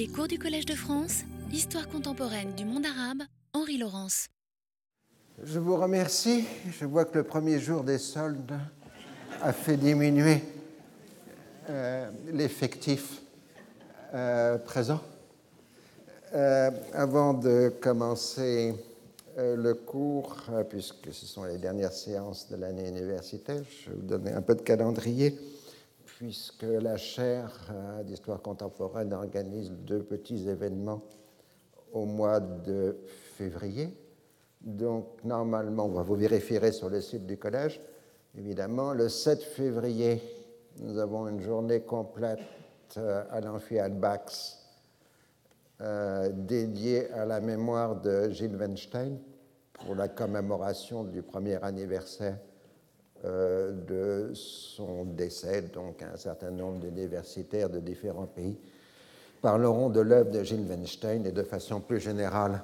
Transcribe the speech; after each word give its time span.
Les 0.00 0.08
cours 0.08 0.28
du 0.28 0.38
Collège 0.38 0.64
de 0.64 0.74
France, 0.74 1.24
Histoire 1.52 1.86
contemporaine 1.86 2.54
du 2.54 2.64
monde 2.64 2.86
arabe, 2.86 3.18
Henri 3.52 3.76
Laurence. 3.76 4.28
Je 5.44 5.58
vous 5.58 5.76
remercie. 5.76 6.46
Je 6.70 6.86
vois 6.86 7.04
que 7.04 7.18
le 7.18 7.22
premier 7.22 7.58
jour 7.58 7.84
des 7.84 7.98
soldes 7.98 8.58
a 9.42 9.52
fait 9.52 9.76
diminuer 9.76 10.42
euh, 11.68 12.08
l'effectif 12.32 13.20
euh, 14.14 14.56
présent. 14.56 15.02
Euh, 16.34 16.70
avant 16.94 17.34
de 17.34 17.70
commencer 17.78 18.74
le 19.36 19.74
cours, 19.74 20.34
puisque 20.70 21.12
ce 21.12 21.26
sont 21.26 21.44
les 21.44 21.58
dernières 21.58 21.92
séances 21.92 22.48
de 22.48 22.56
l'année 22.56 22.88
universitaire, 22.88 23.60
je 23.84 23.90
vais 23.90 23.96
vous 23.96 24.06
donner 24.06 24.32
un 24.32 24.40
peu 24.40 24.54
de 24.54 24.62
calendrier 24.62 25.38
puisque 26.20 26.64
la 26.64 26.98
chaire 26.98 27.50
euh, 27.70 28.02
d'histoire 28.02 28.42
contemporaine 28.42 29.14
organise 29.14 29.70
deux 29.70 30.02
petits 30.02 30.50
événements 30.50 31.00
au 31.94 32.04
mois 32.04 32.40
de 32.40 32.98
février. 33.38 33.88
Donc, 34.60 35.24
normalement, 35.24 35.88
vous 35.88 36.14
vérifierez 36.16 36.72
sur 36.72 36.90
le 36.90 37.00
site 37.00 37.24
du 37.24 37.38
collège, 37.38 37.80
évidemment, 38.36 38.92
le 38.92 39.08
7 39.08 39.42
février, 39.42 40.20
nous 40.80 40.98
avons 40.98 41.26
une 41.26 41.40
journée 41.40 41.80
complète 41.80 42.40
euh, 42.98 43.24
à 43.30 43.40
l'amphi 43.40 43.78
Albax 43.78 44.58
euh, 45.80 46.28
dédiée 46.34 47.10
à 47.12 47.24
la 47.24 47.40
mémoire 47.40 47.98
de 47.98 48.28
Gilles 48.28 48.56
Weinstein 48.56 49.18
pour 49.72 49.94
la 49.94 50.08
commémoration 50.08 51.02
du 51.02 51.22
premier 51.22 51.56
anniversaire 51.64 52.36
euh, 53.24 53.72
de 53.72 54.34
son 54.34 55.04
décès, 55.04 55.62
donc 55.62 56.02
un 56.02 56.16
certain 56.16 56.50
nombre 56.50 56.80
d'universitaires 56.80 57.68
de 57.68 57.78
différents 57.78 58.26
pays 58.26 58.58
parleront 59.42 59.90
de 59.90 60.00
l'œuvre 60.00 60.30
de 60.30 60.42
Gilles 60.42 60.66
Weinstein 60.66 61.26
et 61.26 61.32
de 61.32 61.42
façon 61.42 61.80
plus 61.80 62.00
générale 62.00 62.62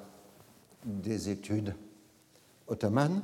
des 0.83 1.29
études 1.29 1.75
ottomanes. 2.67 3.21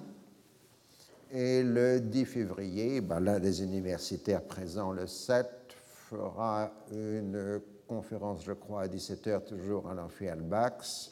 Et 1.32 1.64
le 1.64 2.00
10 2.00 2.26
février, 2.26 3.02
ben, 3.02 3.20
l'un 3.20 3.40
des 3.40 3.64
universitaires 3.64 4.44
présents 4.44 4.92
le 4.92 5.08
7 5.08 5.48
fera 6.10 6.72
une 6.92 7.60
conférence, 7.88 8.44
je 8.44 8.54
crois, 8.54 8.84
à 8.84 8.88
17h, 8.88 9.46
toujours 9.46 9.90
à 9.90 9.96
l'amphi 9.96 10.28
Albax, 10.28 11.12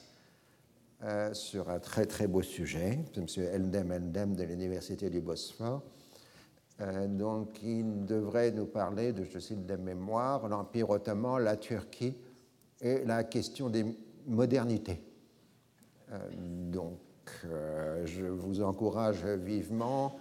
euh, 1.03 1.33
sur 1.33 1.69
un 1.71 1.79
très 1.79 2.05
très 2.05 2.27
beau 2.27 2.43
sujet. 2.43 2.99
M. 3.17 3.25
Eldem 3.37 3.91
Eldem 3.91 4.35
de 4.35 4.43
l'Université 4.43 5.09
du 5.09 5.19
Bosphore 5.19 5.81
donc, 7.07 7.61
il 7.63 8.05
devrait 8.05 8.51
nous 8.51 8.65
parler 8.65 9.13
de, 9.13 9.23
je 9.23 9.39
cite 9.39 9.65
des 9.65 9.77
mémoires, 9.77 10.47
l'Empire 10.47 10.89
ottoman, 10.89 11.43
la 11.43 11.55
Turquie 11.55 12.15
et 12.79 13.03
la 13.05 13.23
question 13.23 13.69
des 13.69 13.85
modernités. 14.25 15.03
Euh, 16.11 16.17
donc, 16.71 16.99
euh, 17.45 18.05
je 18.05 18.25
vous 18.25 18.61
encourage 18.61 19.23
vivement 19.25 20.19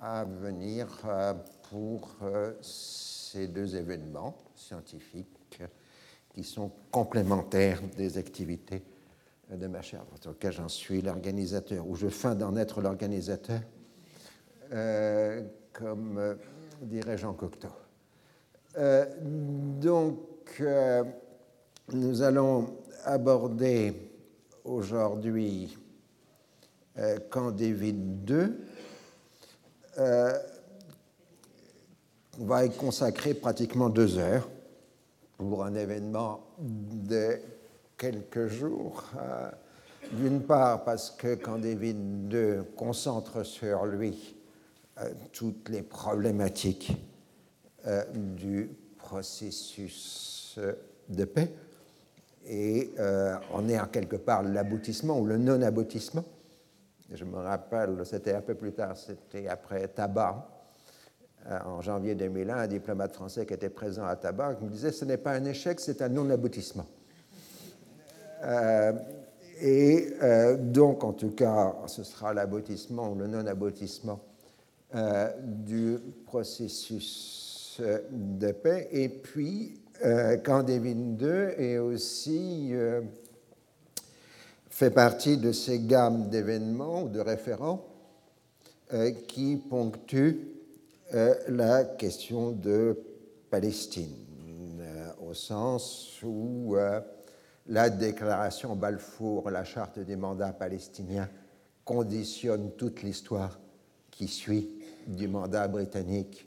à 0.00 0.24
venir 0.24 0.88
pour 1.70 2.16
ces 2.60 3.46
deux 3.46 3.76
événements 3.76 4.36
scientifiques 4.56 5.62
qui 6.34 6.42
sont 6.42 6.72
complémentaires 6.90 7.80
des 7.96 8.18
activités 8.18 8.82
de 9.48 9.66
ma 9.68 9.80
chaire, 9.80 10.04
en 10.12 10.18
tout 10.18 10.32
cas 10.32 10.50
j'en 10.50 10.66
suis 10.66 11.02
l'organisateur, 11.02 11.86
ou 11.86 11.94
je 11.94 12.08
feins 12.08 12.34
d'en 12.34 12.56
être 12.56 12.80
l'organisateur 12.80 13.60
comme 15.72 16.18
euh, 16.18 16.34
dirait 16.80 17.18
Jean 17.18 17.32
Cocteau. 17.32 17.68
Euh, 18.78 19.06
donc, 19.20 20.18
euh, 20.60 21.04
nous 21.92 22.22
allons 22.22 22.76
aborder 23.04 24.10
aujourd'hui 24.64 25.76
Camp 27.30 27.50
David 27.50 28.30
II. 28.30 28.52
on 32.38 32.44
va 32.44 32.64
y 32.66 32.70
consacrer 32.70 33.34
pratiquement 33.34 33.88
deux 33.88 34.18
heures 34.18 34.48
pour 35.38 35.64
un 35.64 35.74
événement 35.74 36.46
de 36.58 37.40
quelques 37.96 38.46
jours. 38.48 39.04
D'une 40.12 40.42
part, 40.42 40.84
parce 40.84 41.10
que 41.10 41.34
Camp 41.34 41.58
David 41.58 42.32
II 42.32 42.62
concentre 42.76 43.42
sur 43.42 43.86
lui 43.86 44.36
toutes 45.32 45.68
les 45.68 45.82
problématiques 45.82 46.92
euh, 47.86 48.04
du 48.12 48.70
processus 48.96 50.56
euh, 50.58 50.74
de 51.08 51.24
paix. 51.24 51.50
Et 52.44 52.90
on 53.52 53.68
est 53.68 53.78
en 53.78 53.86
quelque 53.86 54.16
part 54.16 54.42
l'aboutissement 54.42 55.20
ou 55.20 55.26
le 55.26 55.38
non-aboutissement. 55.38 56.24
Je 57.12 57.24
me 57.24 57.36
rappelle, 57.36 58.04
c'était 58.04 58.34
un 58.34 58.40
peu 58.40 58.56
plus 58.56 58.72
tard, 58.72 58.96
c'était 58.96 59.46
après 59.46 59.86
Tabac, 59.86 60.48
en 61.48 61.80
janvier 61.82 62.16
2001, 62.16 62.56
un 62.56 62.66
diplomate 62.66 63.12
français 63.12 63.46
qui 63.46 63.54
était 63.54 63.68
présent 63.68 64.04
à 64.04 64.16
Tabac 64.16 64.56
me 64.60 64.68
disait 64.68 64.90
ce 64.90 65.04
n'est 65.04 65.18
pas 65.18 65.34
un 65.34 65.44
échec, 65.44 65.78
c'est 65.78 66.02
un 66.02 66.08
non-aboutissement. 66.08 66.86
et 69.60 70.08
donc, 70.58 71.04
en 71.04 71.12
tout 71.12 71.30
cas, 71.30 71.76
ce 71.86 72.02
sera 72.02 72.34
l'aboutissement 72.34 73.12
ou 73.12 73.14
le 73.14 73.28
non-aboutissement 73.28 74.18
euh, 74.94 75.30
du 75.40 75.98
processus 76.26 77.42
euh, 77.80 78.00
de 78.10 78.52
paix. 78.52 78.88
Et 78.92 79.08
puis, 79.08 79.80
euh, 80.04 80.36
David 80.36 81.20
II 81.20 81.28
est 81.56 81.78
aussi 81.78 82.70
euh, 82.72 83.00
fait 84.68 84.90
partie 84.90 85.38
de 85.38 85.52
ces 85.52 85.80
gammes 85.80 86.28
d'événements 86.28 87.04
ou 87.04 87.08
de 87.08 87.20
référents 87.20 87.86
qui 89.26 89.56
ponctuent 89.56 90.48
la 91.48 91.82
question 91.84 92.50
de 92.50 92.98
Palestine, 93.48 94.14
au 95.26 95.32
sens 95.32 96.20
où 96.22 96.76
la 97.68 97.88
déclaration 97.88 98.76
Balfour, 98.76 99.48
la 99.48 99.64
charte 99.64 99.98
des 99.98 100.16
mandats 100.16 100.52
palestiniens, 100.52 101.30
conditionne 101.86 102.72
toute 102.76 103.02
l'histoire 103.02 103.58
qui 104.10 104.28
suit 104.28 104.81
du 105.06 105.28
mandat 105.28 105.68
britannique 105.68 106.46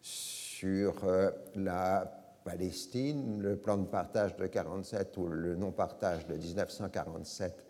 sur 0.00 0.94
euh, 1.04 1.30
la 1.56 2.20
Palestine, 2.44 3.40
le 3.40 3.56
plan 3.56 3.76
de 3.76 3.86
partage 3.86 4.36
de 4.36 4.46
47 4.46 5.16
ou 5.16 5.28
le 5.28 5.56
non-partage 5.56 6.26
de 6.26 6.34
1947 6.34 7.64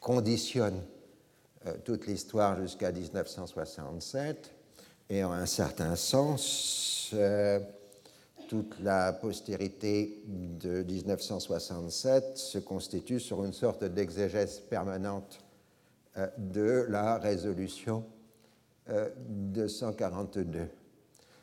conditionne 0.00 0.80
euh, 1.66 1.74
toute 1.84 2.06
l'histoire 2.06 2.60
jusqu'à 2.60 2.92
1967 2.92 4.54
et 5.10 5.24
en 5.24 5.32
un 5.32 5.46
certain 5.46 5.96
sens, 5.96 7.10
euh, 7.14 7.60
toute 8.48 8.78
la 8.80 9.12
postérité 9.12 10.22
de 10.26 10.82
1967 10.82 12.36
se 12.36 12.58
constitue 12.58 13.20
sur 13.20 13.44
une 13.44 13.52
sorte 13.52 13.84
d'exégèse 13.84 14.60
permanente 14.60 15.40
de 16.38 16.86
la 16.88 17.18
résolution 17.18 18.04
242. 18.88 20.68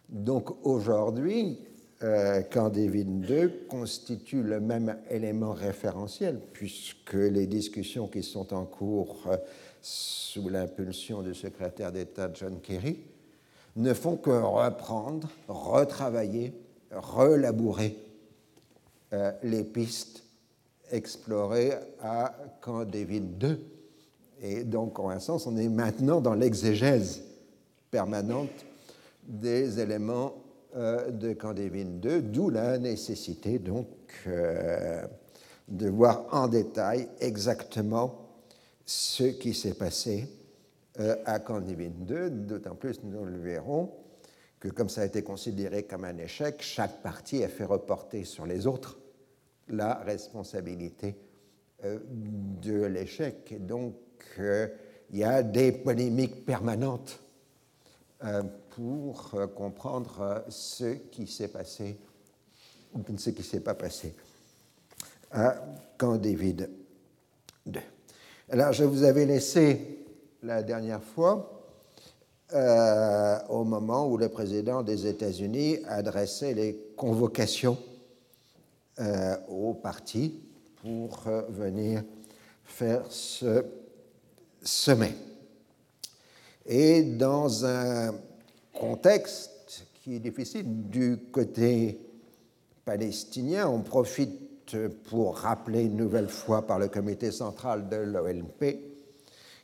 Donc 0.10 0.66
aujourd'hui, 0.66 1.60
euh, 2.04 2.42
David 2.54 3.30
II 3.30 3.50
constitue 3.70 4.44
le 4.44 4.60
même 4.60 4.98
élément 5.10 5.54
référentiel, 5.54 6.40
puisque 6.54 7.14
les 7.14 7.48
discussions 7.48 8.08
qui 8.08 8.22
sont 8.22 8.54
en 8.54 8.66
cours 8.66 9.24
euh, 9.28 9.38
sous 9.82 10.50
l'impulsion 10.50 11.22
du 11.22 11.34
secrétaire 11.34 11.92
d'État 11.92 12.30
John 12.34 12.60
Kerry 12.62 13.00
ne 13.76 13.94
font 13.94 14.18
que 14.18 14.30
reprendre, 14.30 15.30
retravailler, 15.48 16.54
relabourer 16.92 17.98
euh, 19.14 19.32
les 19.44 19.64
pistes 19.64 20.24
explorées 20.92 21.74
à 22.02 22.36
Camp 22.62 22.86
David 22.86 23.42
II. 23.42 23.58
Et 24.42 24.64
donc, 24.64 25.00
en 25.00 25.10
un 25.10 25.20
sens, 25.20 25.48
on 25.48 25.56
est 25.56 25.70
maintenant 25.70 26.22
dans 26.22 26.34
l'exégèse 26.34 27.24
permanente 27.96 28.66
des 29.24 29.80
éléments 29.80 30.36
euh, 30.76 31.12
de 31.12 31.32
Candévin 31.32 32.02
II, 32.04 32.22
d'où 32.24 32.50
la 32.50 32.78
nécessité 32.78 33.58
donc 33.58 33.88
euh, 34.28 35.08
de 35.70 35.88
voir 35.88 36.26
en 36.34 36.50
détail 36.50 37.08
exactement 37.22 38.34
ce 38.86 39.24
qui 39.24 39.54
s'est 39.54 39.76
passé 39.76 40.28
euh, 41.00 41.16
à 41.24 41.40
Candévin 41.40 41.94
II, 42.06 42.32
d'autant 42.32 42.76
plus 42.76 43.02
nous 43.06 43.24
le 43.24 43.38
verrons 43.38 43.94
que 44.60 44.68
comme 44.68 44.90
ça 44.90 45.04
a 45.04 45.06
été 45.06 45.24
considéré 45.24 45.84
comme 45.84 46.04
un 46.04 46.18
échec, 46.18 46.58
chaque 46.60 47.02
partie 47.02 47.46
a 47.46 47.48
fait 47.48 47.64
reporter 47.64 48.26
sur 48.26 48.46
les 48.46 48.68
autres 48.68 49.00
la 49.70 49.94
responsabilité 50.00 51.16
de 51.82 52.84
l'échec. 52.88 53.56
Donc 53.66 53.96
il 54.38 55.18
y 55.18 55.24
a 55.24 55.44
des 55.44 55.72
polémiques 55.72 56.46
permanentes 56.46 57.22
euh, 57.22 57.25
pour 58.72 59.32
euh, 59.36 59.48
comprendre 59.48 60.22
euh, 60.22 60.40
ce 60.50 60.96
qui 61.12 61.28
s'est 61.28 61.48
passé 61.48 61.98
ou 62.94 63.02
ce 63.18 63.30
qui 63.30 63.42
ne 63.42 63.44
s'est 63.44 63.60
pas 63.60 63.76
passé. 63.76 64.16
à 65.32 65.56
Camp 65.98 66.18
David 66.18 66.70
II. 67.66 67.80
Alors, 68.50 68.74
je 68.74 68.84
vous 68.84 69.04
avais 69.04 69.26
laissé 69.26 70.06
la 70.44 70.62
dernière 70.62 71.04
fois 71.04 71.56
euh, 72.54 73.40
au 73.50 73.64
moment 73.64 74.08
où 74.08 74.18
le 74.18 74.30
président 74.30 74.84
des 74.84 75.08
États-Unis 75.08 75.80
adressait 75.88 76.54
les 76.54 76.94
convocations 76.96 77.78
euh, 79.00 79.36
aux 79.48 79.74
partis 79.74 80.40
pour 80.82 81.24
euh, 81.28 81.42
venir 81.50 82.04
faire 82.64 83.02
ce 83.10 83.66
sommet. 84.62 85.14
Et 86.66 87.04
dans 87.04 87.66
un 87.66 88.16
contexte 88.74 89.86
qui 90.02 90.16
est 90.16 90.20
difficile 90.20 90.90
du 90.90 91.18
côté 91.32 92.00
palestinien, 92.86 93.68
on 93.68 93.82
profite 93.82 94.76
pour 95.10 95.38
rappeler 95.38 95.84
une 95.84 95.96
nouvelle 95.96 96.30
fois 96.30 96.66
par 96.66 96.80
le 96.80 96.88
comité 96.88 97.32
central 97.32 97.88
de 97.88 97.98
l'OLP 97.98 98.80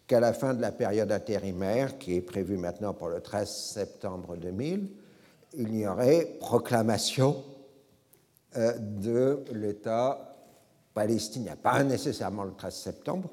qu'à 0.05 0.19
la 0.19 0.33
fin 0.33 0.53
de 0.53 0.61
la 0.61 0.71
période 0.71 1.11
intérimaire, 1.11 1.97
qui 1.97 2.15
est 2.15 2.21
prévue 2.21 2.57
maintenant 2.57 2.93
pour 2.93 3.07
le 3.09 3.21
13 3.21 3.49
septembre 3.49 4.35
2000, 4.35 4.89
il 5.53 5.75
y 5.75 5.87
aurait 5.87 6.37
proclamation 6.39 7.43
euh, 8.57 8.77
de 8.77 9.39
l'État 9.53 10.35
palestinien. 10.93 11.55
Pas 11.55 11.83
nécessairement 11.83 12.43
le 12.43 12.51
13 12.51 12.73
septembre, 12.73 13.29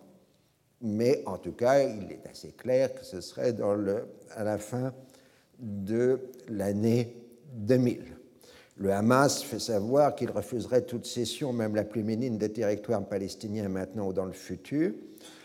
mais 0.80 1.22
en 1.26 1.38
tout 1.38 1.52
cas, 1.52 1.82
il 1.82 2.12
est 2.12 2.28
assez 2.30 2.52
clair 2.52 2.94
que 2.94 3.04
ce 3.04 3.20
serait 3.20 3.54
à 4.30 4.44
la 4.44 4.58
fin 4.58 4.92
de 5.58 6.20
l'année 6.48 7.16
2000. 7.54 8.18
Le 8.76 8.92
Hamas 8.92 9.42
fait 9.42 9.58
savoir 9.58 10.14
qu'il 10.14 10.30
refuserait 10.30 10.82
toute 10.82 11.04
cession, 11.04 11.52
même 11.52 11.74
la 11.74 11.82
plus 11.82 12.04
minime, 12.04 12.38
des 12.38 12.52
territoires 12.52 13.04
palestiniens 13.04 13.68
maintenant 13.68 14.08
ou 14.08 14.12
dans 14.12 14.24
le 14.24 14.32
futur, 14.32 14.92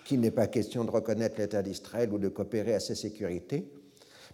qu'il 0.05 0.19
n'est 0.19 0.31
pas 0.31 0.45
question 0.45 0.83
de 0.83 0.91
reconnaître 0.91 1.39
l'État 1.39 1.63
d'Israël 1.63 2.13
ou 2.13 2.19
de 2.19 2.27
coopérer 2.27 2.75
à 2.75 2.79
sa 2.79 2.93
sécurité, 2.93 3.65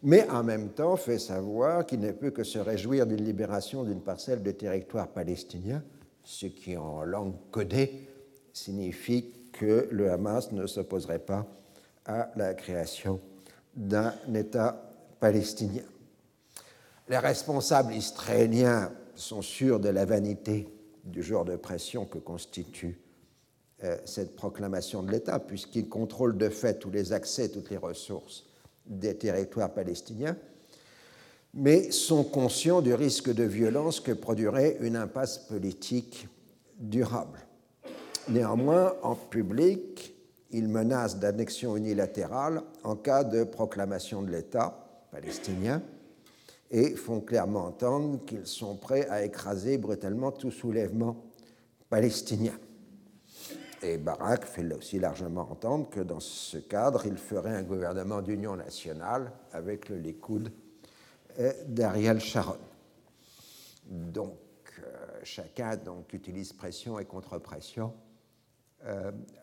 mais 0.04 0.30
en 0.30 0.44
même 0.44 0.70
temps 0.70 0.98
fait 0.98 1.20
savoir 1.20 1.86
qu'il 1.86 2.02
ne 2.02 2.12
peut 2.12 2.32
que 2.32 2.44
se 2.44 2.60
réjouir 2.60 3.06
d'une 3.06 3.24
libération 3.24 3.84
d'une 3.84 4.02
parcelle 4.02 4.44
de 4.44 4.52
territoire 4.52 5.08
palestinien, 5.08 5.82
ce 6.24 6.48
qui 6.48 6.76
en 6.76 7.04
langue 7.04 7.36
codée 7.52 8.08
signifie 8.52 9.32
que 9.60 9.90
le 9.92 10.10
Hamas 10.10 10.54
ne 10.54 10.66
s'opposerait 10.66 11.20
pas 11.20 11.46
à 12.06 12.32
la 12.38 12.54
création 12.54 13.20
d'un 13.76 14.14
État 14.34 14.90
palestinien. 15.20 15.84
Les 17.10 17.18
responsables 17.18 17.94
israéliens 17.94 18.92
sont 19.16 19.42
sûrs 19.42 19.82
de 19.82 19.90
la 19.90 20.06
vanité 20.06 20.70
du 21.04 21.22
genre 21.22 21.44
de 21.44 21.58
pression 21.58 22.06
que 22.06 22.20
constitue 22.20 23.02
euh, 23.84 23.98
cette 24.06 24.38
proclamation 24.38 25.04
de 25.04 25.12
l'État, 25.12 25.40
puisqu'ils 25.40 25.90
contrôlent 25.90 26.38
de 26.38 26.50
fait 26.50 26.80
tous 26.80 26.90
les 26.90 27.12
accès, 27.12 27.50
toutes 27.50 27.70
les 27.70 27.78
ressources 27.78 28.46
des 28.86 29.18
territoires 29.18 29.74
palestiniens, 29.74 30.38
mais 31.54 31.92
sont 31.92 32.24
conscients 32.24 32.82
du 32.82 32.94
risque 32.94 33.34
de 33.34 33.44
violence 33.44 34.00
que 34.00 34.14
produirait 34.14 34.78
une 34.80 34.96
impasse 34.96 35.38
politique 35.38 36.30
durable. 36.80 37.40
Néanmoins, 38.30 38.94
en 39.02 39.16
public, 39.16 40.16
ils 40.52 40.68
menacent 40.68 41.18
d'annexion 41.18 41.76
unilatérale 41.76 42.62
en 42.84 42.96
cas 42.96 43.24
de 43.24 43.44
proclamation 43.44 44.22
de 44.22 44.30
l'État 44.30 45.08
palestinien 45.12 45.82
et 46.70 46.96
font 46.96 47.22
clairement 47.22 47.66
entendre 47.66 48.24
qu'ils 48.26 48.46
sont 48.46 48.76
prêts 48.76 49.08
à 49.10 49.24
écraser 49.24 49.80
brutalement 49.80 50.32
tout 50.32 50.52
soulèvement 50.52 51.26
palestinien. 51.90 52.54
Et 53.82 53.98
Barak 53.98 54.46
fait 54.46 54.72
aussi 54.74 55.00
largement 55.00 55.50
entendre 55.50 55.90
que 55.90 56.02
dans 56.02 56.20
ce 56.20 56.58
cadre, 56.58 57.08
il 57.08 57.18
ferait 57.18 57.56
un 57.56 57.64
gouvernement 57.64 58.22
d'union 58.22 58.56
nationale 58.56 59.32
avec 59.54 59.90
le 59.90 59.98
Likoud 59.98 60.52
d'Ariel 61.66 62.20
Sharon. 62.20 62.58
Donc, 63.86 64.38
euh, 64.84 65.20
chacun 65.24 65.78
donc, 65.78 66.14
utilise 66.14 66.54
pression 66.54 67.00
et 67.00 67.06
contre-pression 67.06 67.88
euh, 67.88 68.09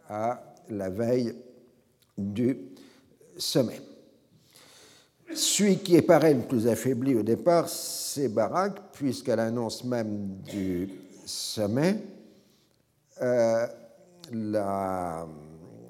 à 0.08 0.54
la 0.68 0.90
veille 0.90 1.34
du 2.16 2.58
sommet. 3.36 3.80
Celui 5.34 5.78
qui 5.78 5.96
est 5.96 6.02
pareil 6.02 6.34
le 6.34 6.42
plus 6.42 6.68
affaibli 6.68 7.14
au 7.14 7.22
départ, 7.22 7.68
c'est 7.68 8.28
Barak, 8.28 8.92
puisqu'à 8.92 9.36
l'annonce 9.36 9.84
même 9.84 10.38
du 10.44 10.88
sommet, 11.24 12.00
euh, 13.20 13.66
la 14.32 15.26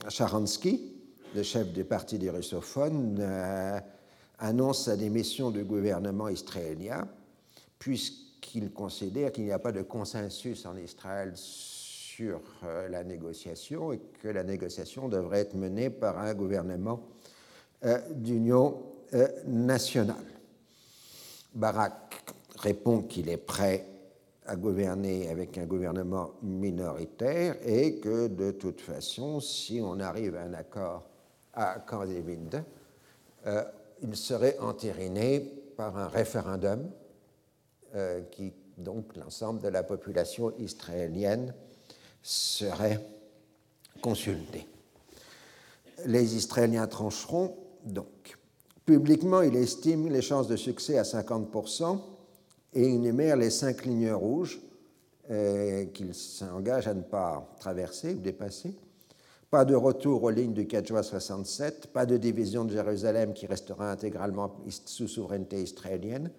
Sharansky, 0.08 0.92
le 1.34 1.42
chef 1.42 1.72
du 1.72 1.84
parti 1.84 2.18
des 2.18 2.30
russophones, 2.30 3.18
euh, 3.20 3.78
annonce 4.38 4.84
sa 4.84 4.96
démission 4.96 5.50
du 5.50 5.64
gouvernement 5.64 6.28
israélien, 6.28 7.06
puisqu'il 7.78 8.72
considère 8.72 9.32
qu'il 9.32 9.44
n'y 9.44 9.52
a 9.52 9.58
pas 9.58 9.72
de 9.72 9.82
consensus 9.82 10.64
en 10.64 10.76
Israël 10.76 11.34
euh, 12.20 12.88
la 12.88 13.04
négociation 13.04 13.92
et 13.92 14.00
que 14.22 14.28
la 14.28 14.44
négociation 14.44 15.08
devrait 15.08 15.40
être 15.40 15.54
menée 15.54 15.90
par 15.90 16.18
un 16.18 16.34
gouvernement 16.34 17.00
euh, 17.84 17.98
d'union 18.10 18.82
nationale. 19.46 20.16
Barak 21.54 22.24
répond 22.58 23.02
qu'il 23.02 23.28
est 23.28 23.36
prêt 23.36 23.86
à 24.46 24.56
gouverner 24.56 25.28
avec 25.28 25.58
un 25.58 25.64
gouvernement 25.64 26.32
minoritaire 26.42 27.56
et 27.64 27.96
que 27.96 28.28
de 28.28 28.50
toute 28.50 28.80
façon, 28.80 29.40
si 29.40 29.80
on 29.82 30.00
arrive 30.00 30.36
à 30.36 30.42
un 30.42 30.54
accord 30.54 31.04
à 31.56 31.82
euh, 33.46 33.62
il 34.02 34.16
serait 34.16 34.58
entériné 34.58 35.40
par 35.76 35.96
un 35.96 36.08
référendum 36.08 36.90
euh, 37.94 38.22
qui, 38.30 38.52
donc, 38.76 39.16
l'ensemble 39.16 39.60
de 39.62 39.68
la 39.68 39.82
population 39.82 40.52
israélienne 40.58 41.54
serait 42.26 43.00
consulté. 44.02 44.66
Les 46.06 46.34
Israéliens 46.34 46.88
trancheront 46.88 47.56
donc. 47.84 48.36
Publiquement, 48.84 49.42
il 49.42 49.54
estime 49.54 50.08
les 50.08 50.22
chances 50.22 50.48
de 50.48 50.56
succès 50.56 50.98
à 50.98 51.02
50% 51.02 52.00
et 52.74 52.82
énumère 52.82 53.36
les 53.36 53.50
cinq 53.50 53.84
lignes 53.84 54.10
rouges 54.10 54.60
euh, 55.30 55.84
qu'il 55.86 56.14
s'engage 56.14 56.88
à 56.88 56.94
ne 56.94 57.02
pas 57.02 57.48
traverser 57.60 58.14
ou 58.14 58.18
dépasser. 58.18 58.74
Pas 59.48 59.64
de 59.64 59.76
retour 59.76 60.24
aux 60.24 60.30
lignes 60.30 60.52
du 60.52 60.66
4 60.66 60.84
juin 60.84 61.02
67, 61.04 61.92
pas 61.92 62.06
de 62.06 62.16
division 62.16 62.64
de 62.64 62.72
Jérusalem 62.72 63.34
qui 63.34 63.46
restera 63.46 63.92
intégralement 63.92 64.56
sous 64.84 65.06
souveraineté 65.06 65.62
israélienne, 65.62 66.32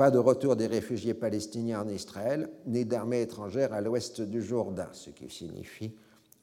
pas 0.00 0.10
de 0.10 0.16
retour 0.16 0.56
des 0.56 0.66
réfugiés 0.66 1.12
palestiniens 1.12 1.82
en 1.82 1.88
Israël, 1.90 2.48
ni 2.64 2.86
d'armée 2.86 3.20
étrangère 3.20 3.74
à 3.74 3.82
l'ouest 3.82 4.22
du 4.22 4.40
Jourdain, 4.40 4.88
ce 4.92 5.10
qui 5.10 5.28
signifie 5.28 5.94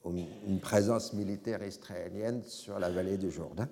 une 0.06 0.60
présence 0.60 1.12
militaire 1.12 1.66
israélienne 1.66 2.44
sur 2.44 2.78
la 2.78 2.88
vallée 2.88 3.18
du 3.18 3.32
Jourdain. 3.32 3.68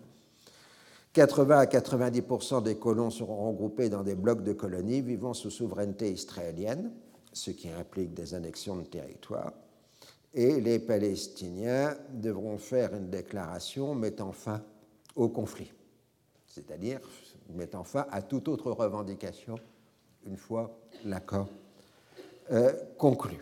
80 1.13 1.59
à 1.61 1.65
90% 1.67 2.65
des 2.65 2.75
colons 2.79 3.11
seront 3.11 3.47
regroupés 3.49 3.89
dans 3.89 4.03
des 4.03 4.17
blocs 4.17 4.43
de 4.43 4.55
colonies 4.55 5.03
vivant 5.03 5.35
sous 5.35 5.51
souveraineté 5.51 6.11
israélienne, 6.11 6.91
ce 7.33 7.53
qui 7.53 7.69
implique 7.69 8.13
des 8.13 8.35
annexions 8.35 8.75
de 8.75 8.87
territoire. 8.87 9.53
Et 10.35 10.61
les 10.61 10.81
Palestiniens 10.81 11.97
devront 12.13 12.59
faire 12.59 12.93
une 12.93 13.09
déclaration 13.09 13.95
mettant 13.95 14.33
fin 14.33 14.65
au 15.15 15.29
conflit, 15.29 15.73
c'est-à-dire 16.45 16.99
mettant 17.55 17.85
fin 17.85 18.07
à 18.11 18.21
toute 18.21 18.49
autre 18.49 18.73
revendication 18.73 19.55
une 20.27 20.37
fois 20.37 20.79
l'accord 21.05 21.49
euh, 22.53 22.73
conclu. 22.99 23.37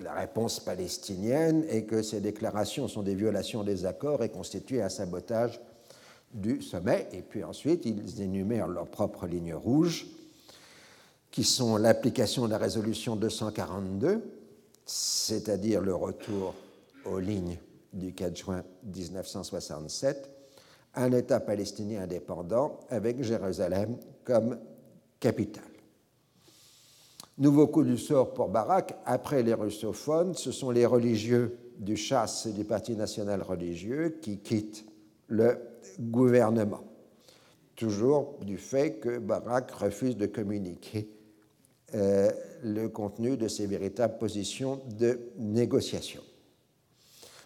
La 0.00 0.14
réponse 0.14 0.60
palestinienne 0.60 1.64
est 1.68 1.84
que 1.84 2.02
ces 2.02 2.20
déclarations 2.20 2.88
sont 2.88 3.02
des 3.02 3.14
violations 3.14 3.64
des 3.64 3.84
accords 3.84 4.22
et 4.22 4.30
constituent 4.30 4.80
un 4.80 4.88
sabotage 4.88 5.60
du 6.32 6.62
sommet. 6.62 7.08
Et 7.12 7.22
puis 7.22 7.44
ensuite, 7.44 7.84
ils 7.84 8.22
énumèrent 8.22 8.68
leurs 8.68 8.88
propres 8.88 9.26
lignes 9.26 9.54
rouges, 9.54 10.06
qui 11.30 11.44
sont 11.44 11.76
l'application 11.76 12.46
de 12.46 12.50
la 12.50 12.58
résolution 12.58 13.14
242, 13.14 14.22
c'est-à-dire 14.86 15.80
le 15.80 15.94
retour 15.94 16.54
aux 17.04 17.18
lignes 17.18 17.58
du 17.92 18.12
4 18.12 18.36
juin 18.36 18.64
1967, 18.84 20.30
un 20.94 21.12
État 21.12 21.40
palestinien 21.40 22.02
indépendant 22.02 22.80
avec 22.88 23.22
Jérusalem 23.22 23.96
comme 24.24 24.58
capitale. 25.20 25.69
Nouveau 27.38 27.66
coup 27.68 27.84
du 27.84 27.96
sort 27.96 28.34
pour 28.34 28.48
Barak, 28.48 28.94
après 29.06 29.42
les 29.42 29.54
russophones, 29.54 30.34
ce 30.34 30.52
sont 30.52 30.70
les 30.70 30.84
religieux 30.84 31.56
du 31.78 31.96
chasse 31.96 32.46
et 32.46 32.52
du 32.52 32.64
Parti 32.64 32.94
national 32.94 33.42
religieux 33.42 34.18
qui 34.20 34.38
quittent 34.38 34.84
le 35.28 35.58
gouvernement, 35.98 36.84
toujours 37.76 38.38
du 38.42 38.58
fait 38.58 38.98
que 39.00 39.18
Barak 39.18 39.70
refuse 39.70 40.16
de 40.16 40.26
communiquer 40.26 41.08
euh, 41.94 42.30
le 42.62 42.88
contenu 42.88 43.36
de 43.36 43.48
ses 43.48 43.66
véritables 43.66 44.18
positions 44.18 44.80
de 44.98 45.18
négociation. 45.38 46.20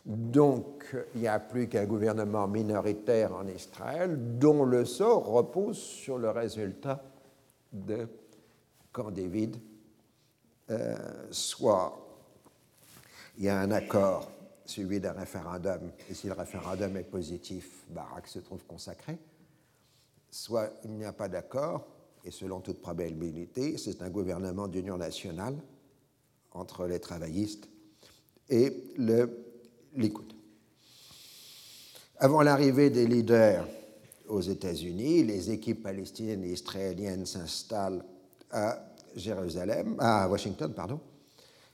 Donc, 0.05 0.95
il 1.15 1.23
n'y 1.23 1.29
a 1.29 1.39
plus 1.39 1.69
qu'un 1.69 1.87
gouvernement 1.87 2.47
minoritaire 2.47 3.35
en 3.35 3.47
Israël 3.47 4.19
dont 4.39 4.65
le 4.65 4.85
sort 4.85 5.27
repose 5.27 5.79
sur 5.79 6.19
le 6.19 6.29
résultat 6.29 7.03
de 7.73 8.07
Camp 8.93 9.11
David. 9.11 9.57
Euh, 10.71 10.97
soit 11.31 12.01
il 13.37 13.45
y 13.45 13.49
a 13.49 13.61
un 13.61 13.71
accord 13.71 14.31
suivi 14.65 14.99
d'un 14.99 15.13
référendum, 15.13 15.91
et 16.09 16.15
si 16.15 16.27
le 16.27 16.33
référendum 16.33 16.97
est 16.97 17.03
positif, 17.03 17.85
Barak 17.91 18.27
se 18.27 18.39
trouve 18.39 18.65
consacré, 18.65 19.19
soit 20.31 20.71
il 20.85 20.93
n'y 20.93 21.05
a 21.05 21.13
pas 21.13 21.29
d'accord, 21.29 21.87
et 22.25 22.31
selon 22.31 22.61
toute 22.61 22.81
probabilité, 22.81 23.77
c'est 23.77 24.01
un 24.01 24.09
gouvernement 24.09 24.67
d'union 24.67 24.97
nationale 24.97 25.57
entre 26.53 26.87
les 26.87 27.01
travaillistes 27.01 27.69
et 28.49 28.95
le 28.97 29.45
Likoud. 29.95 30.33
Avant 32.17 32.41
l'arrivée 32.41 32.89
des 32.89 33.07
leaders 33.07 33.69
aux 34.29 34.41
États-Unis, 34.41 35.25
les 35.25 35.51
équipes 35.51 35.83
palestiniennes 35.83 36.45
et 36.45 36.53
israéliennes 36.53 37.27
s'installent 37.27 38.03
à 38.51 38.94
Jérusalem, 39.15 39.97
à 39.99 40.29
Washington, 40.29 40.73
pardon. 40.75 41.01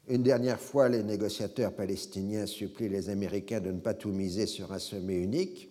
Une 0.08 0.22
dernière 0.22 0.60
fois, 0.60 0.88
les 0.88 1.02
négociateurs 1.02 1.72
palestiniens 1.72 2.46
supplient 2.46 2.88
les 2.88 3.10
Américains 3.10 3.60
de 3.60 3.70
ne 3.70 3.80
pas 3.80 3.94
tout 3.94 4.10
miser 4.10 4.46
sur 4.46 4.72
un 4.72 4.78
sommet 4.78 5.16
unique. 5.16 5.70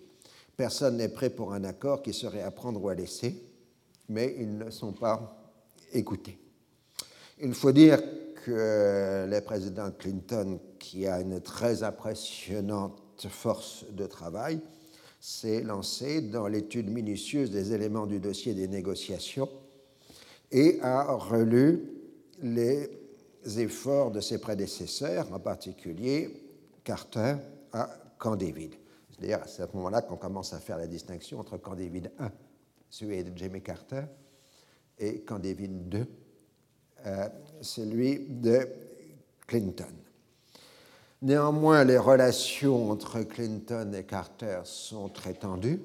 Personne 0.55 0.97
n'est 0.97 1.09
prêt 1.09 1.29
pour 1.29 1.53
un 1.53 1.63
accord 1.63 2.01
qui 2.01 2.13
serait 2.13 2.41
à 2.41 2.51
prendre 2.51 2.81
ou 2.81 2.89
à 2.89 2.95
laisser, 2.95 3.35
mais 4.07 4.35
ils 4.39 4.57
ne 4.57 4.69
sont 4.69 4.93
pas 4.93 5.51
écoutés. 5.93 6.37
Il 7.41 7.53
faut 7.53 7.71
dire 7.71 8.01
que 8.45 9.25
le 9.29 9.41
président 9.41 9.91
Clinton, 9.91 10.59
qui 10.79 11.07
a 11.07 11.19
une 11.19 11.41
très 11.41 11.83
impressionnante 11.83 13.27
force 13.29 13.85
de 13.91 14.05
travail, 14.05 14.59
s'est 15.19 15.61
lancé 15.61 16.21
dans 16.21 16.47
l'étude 16.47 16.89
minutieuse 16.89 17.51
des 17.51 17.73
éléments 17.73 18.05
du 18.05 18.19
dossier 18.19 18.53
des 18.53 18.67
négociations 18.67 19.49
et 20.51 20.79
a 20.81 21.13
relu 21.13 21.83
les 22.41 22.89
efforts 23.57 24.11
de 24.11 24.21
ses 24.21 24.39
prédécesseurs, 24.39 25.31
en 25.33 25.39
particulier 25.39 26.43
Carter 26.83 27.35
à 27.71 27.89
David. 28.37 28.75
C'est 29.19 29.33
à 29.33 29.45
ce 29.45 29.75
moment-là 29.75 30.01
qu'on 30.01 30.15
commence 30.15 30.53
à 30.53 30.59
faire 30.59 30.77
la 30.77 30.87
distinction 30.87 31.39
entre 31.39 31.59
David 31.75 32.11
I, 32.19 32.23
celui 32.89 33.23
de 33.23 33.31
Jimmy 33.35 33.61
Carter, 33.61 34.03
et 34.97 35.23
David 35.41 35.93
II, 35.93 36.05
euh, 37.05 37.29
celui 37.61 38.27
de 38.27 38.67
Clinton. 39.47 39.93
Néanmoins, 41.21 41.83
les 41.83 41.97
relations 41.97 42.91
entre 42.91 43.21
Clinton 43.23 43.91
et 43.93 44.03
Carter 44.03 44.61
sont 44.63 45.09
très 45.09 45.33
tendues, 45.33 45.81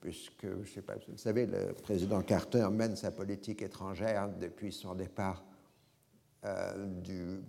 puisque, 0.00 0.46
je 0.64 0.70
sais 0.70 0.82
pas, 0.82 0.94
vous 1.08 1.16
savez, 1.16 1.46
le 1.46 1.72
président 1.72 2.22
Carter 2.22 2.68
mène 2.70 2.96
sa 2.96 3.10
politique 3.10 3.62
étrangère 3.62 4.28
depuis 4.40 4.72
son 4.72 4.94
départ 4.94 5.44
euh, 6.44 6.86
du 6.86 7.40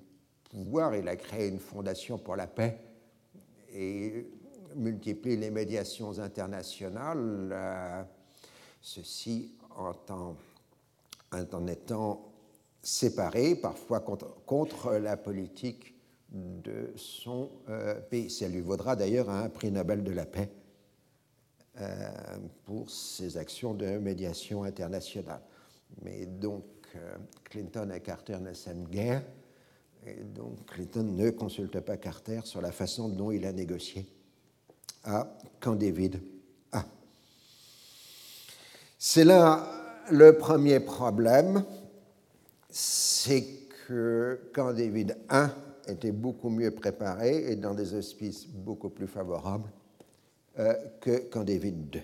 pouvoir. 0.50 0.96
Il 0.96 1.08
a 1.08 1.16
créé 1.16 1.48
une 1.48 1.60
fondation 1.60 2.18
pour 2.18 2.36
la 2.36 2.48
paix 2.48 2.80
et 3.72 4.28
multiplie 4.76 5.38
les 5.38 5.52
médiations 5.52 6.20
internationales, 6.20 7.50
euh, 7.52 8.04
ceci 8.82 9.54
en, 9.76 9.94
étant 11.68 12.32
séparé, 12.82 13.56
parfois 13.56 14.00
contre 14.00 14.94
la 14.94 15.18
politique 15.18 15.96
de 16.32 16.92
son 16.96 17.50
euh, 17.70 17.96
pays. 17.96 18.30
Ça 18.30 18.48
lui 18.48 18.62
vaudra 18.62 18.96
d'ailleurs 18.96 19.30
un 19.30 19.50
prix 19.50 19.72
Nobel 19.72 20.04
de 20.04 20.12
la 20.12 20.26
paix 20.26 20.50
pour 22.66 22.90
ses 22.90 23.38
actions 23.38 23.74
de 23.74 23.98
médiation 23.98 24.64
internationale. 24.64 25.42
Mais 26.02 26.26
donc 26.26 26.64
euh, 26.96 27.18
Clinton 27.46 27.92
et 27.94 28.00
Carter 28.00 28.38
ne 28.40 28.54
s'aiment 28.54 28.88
guère, 28.88 29.24
et 30.06 30.24
donc 30.24 30.66
Clinton 30.66 31.04
ne 31.04 31.30
consulte 31.30 31.80
pas 31.80 31.98
Carter 31.98 32.42
sur 32.46 32.62
la 32.62 32.72
façon 32.72 33.10
dont 33.10 33.32
il 33.32 33.46
a 33.46 33.52
négocié 33.52 34.06
à 35.04 35.28
Camp 35.60 35.76
David 35.76 36.22
A. 36.72 36.86
C'est 38.98 39.26
là 39.26 39.68
le 40.12 40.38
premier 40.38 40.80
problème, 40.80 41.64
c'est 42.70 43.46
que 43.88 44.50
Camp 44.54 44.74
David 44.74 45.18
A 45.30 45.50
était 45.88 46.12
beaucoup 46.12 46.50
mieux 46.50 46.72
préparé 46.72 47.52
et 47.52 47.56
dans 47.56 47.74
des 47.74 47.94
auspices 47.94 48.48
beaucoup 48.48 48.90
plus 48.90 49.08
favorables 49.08 49.70
euh, 49.70 49.79
que 51.00 51.30
Camp 51.30 51.44
David 51.44 51.96
II. 51.96 52.02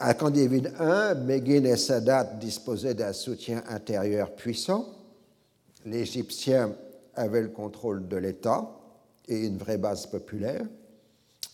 À 0.00 0.12
I, 0.12 0.48
Begin 1.26 1.64
et 1.64 1.76
Sadat 1.76 2.24
disposaient 2.24 2.94
d'un 2.94 3.12
soutien 3.12 3.62
intérieur 3.68 4.30
puissant. 4.32 4.86
L'Égyptien 5.84 6.72
avait 7.14 7.42
le 7.42 7.48
contrôle 7.48 8.06
de 8.06 8.16
l'État 8.16 8.70
et 9.26 9.46
une 9.46 9.58
vraie 9.58 9.78
base 9.78 10.06
populaire. 10.06 10.64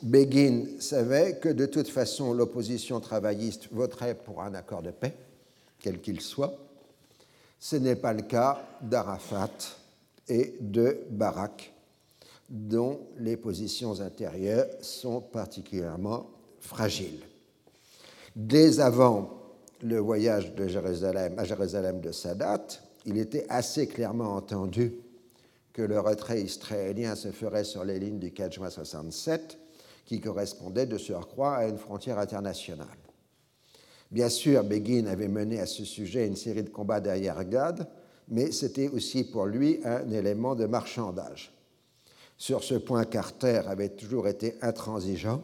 Begin 0.02 0.66
savait 0.78 1.38
que 1.38 1.48
de 1.48 1.66
toute 1.66 1.88
façon 1.88 2.34
l'opposition 2.34 3.00
travailliste 3.00 3.68
voterait 3.72 4.14
pour 4.14 4.42
un 4.42 4.54
accord 4.54 4.82
de 4.82 4.90
paix, 4.90 5.14
quel 5.78 6.00
qu'il 6.00 6.20
soit. 6.20 6.54
Ce 7.58 7.76
n'est 7.76 7.96
pas 7.96 8.12
le 8.12 8.22
cas 8.22 8.60
d'Arafat 8.82 9.50
et 10.28 10.56
de 10.60 10.98
Barak, 11.10 11.72
dont 12.54 13.00
les 13.18 13.36
positions 13.36 14.00
intérieures 14.00 14.68
sont 14.80 15.20
particulièrement 15.20 16.30
fragiles. 16.60 17.24
Dès 18.36 18.78
avant 18.78 19.28
le 19.82 19.98
voyage 19.98 20.54
de 20.54 20.68
Jérusalem 20.68 21.34
à 21.36 21.44
Jérusalem 21.44 22.00
de 22.00 22.12
Sadat, 22.12 22.64
il 23.06 23.18
était 23.18 23.44
assez 23.48 23.88
clairement 23.88 24.36
entendu 24.36 24.92
que 25.72 25.82
le 25.82 25.98
retrait 25.98 26.42
israélien 26.42 27.16
se 27.16 27.32
ferait 27.32 27.64
sur 27.64 27.84
les 27.84 27.98
lignes 27.98 28.20
du 28.20 28.30
4 28.30 28.52
juin 28.52 28.70
67, 28.70 29.58
qui 30.04 30.20
correspondait 30.20 30.86
de 30.86 30.96
surcroît 30.96 31.56
à 31.56 31.66
une 31.66 31.78
frontière 31.78 32.20
internationale. 32.20 32.86
Bien 34.12 34.28
sûr, 34.28 34.62
Begin 34.62 35.06
avait 35.06 35.26
mené 35.26 35.58
à 35.58 35.66
ce 35.66 35.84
sujet 35.84 36.28
une 36.28 36.36
série 36.36 36.62
de 36.62 36.70
combats 36.70 37.00
derrière 37.00 37.44
Gad, 37.44 37.88
mais 38.28 38.52
c'était 38.52 38.88
aussi 38.88 39.24
pour 39.24 39.46
lui 39.46 39.80
un 39.84 40.08
élément 40.12 40.54
de 40.54 40.66
marchandage. 40.66 41.53
Sur 42.36 42.62
ce 42.64 42.74
point, 42.74 43.04
Carter 43.04 43.62
avait 43.66 43.90
toujours 43.90 44.28
été 44.28 44.56
intransigeant, 44.60 45.42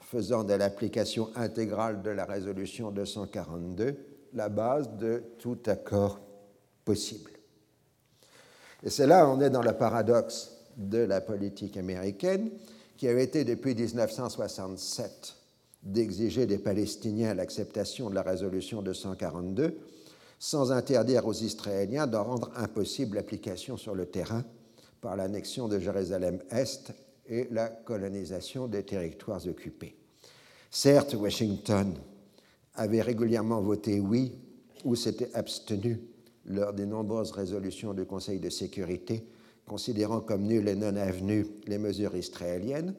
faisant 0.00 0.44
de 0.44 0.54
l'application 0.54 1.30
intégrale 1.36 2.02
de 2.02 2.10
la 2.10 2.24
résolution 2.24 2.90
242 2.90 3.96
la 4.34 4.48
base 4.48 4.90
de 4.96 5.22
tout 5.38 5.58
accord 5.66 6.20
possible. 6.84 7.30
Et 8.82 8.90
c'est 8.90 9.06
là 9.06 9.28
on 9.28 9.40
est 9.40 9.50
dans 9.50 9.62
le 9.62 9.72
paradoxe 9.72 10.52
de 10.76 10.98
la 10.98 11.20
politique 11.20 11.76
américaine, 11.76 12.50
qui 12.96 13.08
avait 13.08 13.24
été 13.24 13.44
depuis 13.44 13.74
1967 13.74 15.36
d'exiger 15.82 16.46
des 16.46 16.58
Palestiniens 16.58 17.34
l'acceptation 17.34 18.10
de 18.10 18.14
la 18.14 18.22
résolution 18.22 18.82
242 18.82 19.78
sans 20.38 20.72
interdire 20.72 21.26
aux 21.26 21.34
Israéliens 21.34 22.06
d'en 22.06 22.24
rendre 22.24 22.50
impossible 22.56 23.16
l'application 23.16 23.76
sur 23.76 23.94
le 23.94 24.06
terrain 24.06 24.44
par 25.00 25.16
l'annexion 25.16 25.68
de 25.68 25.78
Jérusalem-Est 25.78 26.92
et 27.26 27.48
la 27.50 27.68
colonisation 27.68 28.66
des 28.68 28.82
territoires 28.82 29.46
occupés. 29.46 29.96
Certes, 30.70 31.14
Washington 31.14 31.94
avait 32.74 33.02
régulièrement 33.02 33.60
voté 33.60 34.00
oui 34.00 34.32
ou 34.84 34.94
s'était 34.94 35.34
abstenu 35.34 36.00
lors 36.46 36.72
des 36.72 36.86
nombreuses 36.86 37.32
résolutions 37.32 37.94
du 37.94 38.04
Conseil 38.04 38.40
de 38.40 38.50
sécurité, 38.50 39.24
considérant 39.66 40.20
comme 40.20 40.42
nulles 40.42 40.68
et 40.68 40.74
non 40.74 40.96
avenues 40.96 41.46
les 41.66 41.78
mesures 41.78 42.16
israéliennes, 42.16 42.94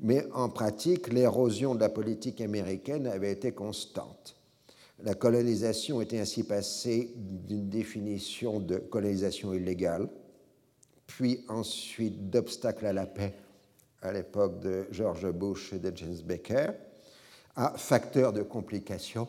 mais 0.00 0.24
en 0.32 0.48
pratique, 0.48 1.12
l'érosion 1.12 1.74
de 1.74 1.80
la 1.80 1.88
politique 1.88 2.40
américaine 2.40 3.06
avait 3.06 3.32
été 3.32 3.52
constante. 3.52 4.36
La 5.02 5.14
colonisation 5.14 6.00
était 6.00 6.18
ainsi 6.18 6.44
passée 6.44 7.12
d'une 7.16 7.68
définition 7.68 8.60
de 8.60 8.78
colonisation 8.78 9.54
illégale, 9.54 10.08
puis 11.08 11.44
ensuite 11.48 12.30
d'obstacle 12.30 12.86
à 12.86 12.92
la 12.92 13.06
paix 13.06 13.34
à 14.02 14.12
l'époque 14.12 14.60
de 14.60 14.86
George 14.92 15.28
Bush 15.32 15.72
et 15.72 15.80
de 15.80 15.90
James 15.96 16.20
Baker, 16.24 16.68
à 17.56 17.76
facteur 17.76 18.32
de 18.32 18.42
complication 18.42 19.26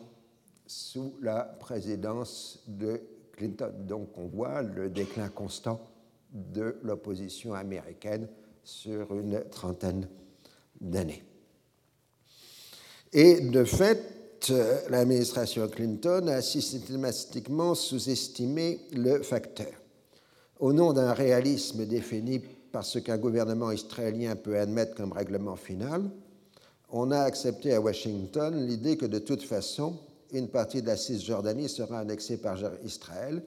sous 0.66 1.16
la 1.20 1.42
présidence 1.42 2.62
de 2.68 3.00
Clinton. 3.32 3.72
Donc 3.80 4.16
on 4.16 4.28
voit 4.28 4.62
le 4.62 4.88
déclin 4.88 5.28
constant 5.28 5.80
de 6.32 6.76
l'opposition 6.84 7.54
américaine 7.54 8.28
sur 8.62 9.12
une 9.18 9.42
trentaine 9.50 10.06
d'années. 10.80 11.24
Et 13.12 13.40
de 13.40 13.64
fait, 13.64 14.48
euh, 14.50 14.80
l'administration 14.88 15.66
Clinton 15.66 16.28
a 16.28 16.40
systématiquement 16.40 17.74
sous-estimé 17.74 18.82
le 18.92 19.22
facteur. 19.22 19.79
Au 20.60 20.74
nom 20.74 20.92
d'un 20.92 21.14
réalisme 21.14 21.86
défini 21.86 22.38
par 22.38 22.84
ce 22.84 22.98
qu'un 22.98 23.16
gouvernement 23.16 23.72
israélien 23.72 24.36
peut 24.36 24.58
admettre 24.58 24.94
comme 24.94 25.12
règlement 25.12 25.56
final, 25.56 26.10
on 26.90 27.10
a 27.10 27.20
accepté 27.20 27.72
à 27.72 27.80
Washington 27.80 28.66
l'idée 28.66 28.98
que 28.98 29.06
de 29.06 29.18
toute 29.18 29.42
façon, 29.42 29.98
une 30.32 30.48
partie 30.48 30.82
de 30.82 30.88
la 30.88 30.98
Cisjordanie 30.98 31.70
sera 31.70 32.00
annexée 32.00 32.36
par 32.36 32.58
Israël, 32.84 33.42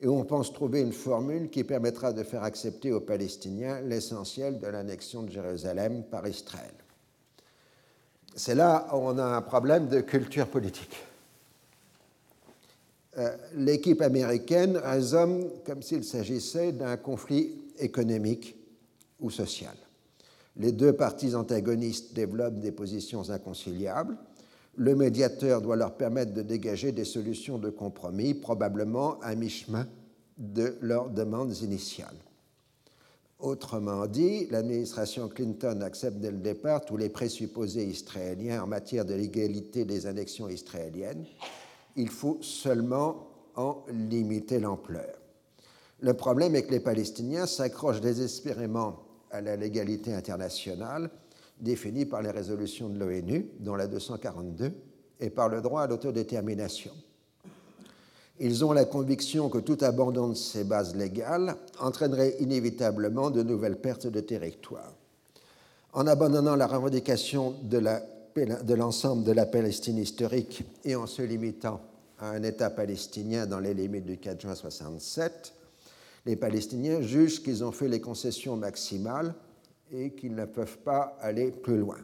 et 0.00 0.06
on 0.06 0.24
pense 0.24 0.52
trouver 0.52 0.82
une 0.82 0.92
formule 0.92 1.50
qui 1.50 1.64
permettra 1.64 2.12
de 2.12 2.22
faire 2.22 2.44
accepter 2.44 2.92
aux 2.92 3.00
Palestiniens 3.00 3.80
l'essentiel 3.80 4.60
de 4.60 4.66
l'annexion 4.68 5.24
de 5.24 5.30
Jérusalem 5.30 6.04
par 6.04 6.28
Israël. 6.28 6.74
C'est 8.36 8.54
là 8.54 8.86
où 8.92 8.98
on 8.98 9.18
a 9.18 9.24
un 9.24 9.42
problème 9.42 9.88
de 9.88 10.00
culture 10.00 10.46
politique. 10.46 10.96
Euh, 13.18 13.34
l'équipe 13.54 14.02
américaine 14.02 14.76
raisonne 14.76 15.48
comme 15.64 15.82
s'il 15.82 16.04
s'agissait 16.04 16.72
d'un 16.72 16.96
conflit 16.96 17.54
économique 17.78 18.56
ou 19.20 19.30
social. 19.30 19.74
Les 20.56 20.72
deux 20.72 20.92
parties 20.92 21.34
antagonistes 21.34 22.14
développent 22.14 22.60
des 22.60 22.72
positions 22.72 23.30
inconciliables. 23.30 24.16
Le 24.76 24.94
médiateur 24.94 25.62
doit 25.62 25.76
leur 25.76 25.96
permettre 25.96 26.34
de 26.34 26.42
dégager 26.42 26.92
des 26.92 27.04
solutions 27.04 27.58
de 27.58 27.70
compromis, 27.70 28.34
probablement 28.34 29.18
à 29.20 29.34
mi-chemin 29.34 29.86
de 30.36 30.76
leurs 30.82 31.08
demandes 31.08 31.56
initiales. 31.62 32.16
Autrement 33.38 34.06
dit, 34.06 34.46
l'administration 34.50 35.28
Clinton 35.28 35.80
accepte 35.82 36.18
dès 36.18 36.30
le 36.30 36.38
départ 36.38 36.84
tous 36.84 36.96
les 36.96 37.10
présupposés 37.10 37.84
israéliens 37.84 38.62
en 38.62 38.66
matière 38.66 39.04
de 39.04 39.14
l'égalité 39.14 39.84
des 39.84 40.06
annexions 40.06 40.48
israéliennes. 40.48 41.24
Il 41.96 42.08
faut 42.08 42.38
seulement 42.40 43.28
en 43.56 43.82
limiter 43.88 44.60
l'ampleur. 44.60 45.16
Le 46.00 46.14
problème 46.14 46.54
est 46.54 46.64
que 46.64 46.72
les 46.72 46.80
Palestiniens 46.80 47.46
s'accrochent 47.46 48.02
désespérément 48.02 49.00
à 49.30 49.40
la 49.40 49.56
légalité 49.56 50.12
internationale 50.14 51.10
définie 51.58 52.04
par 52.04 52.22
les 52.22 52.30
résolutions 52.30 52.88
de 52.88 52.98
l'ONU, 52.98 53.50
dont 53.60 53.76
la 53.76 53.86
242, 53.86 54.72
et 55.20 55.30
par 55.30 55.48
le 55.48 55.62
droit 55.62 55.82
à 55.82 55.86
l'autodétermination. 55.86 56.92
Ils 58.38 58.64
ont 58.64 58.72
la 58.72 58.84
conviction 58.84 59.48
que 59.48 59.58
tout 59.58 59.78
abandon 59.80 60.28
de 60.28 60.34
ces 60.34 60.64
bases 60.64 60.94
légales 60.94 61.56
entraînerait 61.80 62.36
inévitablement 62.40 63.30
de 63.30 63.42
nouvelles 63.42 63.80
pertes 63.80 64.06
de 64.06 64.20
territoire. 64.20 64.92
En 65.94 66.06
abandonnant 66.06 66.56
la 66.56 66.66
revendication 66.66 67.54
de 67.62 67.78
l'ensemble 67.78 68.15
de, 68.44 69.24
de 69.24 69.32
la 69.32 69.46
Palestine 69.46 69.98
historique 69.98 70.64
et 70.84 70.94
en 70.94 71.06
se 71.06 71.22
limitant 71.22 71.80
à 72.18 72.30
un 72.30 72.42
État 72.42 72.70
palestinien 72.70 73.46
dans 73.46 73.60
les 73.60 73.74
limites 73.74 74.04
du 74.04 74.18
4 74.18 74.40
juin 74.40 74.54
67, 74.54 75.54
les 76.26 76.36
Palestiniens 76.36 77.00
jugent 77.00 77.42
qu'ils 77.42 77.64
ont 77.64 77.72
fait 77.72 77.88
les 77.88 78.00
concessions 78.00 78.56
maximales 78.56 79.34
et 79.92 80.10
qu'ils 80.10 80.34
ne 80.34 80.44
peuvent 80.44 80.78
pas 80.78 81.16
aller 81.20 81.50
plus 81.50 81.78
loin. 81.78 81.98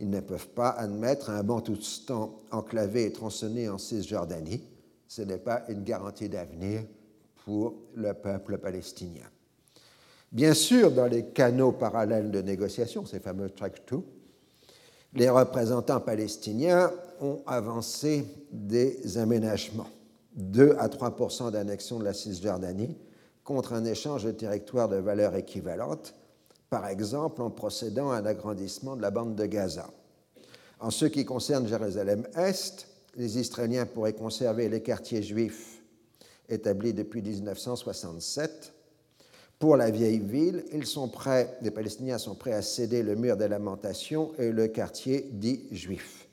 Ils 0.00 0.10
ne 0.10 0.20
peuvent 0.20 0.48
pas 0.48 0.70
admettre 0.70 1.30
un 1.30 1.42
Bantoustan 1.42 2.40
enclavé 2.50 3.04
et 3.04 3.12
tronçonné 3.12 3.68
en 3.68 3.78
Cisjordanie. 3.78 4.62
Ce 5.06 5.22
n'est 5.22 5.38
pas 5.38 5.64
une 5.68 5.84
garantie 5.84 6.28
d'avenir 6.28 6.82
pour 7.44 7.74
le 7.94 8.12
peuple 8.14 8.58
palestinien. 8.58 9.28
Bien 10.32 10.54
sûr, 10.54 10.90
dans 10.90 11.06
les 11.06 11.26
canaux 11.26 11.70
parallèles 11.70 12.32
de 12.32 12.40
négociation, 12.40 13.06
ces 13.06 13.20
fameux 13.20 13.50
track 13.50 13.82
2, 13.88 14.02
les 15.14 15.28
représentants 15.28 16.00
palestiniens 16.00 16.90
ont 17.20 17.40
avancé 17.46 18.26
des 18.50 19.16
aménagements. 19.18 19.88
2 20.36 20.74
à 20.78 20.88
3% 20.88 21.52
d'annexion 21.52 22.00
de 22.00 22.04
la 22.04 22.12
Cisjordanie 22.12 22.96
contre 23.44 23.72
un 23.72 23.84
échange 23.84 24.24
de 24.24 24.32
territoires 24.32 24.88
de 24.88 24.96
valeur 24.96 25.36
équivalente, 25.36 26.14
par 26.70 26.88
exemple 26.88 27.40
en 27.40 27.50
procédant 27.50 28.10
à 28.10 28.16
un 28.16 28.26
agrandissement 28.26 28.96
de 28.96 29.02
la 29.02 29.10
bande 29.10 29.36
de 29.36 29.46
Gaza. 29.46 29.88
En 30.80 30.90
ce 30.90 31.06
qui 31.06 31.24
concerne 31.24 31.68
Jérusalem-Est, 31.68 32.88
les 33.14 33.38
Israéliens 33.38 33.86
pourraient 33.86 34.14
conserver 34.14 34.68
les 34.68 34.82
quartiers 34.82 35.22
juifs 35.22 35.82
établis 36.48 36.92
depuis 36.92 37.22
1967. 37.22 38.73
Pour 39.58 39.76
la 39.76 39.90
vieille 39.90 40.20
ville, 40.20 40.64
les 41.62 41.70
Palestiniens 41.70 42.18
sont 42.18 42.34
prêts 42.34 42.52
à 42.52 42.62
céder 42.62 43.02
le 43.02 43.14
mur 43.14 43.36
des 43.36 43.48
lamentations 43.48 44.32
et 44.38 44.50
le 44.50 44.68
quartier 44.68 45.28
dit 45.32 45.66
juif. 45.70 46.28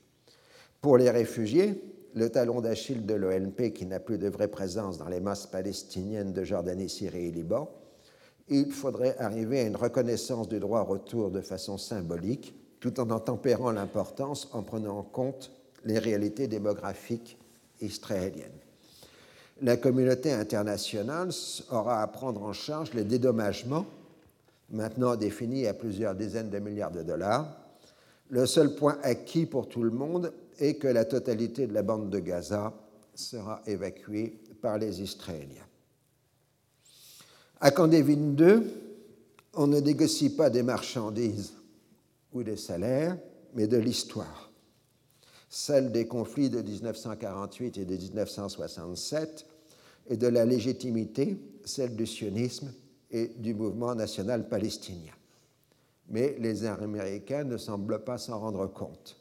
Pour 0.80 0.98
les 0.98 1.10
réfugiés, 1.10 1.80
le 2.14 2.28
talon 2.28 2.60
d'Achille 2.60 3.06
de 3.06 3.14
l'ONP, 3.14 3.72
qui 3.72 3.86
n'a 3.86 4.00
plus 4.00 4.18
de 4.18 4.28
vraie 4.28 4.48
présence 4.48 4.98
dans 4.98 5.08
les 5.08 5.20
masses 5.20 5.46
palestiniennes 5.46 6.32
de 6.32 6.44
Jordanie, 6.44 6.88
Syrie 6.88 7.26
et 7.26 7.30
Liban, 7.30 7.70
il 8.48 8.70
faudrait 8.70 9.16
arriver 9.18 9.60
à 9.60 9.66
une 9.66 9.76
reconnaissance 9.76 10.48
du 10.48 10.58
droit 10.58 10.82
retour 10.82 11.30
de 11.30 11.40
façon 11.40 11.78
symbolique, 11.78 12.54
tout 12.80 13.00
en 13.00 13.10
en 13.10 13.20
tempérant 13.20 13.70
l'importance 13.70 14.48
en 14.52 14.62
prenant 14.62 14.98
en 14.98 15.02
compte 15.04 15.52
les 15.84 15.98
réalités 15.98 16.48
démographiques 16.48 17.38
israéliennes. 17.80 18.61
La 19.62 19.76
communauté 19.76 20.32
internationale 20.32 21.30
aura 21.70 22.02
à 22.02 22.06
prendre 22.08 22.42
en 22.42 22.52
charge 22.52 22.94
les 22.94 23.04
dédommagements, 23.04 23.86
maintenant 24.70 25.14
définis 25.14 25.68
à 25.68 25.74
plusieurs 25.74 26.16
dizaines 26.16 26.50
de 26.50 26.58
milliards 26.58 26.90
de 26.90 27.04
dollars. 27.04 27.46
Le 28.28 28.44
seul 28.46 28.74
point 28.74 28.98
acquis 29.04 29.46
pour 29.46 29.68
tout 29.68 29.84
le 29.84 29.92
monde 29.92 30.32
est 30.58 30.74
que 30.74 30.88
la 30.88 31.04
totalité 31.04 31.68
de 31.68 31.74
la 31.74 31.82
bande 31.82 32.10
de 32.10 32.18
Gaza 32.18 32.74
sera 33.14 33.62
évacuée 33.66 34.40
par 34.60 34.78
les 34.78 35.00
Israéliens. 35.00 35.68
À 37.60 37.70
Camp 37.70 37.86
2, 37.86 38.64
on 39.54 39.66
ne 39.68 39.78
négocie 39.78 40.34
pas 40.34 40.50
des 40.50 40.64
marchandises 40.64 41.52
ou 42.32 42.42
des 42.42 42.56
salaires, 42.56 43.16
mais 43.54 43.68
de 43.68 43.76
l'histoire, 43.76 44.50
celle 45.48 45.92
des 45.92 46.08
conflits 46.08 46.50
de 46.50 46.62
1948 46.62 47.78
et 47.78 47.84
de 47.84 47.94
1967, 47.94 49.46
et 50.08 50.16
de 50.16 50.26
la 50.26 50.44
légitimité, 50.44 51.36
celle 51.64 51.96
du 51.96 52.06
sionisme 52.06 52.72
et 53.10 53.28
du 53.38 53.54
mouvement 53.54 53.94
national 53.94 54.48
palestinien. 54.48 55.12
Mais 56.08 56.36
les 56.38 56.64
Américains 56.64 57.44
ne 57.44 57.56
semblent 57.56 58.02
pas 58.04 58.18
s'en 58.18 58.38
rendre 58.38 58.66
compte. 58.66 59.16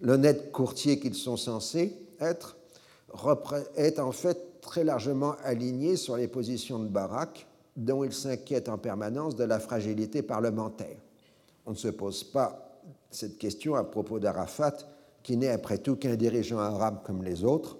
L'honnête 0.00 0.52
courtier 0.52 0.98
qu'ils 0.98 1.14
sont 1.14 1.36
censés 1.36 1.92
être 2.20 2.56
est 3.76 3.98
en 3.98 4.12
fait 4.12 4.60
très 4.60 4.84
largement 4.84 5.36
aligné 5.44 5.96
sur 5.96 6.16
les 6.16 6.28
positions 6.28 6.78
de 6.78 6.88
Barak 6.88 7.46
dont 7.76 8.04
il 8.04 8.12
s'inquiète 8.12 8.68
en 8.68 8.78
permanence 8.78 9.36
de 9.36 9.44
la 9.44 9.58
fragilité 9.58 10.22
parlementaire. 10.22 10.96
On 11.66 11.70
ne 11.70 11.76
se 11.76 11.88
pose 11.88 12.24
pas 12.24 12.80
cette 13.10 13.38
question 13.38 13.74
à 13.74 13.84
propos 13.84 14.18
d'Arafat, 14.18 14.76
qui 15.22 15.36
n'est 15.36 15.48
après 15.48 15.78
tout 15.78 15.96
qu'un 15.96 16.16
dirigeant 16.16 16.58
arabe 16.58 17.02
comme 17.04 17.22
les 17.22 17.44
autres, 17.44 17.78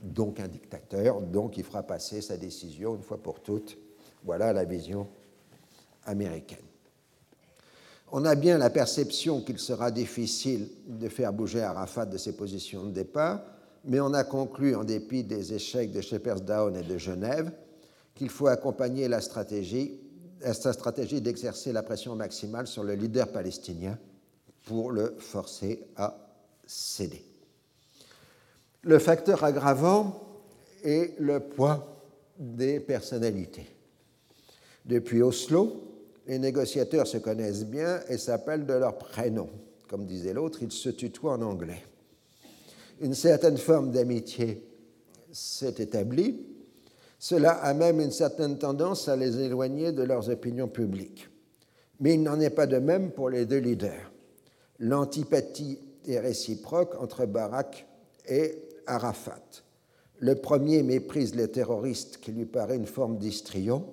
donc 0.00 0.40
un 0.40 0.48
dictateur, 0.48 1.20
donc 1.20 1.56
il 1.56 1.64
fera 1.64 1.82
passer 1.82 2.20
sa 2.20 2.36
décision 2.36 2.94
une 2.96 3.02
fois 3.02 3.18
pour 3.18 3.40
toutes. 3.40 3.78
Voilà 4.24 4.52
la 4.52 4.64
vision 4.64 5.08
américaine. 6.04 6.58
On 8.12 8.24
a 8.24 8.34
bien 8.34 8.58
la 8.58 8.70
perception 8.70 9.40
qu'il 9.40 9.58
sera 9.58 9.90
difficile 9.90 10.68
de 10.86 11.08
faire 11.08 11.32
bouger 11.32 11.62
Arafat 11.62 12.06
de 12.06 12.18
ses 12.18 12.36
positions 12.36 12.84
de 12.84 12.92
départ, 12.92 13.42
mais 13.84 14.00
on 14.00 14.14
a 14.14 14.24
conclu, 14.24 14.74
en 14.76 14.84
dépit 14.84 15.24
des 15.24 15.54
échecs 15.54 15.90
de 15.90 16.00
Shepherd's-Down 16.00 16.76
et 16.76 16.82
de 16.82 16.98
Genève, 16.98 17.50
qu'il 18.14 18.30
faut 18.30 18.46
accompagner 18.46 19.08
la 19.08 19.20
stratégie, 19.20 20.00
sa 20.40 20.72
stratégie 20.72 21.20
d'exercer 21.20 21.72
la 21.72 21.82
pression 21.82 22.14
maximale 22.14 22.66
sur 22.66 22.84
le 22.84 22.94
leader 22.94 23.30
palestinien 23.30 23.98
pour 24.64 24.90
le 24.90 25.14
forcer 25.18 25.86
à 25.96 26.16
céder. 26.66 27.24
Le 28.86 29.00
facteur 29.00 29.42
aggravant 29.42 30.14
est 30.84 31.18
le 31.18 31.40
poids 31.40 32.04
des 32.38 32.78
personnalités. 32.78 33.66
Depuis 34.84 35.22
Oslo, 35.22 35.72
les 36.28 36.38
négociateurs 36.38 37.08
se 37.08 37.16
connaissent 37.16 37.64
bien 37.64 37.98
et 38.08 38.16
s'appellent 38.16 38.64
de 38.64 38.74
leur 38.74 38.96
prénom. 38.96 39.48
Comme 39.88 40.06
disait 40.06 40.32
l'autre, 40.32 40.60
ils 40.62 40.70
se 40.70 40.90
tutoient 40.90 41.32
en 41.32 41.42
anglais. 41.42 41.82
Une 43.00 43.14
certaine 43.14 43.56
forme 43.56 43.90
d'amitié 43.90 44.62
s'est 45.32 45.74
établie, 45.78 46.46
cela 47.18 47.54
a 47.54 47.74
même 47.74 48.00
une 48.00 48.12
certaine 48.12 48.56
tendance 48.56 49.08
à 49.08 49.16
les 49.16 49.40
éloigner 49.40 49.90
de 49.90 50.04
leurs 50.04 50.30
opinions 50.30 50.68
publiques. 50.68 51.28
Mais 51.98 52.14
il 52.14 52.22
n'en 52.22 52.38
est 52.38 52.50
pas 52.50 52.68
de 52.68 52.78
même 52.78 53.10
pour 53.10 53.30
les 53.30 53.46
deux 53.46 53.58
leaders. 53.58 54.12
L'antipathie 54.78 55.80
est 56.06 56.20
réciproque 56.20 56.94
entre 57.02 57.26
Barak 57.26 57.84
et 58.28 58.62
Arafat. 58.86 59.62
Le 60.18 60.34
premier 60.34 60.82
méprise 60.82 61.34
les 61.34 61.48
terroristes 61.48 62.18
qui 62.18 62.32
lui 62.32 62.46
paraît 62.46 62.76
une 62.76 62.86
forme 62.86 63.18
d'histrion. 63.18 63.92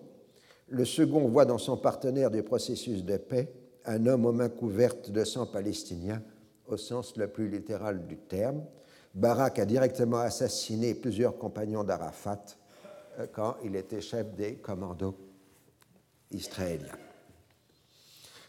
Le 0.70 0.86
second 0.86 1.28
voit 1.28 1.46
dans 1.46 1.58
son 1.58 1.78
partenaire 1.78 2.32
du 2.32 2.44
processus 2.44 3.04
de 3.04 3.18
paix 3.18 3.54
un 3.86 4.06
homme 4.06 4.26
aux 4.26 4.32
mains 4.32 4.50
couvertes 4.50 5.12
de 5.12 5.24
sang 5.26 5.46
palestinien, 5.46 6.22
au 6.68 6.78
sens 6.78 7.18
le 7.18 7.28
plus 7.28 7.50
littéral 7.50 8.08
du 8.08 8.18
terme. 8.18 8.64
Barak 9.14 9.60
a 9.60 9.66
directement 9.66 10.20
assassiné 10.20 10.96
plusieurs 10.96 11.38
compagnons 11.38 11.84
d'Arafat 11.84 12.44
euh, 13.20 13.28
quand 13.32 13.58
il 13.64 13.76
était 13.76 14.02
chef 14.02 14.34
des 14.34 14.56
commandos 14.56 15.16
israélien. 16.32 16.98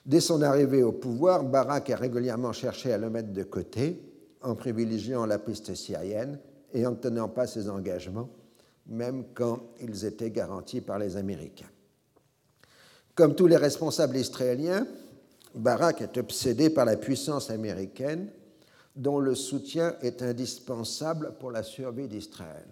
Dès 0.06 0.20
son 0.20 0.40
arrivée 0.42 0.82
au 0.82 0.92
pouvoir, 0.92 1.44
Barak 1.44 1.90
a 1.90 1.96
régulièrement 1.96 2.52
cherché 2.52 2.92
à 2.92 2.98
le 2.98 3.10
mettre 3.10 3.32
de 3.32 3.42
côté 3.42 4.00
en 4.44 4.54
privilégiant 4.54 5.26
la 5.26 5.38
piste 5.38 5.74
syrienne 5.74 6.38
et 6.72 6.86
en 6.86 6.92
ne 6.92 6.96
tenant 6.96 7.28
pas 7.28 7.46
ses 7.46 7.68
engagements, 7.68 8.28
même 8.86 9.24
quand 9.34 9.60
ils 9.80 10.04
étaient 10.04 10.30
garantis 10.30 10.80
par 10.80 10.98
les 10.98 11.16
Américains. 11.16 11.70
Comme 13.14 13.34
tous 13.34 13.46
les 13.46 13.56
responsables 13.56 14.16
israéliens, 14.16 14.86
Barak 15.54 16.02
est 16.02 16.18
obsédé 16.18 16.68
par 16.68 16.84
la 16.84 16.96
puissance 16.96 17.50
américaine 17.50 18.28
dont 18.96 19.18
le 19.18 19.34
soutien 19.34 19.96
est 20.02 20.22
indispensable 20.22 21.34
pour 21.38 21.50
la 21.50 21.62
survie 21.62 22.08
d'Israël. 22.08 22.66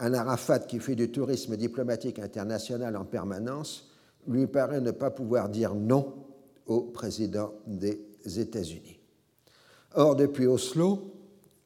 Un 0.00 0.12
Arafat 0.12 0.60
qui 0.60 0.80
fait 0.80 0.96
du 0.96 1.10
tourisme 1.10 1.56
diplomatique 1.56 2.18
international 2.18 2.96
en 2.96 3.04
permanence 3.04 3.90
lui 4.26 4.46
paraît 4.46 4.80
ne 4.80 4.90
pas 4.90 5.10
pouvoir 5.10 5.48
dire 5.48 5.74
non 5.74 6.14
au 6.66 6.82
président 6.82 7.52
des 7.66 8.00
États-Unis. 8.24 8.93
Or, 9.96 10.16
depuis 10.16 10.46
Oslo, 10.46 11.12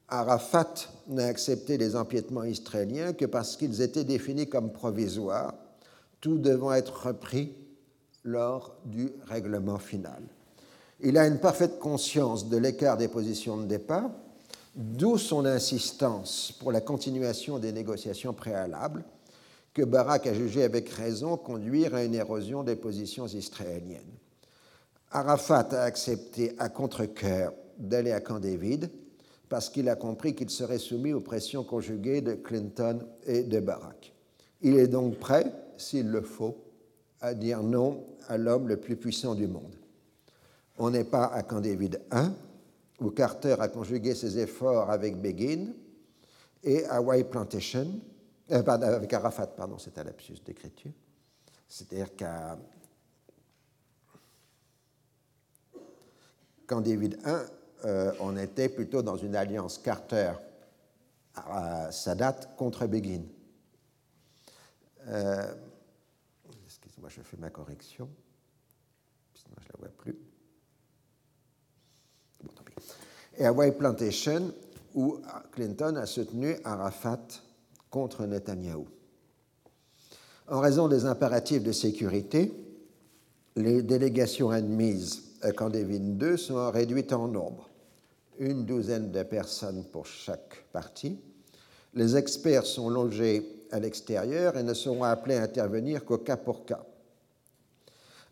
Arafat 0.09 0.75
n'a 1.07 1.27
accepté 1.27 1.79
les 1.79 1.97
empiétements 1.97 2.45
israéliens 2.45 3.15
que 3.15 3.25
parce 3.25 3.57
qu'ils 3.57 3.81
étaient 3.81 4.05
définis 4.05 4.49
comme 4.49 4.71
provisoires, 4.71 5.55
tout 6.21 6.39
devant 6.39 6.75
être 6.75 7.07
repris 7.07 7.55
lors 8.25 8.77
du 8.85 9.13
règlement 9.27 9.79
final. 9.79 10.23
Il 11.01 11.17
a 11.17 11.27
une 11.27 11.39
parfaite 11.39 11.79
conscience 11.79 12.49
de 12.49 12.57
l'écart 12.59 12.99
des 12.99 13.09
positions 13.09 13.57
de 13.57 13.67
départ, 13.67 14.11
d'où 14.75 15.17
son 15.17 15.47
insistance 15.47 16.53
pour 16.59 16.71
la 16.71 16.81
continuation 16.81 17.59
des 17.59 17.73
négociations 17.73 18.35
préalables, 18.35 19.05
que 19.73 19.83
Barak 19.83 20.27
a 20.27 20.35
jugé 20.35 20.65
avec 20.65 20.89
raison 20.91 21.37
conduire 21.37 21.95
à 21.95 22.03
une 22.03 22.15
érosion 22.15 22.63
des 22.63 22.77
positions 22.77 23.27
israéliennes. 23.27 24.03
Arafat 25.13 25.69
a 25.73 25.83
accepté 25.83 26.55
à 26.59 26.69
contre-coeur 26.69 27.53
d'aller 27.79 28.13
à 28.13 28.21
Camp 28.21 28.41
David 28.41 28.91
parce 29.49 29.71
qu'il 29.71 29.89
a 29.89 29.97
compris 29.97 30.35
qu'il 30.35 30.51
serait 30.51 30.79
soumis 30.79 31.13
aux 31.13 31.21
pressions 31.21 31.65
conjuguées 31.65 32.21
de 32.21 32.35
Clinton 32.35 33.01
et 33.27 33.43
de 33.43 33.61
Barack. 33.61 34.13
Il 34.61 34.77
est 34.77 34.89
donc 34.89 35.19
prêt, 35.19 35.53
s'il 35.77 36.11
le 36.11 36.21
faut, 36.21 36.57
à 37.21 37.35
dire 37.35 37.63
non 37.63 38.05
à 38.29 38.37
l'homme 38.37 38.69
le 38.69 38.77
plus 38.77 38.97
puissant 38.97 39.35
du 39.35 39.47
monde. 39.47 39.75
On 40.77 40.91
n'est 40.91 41.05
pas 41.05 41.27
à 41.27 41.43
Camp 41.43 41.61
David 41.61 42.01
I, 42.13 42.29
où 43.01 43.11
Carter 43.11 43.57
a 43.59 43.69
conjugué 43.69 44.15
ses 44.15 44.39
efforts 44.39 44.91
avec 44.91 45.17
Begin, 45.21 45.73
et 46.63 46.85
White 46.89 47.31
Plantation, 47.31 48.01
euh, 48.51 48.63
avec 48.63 49.13
Arafat, 49.13 49.47
pardon, 49.47 49.79
c'est 49.79 49.97
un 49.99 50.05
lapsus 50.05 50.39
d'écriture. 50.45 50.93
C'est-à-dire 51.69 52.15
qu'à 52.17 52.59
Quand 56.67 56.83
David 56.83 57.19
I, 57.25 57.58
euh, 57.85 58.13
on 58.21 58.37
était 58.37 58.69
plutôt 58.69 59.03
dans 59.03 59.17
une 59.17 59.35
alliance 59.37 59.79
Carter-Sadat 59.79 62.41
contre 62.57 62.87
Begin. 62.87 63.23
Euh, 65.07 65.55
excusez-moi, 66.67 67.09
je 67.09 67.23
fais 67.23 67.37
ma 67.37 67.51
correction. 67.51 68.09
Sinon, 69.35 69.57
je 69.61 69.67
ne 69.67 69.73
la 69.73 69.79
vois 69.79 69.89
plus. 69.97 70.19
Bon, 72.43 72.51
tant 72.55 72.65
pis. 72.65 72.75
Et 73.37 73.47
à 73.47 73.53
Plantation, 73.73 74.53
où 74.95 75.21
Clinton 75.53 75.97
a 75.97 76.07
soutenu 76.07 76.57
Arafat 76.65 77.27
contre 77.91 78.25
Netanyahou. 78.27 78.89
En 80.49 80.61
raison 80.61 80.89
des 80.89 81.05
impératifs 81.05 81.63
de 81.63 81.73
sécurité, 81.73 82.55
les 83.55 83.83
délégations 83.83 84.49
admises 84.51 85.29
Camp 85.57 85.71
David 85.71 86.21
II 86.21 86.39
sont 86.39 86.71
réduites 86.71 87.13
en 87.13 87.29
nombre, 87.29 87.68
une 88.39 88.65
douzaine 88.65 89.11
de 89.11 89.23
personnes 89.23 89.85
pour 89.85 90.07
chaque 90.07 90.65
partie. 90.73 91.19
Les 91.95 92.17
experts 92.17 92.67
sont 92.67 92.89
logés 92.89 93.67
à 93.71 93.81
l'extérieur 93.81 94.57
et 94.57 94.63
ne 94.63 94.75
seront 94.75 95.05
appelés 95.05 95.37
à 95.37 95.43
intervenir 95.43 96.05
qu'au 96.05 96.19
cas 96.19 96.37
pour 96.37 96.65
cas. 96.65 96.85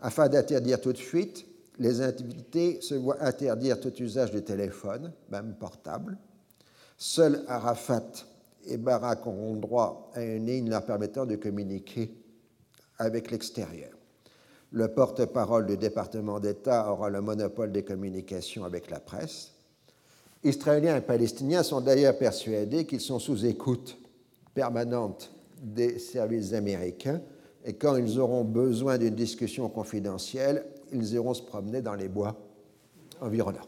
Afin 0.00 0.28
d'interdire 0.28 0.80
tout 0.80 0.92
de 0.92 0.98
suite, 0.98 1.46
les 1.78 2.00
invités 2.00 2.80
se 2.80 2.94
voient 2.94 3.22
interdire 3.22 3.80
tout 3.80 3.94
usage 4.02 4.30
du 4.30 4.42
téléphone, 4.42 5.12
même 5.30 5.54
portable. 5.58 6.16
Seuls 6.96 7.44
Arafat 7.48 8.06
et 8.66 8.76
Barak 8.76 9.26
auront 9.26 9.56
droit 9.56 10.10
à 10.14 10.22
une 10.22 10.46
ligne 10.46 10.70
leur 10.70 10.84
permettant 10.84 11.26
de 11.26 11.36
communiquer 11.36 12.14
avec 12.98 13.30
l'extérieur. 13.30 13.90
Le 14.72 14.88
porte-parole 14.88 15.66
du 15.66 15.76
département 15.76 16.40
d'État 16.40 16.90
aura 16.90 17.10
le 17.10 17.20
monopole 17.20 17.72
des 17.72 17.84
communications 17.84 18.64
avec 18.64 18.90
la 18.90 19.00
presse. 19.00 19.52
Israéliens 20.44 20.96
et 20.96 21.00
Palestiniens 21.00 21.62
sont 21.62 21.80
d'ailleurs 21.80 22.18
persuadés 22.18 22.84
qu'ils 22.86 23.00
sont 23.00 23.18
sous 23.18 23.44
écoute 23.46 23.98
permanente 24.54 25.32
des 25.62 25.98
services 25.98 26.52
américains 26.52 27.20
et 27.64 27.74
quand 27.74 27.96
ils 27.96 28.18
auront 28.18 28.44
besoin 28.44 28.98
d'une 28.98 29.14
discussion 29.14 29.68
confidentielle, 29.68 30.64
ils 30.92 31.14
iront 31.14 31.34
se 31.34 31.42
promener 31.42 31.82
dans 31.82 31.94
les 31.94 32.08
bois 32.08 32.36
environnants. 33.20 33.66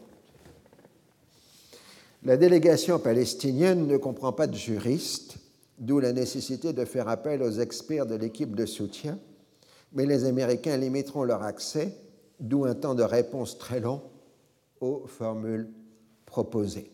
La 2.23 2.37
délégation 2.37 2.99
palestinienne 2.99 3.87
ne 3.87 3.97
comprend 3.97 4.31
pas 4.31 4.47
de 4.47 4.55
juristes, 4.55 5.37
d'où 5.79 5.99
la 5.99 6.13
nécessité 6.13 6.73
de 6.73 6.85
faire 6.85 7.07
appel 7.07 7.41
aux 7.41 7.51
experts 7.51 8.05
de 8.05 8.15
l'équipe 8.15 8.55
de 8.55 8.65
soutien 8.65 9.17
mais 9.93 10.05
les 10.05 10.25
Américains 10.25 10.77
limiteront 10.77 11.23
leur 11.23 11.43
accès, 11.43 11.95
d'où 12.39 12.65
un 12.65 12.75
temps 12.75 12.95
de 12.95 13.03
réponse 13.03 13.57
très 13.57 13.79
long 13.79 14.01
aux 14.81 15.05
formules 15.07 15.69
proposées. 16.29 16.91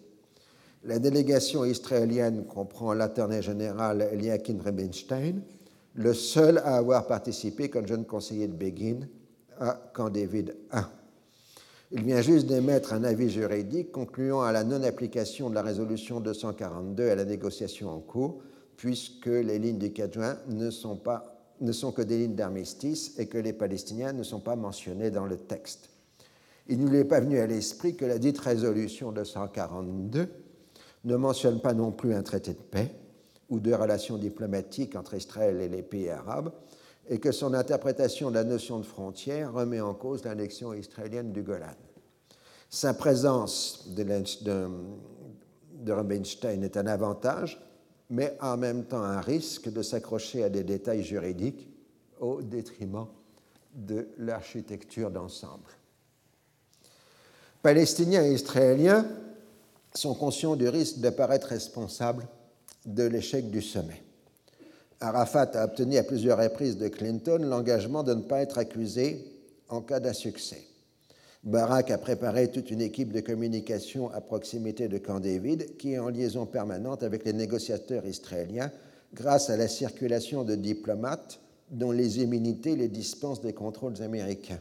La 0.83 0.99
délégation 0.99 1.65
israélienne 1.65 2.45
comprend 2.45 2.93
l'attorney 2.93 3.41
général 3.41 4.07
Eliakim 4.11 4.61
Rubinstein, 4.61 5.41
le 5.95 6.13
seul 6.13 6.59
à 6.59 6.77
avoir 6.77 7.07
participé 7.07 7.69
comme 7.69 7.87
jeune 7.87 8.05
conseiller 8.05 8.47
de 8.47 8.53
Begin 8.53 9.07
à 9.59 9.79
Camp 9.93 10.09
David 10.09 10.55
I. 10.73 10.81
Il 11.91 12.03
vient 12.03 12.21
juste 12.21 12.47
d'émettre 12.47 12.93
un 12.93 13.03
avis 13.03 13.29
juridique 13.29 13.91
concluant 13.91 14.41
à 14.41 14.51
la 14.51 14.63
non-application 14.63 15.49
de 15.49 15.55
la 15.55 15.61
résolution 15.61 16.19
242 16.19 17.09
à 17.09 17.15
la 17.15 17.25
négociation 17.25 17.89
en 17.89 17.99
cours, 17.99 18.41
puisque 18.75 19.27
les 19.27 19.59
lignes 19.59 19.77
du 19.77 19.93
4 19.93 20.13
juin 20.13 20.37
ne 20.47 20.69
sont 20.69 20.97
pas 20.97 21.35
ne 21.61 21.71
sont 21.71 21.91
que 21.91 22.01
des 22.01 22.17
lignes 22.17 22.35
d'armistice 22.35 23.17
et 23.17 23.27
que 23.27 23.37
les 23.37 23.53
Palestiniens 23.53 24.13
ne 24.13 24.23
sont 24.23 24.41
pas 24.41 24.55
mentionnés 24.57 25.09
dans 25.09 25.25
le 25.25 25.37
texte. 25.37 25.89
Il 26.67 26.83
ne 26.83 26.89
lui 26.89 26.97
est 26.97 27.05
pas 27.05 27.19
venu 27.19 27.39
à 27.39 27.47
l'esprit 27.47 27.95
que 27.95 28.05
la 28.05 28.17
dite 28.17 28.39
résolution 28.39 29.11
242 29.11 30.27
ne 31.03 31.15
mentionne 31.15 31.61
pas 31.61 31.73
non 31.73 31.91
plus 31.91 32.13
un 32.13 32.23
traité 32.23 32.53
de 32.53 32.61
paix 32.61 32.91
ou 33.49 33.59
de 33.59 33.71
relations 33.73 34.17
diplomatiques 34.17 34.95
entre 34.95 35.13
Israël 35.13 35.61
et 35.61 35.69
les 35.69 35.83
pays 35.83 36.09
arabes, 36.09 36.51
et 37.07 37.19
que 37.19 37.31
son 37.31 37.53
interprétation 37.53 38.29
de 38.29 38.35
la 38.35 38.43
notion 38.43 38.79
de 38.79 38.85
frontière 38.85 39.53
remet 39.53 39.81
en 39.81 39.93
cause 39.93 40.23
l'annexion 40.23 40.73
israélienne 40.73 41.31
du 41.31 41.43
Golan. 41.43 41.75
Sa 42.71 42.95
présence 42.95 43.93
de, 43.95 44.03
de, 44.43 44.67
de 45.81 45.91
Rubinstein 45.91 46.63
est 46.63 46.77
un 46.77 46.87
avantage, 46.87 47.61
mais 48.09 48.35
en 48.41 48.57
même 48.57 48.85
temps 48.85 49.03
un 49.03 49.21
risque 49.21 49.71
de 49.71 49.83
s'accrocher 49.83 50.43
à 50.43 50.49
des 50.49 50.63
détails 50.63 51.03
juridiques 51.03 51.69
au 52.19 52.41
détriment 52.41 53.07
de 53.75 54.07
l'architecture 54.17 55.11
d'ensemble. 55.11 55.69
Palestiniens 57.65 58.23
et 58.23 58.33
Israéliens 58.35 59.07
sont 59.95 60.13
conscients 60.13 60.55
du 60.55 60.69
risque 60.69 60.99
d'apparaître 60.99 61.47
responsables 61.47 62.27
de 62.85 63.01
l'échec 63.01 63.49
du 63.49 63.63
sommet. 63.63 64.03
Arafat 64.99 65.49
a 65.55 65.65
obtenu 65.65 65.97
à 65.97 66.03
plusieurs 66.03 66.37
reprises 66.37 66.77
de 66.77 66.89
Clinton 66.89 67.39
l'engagement 67.41 68.03
de 68.03 68.13
ne 68.13 68.21
pas 68.21 68.41
être 68.43 68.59
accusé 68.59 69.25
en 69.67 69.81
cas 69.81 69.99
d'insuccès. 69.99 70.61
Barak 71.43 71.89
a 71.89 71.97
préparé 71.97 72.51
toute 72.51 72.69
une 72.69 72.81
équipe 72.81 73.11
de 73.11 73.21
communication 73.21 74.11
à 74.11 74.21
proximité 74.21 74.87
de 74.87 74.99
Camp 74.99 75.19
David 75.19 75.75
qui 75.77 75.93
est 75.93 75.99
en 75.99 76.09
liaison 76.09 76.45
permanente 76.45 77.01
avec 77.01 77.25
les 77.25 77.33
négociateurs 77.33 78.05
israéliens 78.05 78.69
grâce 79.11 79.49
à 79.49 79.57
la 79.57 79.67
circulation 79.67 80.43
de 80.43 80.53
diplomates 80.53 81.39
dont 81.71 81.91
les 81.91 82.21
immunités 82.21 82.75
les 82.75 82.89
dispensent 82.89 83.41
des 83.41 83.53
contrôles 83.53 84.03
américains. 84.03 84.59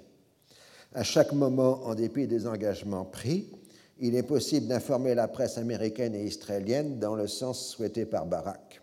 À 0.95 1.03
chaque 1.03 1.33
moment, 1.33 1.85
en 1.85 1.97
dépit 1.97 2.29
des 2.29 2.47
engagements 2.47 3.05
pris, 3.05 3.51
il 3.99 4.15
est 4.15 4.23
possible 4.23 4.69
d'informer 4.69 5.17
la 5.17 5.27
presse 5.27 5.59
américaine 5.59 6.15
et 6.15 6.25
israélienne 6.25 7.01
dans 7.01 7.17
le 7.17 7.27
sens 7.27 7.69
souhaité 7.69 8.05
par 8.05 8.27
Barak. 8.27 8.81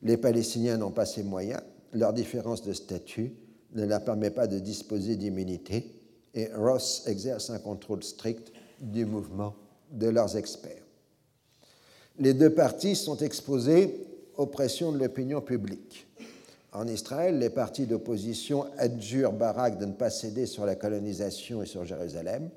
Les 0.00 0.16
Palestiniens 0.16 0.78
n'ont 0.78 0.90
pas 0.90 1.04
ces 1.04 1.22
moyens, 1.22 1.60
leur 1.92 2.14
différence 2.14 2.62
de 2.62 2.72
statut 2.72 3.34
ne 3.74 3.84
leur 3.84 4.02
permet 4.02 4.30
pas 4.30 4.46
de 4.46 4.58
disposer 4.58 5.16
d'immunité 5.16 5.92
et 6.34 6.48
Ross 6.54 7.02
exerce 7.06 7.50
un 7.50 7.58
contrôle 7.58 8.02
strict 8.02 8.50
du 8.80 9.04
mouvement 9.04 9.54
de 9.90 10.08
leurs 10.08 10.36
experts. 10.36 10.82
Les 12.18 12.32
deux 12.32 12.50
parties 12.50 12.96
sont 12.96 13.18
exposées 13.18 14.06
aux 14.36 14.46
pressions 14.46 14.92
de 14.92 14.98
l'opinion 14.98 15.42
publique. 15.42 16.06
En 16.72 16.86
Israël, 16.86 17.38
les 17.38 17.50
partis 17.50 17.86
d'opposition 17.86 18.64
adjurent 18.78 19.32
Barak 19.32 19.78
de 19.78 19.84
ne 19.84 19.92
pas 19.92 20.08
céder 20.08 20.46
sur 20.46 20.64
la 20.64 20.74
colonisation 20.74 21.62
et 21.62 21.66
sur 21.66 21.84
Jérusalem. 21.84 22.48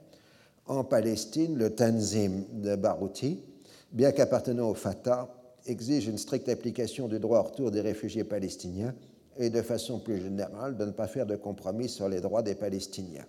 En 0.67 0.83
Palestine, 0.85 1.57
le 1.57 1.75
Tanzim 1.75 2.43
de 2.53 2.75
Barouti, 2.75 3.43
bien 3.91 4.11
qu'appartenant 4.11 4.69
au 4.69 4.73
Fatah, 4.73 5.27
exige 5.65 6.07
une 6.07 6.17
stricte 6.17 6.47
application 6.47 7.07
du 7.07 7.19
droit 7.19 7.39
au 7.39 7.43
retour 7.43 7.71
des 7.71 7.81
réfugiés 7.81 8.23
palestiniens 8.23 8.95
et 9.37 9.49
de 9.49 9.61
façon 9.61 9.99
plus 9.99 10.21
générale 10.21 10.77
de 10.77 10.85
ne 10.85 10.91
pas 10.91 11.07
faire 11.07 11.25
de 11.25 11.35
compromis 11.35 11.89
sur 11.89 12.07
les 12.07 12.21
droits 12.21 12.41
des 12.41 12.55
Palestiniens. 12.55 13.25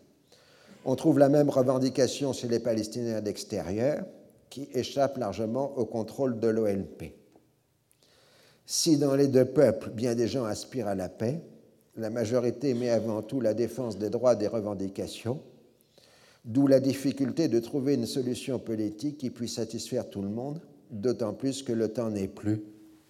On 0.85 0.95
trouve 0.95 1.19
la 1.19 1.29
même 1.29 1.51
revendication 1.51 2.33
chez 2.33 2.47
les 2.47 2.61
Palestiniens 2.61 3.21
d'extérieur, 3.21 4.05
qui 4.51 4.69
échappent 4.73 5.19
largement 5.19 5.77
au 5.77 5.85
contrôle 5.85 6.39
de 6.39 6.47
l'OLP. 6.47 7.26
Si 8.67 8.99
dans 8.99 9.15
les 9.15 9.29
deux 9.29 9.45
peuples, 9.45 9.91
bien 9.91 10.17
des 10.17 10.27
gens 10.27 10.45
aspirent 10.45 10.89
à 10.89 10.97
la 10.97 11.09
paix, 11.09 11.41
la 11.97 12.11
majorité 12.11 12.75
met 12.75 12.91
avant 12.91 13.23
tout 13.23 13.41
la 13.41 13.55
défense 13.55 13.97
des 13.97 14.11
droits 14.11 14.35
des 14.35 14.49
revendications, 14.49 15.41
d'où 16.45 16.67
la 16.67 16.81
difficulté 16.81 17.49
de 17.49 17.61
trouver 17.61 17.95
une 17.95 18.07
solution 18.07 18.59
politique 18.59 19.19
qui 19.19 19.31
puisse 19.31 19.55
satisfaire 19.55 20.11
tout 20.11 20.21
le 20.21 20.29
monde, 20.29 20.61
d'autant 20.91 21.33
plus 21.33 21.63
que 21.63 21.73
le 21.73 21.93
temps 21.93 22.11
n'est 22.11 22.29
plus 22.29 22.61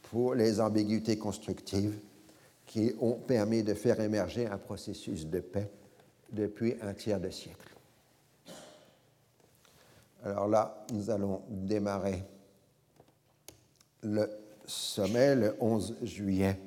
pour 0.03 0.35
les 0.35 0.61
ambiguïtés 0.61 1.17
constructives 1.17 1.99
qui 2.67 2.93
ont 3.01 3.15
permis 3.15 3.63
de 3.63 3.75
faire 3.75 4.01
émerger 4.01 4.47
un 4.47 4.59
processus 4.59 5.27
de 5.27 5.41
paix 5.41 5.71
depuis 6.33 6.75
un 6.83 6.93
tiers 6.93 7.21
de 7.21 7.31
siècle. 7.31 7.75
Alors 10.25 10.49
là, 10.49 10.85
nous 10.93 11.11
allons 11.11 11.43
démarrer 11.49 12.23
le 14.03 14.29
sommet 14.67 15.35
le 15.35 15.57
11 15.61 15.97
juillet 16.03 16.61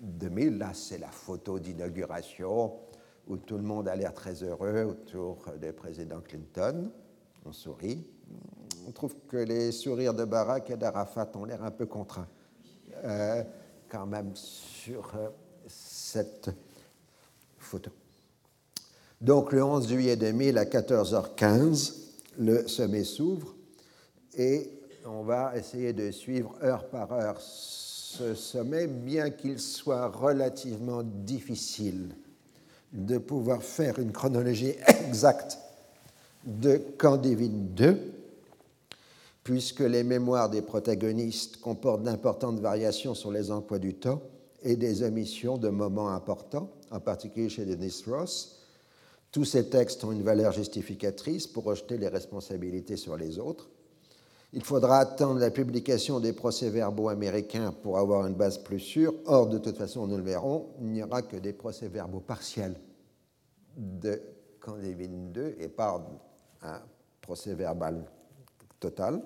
2000. 0.00 0.58
Là, 0.58 0.72
c'est 0.74 0.98
la 0.98 1.08
photo 1.08 1.58
d'inauguration 1.58 2.72
où 3.26 3.36
tout 3.36 3.56
le 3.56 3.62
monde 3.62 3.88
a 3.88 3.96
l'air 3.96 4.14
très 4.14 4.42
heureux 4.42 4.84
autour 4.84 5.44
du 5.60 5.72
président 5.72 6.20
Clinton. 6.20 6.90
On 7.44 7.52
sourit. 7.52 8.06
On 8.86 8.90
trouve 8.90 9.14
que 9.28 9.36
les 9.36 9.70
sourires 9.70 10.14
de 10.14 10.24
Barack 10.24 10.70
et 10.70 10.76
d'Arafat 10.76 11.30
ont 11.34 11.44
l'air 11.44 11.62
un 11.62 11.70
peu 11.70 11.86
contraints, 11.86 12.28
euh, 13.04 13.44
quand 13.88 14.06
même, 14.06 14.34
sur 14.34 15.12
euh, 15.14 15.28
cette 15.66 16.50
photo. 17.58 17.90
Donc, 19.20 19.52
le 19.52 19.62
11 19.62 19.88
juillet 19.88 20.16
2000 20.16 20.56
à 20.56 20.64
14h15, 20.64 21.94
le 22.38 22.66
sommet 22.66 23.04
s'ouvre 23.04 23.54
et 24.36 24.77
on 25.08 25.22
va 25.22 25.56
essayer 25.56 25.92
de 25.92 26.10
suivre 26.10 26.54
heure 26.62 26.88
par 26.88 27.12
heure 27.12 27.40
ce 27.40 28.34
sommet, 28.34 28.86
bien 28.86 29.30
qu'il 29.30 29.58
soit 29.58 30.08
relativement 30.08 31.02
difficile 31.02 32.14
de 32.92 33.18
pouvoir 33.18 33.62
faire 33.62 33.98
une 33.98 34.12
chronologie 34.12 34.74
exacte 35.06 35.58
de 36.44 36.80
Candévin 36.96 37.66
II, 37.78 37.96
puisque 39.44 39.80
les 39.80 40.02
mémoires 40.02 40.50
des 40.50 40.62
protagonistes 40.62 41.58
comportent 41.58 42.02
d'importantes 42.02 42.60
variations 42.60 43.14
sur 43.14 43.30
les 43.30 43.50
emplois 43.50 43.78
du 43.78 43.94
temps 43.94 44.22
et 44.62 44.76
des 44.76 45.02
omissions 45.02 45.58
de 45.58 45.68
moments 45.68 46.10
importants, 46.10 46.70
en 46.90 47.00
particulier 47.00 47.48
chez 47.48 47.64
Denis 47.64 48.02
Ross, 48.06 48.62
tous 49.30 49.44
ces 49.44 49.68
textes 49.68 50.02
ont 50.04 50.12
une 50.12 50.22
valeur 50.22 50.52
justificatrice 50.52 51.46
pour 51.46 51.64
rejeter 51.64 51.98
les 51.98 52.08
responsabilités 52.08 52.96
sur 52.96 53.16
les 53.16 53.38
autres. 53.38 53.68
Il 54.52 54.64
faudra 54.64 54.98
attendre 54.98 55.40
la 55.40 55.50
publication 55.50 56.20
des 56.20 56.32
procès-verbaux 56.32 57.10
américains 57.10 57.72
pour 57.82 57.98
avoir 57.98 58.26
une 58.26 58.34
base 58.34 58.58
plus 58.58 58.80
sûre. 58.80 59.14
Or, 59.26 59.48
de 59.48 59.58
toute 59.58 59.76
façon, 59.76 60.06
nous 60.06 60.16
le 60.16 60.22
verrons, 60.22 60.70
il 60.80 60.86
n'y 60.86 61.02
aura 61.02 61.22
que 61.22 61.36
des 61.36 61.52
procès-verbaux 61.52 62.20
partiels 62.20 62.80
de 63.76 64.20
Candévin 64.60 65.32
II 65.34 65.54
et 65.58 65.68
pas 65.68 66.02
un 66.62 66.80
procès-verbal 67.20 68.04
total. 68.80 69.22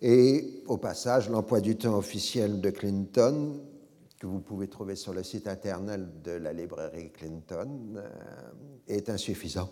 Et 0.00 0.62
au 0.66 0.76
passage, 0.76 1.30
l'emploi 1.30 1.60
du 1.60 1.76
temps 1.76 1.96
officiel 1.96 2.60
de 2.60 2.68
Clinton 2.68 3.58
que 4.18 4.26
vous 4.26 4.40
pouvez 4.40 4.68
trouver 4.68 4.96
sur 4.96 5.12
le 5.12 5.22
site 5.22 5.46
internet 5.46 6.22
de 6.22 6.32
la 6.32 6.52
librairie 6.52 7.10
Clinton, 7.10 7.96
euh, 7.96 8.08
est 8.88 9.10
insuffisant 9.10 9.68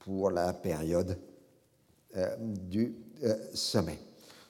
pour 0.00 0.30
la 0.30 0.52
période 0.52 1.18
du 2.38 2.94
euh, 3.22 3.34
sommet. 3.54 3.98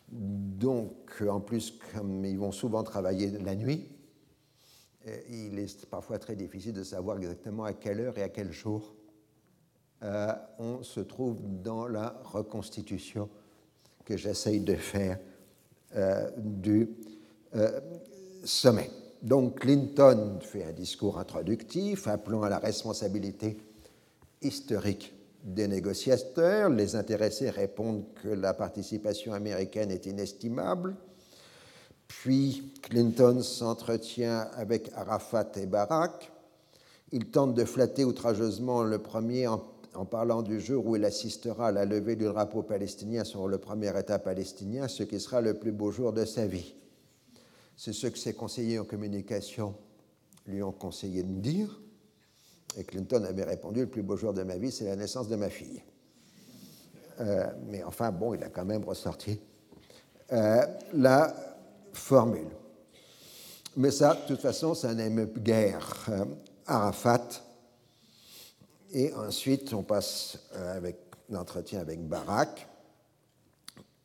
Donc, 0.08 1.22
en 1.28 1.40
plus, 1.40 1.78
comme 1.92 2.24
ils 2.24 2.38
vont 2.38 2.52
souvent 2.52 2.82
travailler 2.82 3.30
la 3.30 3.54
nuit, 3.54 3.88
il 5.28 5.58
est 5.58 5.84
parfois 5.86 6.18
très 6.18 6.36
difficile 6.36 6.72
de 6.72 6.82
savoir 6.82 7.18
exactement 7.18 7.64
à 7.64 7.72
quelle 7.72 8.00
heure 8.00 8.16
et 8.16 8.22
à 8.22 8.28
quel 8.28 8.52
jour 8.52 8.94
on 10.58 10.82
se 10.82 11.00
trouve 11.00 11.36
dans 11.62 11.86
la 11.86 12.20
reconstitution 12.24 13.28
que 14.04 14.16
j'essaye 14.16 14.60
de 14.60 14.76
faire 14.76 15.18
du 16.38 16.88
sommet. 18.44 18.90
Donc 19.24 19.60
Clinton 19.60 20.38
fait 20.42 20.64
un 20.64 20.72
discours 20.72 21.18
introductif 21.18 22.06
appelant 22.08 22.42
à 22.42 22.50
la 22.50 22.58
responsabilité 22.58 23.56
historique 24.42 25.13
des 25.44 25.68
négociateurs. 25.68 26.70
Les 26.70 26.96
intéressés 26.96 27.50
répondent 27.50 28.04
que 28.22 28.28
la 28.28 28.54
participation 28.54 29.34
américaine 29.34 29.90
est 29.90 30.06
inestimable. 30.06 30.96
Puis 32.08 32.72
Clinton 32.82 33.40
s'entretient 33.42 34.48
avec 34.54 34.90
Arafat 34.94 35.52
et 35.56 35.66
Barak. 35.66 36.32
Il 37.12 37.26
tente 37.26 37.54
de 37.54 37.64
flatter 37.64 38.04
outrageusement 38.04 38.82
le 38.82 38.98
premier 38.98 39.46
en, 39.46 39.62
en, 39.94 40.04
parlant 40.04 40.42
du 40.42 40.60
jour 40.60 40.86
où 40.86 40.96
il 40.96 41.04
assistera 41.04 41.68
à 41.68 41.72
la 41.72 41.84
levée 41.84 42.16
du 42.16 42.24
drapeau 42.24 42.62
palestinien 42.62 43.24
sur 43.24 43.46
le 43.46 43.58
premier 43.58 43.96
État 43.98 44.18
palestinien, 44.18 44.88
ce 44.88 45.02
qui 45.02 45.20
sera 45.20 45.40
le 45.40 45.54
plus 45.54 45.72
beau 45.72 45.90
jour 45.90 46.12
de 46.12 46.24
sa 46.24 46.46
vie. 46.46 46.74
C'est 47.76 47.92
ce 47.92 48.06
que 48.06 48.18
ses 48.18 48.34
conseillers 48.34 48.78
en 48.78 48.84
communication 48.84 49.74
lui 50.46 50.62
ont 50.62 50.72
conseillé 50.72 51.22
de 51.22 51.40
dire. 51.40 51.80
Et 52.76 52.84
Clinton 52.84 53.24
avait 53.24 53.44
répondu 53.44 53.80
Le 53.80 53.86
plus 53.86 54.02
beau 54.02 54.16
jour 54.16 54.32
de 54.32 54.42
ma 54.42 54.56
vie, 54.56 54.72
c'est 54.72 54.84
la 54.84 54.96
naissance 54.96 55.28
de 55.28 55.36
ma 55.36 55.50
fille. 55.50 55.82
Euh, 57.20 57.46
mais 57.66 57.82
enfin, 57.84 58.10
bon, 58.10 58.34
il 58.34 58.42
a 58.42 58.48
quand 58.48 58.64
même 58.64 58.84
ressorti 58.84 59.40
euh, 60.32 60.66
la 60.92 61.34
formule. 61.92 62.50
Mais 63.76 63.90
ça, 63.90 64.14
de 64.14 64.26
toute 64.26 64.40
façon, 64.40 64.74
ça 64.74 64.94
n'aime 64.94 65.26
guère 65.26 66.06
euh, 66.08 66.24
Arafat. 66.66 67.28
Et 68.92 69.12
ensuite, 69.14 69.72
on 69.74 69.82
passe 69.82 70.38
avec 70.54 70.96
l'entretien 71.28 71.80
avec 71.80 72.06
Barak 72.06 72.68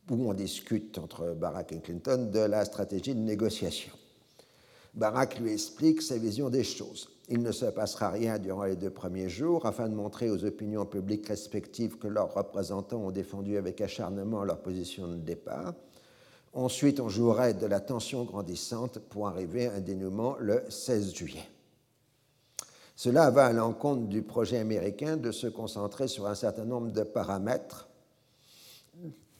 où 0.10 0.30
on 0.30 0.34
discute 0.34 0.98
entre 0.98 1.36
Barack 1.36 1.72
et 1.72 1.80
Clinton 1.80 2.30
de 2.32 2.40
la 2.40 2.66
stratégie 2.66 3.14
de 3.14 3.20
négociation. 3.20 3.94
Barack 4.96 5.40
lui 5.40 5.54
explique 5.54 6.02
sa 6.02 6.18
vision 6.18 6.50
des 6.50 6.64
choses. 6.64 7.10
Il 7.32 7.44
ne 7.44 7.52
se 7.52 7.66
passera 7.66 8.10
rien 8.10 8.40
durant 8.40 8.64
les 8.64 8.76
deux 8.76 8.90
premiers 8.90 9.30
jours 9.30 9.68
afin 9.68 9.88
de 9.88 9.94
montrer 9.94 10.32
aux 10.32 10.46
opinions 10.46 10.86
publiques 10.86 11.28
respectives 11.28 12.00
que 12.00 12.08
leurs 12.08 12.34
représentants 12.34 13.04
ont 13.04 13.12
défendu 13.12 13.58
avec 13.58 13.82
acharnement 13.82 14.44
leur 14.44 14.62
position 14.62 15.08
de 15.08 15.18
départ. 15.18 15.76
Ensuite, 16.54 17.00
on 17.00 17.10
jouerait 17.10 17.54
de 17.54 17.68
la 17.68 17.80
tension 17.80 18.24
grandissante 18.24 18.98
pour 18.98 19.28
arriver 19.28 19.68
à 19.68 19.74
un 19.74 19.80
dénouement 19.80 20.38
le 20.40 20.64
16 20.70 21.14
juillet. 21.14 21.48
Cela 22.96 23.30
va 23.30 23.46
à 23.46 23.54
l'encontre 23.54 24.08
du 24.08 24.24
projet 24.24 24.58
américain 24.58 25.16
de 25.16 25.32
se 25.32 25.46
concentrer 25.46 26.08
sur 26.08 26.26
un 26.26 26.36
certain 26.36 26.66
nombre 26.66 26.92
de 26.92 27.04
paramètres 27.04 27.89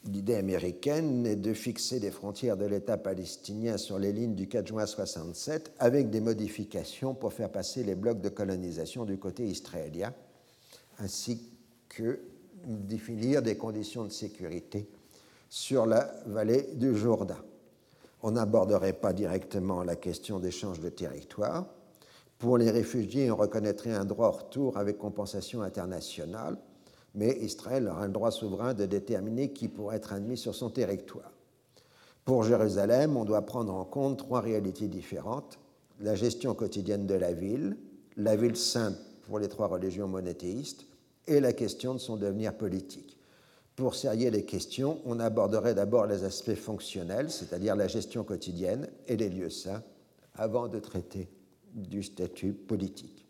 L'idée 0.06 0.36
américaine 0.36 1.26
est 1.26 1.36
de 1.36 1.54
fixer 1.54 2.00
les 2.00 2.12
frontières 2.12 2.56
de 2.56 2.66
l'État 2.66 2.98
palestinien 2.98 3.78
sur 3.78 4.00
les 4.00 4.14
lignes 4.14 4.36
du 4.36 4.48
4 4.48 4.68
juin 4.68 4.86
67 4.86 5.74
avec 5.78 6.10
des 6.10 6.22
modifications 6.22 7.14
pour 7.14 7.34
faire 7.34 7.52
passer 7.52 7.84
les 7.84 7.96
blocs 7.96 8.22
de 8.22 8.30
colonisation 8.30 9.04
du 9.04 9.18
côté 9.18 9.46
israélien, 9.46 10.14
ainsi 11.00 11.52
que 11.90 12.22
définir 12.66 13.42
des 13.42 13.58
conditions 13.58 14.06
de 14.06 14.12
sécurité 14.12 14.90
sur 15.50 15.86
la 15.86 16.14
vallée 16.26 16.70
du 16.76 16.96
Jourdain. 16.96 17.44
On 18.22 18.32
n'aborderait 18.32 18.94
pas 18.94 19.14
directement 19.14 19.84
la 19.84 19.96
question 19.96 20.40
d'échange 20.40 20.80
de 20.80 20.90
territoire. 20.90 21.68
Pour 22.38 22.58
les 22.58 22.72
réfugiés, 22.72 23.32
on 23.32 23.36
reconnaîtrait 23.36 23.94
un 23.94 24.06
droit 24.06 24.30
au 24.30 24.32
retour 24.32 24.78
avec 24.78 24.98
compensation 24.98 25.62
internationale 25.62 26.58
mais 27.20 27.38
Israël 27.42 27.90
aura 27.90 28.08
le 28.08 28.14
droit 28.14 28.32
souverain 28.32 28.74
de 28.74 28.86
déterminer 28.86 29.52
qui 29.52 29.68
pourrait 29.68 29.98
être 29.98 30.14
admis 30.14 30.38
sur 30.38 30.56
son 30.56 30.70
territoire. 30.70 31.34
Pour 32.24 32.44
Jérusalem, 32.44 33.18
on 33.18 33.26
doit 33.26 33.42
prendre 33.42 33.74
en 33.74 33.84
compte 33.84 34.20
trois 34.20 34.40
réalités 34.40 34.88
différentes 34.88 35.60
la 36.00 36.16
gestion 36.16 36.56
quotidienne 36.56 37.08
de 37.08 37.16
la 37.16 37.34
ville, 37.34 37.76
la 38.16 38.38
ville 38.38 38.56
sainte 38.56 38.96
pour 39.24 39.38
les 39.38 39.50
trois 39.50 39.68
religions 39.68 40.08
monothéistes, 40.08 40.86
et 41.28 41.42
la 41.42 41.52
question 41.52 41.94
de 41.94 42.00
son 42.00 42.16
devenir 42.16 42.54
politique. 42.54 43.18
Pour 43.76 43.96
serrer 43.96 44.32
les 44.32 44.46
questions, 44.46 45.00
on 45.04 45.20
aborderait 45.20 45.76
d'abord 45.76 46.06
les 46.06 46.24
aspects 46.24 46.56
fonctionnels, 46.56 47.30
c'est-à-dire 47.30 47.76
la 47.76 47.90
gestion 47.90 48.24
quotidienne 48.24 48.88
et 49.08 49.18
les 49.18 49.28
lieux 49.28 49.50
saints, 49.50 49.84
avant 50.36 50.70
de 50.70 50.80
traiter 50.80 51.28
du 51.74 52.02
statut 52.02 52.54
politique. 52.54 53.26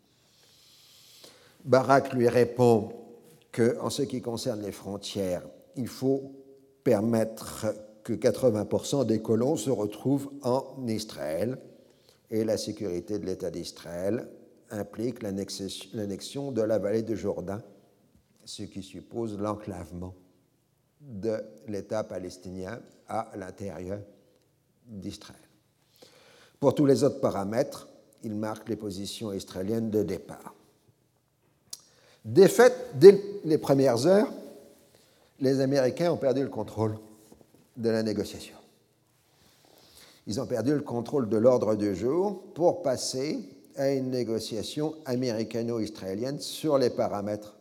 Barak 1.64 2.12
lui 2.12 2.28
répond 2.28 2.99
que, 3.52 3.78
en 3.80 3.90
ce 3.90 4.02
qui 4.02 4.20
concerne 4.20 4.62
les 4.62 4.72
frontières, 4.72 5.46
il 5.76 5.88
faut 5.88 6.32
permettre 6.84 7.66
que 8.04 8.12
80% 8.12 9.06
des 9.06 9.20
colons 9.20 9.56
se 9.56 9.70
retrouvent 9.70 10.30
en 10.42 10.86
Israël 10.86 11.58
et 12.30 12.44
la 12.44 12.56
sécurité 12.56 13.18
de 13.18 13.26
l'État 13.26 13.50
d'Israël 13.50 14.28
implique 14.70 15.22
l'annexion 15.22 16.52
de 16.52 16.62
la 16.62 16.78
vallée 16.78 17.02
de 17.02 17.14
Jourdain, 17.14 17.62
ce 18.44 18.62
qui 18.62 18.82
suppose 18.82 19.38
l'enclavement 19.38 20.14
de 21.00 21.42
l'État 21.66 22.04
palestinien 22.04 22.80
à 23.08 23.30
l'intérieur 23.36 24.00
d'Israël. 24.86 25.40
Pour 26.58 26.74
tous 26.74 26.86
les 26.86 27.02
autres 27.04 27.20
paramètres, 27.20 27.88
il 28.22 28.34
marque 28.34 28.68
les 28.68 28.76
positions 28.76 29.32
israéliennes 29.32 29.90
de 29.90 30.02
départ. 30.02 30.54
Défaite 32.24 32.76
dès 32.94 33.22
les 33.44 33.58
premières 33.58 34.06
heures, 34.06 34.30
les 35.40 35.60
Américains 35.60 36.12
ont 36.12 36.16
perdu 36.16 36.42
le 36.42 36.48
contrôle 36.48 36.98
de 37.76 37.88
la 37.88 38.02
négociation. 38.02 38.56
Ils 40.26 40.40
ont 40.40 40.46
perdu 40.46 40.74
le 40.74 40.82
contrôle 40.82 41.28
de 41.28 41.36
l'ordre 41.38 41.74
du 41.74 41.96
jour 41.96 42.42
pour 42.54 42.82
passer 42.82 43.38
à 43.76 43.90
une 43.90 44.10
négociation 44.10 44.94
américano-israélienne 45.06 46.40
sur 46.40 46.76
les 46.76 46.90
paramètres 46.90 47.56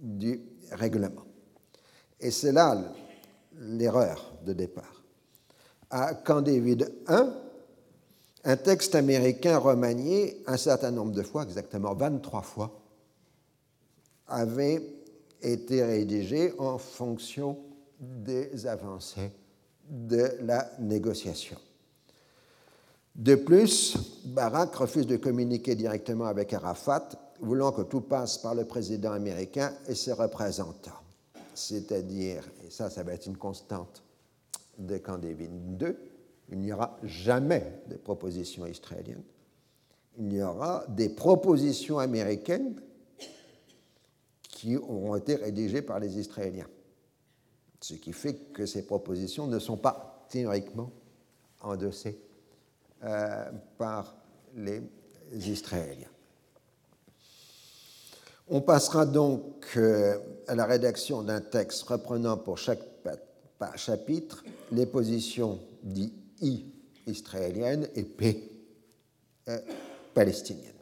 du 0.00 0.40
règlement. 0.72 1.24
Et 2.20 2.30
c'est 2.30 2.52
là 2.52 2.76
l'erreur 3.60 4.32
de 4.44 4.52
départ. 4.54 5.02
À 5.90 6.14
Camp 6.14 6.40
David 6.40 6.90
I, 7.08 7.14
un 8.44 8.56
texte 8.56 8.94
américain 8.94 9.58
remanié 9.58 10.42
un 10.46 10.56
certain 10.56 10.90
nombre 10.90 11.12
de 11.12 11.22
fois, 11.22 11.42
exactement 11.42 11.94
23 11.94 12.42
fois, 12.42 12.80
avait 14.28 14.82
été 15.42 15.82
rédigé 15.82 16.52
en 16.58 16.78
fonction 16.78 17.58
des 18.00 18.66
avancées 18.66 19.32
de 19.88 20.30
la 20.42 20.70
négociation. 20.78 21.56
De 23.14 23.34
plus, 23.34 23.96
Barak 24.26 24.74
refuse 24.76 25.06
de 25.06 25.16
communiquer 25.16 25.74
directement 25.74 26.26
avec 26.26 26.52
Arafat, 26.52 27.08
voulant 27.40 27.72
que 27.72 27.82
tout 27.82 28.02
passe 28.02 28.38
par 28.38 28.54
le 28.54 28.64
président 28.64 29.12
américain 29.12 29.72
et 29.88 29.94
ses 29.94 30.12
représentants. 30.12 31.02
C'est-à-dire, 31.54 32.44
et 32.64 32.70
ça, 32.70 32.90
ça 32.90 33.02
va 33.02 33.14
être 33.14 33.26
une 33.26 33.36
constante 33.36 34.02
de 34.78 34.98
Camp 34.98 35.18
David 35.18 35.50
II, 35.82 35.96
il 36.50 36.58
n'y 36.60 36.72
aura 36.72 36.96
jamais 37.02 37.80
de 37.88 37.96
propositions 37.96 38.66
israéliennes. 38.66 39.24
Il 40.18 40.32
y 40.32 40.42
aura 40.42 40.84
des 40.88 41.08
propositions 41.08 41.98
américaines 41.98 42.74
qui 44.58 44.76
auront 44.76 45.14
été 45.14 45.36
rédigées 45.36 45.82
par 45.82 46.00
les 46.00 46.18
Israéliens. 46.18 46.66
Ce 47.80 47.94
qui 47.94 48.12
fait 48.12 48.34
que 48.52 48.66
ces 48.66 48.84
propositions 48.84 49.46
ne 49.46 49.60
sont 49.60 49.76
pas 49.76 50.26
théoriquement 50.28 50.90
endossées 51.60 52.18
euh, 53.04 53.52
par 53.78 54.16
les 54.56 54.82
Israéliens. 55.32 56.10
On 58.48 58.60
passera 58.60 59.06
donc 59.06 59.64
euh, 59.76 60.18
à 60.48 60.56
la 60.56 60.66
rédaction 60.66 61.22
d'un 61.22 61.40
texte 61.40 61.84
reprenant 61.84 62.36
pour 62.36 62.58
chaque 62.58 62.82
chapitre 63.76 64.42
les 64.72 64.86
positions 64.86 65.60
dites 65.84 66.14
I 66.40 66.64
israéliennes 67.06 67.88
et 67.94 68.02
P 68.02 68.50
euh, 69.46 69.58
palestiniennes. 70.14 70.77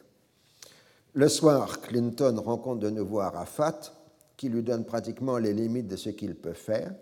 Le 1.17 1.29
soir, 1.29 1.81
Clinton 1.81 2.39
rencontre 2.45 2.81
de 2.81 2.91
nouveau 2.91 3.21
Arafat, 3.21 3.91
qui 4.35 4.49
lui 4.49 4.61
donne 4.61 4.85
pratiquement 4.85 5.39
les 5.39 5.51
limites 5.51 5.87
de 5.87 5.95
ce 5.95 6.11
qu'il 6.11 6.35
peut 6.35 6.53
faire. 6.53 6.93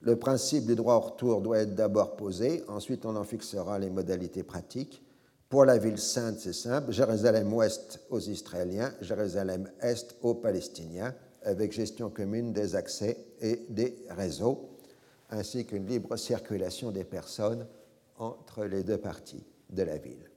Le 0.00 0.14
principe 0.14 0.64
du 0.64 0.76
droit 0.76 0.94
au 0.94 1.00
retour 1.00 1.40
doit 1.40 1.58
être 1.58 1.74
d'abord 1.74 2.14
posé, 2.14 2.62
ensuite 2.68 3.04
on 3.04 3.16
en 3.16 3.24
fixera 3.24 3.80
les 3.80 3.90
modalités 3.90 4.44
pratiques. 4.44 5.02
Pour 5.48 5.64
la 5.64 5.76
ville 5.76 5.98
sainte, 5.98 6.38
c'est 6.38 6.52
simple, 6.52 6.92
Jérusalem-Ouest 6.92 8.02
aux 8.10 8.20
Israéliens, 8.20 8.92
Jérusalem-Est 9.00 10.14
aux 10.22 10.34
Palestiniens, 10.34 11.12
avec 11.42 11.72
gestion 11.72 12.10
commune 12.10 12.52
des 12.52 12.76
accès 12.76 13.26
et 13.40 13.66
des 13.68 14.06
réseaux, 14.10 14.68
ainsi 15.30 15.66
qu'une 15.66 15.88
libre 15.88 16.14
circulation 16.14 16.92
des 16.92 17.02
personnes 17.02 17.66
entre 18.18 18.66
les 18.66 18.84
deux 18.84 18.98
parties 18.98 19.44
de 19.68 19.82
la 19.82 19.98
ville. 19.98 20.31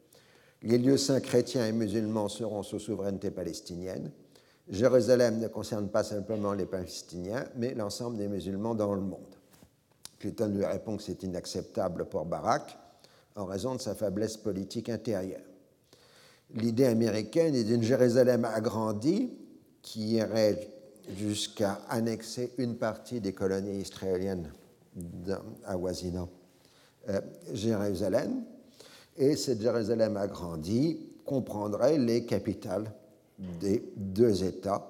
Les 0.66 0.80
lieux 0.80 0.98
saints 0.98 1.20
chrétiens 1.20 1.68
et 1.68 1.72
musulmans 1.72 2.28
seront 2.28 2.64
sous 2.64 2.80
souveraineté 2.80 3.30
palestinienne. 3.30 4.12
Jérusalem 4.68 5.40
ne 5.40 5.48
concerne 5.48 5.90
pas 5.90 6.04
simplement 6.04 6.54
les 6.54 6.66
Palestiniens, 6.66 7.46
mais 7.56 7.76
l'ensemble 7.76 8.18
des 8.18 8.28
musulmans 8.28 8.74
dans 8.74 8.96
le 8.96 9.02
monde. 9.02 9.36
Clinton 10.18 10.48
lui 10.48 10.66
répond 10.66 10.98
que 10.98 11.04
c'est 11.04 11.22
inacceptable 11.22 12.06
pour 12.06 12.26
Barak 12.26 12.78
en 13.36 13.46
raison 13.46 13.76
de 13.76 13.82
sa 13.82 13.94
faiblesse 13.94 14.38
politique 14.38 14.90
intérieure. 14.90 15.44
L'idée 16.56 16.86
américaine 16.86 17.54
est 17.54 17.64
d'une 17.64 17.84
Jérusalem 17.84 18.44
agrandie 18.44 19.38
qui 19.84 20.16
irait 20.16 20.68
jusqu'à 21.16 21.80
annexer 21.90 22.54
une 22.58 22.76
partie 22.78 23.22
des 23.22 23.34
colonies 23.34 23.82
israéliennes 23.82 24.52
avoisinant 25.66 26.30
euh, 27.10 27.22
Jérusalem, 27.54 28.44
et 29.18 29.36
cette 29.36 29.62
Jérusalem 29.62 30.18
agrandie 30.18 31.00
comprendrait 31.26 31.98
les 31.98 32.26
capitales 32.26 32.92
des 33.60 33.84
deux 33.96 34.44
États, 34.44 34.88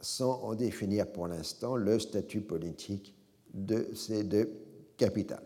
sans 0.00 0.40
en 0.42 0.54
définir 0.54 1.06
pour 1.06 1.26
l'instant 1.26 1.76
le 1.76 1.98
statut 1.98 2.40
politique 2.40 3.14
de 3.52 3.88
ces 3.94 4.22
deux 4.22 4.50
capitales. 4.96 5.42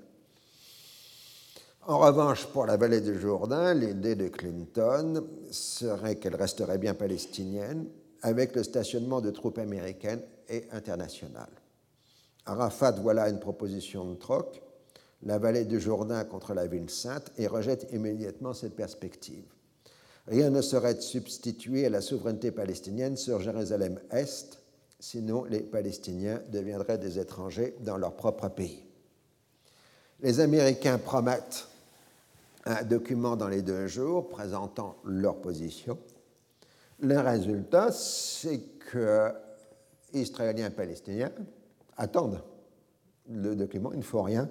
En 1.86 1.98
revanche, 1.98 2.46
pour 2.46 2.66
la 2.66 2.76
vallée 2.76 3.00
du 3.00 3.18
Jourdain, 3.18 3.74
l'idée 3.74 4.14
de 4.14 4.28
Clinton 4.28 5.26
serait 5.50 6.16
qu'elle 6.16 6.36
resterait 6.36 6.78
bien 6.78 6.94
palestinienne, 6.94 7.86
avec 8.22 8.54
le 8.54 8.62
stationnement 8.62 9.20
de 9.20 9.30
troupes 9.30 9.58
américaines 9.58 10.22
et 10.48 10.64
internationales. 10.72 11.48
Arafat 12.44 12.92
voilà 12.92 13.28
une 13.28 13.40
proposition 13.40 14.04
de 14.04 14.14
troc 14.14 14.62
la 15.22 15.38
vallée 15.38 15.64
du 15.64 15.80
Jourdain 15.80 16.24
contre 16.24 16.54
la 16.54 16.66
ville 16.66 16.90
sainte 16.90 17.30
et 17.36 17.46
rejette 17.46 17.88
immédiatement 17.92 18.54
cette 18.54 18.74
perspective. 18.74 19.44
Rien 20.26 20.50
ne 20.50 20.62
saurait 20.62 21.00
substituer 21.00 21.86
à 21.86 21.90
la 21.90 22.00
souveraineté 22.00 22.50
palestinienne 22.50 23.16
sur 23.16 23.40
Jérusalem-Est, 23.40 24.58
sinon 24.98 25.44
les 25.44 25.60
Palestiniens 25.60 26.40
deviendraient 26.50 26.98
des 26.98 27.18
étrangers 27.18 27.74
dans 27.80 27.96
leur 27.96 28.14
propre 28.14 28.48
pays. 28.48 28.84
Les 30.20 30.40
Américains 30.40 30.98
promettent 30.98 31.66
un 32.66 32.82
document 32.84 33.36
dans 33.36 33.48
les 33.48 33.62
deux 33.62 33.86
jours 33.86 34.28
présentant 34.28 34.96
leur 35.04 35.36
position. 35.36 35.98
Le 37.00 37.18
résultat, 37.18 37.90
c'est 37.92 38.60
que 38.90 39.32
Israéliens 40.12 40.66
et 40.66 40.70
Palestiniens 40.70 41.32
attendent 41.96 42.42
le 43.28 43.54
document, 43.54 43.92
il 43.92 43.98
ne 43.98 44.04
faut 44.04 44.22
rien 44.22 44.50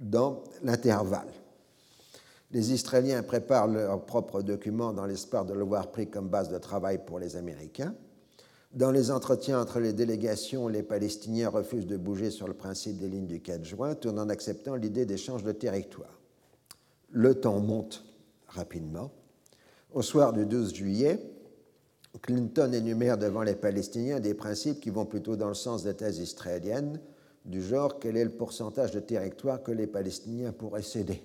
dans 0.00 0.42
l'intervalle. 0.62 1.28
Les 2.50 2.72
Israéliens 2.72 3.22
préparent 3.22 3.68
leur 3.68 4.04
propre 4.04 4.42
document 4.42 4.92
dans 4.92 5.06
l'espoir 5.06 5.44
de 5.44 5.54
le 5.54 5.62
voir 5.62 5.92
pris 5.92 6.08
comme 6.08 6.28
base 6.28 6.48
de 6.48 6.58
travail 6.58 6.98
pour 7.06 7.20
les 7.20 7.36
Américains. 7.36 7.94
Dans 8.72 8.90
les 8.90 9.10
entretiens 9.10 9.60
entre 9.60 9.78
les 9.78 9.92
délégations, 9.92 10.66
les 10.66 10.82
Palestiniens 10.82 11.48
refusent 11.48 11.86
de 11.86 11.96
bouger 11.96 12.30
sur 12.30 12.48
le 12.48 12.54
principe 12.54 12.98
des 12.98 13.08
lignes 13.08 13.26
du 13.26 13.40
4 13.40 13.64
juin, 13.64 13.94
tout 13.94 14.10
en 14.10 14.28
acceptant 14.28 14.74
l'idée 14.74 15.06
d'échange 15.06 15.44
de 15.44 15.52
territoire. 15.52 16.20
Le 17.10 17.34
temps 17.34 17.60
monte 17.60 18.04
rapidement. 18.48 19.10
Au 19.92 20.02
soir 20.02 20.32
du 20.32 20.46
12 20.46 20.74
juillet, 20.74 21.18
Clinton 22.22 22.72
énumère 22.72 23.18
devant 23.18 23.42
les 23.42 23.54
Palestiniens 23.54 24.20
des 24.20 24.34
principes 24.34 24.80
qui 24.80 24.90
vont 24.90 25.06
plutôt 25.06 25.36
dans 25.36 25.48
le 25.48 25.54
sens 25.54 25.84
des 25.84 25.94
thèses 25.94 26.18
israéliennes, 26.18 27.00
du 27.44 27.62
genre 27.62 27.98
quel 27.98 28.16
est 28.16 28.24
le 28.24 28.30
pourcentage 28.30 28.92
de 28.92 29.00
territoire 29.00 29.62
que 29.62 29.72
les 29.72 29.86
Palestiniens 29.86 30.52
pourraient 30.52 30.82
céder? 30.82 31.22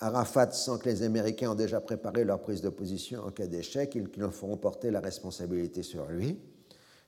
Arafat 0.00 0.50
sent 0.52 0.78
que 0.82 0.88
les 0.88 1.02
Américains 1.02 1.52
ont 1.52 1.54
déjà 1.54 1.80
préparé 1.80 2.24
leur 2.24 2.40
prise 2.40 2.60
de 2.60 2.68
position 2.68 3.22
en 3.24 3.30
cas 3.30 3.46
d'échec 3.46 3.94
et 3.96 4.04
qu'ils 4.04 4.24
en 4.24 4.30
feront 4.30 4.56
porter 4.56 4.90
la 4.90 5.00
responsabilité 5.00 5.82
sur 5.82 6.06
lui. 6.06 6.38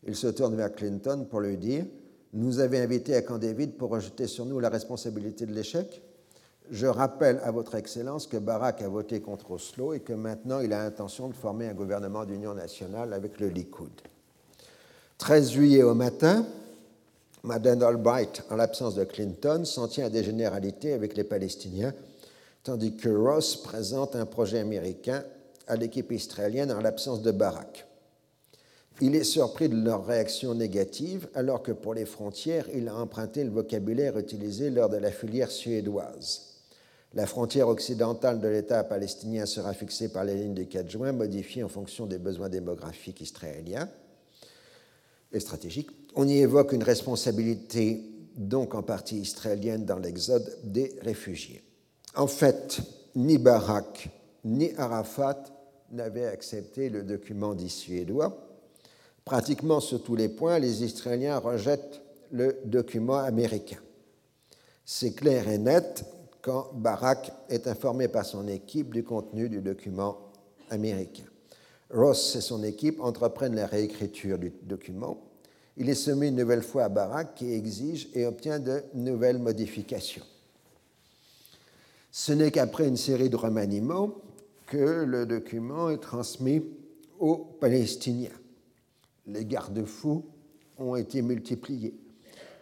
Il 0.06 0.14
se 0.14 0.28
tourne 0.28 0.54
vers 0.54 0.72
Clinton 0.72 1.26
pour 1.28 1.40
lui 1.40 1.56
dire 1.56 1.84
Nous 2.32 2.60
avez 2.60 2.78
invité 2.80 3.14
à 3.14 3.22
Camp 3.22 3.38
David 3.38 3.76
pour 3.76 3.90
rejeter 3.90 4.26
sur 4.26 4.46
nous 4.46 4.60
la 4.60 4.68
responsabilité 4.68 5.46
de 5.46 5.52
l'échec 5.52 6.02
Je 6.70 6.86
rappelle 6.86 7.40
à 7.42 7.50
votre 7.50 7.74
Excellence 7.74 8.26
que 8.26 8.36
Barack 8.36 8.82
a 8.82 8.88
voté 8.88 9.20
contre 9.20 9.50
Oslo 9.50 9.92
et 9.92 10.00
que 10.00 10.12
maintenant 10.12 10.60
il 10.60 10.72
a 10.72 10.84
l'intention 10.84 11.28
de 11.28 11.34
former 11.34 11.66
un 11.66 11.74
gouvernement 11.74 12.24
d'union 12.24 12.54
nationale 12.54 13.12
avec 13.12 13.40
le 13.40 13.48
Likoud. 13.48 13.90
13 15.18 15.50
juillet 15.50 15.82
au 15.82 15.94
matin, 15.94 16.46
Madeleine 17.46 17.84
Albright, 17.84 18.42
en 18.50 18.56
l'absence 18.56 18.96
de 18.96 19.04
Clinton, 19.04 19.64
s'en 19.64 19.86
tient 19.86 20.06
à 20.06 20.10
des 20.10 20.24
généralités 20.24 20.92
avec 20.92 21.16
les 21.16 21.22
Palestiniens, 21.22 21.94
tandis 22.64 22.96
que 22.96 23.08
Ross 23.08 23.62
présente 23.62 24.16
un 24.16 24.26
projet 24.26 24.58
américain 24.58 25.22
à 25.68 25.76
l'équipe 25.76 26.10
israélienne 26.10 26.72
en 26.72 26.80
l'absence 26.80 27.22
de 27.22 27.30
Barak. 27.30 27.86
Il 29.00 29.14
est 29.14 29.22
surpris 29.22 29.68
de 29.68 29.80
leur 29.80 30.04
réaction 30.06 30.54
négative, 30.54 31.28
alors 31.34 31.62
que 31.62 31.70
pour 31.70 31.94
les 31.94 32.04
frontières, 32.04 32.66
il 32.74 32.88
a 32.88 32.96
emprunté 32.96 33.44
le 33.44 33.50
vocabulaire 33.50 34.18
utilisé 34.18 34.70
lors 34.70 34.88
de 34.88 34.96
la 34.96 35.12
filière 35.12 35.52
suédoise. 35.52 36.56
La 37.14 37.26
frontière 37.26 37.68
occidentale 37.68 38.40
de 38.40 38.48
l'État 38.48 38.82
palestinien 38.82 39.46
sera 39.46 39.72
fixée 39.72 40.08
par 40.08 40.24
les 40.24 40.34
lignes 40.34 40.54
du 40.54 40.66
4 40.66 40.90
juin, 40.90 41.12
modifiées 41.12 41.62
en 41.62 41.68
fonction 41.68 42.06
des 42.06 42.18
besoins 42.18 42.48
démographiques 42.48 43.20
israéliens 43.20 43.88
et 45.36 45.40
stratégiques. 45.40 45.90
On 46.14 46.26
y 46.26 46.38
évoque 46.38 46.72
une 46.72 46.82
responsabilité 46.82 48.02
donc 48.36 48.74
en 48.74 48.82
partie 48.82 49.18
israélienne 49.18 49.84
dans 49.84 49.98
l'exode 49.98 50.58
des 50.64 50.94
réfugiés. 51.02 51.62
En 52.14 52.26
fait, 52.26 52.80
ni 53.14 53.38
Barak 53.38 54.10
ni 54.44 54.72
Arafat 54.76 55.44
n'avaient 55.90 56.26
accepté 56.26 56.88
le 56.88 57.02
document 57.02 57.54
dit 57.54 57.68
suédois 57.68 58.42
Pratiquement 59.24 59.80
sur 59.80 60.02
tous 60.04 60.14
les 60.14 60.28
points, 60.28 60.60
les 60.60 60.84
Israéliens 60.84 61.38
rejettent 61.38 62.00
le 62.30 62.60
document 62.64 63.18
américain. 63.18 63.80
C'est 64.84 65.14
clair 65.14 65.48
et 65.48 65.58
net 65.58 66.04
quand 66.42 66.70
Barak 66.74 67.32
est 67.48 67.66
informé 67.66 68.06
par 68.06 68.24
son 68.24 68.46
équipe 68.46 68.94
du 68.94 69.02
contenu 69.02 69.48
du 69.48 69.60
document 69.60 70.18
américain. 70.70 71.24
Ross 71.90 72.36
et 72.36 72.40
son 72.40 72.62
équipe 72.62 73.00
entreprennent 73.00 73.56
la 73.56 73.66
réécriture 73.66 74.38
du 74.38 74.52
document. 74.62 75.25
Il 75.76 75.88
est 75.88 75.94
soumis 75.94 76.28
une 76.28 76.36
nouvelle 76.36 76.62
fois 76.62 76.84
à 76.84 76.88
Barak 76.88 77.34
qui 77.34 77.52
exige 77.52 78.08
et 78.14 78.26
obtient 78.26 78.58
de 78.58 78.82
nouvelles 78.94 79.38
modifications. 79.38 80.24
Ce 82.10 82.32
n'est 82.32 82.50
qu'après 82.50 82.88
une 82.88 82.96
série 82.96 83.28
de 83.28 83.36
remaniements 83.36 84.14
que 84.66 85.04
le 85.04 85.26
document 85.26 85.90
est 85.90 85.98
transmis 85.98 86.62
aux 87.18 87.36
Palestiniens 87.60 88.30
les 89.26 89.44
garde-fous 89.44 90.24
ont 90.78 90.96
été 90.96 91.22
multipliés. 91.22 91.94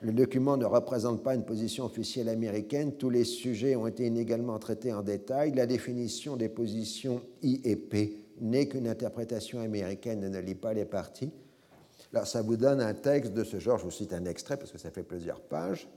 Le 0.01 0.13
document 0.13 0.57
ne 0.57 0.65
représente 0.65 1.23
pas 1.23 1.35
une 1.35 1.45
position 1.45 1.85
officielle 1.85 2.29
américaine. 2.29 2.93
Tous 2.97 3.11
les 3.11 3.25
sujets 3.25 3.75
ont 3.77 3.87
été 3.87 4.07
inégalement 4.07 4.59
traités 4.59 4.93
en 4.93 5.03
détail. 5.03 5.53
La 5.55 5.67
définition 5.67 6.37
des 6.37 6.49
positions 6.49 7.23
I 7.43 7.61
et 7.65 7.77
P 7.77 8.19
n'est 8.41 8.69
qu'une 8.69 8.89
interprétation 8.89 9.61
américaine 9.61 10.23
et 10.25 10.29
ne 10.29 10.39
lit 10.39 10.55
pas 10.55 10.75
les 10.75 10.85
parties. 10.85 11.31
Alors, 12.13 12.27
ça 12.27 12.43
vous 12.43 12.57
donne 12.57 12.81
un 12.81 12.95
texte 12.95 13.33
de 13.33 13.45
ce 13.45 13.59
genre. 13.59 13.79
Je 13.79 13.85
vous 13.85 13.91
cite 13.91 14.13
un 14.13 14.25
extrait 14.25 14.57
parce 14.57 14.71
que 14.71 14.79
ça 14.79 14.91
fait 14.91 15.03
plusieurs 15.03 15.41
pages. 15.41 15.89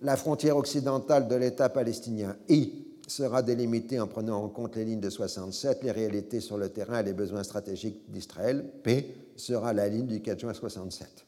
La 0.00 0.16
frontière 0.16 0.56
occidentale 0.56 1.28
de 1.28 1.36
l'État 1.36 1.68
palestinien 1.68 2.36
I 2.48 2.86
sera 3.06 3.42
délimitée 3.42 4.00
en 4.00 4.06
prenant 4.06 4.42
en 4.42 4.48
compte 4.48 4.76
les 4.76 4.84
lignes 4.84 5.00
de 5.00 5.10
67, 5.10 5.84
les 5.84 5.92
réalités 5.92 6.40
sur 6.40 6.58
le 6.58 6.68
terrain 6.70 7.00
et 7.00 7.04
les 7.04 7.12
besoins 7.12 7.42
stratégiques 7.42 8.10
d'Israël. 8.10 8.64
P 8.82 9.14
sera 9.36 9.72
la 9.72 9.88
ligne 9.88 10.06
du 10.06 10.20
4 10.20 10.40
juin 10.40 10.54
67. 10.54 11.26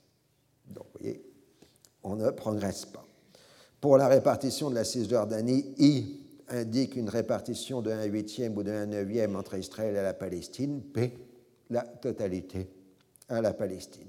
Donc, 0.70 0.86
vous 0.92 1.01
voyez, 1.01 1.24
on 2.03 2.16
ne 2.16 2.30
progresse 2.30 2.84
pas. 2.86 3.07
Pour 3.80 3.97
la 3.97 4.09
répartition 4.09 4.70
de 4.70 4.74
la 4.74 4.84
Cisjordanie, 4.84 5.74
I 5.78 6.20
indique 6.49 6.97
une 6.97 7.09
répartition 7.09 7.80
de 7.80 7.90
1 7.90 8.05
huitième 8.05 8.57
ou 8.57 8.62
de 8.62 8.70
1 8.70 8.86
neuvième 8.86 9.36
entre 9.36 9.57
Israël 9.57 9.97
et 9.97 10.03
la 10.03 10.14
Palestine. 10.14 10.82
P, 10.82 11.16
la 11.70 11.82
totalité 11.82 12.68
à 13.28 13.40
la 13.40 13.52
Palestine. 13.52 14.08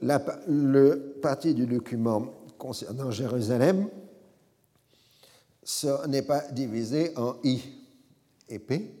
le 0.00 1.18
parti 1.22 1.54
du 1.54 1.66
document 1.66 2.26
concernant 2.58 3.10
Jérusalem 3.10 3.88
n'est 6.08 6.22
pas 6.22 6.40
divisé 6.50 7.16
en 7.16 7.36
I 7.44 7.62
et 8.48 8.58
P. 8.58 8.98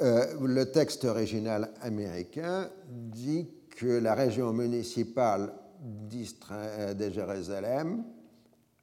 Euh, 0.00 0.40
le 0.40 0.70
texte 0.72 1.04
original 1.04 1.72
américain 1.80 2.68
dit 2.88 3.48
que 3.76 3.86
la 3.86 4.14
région 4.14 4.52
municipale 4.52 5.52
de 5.80 7.10
Jérusalem 7.10 8.04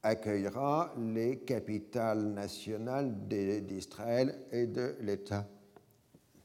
accueillera 0.04 0.94
les 0.98 1.40
capitales 1.40 2.24
nationales 2.24 3.28
d'Israël 3.28 4.38
et 4.52 4.68
de 4.68 4.96
l'État 5.02 5.46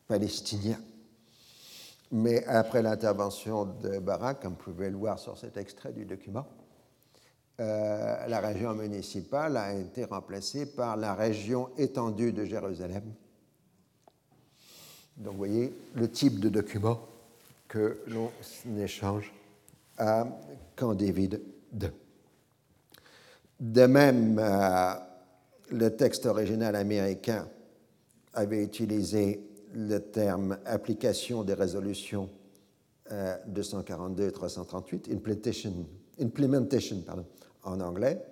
palestinien. 0.06 0.78
Mais 2.12 2.44
après 2.46 2.82
l'intervention 2.82 3.64
de 3.64 3.98
Barak, 3.98 4.40
comme 4.40 4.52
vous 4.52 4.72
pouvez 4.72 4.90
le 4.90 4.96
voir 4.96 5.18
sur 5.18 5.36
cet 5.36 5.56
extrait 5.56 5.92
du 5.92 6.04
document, 6.04 6.46
euh, 7.58 8.26
la 8.26 8.40
région 8.40 8.74
municipale 8.74 9.56
a 9.56 9.72
été 9.72 10.04
remplacée 10.04 10.66
par 10.66 10.96
la 10.96 11.14
région 11.14 11.70
étendue 11.78 12.32
de 12.32 12.44
Jérusalem. 12.44 13.02
Donc 15.16 15.32
vous 15.32 15.38
voyez 15.38 15.72
le 15.94 16.10
type 16.10 16.38
de 16.38 16.50
document 16.50 17.00
que 17.66 17.98
l'on 18.08 18.30
échange 18.78 19.32
à 19.96 20.26
Camp 20.76 20.94
David 20.94 21.40
II. 21.80 21.90
De 23.60 23.86
même, 23.86 24.38
euh, 24.38 24.92
le 25.70 25.88
texte 25.96 26.26
original 26.26 26.76
américain 26.76 27.48
avait 28.34 28.62
utilisé 28.62 29.40
le 29.74 29.98
terme 29.98 30.58
application 30.66 31.42
des 31.42 31.54
résolutions 31.54 32.28
242 33.46 34.22
euh, 34.22 34.28
et 34.28 34.32
338, 34.32 35.10
implementation, 36.20 37.04
en 37.62 37.80
anglais, 37.80 38.22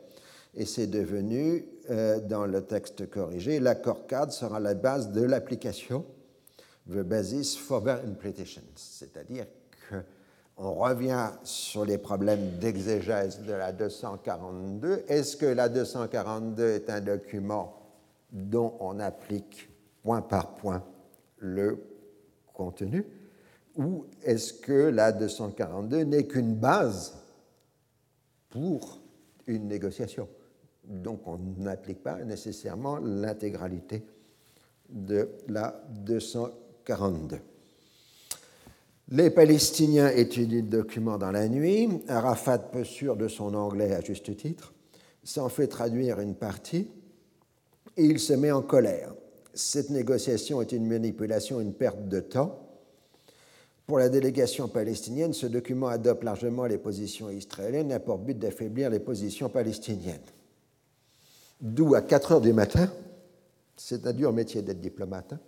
et 0.55 0.66
c'est 0.66 0.87
devenu, 0.87 1.66
euh, 1.91 2.20
dans 2.20 2.47
le 2.47 2.62
texte 2.62 3.09
corrigé, 3.09 3.61
l'accord 3.61 4.07
cadre 4.07 4.33
sera 4.33 4.61
la 4.61 4.75
base 4.75 5.11
de 5.12 5.22
l'application, 5.22 6.05
the 6.89 7.03
basis 7.03 7.57
for 7.57 7.83
their 7.83 8.01
implementation, 8.05 8.62
c'est-à-dire 8.77 9.47
qu'on 10.57 10.73
revient 10.73 11.31
sur 11.43 11.85
les 11.85 11.99
problèmes 11.99 12.59
d'exégèse 12.59 13.43
de 13.43 13.53
la 13.53 13.73
242. 13.73 15.05
Est-ce 15.09 15.37
que 15.37 15.47
la 15.47 15.69
242 15.69 16.69
est 16.71 16.91
un 16.91 17.01
document 17.01 17.77
dont 18.31 18.75
on 18.81 19.01
applique 19.01 19.69
point 20.03 20.23
par 20.23 20.55
point 20.55 20.85
le 21.39 21.83
contenu? 22.53 23.05
Ou 23.77 24.07
est-ce 24.23 24.53
que 24.53 24.89
la 24.91 25.11
242 25.11 26.05
n'est 26.05 26.27
qu'une 26.27 26.55
base 26.55 27.15
pour 28.51 29.01
une 29.47 29.67
négociation? 29.67 30.29
Donc 30.85 31.27
on 31.27 31.39
n'applique 31.59 32.03
pas 32.03 32.23
nécessairement 32.23 32.99
l'intégralité 32.99 34.07
de 34.89 35.29
la 35.49 35.83
242. 35.89 37.41
Les 39.11 39.29
Palestiniens 39.29 40.09
étudient 40.09 40.63
le 40.63 40.69
document 40.69 41.19
dans 41.19 41.31
la 41.31 41.49
nuit. 41.49 41.89
Arafat, 42.09 42.59
peu 42.59 42.85
sûr 42.85 43.17
de 43.17 43.29
son 43.29 43.55
anglais 43.55 43.95
à 43.95 44.01
juste 44.01 44.35
titre, 44.37 44.73
s'en 45.23 45.49
fait 45.49 45.67
traduire 45.67 46.21
une 46.21 46.35
partie 46.35 46.89
et 47.97 48.05
il 48.05 48.19
se 48.19 48.33
met 48.33 48.51
en 48.51 48.63
colère. 48.63 49.15
Cette 49.53 49.91
négociation 49.91 50.63
est 50.63 50.73
une 50.73 50.87
manipulation, 50.87 51.61
une 51.61 51.75
perte 51.75 52.09
de 52.09 52.21
temps. 52.21 52.61
Pour 53.87 53.99
la 53.99 54.09
délégation 54.09 54.69
palestinienne, 54.69 55.35
ce 55.35 55.47
document 55.47 55.89
adopte 55.89 56.25
largement 56.25 56.65
les 56.65 56.79
positions 56.79 57.29
israéliennes 57.29 57.91
et 57.91 57.95
a 57.95 58.01
pour 58.01 58.17
but 58.17 58.39
d'affaiblir 58.39 58.89
les 58.89 59.01
positions 59.01 59.51
palestiniennes. 59.51 60.17
D'où 61.61 61.95
à 61.95 62.01
4 62.01 62.33
heures 62.33 62.41
du 62.41 62.55
matin, 62.55 62.91
c'est 63.77 64.07
un 64.07 64.13
dur 64.15 64.33
métier 64.33 64.63
d'être 64.63 64.81
diplomate, 64.81 65.35
hein, 65.35 65.41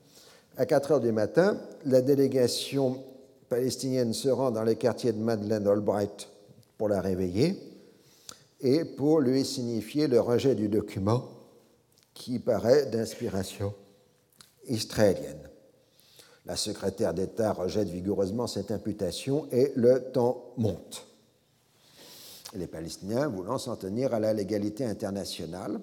à 0.59 0.67
4 0.67 0.93
heures 0.93 1.01
du 1.01 1.13
matin, 1.13 1.59
la 1.87 2.03
délégation 2.03 3.03
palestinienne 3.49 4.13
se 4.13 4.29
rend 4.29 4.51
dans 4.51 4.65
les 4.65 4.77
quartiers 4.77 5.13
de 5.13 5.19
Madeleine 5.19 5.67
Albright 5.67 6.29
pour 6.79 6.89
la 6.89 7.01
réveiller 7.01 7.59
et 8.61 8.85
pour 8.85 9.21
lui 9.21 9.45
signifier 9.45 10.07
le 10.07 10.21
rejet 10.21 10.55
du 10.55 10.69
document 10.69 11.29
qui 12.15 12.39
paraît 12.39 12.87
d'inspiration 12.87 13.75
israélienne. 14.69 15.49
La 16.47 16.57
secrétaire 16.57 17.13
d'État 17.13 17.53
rejette 17.53 17.89
vigoureusement 17.89 18.47
cette 18.47 18.71
imputation 18.71 19.49
et 19.51 19.73
le 19.75 20.13
temps 20.13 20.53
monte. 20.57 21.07
Les 22.55 22.69
Palestiniens 22.69 23.27
voulant 23.29 23.59
s'en 23.59 23.77
tenir 23.77 24.15
à 24.15 24.21
la 24.21 24.33
légalité 24.33 24.85
internationale 24.85 25.81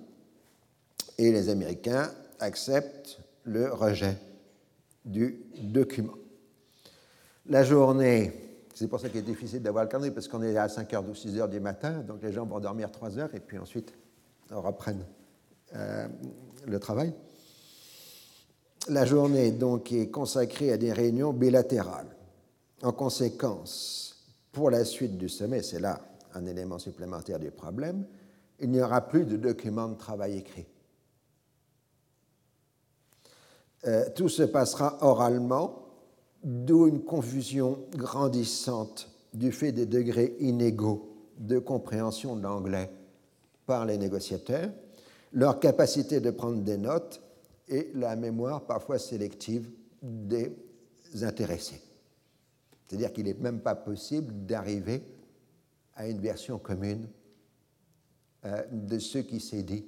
et 1.18 1.32
les 1.32 1.50
Américains 1.50 2.10
acceptent 2.40 3.20
le 3.44 3.72
rejet 3.72 4.18
du 5.06 5.46
document. 5.62 6.14
La 7.48 7.64
journée, 7.64 8.32
c'est 8.74 8.88
pour 8.88 9.00
ça 9.00 9.10
qu'il 9.10 9.20
est 9.20 9.24
difficile 9.24 9.62
d'avoir 9.62 9.84
le 9.84 9.90
calendrier, 9.90 10.14
parce 10.14 10.30
qu'on 10.30 10.42
est 10.44 10.56
à 10.58 10.68
5h 10.68 11.06
ou 11.06 11.14
6h 11.14 11.50
du 11.50 11.60
matin, 11.60 12.00
donc 12.00 12.22
les 12.24 12.32
gens 12.32 12.46
vont 12.46 12.60
dormir 12.60 12.90
3 12.90 13.20
heures 13.20 13.36
et 13.36 13.42
puis 13.42 13.58
ensuite 13.58 13.94
on 14.50 14.62
reprenne 14.62 15.06
euh, 15.76 16.08
le 16.66 16.80
travail. 16.80 17.14
La 18.88 19.06
journée 19.06 19.52
donc 19.52 19.92
est 19.92 20.10
consacrée 20.10 20.72
à 20.72 20.78
des 20.78 20.94
réunions 20.94 21.34
bilatérales. 21.34 22.16
En 22.82 22.92
conséquence, 22.92 24.26
pour 24.52 24.70
la 24.70 24.86
suite 24.86 25.18
du 25.18 25.30
sommet, 25.30 25.64
c'est 25.64 25.80
là 25.80 26.02
un 26.36 26.46
élément 26.46 26.80
supplémentaire 26.80 27.40
du 27.40 27.52
problème, 27.52 28.06
il 28.60 28.70
n'y 28.72 28.82
aura 28.82 29.02
plus 29.02 29.26
de 29.26 29.36
documents 29.36 29.90
de 29.90 29.98
travail 29.98 30.38
écrits. 30.38 30.68
Euh, 33.86 34.10
tout 34.16 34.30
se 34.30 34.44
passera 34.44 34.98
oralement, 35.02 35.83
d'où 36.44 36.88
une 36.88 37.04
confusion 37.04 37.80
grandissante 37.96 39.10
du 39.34 39.52
fait 39.52 39.72
des 39.72 39.86
degrés 39.86 40.36
inégaux 40.40 41.10
de 41.38 41.60
compréhension 41.60 42.36
de 42.36 42.44
l'anglais 42.44 42.92
par 43.66 43.86
les 43.86 43.98
négociateurs, 43.98 44.70
leur 45.32 45.60
capacité 45.60 46.20
de 46.20 46.30
prendre 46.30 46.62
des 46.62 46.78
notes 46.78 47.22
et 47.68 47.90
la 47.96 48.16
mémoire 48.16 48.66
parfois 48.66 49.00
sélective 49.00 49.70
des 50.02 50.54
intéressés. 51.22 51.82
C'est-à-dire 52.86 53.14
qu'il 53.14 53.26
n'est 53.26 53.34
même 53.34 53.62
pas 53.62 53.76
possible 53.76 54.46
d'arriver 54.46 55.02
à 55.96 56.08
une 56.08 56.20
version 56.20 56.60
commune 56.60 57.08
euh, 58.46 58.64
de 58.72 59.00
ce 59.00 59.20
qui 59.20 59.40
s'est 59.40 59.64
dit 59.64 59.86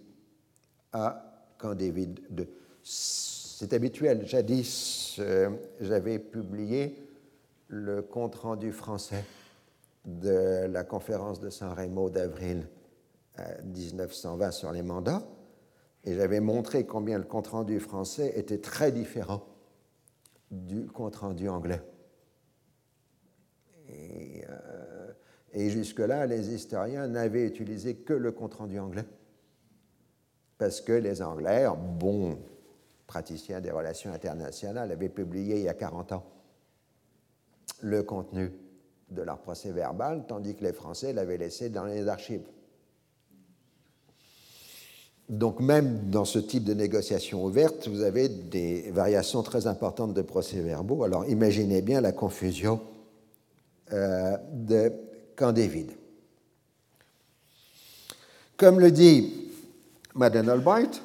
à 0.94 1.46
Camp 1.58 1.76
David 1.76 2.22
II. 2.36 2.48
C'est 3.66 3.74
habituel. 3.74 4.28
Jadis, 4.28 5.16
euh, 5.18 5.50
j'avais 5.82 6.20
publié 6.20 7.04
le 7.68 8.04
compte-rendu 8.04 8.72
français 8.72 9.26
de 10.06 10.68
la 10.68 10.84
conférence 10.84 11.40
de 11.40 11.50
San 11.50 11.74
Remo 11.74 12.12
d'avril 12.12 12.68
1920 13.64 14.46
euh, 14.46 14.52
sur 14.52 14.72
les 14.72 14.84
mandats, 14.84 15.24
et 16.04 16.14
j'avais 16.14 16.42
montré 16.42 16.86
combien 16.86 17.18
le 17.18 17.24
compte-rendu 17.24 17.80
français 17.80 18.34
était 18.36 18.60
très 18.60 18.92
différent 18.92 19.44
du 20.52 20.86
compte-rendu 20.86 21.50
anglais. 21.50 21.82
Et, 23.90 24.44
euh, 24.48 25.70
jusque-là, 25.70 26.28
les 26.28 26.54
historiens 26.54 27.08
n'avaient 27.08 27.48
utilisé 27.48 27.96
que 27.96 28.14
le 28.14 28.32
compte-rendu 28.32 28.78
anglais, 28.78 29.06
parce 30.60 30.82
que 30.82 30.94
les 30.94 31.24
Anglais, 31.24 31.66
bons 32.00 32.38
praticiens 33.08 33.62
des 33.62 33.72
relations 33.72 34.12
internationales, 34.14 34.92
avaient 34.92 35.10
publié 35.10 35.58
il 35.58 35.64
y 35.64 35.70
a 35.70 35.74
40 35.74 36.14
ans 36.14 36.26
le 37.82 38.04
contenu 38.04 38.52
de 39.10 39.22
leur 39.22 39.40
procès 39.40 39.72
verbal, 39.72 40.26
tandis 40.28 40.56
que 40.56 40.64
les 40.64 40.74
Français 40.74 41.14
l'avaient 41.14 41.38
laissé 41.38 41.70
dans 41.70 41.86
les 41.86 42.08
archives. 42.08 42.46
Donc 45.30 45.60
même 45.60 46.10
dans 46.10 46.26
ce 46.26 46.38
type 46.38 46.64
de 46.64 46.74
négociation 46.74 47.44
ouverte, 47.44 47.88
vous 47.88 48.02
avez 48.02 48.30
des 48.30 48.92
variations 48.92 49.42
très 49.42 49.66
importantes 49.66 50.14
de 50.14 50.22
procès-verbaux. 50.22 51.04
Alors 51.04 51.26
imaginez 51.28 51.82
bien 51.82 52.02
la 52.02 52.12
confusion 52.12 52.82
euh, 53.92 54.38
de 54.54 54.92
Camp 55.36 55.52
David. 55.52 55.92
Comme 58.58 58.80
le 58.80 58.92
dit 58.92 59.52
Madeleine 60.14 60.50
Albright, 60.50 61.02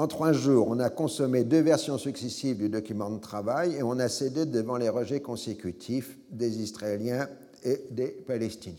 en 0.00 0.06
trois 0.06 0.32
jours, 0.32 0.68
on 0.68 0.78
a 0.78 0.88
consommé 0.88 1.44
deux 1.44 1.60
versions 1.60 1.98
successives 1.98 2.56
du 2.56 2.70
document 2.70 3.10
de 3.10 3.18
travail 3.18 3.74
et 3.74 3.82
on 3.82 3.98
a 3.98 4.08
cédé 4.08 4.46
devant 4.46 4.78
les 4.78 4.88
rejets 4.88 5.20
consécutifs 5.20 6.16
des 6.30 6.62
Israéliens 6.62 7.28
et 7.64 7.84
des 7.90 8.08
Palestiniens. 8.08 8.78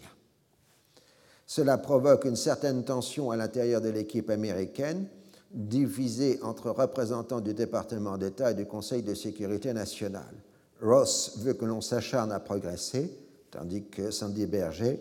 Cela 1.46 1.78
provoque 1.78 2.26
une 2.26 2.36
certaine 2.36 2.84
tension 2.84 3.30
à 3.30 3.38
l'intérieur 3.38 3.82
de 3.82 3.90
l'équipe 3.90 4.32
américaine, 4.32 5.06
divisée 5.52 6.40
entre 6.42 6.72
représentants 6.72 7.42
du 7.42 7.54
département 7.54 8.18
d'État 8.18 8.50
et 8.50 8.56
du 8.56 8.66
Conseil 8.66 9.04
de 9.04 9.14
sécurité 9.14 9.74
nationale. 9.74 10.34
Ross 10.82 11.38
veut 11.38 11.54
que 11.54 11.66
l'on 11.66 11.82
s'acharne 11.82 12.32
à 12.32 12.40
progresser, 12.40 13.16
tandis 13.52 13.84
que 13.84 14.10
Sandy 14.10 14.48
Berger 14.48 15.00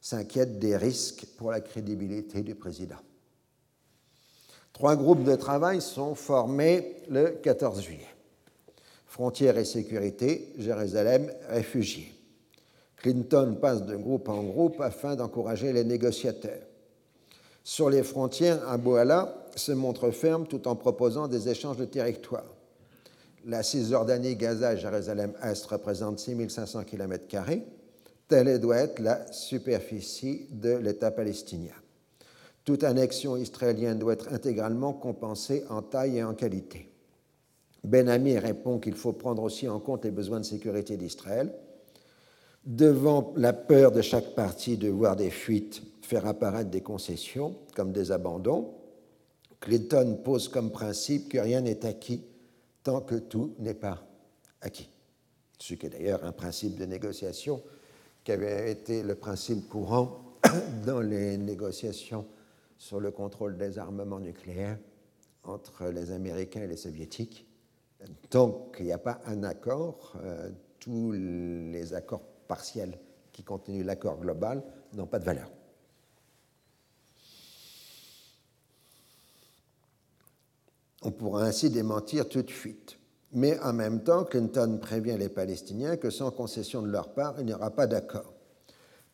s'inquiète 0.00 0.58
des 0.58 0.76
risques 0.76 1.24
pour 1.36 1.52
la 1.52 1.60
crédibilité 1.60 2.42
du 2.42 2.56
président. 2.56 2.96
Trois 4.76 4.94
groupes 4.94 5.24
de 5.24 5.34
travail 5.36 5.80
sont 5.80 6.14
formés 6.14 6.96
le 7.08 7.30
14 7.42 7.80
juillet. 7.80 8.14
Frontières 9.06 9.56
et 9.56 9.64
sécurité, 9.64 10.52
Jérusalem, 10.58 11.32
réfugiés. 11.48 12.12
Clinton 12.96 13.56
passe 13.58 13.86
de 13.86 13.96
groupe 13.96 14.28
en 14.28 14.42
groupe 14.42 14.82
afin 14.82 15.16
d'encourager 15.16 15.72
les 15.72 15.82
négociateurs. 15.82 16.60
Sur 17.64 17.88
les 17.88 18.02
frontières, 18.02 18.68
Abouala 18.68 19.46
se 19.56 19.72
montre 19.72 20.10
ferme 20.10 20.46
tout 20.46 20.68
en 20.68 20.76
proposant 20.76 21.26
des 21.26 21.48
échanges 21.48 21.78
de 21.78 21.86
territoires. 21.86 22.54
La 23.46 23.62
Cisjordanie, 23.62 24.36
Gaza 24.36 24.74
et 24.74 24.76
Jérusalem-Est 24.76 25.64
représentent 25.64 26.18
6500 26.18 26.84
km. 26.84 27.24
Telle 28.28 28.60
doit 28.60 28.76
être 28.76 28.98
la 28.98 29.32
superficie 29.32 30.48
de 30.50 30.76
l'État 30.76 31.12
palestinien. 31.12 31.72
Toute 32.66 32.82
annexion 32.82 33.36
israélienne 33.36 34.00
doit 34.00 34.14
être 34.14 34.32
intégralement 34.32 34.92
compensée 34.92 35.64
en 35.70 35.82
taille 35.82 36.18
et 36.18 36.24
en 36.24 36.34
qualité. 36.34 36.90
Ben 37.84 38.08
Ami 38.08 38.36
répond 38.36 38.80
qu'il 38.80 38.96
faut 38.96 39.12
prendre 39.12 39.44
aussi 39.44 39.68
en 39.68 39.78
compte 39.78 40.04
les 40.04 40.10
besoins 40.10 40.40
de 40.40 40.44
sécurité 40.44 40.96
d'Israël 40.96 41.54
devant 42.64 43.32
la 43.36 43.52
peur 43.52 43.92
de 43.92 44.02
chaque 44.02 44.34
partie 44.34 44.76
de 44.76 44.88
voir 44.88 45.14
des 45.14 45.30
fuites 45.30 45.80
faire 46.02 46.26
apparaître 46.26 46.70
des 46.70 46.80
concessions 46.80 47.54
comme 47.76 47.92
des 47.92 48.10
abandons, 48.10 48.74
Clinton 49.60 50.18
pose 50.24 50.48
comme 50.48 50.72
principe 50.72 51.28
que 51.28 51.38
rien 51.38 51.60
n'est 51.60 51.86
acquis 51.86 52.24
tant 52.82 53.00
que 53.00 53.14
tout 53.14 53.54
n'est 53.60 53.74
pas 53.74 54.04
acquis. 54.60 54.88
Ce 55.60 55.74
qui 55.74 55.86
est 55.86 55.90
d'ailleurs 55.90 56.24
un 56.24 56.32
principe 56.32 56.76
de 56.76 56.84
négociation 56.84 57.62
qui 58.24 58.32
avait 58.32 58.72
été 58.72 59.04
le 59.04 59.14
principe 59.14 59.68
courant 59.68 60.36
dans 60.84 61.00
les 61.00 61.36
négociations 61.38 62.26
sur 62.78 63.00
le 63.00 63.10
contrôle 63.10 63.56
des 63.56 63.78
armements 63.78 64.20
nucléaires 64.20 64.78
entre 65.44 65.86
les 65.86 66.10
Américains 66.10 66.62
et 66.62 66.66
les 66.66 66.76
Soviétiques. 66.76 67.46
Tant 68.30 68.70
qu'il 68.74 68.86
n'y 68.86 68.92
a 68.92 68.98
pas 68.98 69.20
un 69.26 69.42
accord, 69.42 70.14
euh, 70.22 70.50
tous 70.80 71.12
les 71.12 71.94
accords 71.94 72.22
partiels 72.46 72.98
qui 73.32 73.42
contenaient 73.42 73.82
l'accord 73.82 74.18
global 74.18 74.62
n'ont 74.92 75.06
pas 75.06 75.18
de 75.18 75.24
valeur. 75.24 75.50
On 81.02 81.12
pourra 81.12 81.44
ainsi 81.44 81.70
démentir 81.70 82.28
toute 82.28 82.50
fuite. 82.50 82.98
Mais 83.32 83.58
en 83.60 83.72
même 83.72 84.02
temps, 84.02 84.24
Clinton 84.24 84.78
prévient 84.80 85.16
les 85.18 85.28
Palestiniens 85.28 85.96
que 85.96 86.10
sans 86.10 86.30
concession 86.30 86.82
de 86.82 86.88
leur 86.88 87.12
part, 87.12 87.34
il 87.38 87.46
n'y 87.46 87.52
aura 87.52 87.70
pas 87.70 87.86
d'accord. 87.86 88.35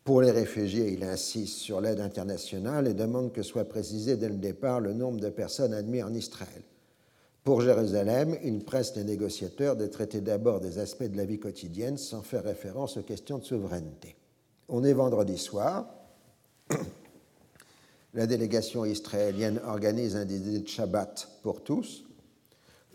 Pour 0.03 0.21
les 0.21 0.31
réfugiés, 0.31 0.91
il 0.91 1.03
insiste 1.05 1.59
sur 1.59 1.79
l'aide 1.79 2.01
internationale 2.01 2.87
et 2.87 2.93
demande 2.93 3.31
que 3.31 3.41
soit 3.41 3.63
précisé 3.63 4.17
dès 4.17 4.27
le 4.27 4.35
départ 4.35 4.81
le 4.81 4.93
nombre 4.93 5.21
de 5.21 5.29
personnes 5.29 5.73
admises 5.73 6.03
en 6.03 6.13
Israël. 6.13 6.61
Pour 7.43 7.61
Jérusalem, 7.61 8.37
il 8.43 8.63
presse 8.65 8.95
les 8.95 9.05
négociateurs 9.05 9.77
de 9.77 9.87
traiter 9.87 10.19
d'abord 10.19 10.59
des 10.59 10.79
aspects 10.79 11.03
de 11.03 11.15
la 11.15 11.25
vie 11.25 11.39
quotidienne 11.39 11.97
sans 11.97 12.21
faire 12.21 12.43
référence 12.43 12.97
aux 12.97 13.01
questions 13.01 13.37
de 13.37 13.43
souveraineté. 13.45 14.15
On 14.67 14.83
est 14.83 14.93
vendredi 14.93 15.37
soir. 15.37 15.87
La 18.13 18.27
délégation 18.27 18.85
israélienne 18.85 19.59
organise 19.65 20.15
un 20.15 20.25
dîner 20.25 20.59
de 20.59 20.67
Shabbat 20.67 21.27
pour 21.41 21.63
tous. 21.63 22.05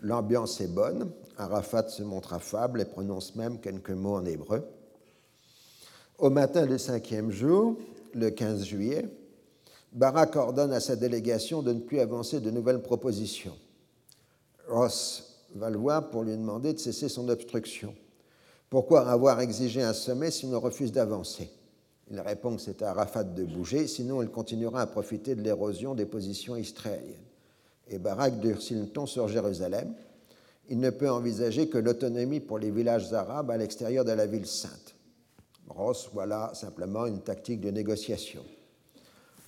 L'ambiance 0.01 0.61
est 0.61 0.73
bonne. 0.73 1.11
Arafat 1.37 1.89
se 1.89 2.03
montre 2.03 2.33
affable 2.33 2.81
et 2.81 2.85
prononce 2.85 3.35
même 3.35 3.59
quelques 3.59 3.91
mots 3.91 4.15
en 4.15 4.25
hébreu. 4.25 4.63
Au 6.19 6.29
matin 6.29 6.65
du 6.65 6.77
cinquième 6.77 7.31
jour, 7.31 7.77
le 8.13 8.29
15 8.29 8.65
juillet, 8.65 9.05
Barak 9.93 10.35
ordonne 10.35 10.73
à 10.73 10.81
sa 10.81 10.97
délégation 10.97 11.61
de 11.61 11.71
ne 11.71 11.79
plus 11.79 12.01
avancer 12.01 12.41
de 12.41 12.51
nouvelles 12.51 12.81
propositions. 12.81 13.55
Ross 14.67 15.45
va 15.55 15.69
le 15.69 15.77
voir 15.77 16.09
pour 16.09 16.23
lui 16.23 16.33
demander 16.33 16.73
de 16.73 16.77
cesser 16.77 17.07
son 17.07 17.29
obstruction. 17.29 17.95
Pourquoi 18.69 19.09
avoir 19.09 19.39
exigé 19.39 19.81
un 19.81 19.93
sommet 19.93 20.29
s'il 20.29 20.49
ne 20.49 20.57
refuse 20.57 20.91
d'avancer? 20.91 21.49
Il 22.11 22.19
répond 22.19 22.57
que 22.57 22.61
c'est 22.61 22.81
à 22.81 22.89
Arafat 22.89 23.23
de 23.23 23.45
bouger, 23.45 23.87
sinon 23.87 24.21
il 24.21 24.27
continuera 24.27 24.81
à 24.81 24.87
profiter 24.87 25.35
de 25.35 25.41
l'érosion 25.41 25.95
des 25.95 26.05
positions 26.05 26.57
israéliennes. 26.57 27.15
Et 27.87 27.97
Barak 27.97 28.41
durcit 28.41 28.75
le 28.75 28.87
ton 28.87 29.05
sur 29.05 29.29
Jérusalem. 29.29 29.93
Il 30.67 30.81
ne 30.81 30.89
peut 30.89 31.09
envisager 31.09 31.69
que 31.69 31.77
l'autonomie 31.77 32.41
pour 32.41 32.59
les 32.59 32.71
villages 32.71 33.13
arabes 33.13 33.51
à 33.51 33.57
l'extérieur 33.57 34.03
de 34.03 34.11
la 34.11 34.25
ville 34.25 34.45
sainte. 34.45 34.95
Ross, 35.69 36.09
voilà 36.13 36.51
simplement 36.53 37.05
une 37.05 37.21
tactique 37.21 37.61
de 37.61 37.69
négociation. 37.69 38.43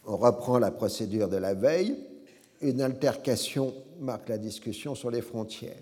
On 0.05 0.17
reprend 0.17 0.59
la 0.59 0.71
procédure 0.71 1.29
de 1.29 1.37
la 1.37 1.53
veille. 1.53 1.97
Une 2.61 2.81
altercation 2.81 3.73
marque 3.99 4.29
la 4.29 4.37
discussion 4.37 4.95
sur 4.95 5.11
les 5.11 5.21
frontières. 5.21 5.81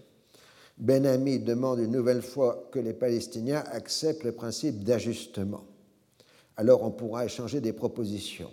Ben 0.77 1.05
Ami 1.05 1.39
demande 1.39 1.79
une 1.79 1.91
nouvelle 1.91 2.21
fois 2.21 2.69
que 2.71 2.79
les 2.79 2.93
Palestiniens 2.93 3.63
acceptent 3.71 4.23
le 4.23 4.31
principe 4.31 4.83
d'ajustement. 4.83 5.65
Alors 6.55 6.83
on 6.83 6.91
pourra 6.91 7.25
échanger 7.25 7.59
des 7.59 7.73
propositions. 7.73 8.51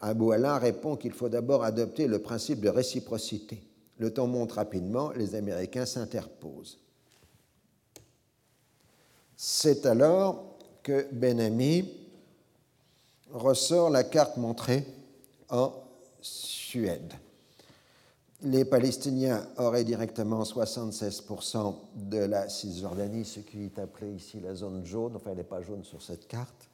Abou 0.00 0.32
Alain 0.32 0.58
répond 0.58 0.96
qu'il 0.96 1.12
faut 1.12 1.28
d'abord 1.28 1.64
adopter 1.64 2.06
le 2.06 2.20
principe 2.20 2.60
de 2.60 2.68
réciprocité. 2.68 3.62
Le 3.98 4.12
temps 4.12 4.26
monte 4.26 4.52
rapidement, 4.52 5.10
les 5.12 5.34
Américains 5.34 5.86
s'interposent. 5.86 6.78
C'est 9.36 9.86
alors 9.86 10.47
que 10.88 11.06
Ben 11.12 11.38
Ami 11.38 11.84
ressort 13.30 13.90
la 13.90 14.04
carte 14.04 14.38
montrée 14.38 14.86
en 15.50 15.70
Suède. 16.22 17.12
Les 18.40 18.64
Palestiniens 18.64 19.46
auraient 19.58 19.84
directement 19.84 20.44
76% 20.44 21.74
de 21.94 22.16
la 22.16 22.48
Cisjordanie, 22.48 23.26
ce 23.26 23.40
qui 23.40 23.64
est 23.64 23.78
appelé 23.78 24.14
ici 24.14 24.40
la 24.40 24.54
zone 24.54 24.82
jaune, 24.86 25.14
enfin 25.14 25.32
elle 25.32 25.36
n'est 25.36 25.42
pas 25.42 25.60
jaune 25.60 25.84
sur 25.84 26.00
cette 26.00 26.26
carte. 26.26 26.70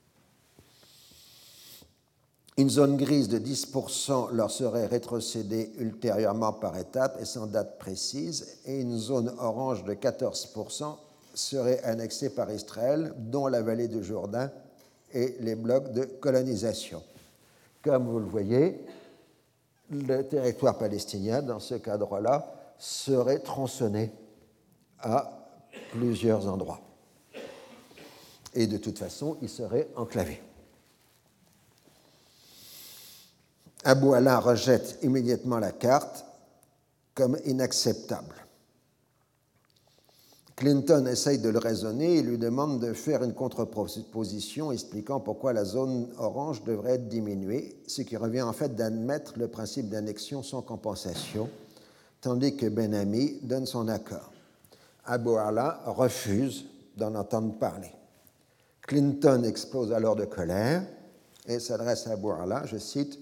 Une 2.57 2.71
zone 2.71 2.97
grise 2.97 3.27
de 3.27 3.41
10% 3.41 4.31
leur 4.31 4.53
serait 4.53 4.87
rétrocédée 4.87 5.73
ultérieurement 5.79 6.53
par 6.53 6.79
étapes 6.79 7.19
et 7.21 7.25
sans 7.25 7.49
date 7.49 7.81
précise, 7.81 8.59
et 8.65 8.81
une 8.81 8.97
zone 8.97 9.35
orange 9.41 9.83
de 9.83 9.95
14% 9.95 10.99
serait 11.35 11.83
annexée 11.83 12.31
par 12.31 12.51
Israël, 12.51 13.13
dont 13.17 13.47
la 13.49 13.63
vallée 13.63 13.89
du 13.89 14.03
Jourdain 14.03 14.51
et 15.13 15.37
les 15.41 15.55
blocs 15.55 15.93
de 15.93 16.05
colonisation. 16.05 17.03
Comme 17.83 18.07
vous 18.07 18.19
le 18.19 18.27
voyez, 18.27 18.81
le 19.91 20.23
territoire 20.23 20.79
palestinien, 20.79 21.43
dans 21.43 21.61
ce 21.61 21.75
cadre-là, 21.75 22.51
serait 22.79 23.41
tronçonné 23.41 24.13
à 25.01 25.31
plusieurs 25.91 26.49
endroits. 26.49 26.81
Et 28.55 28.67
de 28.67 28.79
toute 28.79 28.99
façon, 28.99 29.37
il 29.43 29.49
serait 29.49 29.89
enclavé. 29.97 30.41
Abou 33.85 34.15
Allah 34.15 34.39
rejette 34.39 34.99
immédiatement 35.03 35.59
la 35.59 35.73
carte 35.73 36.25
comme 37.15 37.37
inacceptable. 37.45 38.44
Clinton 40.57 41.07
essaye 41.07 41.39
de 41.39 41.49
le 41.49 41.59
raisonner 41.59 42.19
et 42.19 42.23
lui 42.23 42.39
demande 42.39 42.79
de 42.79 42.93
faire 42.93 43.25
une 43.25 43.35
contre-proposition 43.35 44.71
expliquant 44.71 45.19
pourquoi 45.19 45.53
la 45.53 45.65
zone 45.65 46.09
orange 46.17 46.63
devrait 46.63 46.95
être 46.95 47.09
diminuée, 47.09 47.77
ce 47.89 48.03
qui 48.03 48.17
revient 48.17 48.43
en 48.43 48.53
fait 48.53 48.77
d'admettre 48.77 49.35
le 49.37 49.49
principe 49.49 49.89
d'annexion 49.89 50.45
sans 50.45 50.63
compensation, 50.63 51.51
tandis 52.21 52.57
que 52.57 52.67
Ben 52.67 52.95
Ami 52.95 53.41
donne 53.43 53.67
son 53.67 53.89
accord. 53.89 54.31
Abou 55.05 55.37
Allah 55.37 55.81
refuse 55.87 56.67
d'en 56.97 57.17
entendre 57.17 57.59
parler. 57.59 57.91
Clinton 58.83 59.43
explose 59.43 59.93
alors 59.93 60.15
de 60.15 60.25
colère 60.25 60.85
et 61.49 61.59
s'adresse 61.59 62.07
à 62.07 62.13
Abou 62.13 62.31
Allah, 62.31 62.63
je 62.67 62.79
cite, 62.79 63.19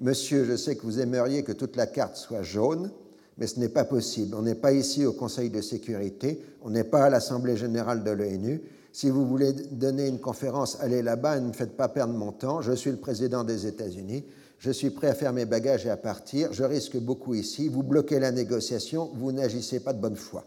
Monsieur, 0.00 0.44
je 0.44 0.56
sais 0.56 0.74
que 0.74 0.82
vous 0.82 0.98
aimeriez 0.98 1.44
que 1.44 1.52
toute 1.52 1.76
la 1.76 1.86
carte 1.86 2.16
soit 2.16 2.42
jaune, 2.42 2.90
mais 3.38 3.46
ce 3.46 3.58
n'est 3.58 3.68
pas 3.68 3.84
possible. 3.84 4.34
On 4.34 4.42
n'est 4.42 4.54
pas 4.54 4.72
ici 4.72 5.04
au 5.04 5.12
Conseil 5.12 5.50
de 5.50 5.60
sécurité, 5.60 6.40
on 6.62 6.70
n'est 6.70 6.84
pas 6.84 7.04
à 7.04 7.10
l'Assemblée 7.10 7.56
générale 7.56 8.04
de 8.04 8.10
l'ONU. 8.10 8.62
Si 8.92 9.10
vous 9.10 9.26
voulez 9.26 9.52
donner 9.52 10.06
une 10.06 10.20
conférence, 10.20 10.78
allez 10.80 11.02
là-bas 11.02 11.36
et 11.36 11.40
ne 11.40 11.48
me 11.48 11.52
faites 11.52 11.76
pas 11.76 11.88
perdre 11.88 12.14
mon 12.14 12.32
temps. 12.32 12.60
Je 12.60 12.72
suis 12.72 12.90
le 12.90 12.96
président 12.96 13.42
des 13.42 13.66
États-Unis. 13.66 14.24
Je 14.58 14.70
suis 14.70 14.90
prêt 14.90 15.08
à 15.08 15.14
faire 15.14 15.32
mes 15.32 15.46
bagages 15.46 15.84
et 15.84 15.90
à 15.90 15.96
partir. 15.96 16.52
Je 16.52 16.62
risque 16.62 16.96
beaucoup 16.96 17.34
ici. 17.34 17.68
Vous 17.68 17.82
bloquez 17.82 18.20
la 18.20 18.30
négociation. 18.30 19.10
Vous 19.14 19.32
n'agissez 19.32 19.80
pas 19.80 19.92
de 19.92 20.00
bonne 20.00 20.16
foi. 20.16 20.44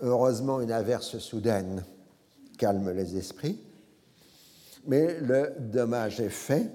Heureusement, 0.00 0.60
une 0.60 0.70
averse 0.70 1.18
soudaine 1.18 1.84
calme 2.56 2.92
les 2.92 3.16
esprits. 3.16 3.58
Mais 4.86 5.18
le 5.20 5.52
dommage 5.58 6.20
est 6.20 6.28
fait 6.28 6.70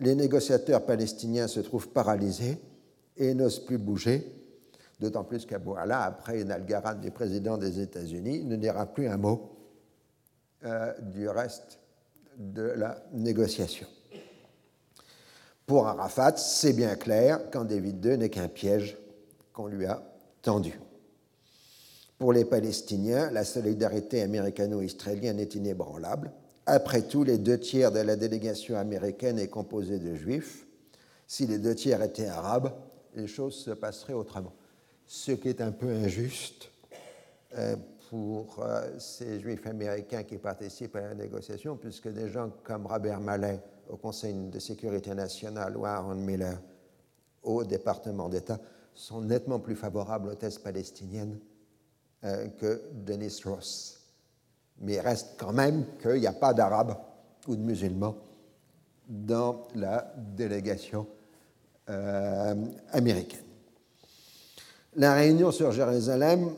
les 0.00 0.14
négociateurs 0.14 0.84
palestiniens 0.84 1.48
se 1.48 1.60
trouvent 1.60 1.88
paralysés 1.88 2.58
et 3.16 3.34
n'osent 3.34 3.64
plus 3.64 3.78
bouger, 3.78 4.30
d'autant 5.00 5.24
plus 5.24 5.46
qu'Abou 5.46 5.74
Allah, 5.76 6.02
après 6.02 6.40
une 6.40 6.50
algarade 6.50 7.00
du 7.00 7.10
président 7.10 7.56
des 7.56 7.80
États-Unis, 7.80 8.44
ne 8.44 8.56
dira 8.56 8.86
plus 8.86 9.08
un 9.08 9.16
mot 9.16 9.56
euh, 10.64 10.92
du 11.00 11.28
reste 11.28 11.78
de 12.36 12.62
la 12.62 13.02
négociation. 13.12 13.86
Pour 15.66 15.86
Arafat, 15.86 16.36
c'est 16.36 16.72
bien 16.72 16.96
clair 16.96 17.50
quand 17.52 17.64
David 17.64 18.04
II 18.04 18.18
n'est 18.18 18.30
qu'un 18.30 18.48
piège 18.48 18.96
qu'on 19.52 19.66
lui 19.66 19.86
a 19.86 20.02
tendu. 20.40 20.80
Pour 22.18 22.32
les 22.32 22.44
Palestiniens, 22.44 23.30
la 23.30 23.44
solidarité 23.44 24.22
américano-israélienne 24.22 25.38
est 25.38 25.54
inébranlable. 25.54 26.32
Après 26.66 27.02
tout, 27.02 27.22
les 27.22 27.38
deux 27.38 27.58
tiers 27.58 27.92
de 27.92 28.00
la 28.00 28.16
délégation 28.16 28.76
américaine 28.76 29.38
est 29.38 29.48
composée 29.48 29.98
de 29.98 30.14
juifs. 30.14 30.66
Si 31.26 31.46
les 31.46 31.58
deux 31.58 31.74
tiers 31.74 32.02
étaient 32.02 32.26
arabes, 32.26 32.72
les 33.14 33.26
choses 33.26 33.54
se 33.54 33.70
passeraient 33.70 34.14
autrement. 34.14 34.52
Ce 35.10 35.32
qui 35.32 35.48
est 35.48 35.62
un 35.62 35.72
peu 35.72 35.88
injuste 35.88 36.70
euh, 37.56 37.76
pour 38.10 38.62
euh, 38.62 38.98
ces 38.98 39.40
juifs 39.40 39.66
américains 39.66 40.22
qui 40.22 40.36
participent 40.36 40.96
à 40.96 41.00
la 41.00 41.14
négociation, 41.14 41.76
puisque 41.76 42.08
des 42.08 42.28
gens 42.28 42.50
comme 42.62 42.86
Robert 42.86 43.18
Mallet 43.18 43.58
au 43.88 43.96
Conseil 43.96 44.34
de 44.34 44.58
sécurité 44.58 45.14
nationale 45.14 45.78
ou 45.78 45.86
Aaron 45.86 46.14
Miller 46.14 46.60
au 47.42 47.64
département 47.64 48.28
d'État 48.28 48.60
sont 48.92 49.22
nettement 49.22 49.60
plus 49.60 49.76
favorables 49.76 50.28
aux 50.28 50.34
thèses 50.34 50.58
palestiniennes 50.58 51.38
euh, 52.24 52.48
que 52.48 52.82
Denis 52.92 53.40
Ross 53.46 53.94
mais 54.80 54.94
il 54.96 55.00
reste 55.00 55.36
quand 55.38 55.54
même 55.54 55.86
qu'il 56.02 56.20
n'y 56.20 56.26
a 56.26 56.34
pas 56.34 56.52
d'Arabes 56.52 56.98
ou 57.46 57.56
de 57.56 57.62
musulmans 57.62 58.14
dans 59.08 59.66
la 59.74 60.14
délégation 60.36 61.06
américaine. 62.92 63.47
La 64.96 65.14
réunion 65.14 65.52
sur 65.52 65.72
Jérusalem, 65.72 66.50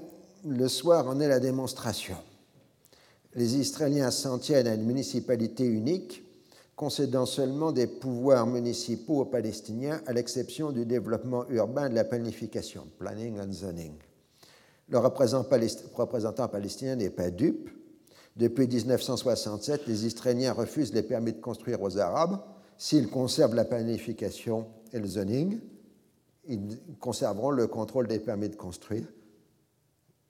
le 0.46 0.68
soir, 0.68 1.08
en 1.08 1.20
est 1.20 1.28
la 1.28 1.40
démonstration. 1.40 2.16
Les 3.34 3.56
Israéliens 3.56 4.10
s'en 4.10 4.38
tiennent 4.38 4.66
à 4.66 4.74
une 4.74 4.84
municipalité 4.84 5.64
unique, 5.64 6.24
concédant 6.76 7.26
seulement 7.26 7.72
des 7.72 7.86
pouvoirs 7.86 8.46
municipaux 8.46 9.20
aux 9.20 9.26
Palestiniens, 9.26 10.00
à 10.06 10.12
l'exception 10.12 10.72
du 10.72 10.86
développement 10.86 11.44
urbain 11.50 11.86
et 11.86 11.90
de 11.90 11.94
la 11.94 12.04
planification, 12.04 12.86
planning 12.98 13.38
and 13.38 13.52
zoning. 13.52 13.92
Le 14.88 14.98
représentant 14.98 16.48
palestinien 16.48 16.96
n'est 16.96 17.10
pas 17.10 17.30
dupe 17.30 17.70
depuis 18.36 18.66
1967, 18.66 19.86
les 19.86 20.06
Israéliens 20.06 20.52
refusent 20.52 20.94
les 20.94 21.02
permis 21.02 21.32
de 21.32 21.40
construire 21.40 21.82
aux 21.82 21.98
Arabes 21.98 22.38
s'ils 22.78 23.10
conservent 23.10 23.54
la 23.54 23.64
planification 23.64 24.66
et 24.92 24.98
le 24.98 25.06
zoning. 25.06 25.58
Conserveront 26.98 27.50
le 27.50 27.66
contrôle 27.66 28.06
des 28.06 28.18
permis 28.18 28.48
de 28.48 28.56
construire. 28.56 29.06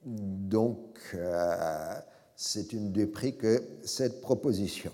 Donc, 0.03 0.99
euh, 1.13 1.93
c'est 2.35 2.73
une 2.73 2.91
du 2.91 3.07
prix 3.07 3.37
que 3.37 3.61
cette 3.83 4.21
proposition. 4.21 4.91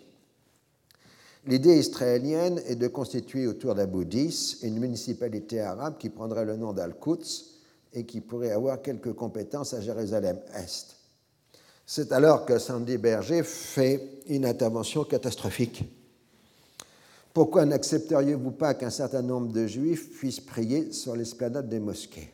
L'idée 1.46 1.78
israélienne 1.78 2.62
est 2.68 2.76
de 2.76 2.88
constituer 2.88 3.48
autour 3.48 3.74
d'Abu 3.74 4.06
Dis 4.06 4.58
une 4.64 4.80
municipalité 4.80 5.62
arabe 5.62 5.98
qui 5.98 6.10
prendrait 6.10 6.44
le 6.44 6.58
nom 6.58 6.74
d'Al-Quds 6.74 7.46
et 7.94 8.06
qui 8.06 8.20
pourrait 8.20 8.52
avoir 8.52 8.82
quelques 8.82 9.14
compétences 9.14 9.74
à 9.74 9.80
Jérusalem-Est. 9.80 10.98
C'est 11.86 12.12
alors 12.12 12.46
que 12.46 12.60
Sandy 12.60 12.98
Berger 12.98 13.44
fait 13.44 14.20
une 14.28 14.46
intervention 14.46 15.06
catastrophique. 15.06 15.86
Pourquoi 17.38 17.66
n'accepteriez-vous 17.66 18.50
pas 18.50 18.74
qu'un 18.74 18.90
certain 18.90 19.22
nombre 19.22 19.52
de 19.54 19.68
juifs 19.68 20.10
puissent 20.18 20.40
prier 20.40 20.92
sur 20.92 21.16
l'esplanade 21.16 21.70
des 21.70 21.80
mosquées? 21.80 22.34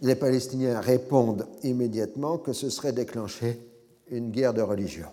Les 0.00 0.14
Palestiniens 0.14 0.80
répondent 0.80 1.46
immédiatement 1.64 2.38
que 2.38 2.54
ce 2.54 2.70
serait 2.70 2.94
déclencher 2.94 3.60
une 4.10 4.30
guerre 4.30 4.54
de 4.54 4.62
religion. 4.62 5.08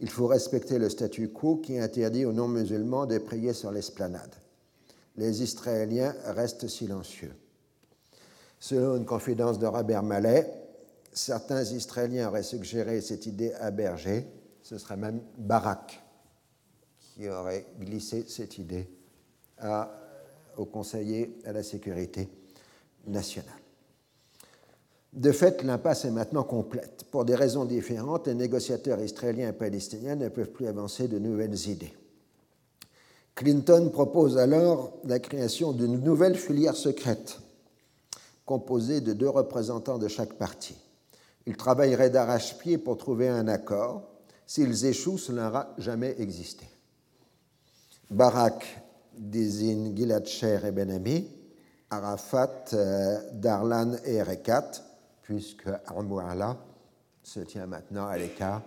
Il 0.00 0.10
faut 0.10 0.26
respecter 0.26 0.80
le 0.80 0.88
statu 0.88 1.28
quo 1.28 1.58
qui 1.58 1.78
interdit 1.78 2.24
aux 2.24 2.32
non-musulmans 2.32 3.06
de 3.06 3.18
prier 3.18 3.52
sur 3.52 3.70
l'esplanade. 3.70 4.34
Les 5.16 5.44
Israéliens 5.44 6.12
restent 6.26 6.66
silencieux. 6.66 7.36
Selon 8.58 8.96
une 8.96 9.06
confidence 9.06 9.60
de 9.60 9.66
Robert 9.66 10.02
Mallet, 10.02 10.52
certains 11.12 11.62
Israéliens 11.62 12.30
auraient 12.30 12.42
suggéré 12.42 13.00
cette 13.00 13.26
idée 13.26 13.52
à 13.52 13.70
Berger. 13.70 14.26
Ce 14.64 14.78
serait 14.78 14.96
même 14.96 15.20
Barak 15.38 16.02
qui 16.98 17.28
aurait 17.28 17.66
glissé 17.78 18.24
cette 18.26 18.58
idée 18.58 18.88
au 20.56 20.64
conseiller 20.64 21.38
à 21.44 21.52
la 21.52 21.62
sécurité 21.62 22.28
nationale. 23.06 23.54
De 25.12 25.30
fait, 25.30 25.62
l'impasse 25.62 26.06
est 26.06 26.10
maintenant 26.10 26.42
complète. 26.42 27.04
Pour 27.12 27.24
des 27.24 27.36
raisons 27.36 27.64
différentes, 27.66 28.26
les 28.26 28.34
négociateurs 28.34 29.00
israéliens 29.00 29.50
et 29.50 29.52
palestiniens 29.52 30.16
ne 30.16 30.28
peuvent 30.28 30.50
plus 30.50 30.66
avancer 30.66 31.06
de 31.06 31.20
nouvelles 31.20 31.68
idées. 31.68 31.94
Clinton 33.36 33.90
propose 33.92 34.38
alors 34.38 34.94
la 35.04 35.20
création 35.20 35.72
d'une 35.72 36.00
nouvelle 36.00 36.36
filière 36.36 36.74
secrète 36.74 37.38
composé 38.44 39.00
de 39.00 39.12
deux 39.12 39.28
représentants 39.28 39.98
de 39.98 40.08
chaque 40.08 40.34
parti. 40.34 40.76
Ils 41.46 41.56
travailleraient 41.56 42.10
d'arrache-pied 42.10 42.78
pour 42.78 42.96
trouver 42.96 43.28
un 43.28 43.46
accord. 43.46 44.02
S'ils 44.46 44.84
échouent, 44.84 45.18
cela 45.18 45.44
n'aura 45.44 45.74
jamais 45.78 46.14
existé. 46.18 46.66
Barak 48.10 48.82
désigne 49.16 49.96
Gilad 49.96 50.26
Sher 50.26 50.64
et 50.64 50.72
Ben-Ami, 50.72 51.28
Arafat, 51.90 52.64
euh, 52.72 53.20
Darlan 53.32 53.94
et 54.04 54.16
Erekat, 54.16 54.70
puisque 55.22 55.68
Allah 55.68 56.58
se 57.22 57.40
tient 57.40 57.66
maintenant 57.66 58.06
à 58.06 58.18
l'écart 58.18 58.62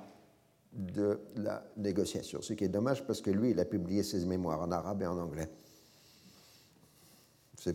de 0.73 1.19
la 1.35 1.63
négociation, 1.77 2.41
ce 2.41 2.53
qui 2.53 2.63
est 2.63 2.69
dommage 2.69 3.05
parce 3.05 3.21
que 3.21 3.31
lui, 3.31 3.51
il 3.51 3.59
a 3.59 3.65
publié 3.65 4.03
ses 4.03 4.25
mémoires 4.25 4.61
en 4.61 4.71
arabe 4.71 5.01
et 5.01 5.07
en 5.07 5.17
anglais. 5.17 5.49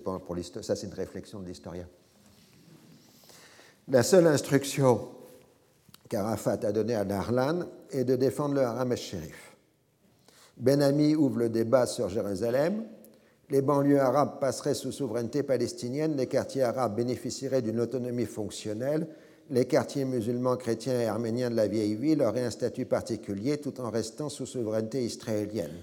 Pas 0.04 0.18
pour 0.18 0.36
ça, 0.62 0.76
c'est 0.76 0.86
une 0.86 0.94
réflexion 0.94 1.40
de 1.40 1.46
l'historien. 1.46 1.86
La 3.88 4.02
seule 4.02 4.26
instruction 4.26 5.08
qu'Arafat 6.12 6.58
a 6.64 6.72
donnée 6.72 6.94
à 6.94 7.06
Darlan 7.06 7.60
est 7.90 8.04
de 8.04 8.16
défendre 8.16 8.56
le 8.56 8.60
haram 8.60 8.92
al-Sharif. 8.92 9.56
Ben 10.58 10.82
Ami 10.82 11.14
ouvre 11.14 11.38
le 11.38 11.48
débat 11.48 11.86
sur 11.86 12.10
Jérusalem. 12.10 12.84
Les 13.48 13.62
banlieues 13.62 13.98
arabes 13.98 14.38
passeraient 14.38 14.74
sous 14.74 14.92
souveraineté 14.92 15.42
palestinienne, 15.42 16.14
les 16.18 16.26
quartiers 16.26 16.64
arabes 16.64 16.96
bénéficieraient 16.96 17.62
d'une 17.62 17.80
autonomie 17.80 18.26
fonctionnelle, 18.26 19.08
les 19.48 19.64
quartiers 19.64 20.04
musulmans, 20.04 20.58
chrétiens 20.58 21.00
et 21.00 21.06
arméniens 21.06 21.48
de 21.48 21.56
la 21.56 21.66
vieille 21.66 21.94
ville 21.94 22.22
auraient 22.22 22.44
un 22.44 22.50
statut 22.50 22.84
particulier 22.84 23.56
tout 23.56 23.80
en 23.80 23.88
restant 23.88 24.28
sous 24.28 24.44
souveraineté 24.44 25.02
israélienne. 25.02 25.82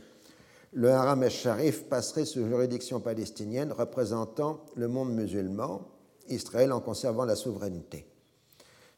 Le 0.73 0.91
haram 0.91 1.23
al-Sharif 1.23 1.85
passerait 1.85 2.25
sous 2.25 2.45
juridiction 2.45 2.99
palestinienne 2.99 3.71
représentant 3.71 4.59
le 4.75 4.87
monde 4.87 5.11
musulman, 5.11 5.87
Israël 6.27 6.71
en 6.71 6.81
conservant 6.81 7.25
la 7.25 7.35
souveraineté. 7.35 8.08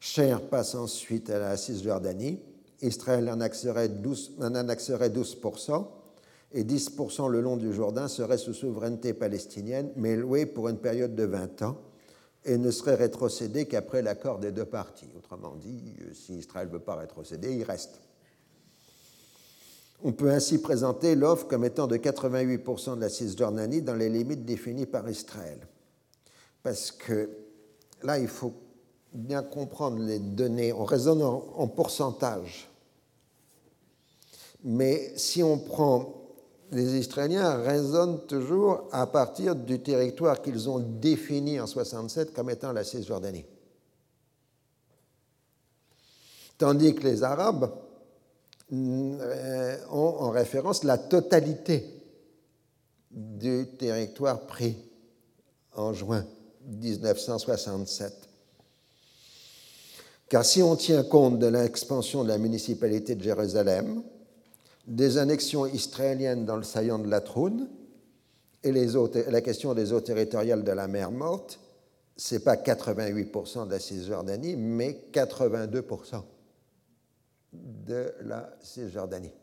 Cher 0.04 0.42
passe 0.42 0.74
ensuite 0.74 1.30
à 1.30 1.38
la 1.38 1.56
Cisjordanie. 1.56 2.40
Israël 2.82 3.30
en 3.30 3.34
annexerait 3.34 3.88
12, 3.88 4.32
en 4.42 4.56
annexerait 4.56 5.10
12% 5.10 5.86
et 6.54 6.64
10% 6.64 7.30
le 7.30 7.40
long 7.40 7.56
du 7.56 7.72
Jourdain 7.72 8.08
serait 8.08 8.40
sous 8.40 8.56
souveraineté 8.56 9.14
palestinienne, 9.14 9.92
mais 9.96 10.16
loué 10.16 10.48
pour 10.48 10.70
une 10.70 10.80
période 10.80 11.14
de 11.14 11.24
20 11.24 11.62
ans 11.62 11.78
et 12.46 12.58
ne 12.58 12.72
serait 12.72 12.96
rétrocédé 12.96 13.68
qu'après 13.68 14.02
l'accord 14.02 14.40
des 14.40 14.52
deux 14.52 14.66
parties. 14.66 15.06
Autrement 15.16 15.54
dit, 15.56 15.94
euh, 16.02 16.14
si 16.16 16.34
Israël 16.34 16.68
ne 16.70 16.74
veut 16.74 16.80
pas 16.80 16.96
rétrocéder, 16.96 17.54
il 17.54 17.64
reste. 17.64 18.02
On 20.04 20.14
peut 20.14 20.32
ainsi 20.32 20.60
présenter 20.60 21.14
l'offre 21.14 21.48
comme 21.48 21.64
étant 21.64 21.86
de 21.86 21.98
88% 21.98 22.96
de 22.96 23.02
la 23.02 23.10
Cisjordanie 23.10 23.84
dans 23.84 23.94
les 23.94 24.10
limites 24.10 24.46
définies 24.46 24.88
par 24.88 25.08
Israël. 25.08 25.60
Parce 26.64 26.92
que 26.92 27.30
là, 28.02 28.18
il 28.18 28.28
faut 28.28 28.56
bien 29.14 29.44
comprendre 29.44 30.00
les 30.00 30.20
données. 30.20 30.74
On 30.74 30.86
raisonne 30.86 31.22
en, 31.22 31.68
pourcentage. 31.68 32.70
Mais 34.64 35.14
si 35.18 35.44
on 35.44 35.58
prend 35.58 36.22
les 36.72 36.96
Israéliens 36.96 37.56
raisonnent 37.62 38.26
toujours 38.28 38.88
à 38.92 39.06
partir 39.06 39.56
du 39.56 39.82
territoire 39.82 40.42
qu'ils 40.42 40.70
ont 40.70 40.80
défini 40.80 41.60
en 41.60 41.68
67 41.68 42.34
comme 42.34 42.50
étant 42.50 42.72
la 42.72 42.86
Cisjordanie. 42.86 43.46
Tandis 46.58 46.96
que 46.96 47.04
les 47.04 47.24
Arabes 47.24 47.72
euh, 48.72 49.78
ont 49.90 50.16
en 50.20 50.30
référence 50.30 50.84
la 50.84 50.98
totalité 50.98 51.86
du 53.12 53.68
territoire 53.78 54.46
pris 54.46 54.78
en 55.76 55.92
juin 55.92 56.26
1967. 56.68 58.31
Car 60.32 60.46
si 60.46 60.64
on 60.64 60.78
tient 60.78 61.04
compte 61.04 61.40
de 61.40 61.48
l'expansion 61.48 62.24
de 62.24 62.30
la 62.30 62.38
municipalité 62.38 63.16
de 63.16 63.22
Jérusalem, 63.22 64.02
des 64.88 65.18
annexions 65.18 65.66
israéliennes 65.66 66.46
dans 66.46 66.56
le 66.56 66.64
saillant 66.64 67.00
de 67.00 67.10
la 67.10 67.20
Troune 67.20 67.68
et 68.64 68.72
la 68.72 69.42
question 69.42 69.74
des 69.74 69.92
eaux 69.92 70.00
territoriales 70.00 70.64
de 70.64 70.72
la 70.72 70.88
mer 70.88 71.12
Morte, 71.12 71.60
ce 72.16 72.36
n'est 72.36 72.40
pas 72.40 72.56
88% 72.56 73.68
de 73.68 73.72
la 73.72 73.80
Cisjordanie, 73.80 74.56
mais 74.56 75.04
82% 75.12 76.24
de 77.52 78.14
la 78.22 78.56
Cisjordanie. 78.62 79.34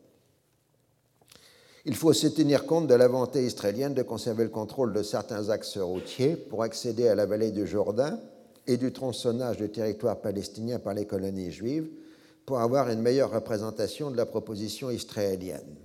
Il 1.85 1.95
faut 1.95 2.07
aussi 2.07 2.33
tenir 2.33 2.65
compte 2.65 2.87
de 2.87 2.95
la 2.95 3.07
volonté 3.07 3.45
israélienne 3.45 3.93
de 3.93 4.01
conserver 4.01 4.43
le 4.43 4.49
contrôle 4.49 4.91
de 4.91 5.03
certains 5.03 5.51
axes 5.51 5.77
routiers 5.77 6.35
pour 6.35 6.63
accéder 6.63 7.07
à 7.07 7.13
la 7.13 7.27
vallée 7.27 7.51
du 7.51 7.67
Jourdain 7.67 8.19
et 8.69 8.77
du 8.77 8.93
tronçonnage 8.93 9.57
du 9.57 9.67
territoire 9.67 10.21
palestinien 10.21 10.77
par 10.77 10.93
les 10.93 11.07
colonies 11.07 11.51
juives 11.51 11.89
pour 12.45 12.59
avoir 12.59 12.87
une 12.91 13.01
meilleure 13.01 13.31
représentation 13.31 14.11
de 14.11 14.17
la 14.17 14.27
proposition 14.27 14.91
israélienne. 14.91 15.75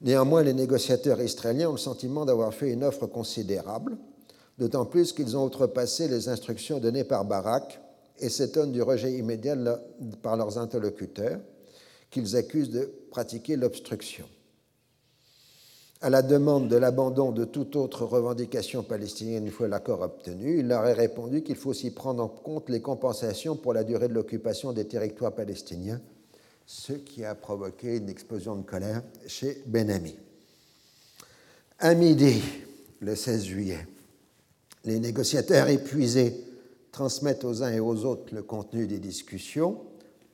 Néanmoins, 0.00 0.44
les 0.44 0.52
négociateurs 0.52 1.20
israéliens 1.20 1.68
ont 1.68 1.72
le 1.72 1.78
sentiment 1.78 2.24
d'avoir 2.24 2.54
fait 2.54 2.70
une 2.70 2.84
offre 2.84 3.08
considérable, 3.08 3.98
d'autant 4.58 4.86
plus 4.86 5.12
qu'ils 5.12 5.36
ont 5.36 5.44
outrepassé 5.44 6.06
les 6.06 6.28
instructions 6.28 6.78
données 6.78 7.02
par 7.02 7.24
Barak 7.24 7.80
et 8.20 8.28
s'étonnent 8.28 8.70
du 8.70 8.82
rejet 8.82 9.12
immédiat 9.12 9.56
par 10.22 10.36
leurs 10.36 10.56
interlocuteurs, 10.56 11.40
qu'ils 12.12 12.36
accusent 12.36 12.70
de 12.70 12.88
pratiquer 13.10 13.56
l'obstruction 13.56 14.26
à 16.02 16.08
la 16.08 16.22
demande 16.22 16.68
de 16.68 16.76
l'abandon 16.76 17.30
de 17.30 17.44
toute 17.44 17.76
autre 17.76 18.04
revendication 18.04 18.82
palestinienne 18.82 19.46
une 19.46 19.52
fois 19.52 19.68
l'accord 19.68 20.00
obtenu, 20.00 20.60
il 20.60 20.68
leur 20.68 20.80
a 20.80 20.94
répondu 20.94 21.42
qu'il 21.42 21.56
faut 21.56 21.70
aussi 21.70 21.90
prendre 21.90 22.22
en 22.22 22.28
compte 22.28 22.70
les 22.70 22.80
compensations 22.80 23.54
pour 23.54 23.74
la 23.74 23.84
durée 23.84 24.08
de 24.08 24.14
l'occupation 24.14 24.72
des 24.72 24.86
territoires 24.86 25.34
palestiniens, 25.34 26.00
ce 26.64 26.94
qui 26.94 27.24
a 27.24 27.34
provoqué 27.34 27.98
une 27.98 28.08
explosion 28.08 28.56
de 28.56 28.62
colère 28.62 29.02
chez 29.26 29.62
Ben 29.66 29.90
Ami. 29.90 30.16
À 31.78 31.94
midi, 31.94 32.42
le 33.00 33.14
16 33.14 33.44
juillet, 33.44 33.86
les 34.84 34.98
négociateurs 34.98 35.68
épuisés 35.68 36.44
transmettent 36.92 37.44
aux 37.44 37.62
uns 37.62 37.72
et 37.72 37.80
aux 37.80 38.06
autres 38.06 38.34
le 38.34 38.42
contenu 38.42 38.86
des 38.86 38.98
discussions, 38.98 39.78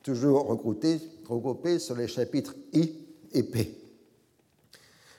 toujours 0.01 0.47
regroupés 0.47 1.79
sur 1.79 1.95
les 1.97 2.07
chapitres 2.07 2.55
I 2.71 2.93
et 3.33 3.43
P. 3.43 3.76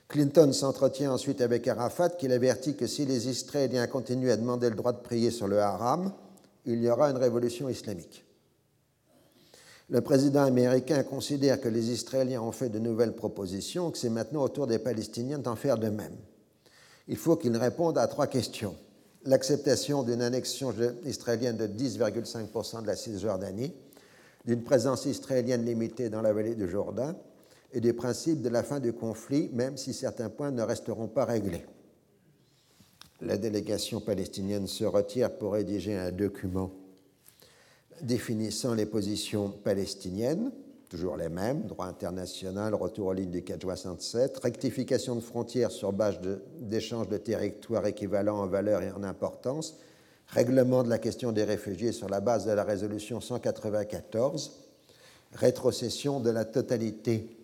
Clinton 0.09 0.52
s'entretient 0.54 1.12
ensuite 1.12 1.42
avec 1.42 1.68
Arafat 1.68 2.09
qui 2.11 2.28
l'avertit 2.28 2.76
que 2.76 2.86
si 2.86 3.04
les 3.04 3.28
Israéliens 3.28 3.86
continuent 3.86 4.30
à 4.30 4.38
demander 4.38 4.70
le 4.70 4.74
droit 4.76 4.94
de 4.94 5.02
prier 5.02 5.30
sur 5.30 5.46
le 5.46 5.61
haram, 5.61 6.12
il 6.64 6.82
y 6.82 6.88
aura 6.88 7.11
une 7.11 7.18
révolution 7.18 7.68
islamique. 7.68 8.24
Le 9.90 10.00
président 10.00 10.42
américain 10.42 11.02
considère 11.02 11.61
que 11.61 11.68
les 11.68 11.90
Israéliens 11.90 12.40
ont 12.40 12.52
fait 12.52 12.70
de 12.70 12.78
nouvelles 12.78 13.14
propositions, 13.14 13.90
que 13.90 13.98
c'est 13.98 14.09
maintenant 14.09 14.42
au 14.42 14.48
tour 14.48 14.66
des 14.66 14.78
Palestiniens 14.78 15.38
d'en 15.38 15.56
faire 15.56 15.76
de 15.76 15.88
même. 15.88 16.16
Il 17.06 17.16
faut 17.16 17.36
qu'ils 17.36 17.56
répondent 17.56 17.98
à 17.98 18.06
trois 18.06 18.26
questions. 18.26 18.76
L'acceptation 19.24 20.02
d'une 20.04 20.22
annexion 20.22 20.74
israélienne 21.04 21.56
de 21.56 21.66
10,5% 21.66 22.82
de 22.82 22.86
la 22.86 22.96
Cisjordanie, 22.96 23.74
d'une 24.46 24.62
présence 24.62 25.04
israélienne 25.04 25.66
limitée 25.66 26.09
dans 26.09 26.22
la 26.22 26.32
vallée 26.32 26.54
du 26.54 26.68
Jourdain 26.68 27.14
et 27.72 27.80
des 27.80 27.92
principes 27.92 28.42
de 28.42 28.48
la 28.48 28.62
fin 28.62 28.80
du 28.80 28.92
conflit, 28.92 29.50
même 29.52 29.76
si 29.76 29.92
certains 29.92 30.30
points 30.30 30.50
ne 30.50 30.62
resteront 30.62 31.08
pas 31.08 31.24
réglés. 31.24 31.64
La 33.20 33.36
délégation 33.36 34.00
palestinienne 34.00 34.66
se 34.66 34.84
retire 34.84 35.36
pour 35.36 35.52
rédiger 35.52 35.96
un 35.96 36.12
document 36.12 36.70
définissant 38.02 38.74
les 38.74 38.86
positions 38.86 39.50
palestiniennes, 39.50 40.52
toujours 40.88 41.16
les 41.16 41.28
mêmes, 41.28 41.62
droit 41.62 41.86
international, 41.86 42.74
retour 42.74 43.08
aux 43.08 43.12
lignes 43.12 43.30
du 43.30 43.42
467, 43.42 44.38
rectification 44.38 45.16
de 45.16 45.20
frontières 45.20 45.70
sur 45.70 45.92
base 45.92 46.20
d'échanges 46.60 47.08
de, 47.08 47.14
de 47.14 47.18
territoires 47.18 47.86
équivalents 47.86 48.40
en 48.40 48.46
valeur 48.46 48.82
et 48.82 48.90
en 48.92 49.02
importance, 49.02 49.78
règlement 50.28 50.82
de 50.82 50.88
la 50.88 50.98
question 50.98 51.32
des 51.32 51.44
réfugiés 51.44 51.92
sur 51.92 52.08
la 52.08 52.20
base 52.20 52.46
de 52.46 52.52
la 52.52 52.64
résolution 52.64 53.20
194, 53.20 54.52
rétrocession 55.32 56.20
de 56.20 56.30
la 56.30 56.44
totalité 56.44 57.38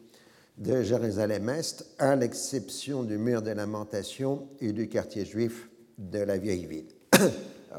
de 0.59 0.83
Jérusalem-Est, 0.83 1.87
à 1.99 2.17
l'exception 2.17 3.03
du 3.03 3.19
mur 3.19 3.43
des 3.43 3.55
lamentations 3.55 4.49
et 4.61 4.73
du 4.73 4.89
quartier 4.89 5.25
juif 5.25 5.69
de 5.99 6.21
la 6.21 6.39
vieille 6.39 6.67
ville. 6.67 6.87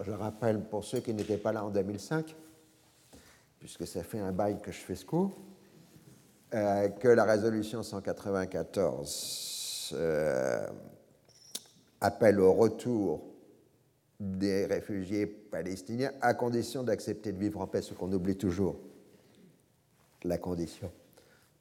Je 0.04 0.12
rappelle 0.12 0.60
pour 0.62 0.84
ceux 0.84 1.00
qui 1.00 1.14
n'étaient 1.14 1.38
pas 1.38 1.54
là 1.54 1.64
en 1.64 1.70
2005, 1.70 2.36
puisque 3.60 3.88
ça 3.88 4.04
fait 4.04 4.20
un 4.20 4.34
bail 4.34 4.60
que 4.62 4.74
je 4.74 4.80
fais 4.80 4.96
ce 4.96 5.06
coup, 5.06 5.34
euh, 6.54 6.90
que 6.90 7.08
la 7.08 7.24
résolution 7.24 7.82
194 7.82 9.94
euh, 9.94 10.68
appelle 12.02 12.42
au 12.42 12.52
retour 12.52 13.24
des 14.20 14.66
réfugiés 14.66 15.28
palestiniens 15.28 16.12
à 16.20 16.34
condition 16.34 16.84
d'accepter 16.84 17.32
de 17.32 17.40
vivre 17.40 17.62
en 17.62 17.68
paix, 17.68 17.82
ce 17.82 17.94
qu'on 17.94 18.12
oublie 18.12 18.36
toujours, 18.36 18.76
la 20.24 20.38
condition 20.38 20.92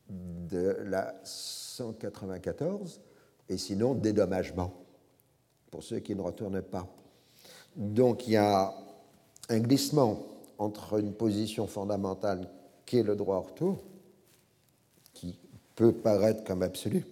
de 0.09 0.77
la 0.85 1.15
194, 1.25 3.01
et 3.49 3.59
sinon 3.59 3.95
dédommagement 3.95 4.73
pour 5.71 5.83
ceux 5.83 5.99
qui 5.99 6.15
ne 6.15 6.23
retournent 6.23 6.63
pas. 6.63 6.87
Donc 7.77 8.27
il 8.27 8.35
y 8.35 8.37
a 8.37 8.75
un 9.49 9.59
glissement 9.59 10.27
entre 10.59 11.01
une 11.01 11.13
position 11.13 11.67
fondamentale 11.67 12.49
qui 12.87 12.99
est 12.99 13.03
le 13.03 13.17
droit 13.17 13.39
au 13.39 13.43
retour, 13.43 13.83
qui 15.13 15.39
peut 15.75 15.93
paraître 15.93 16.45
comme 16.45 16.63
absolu, 16.63 17.05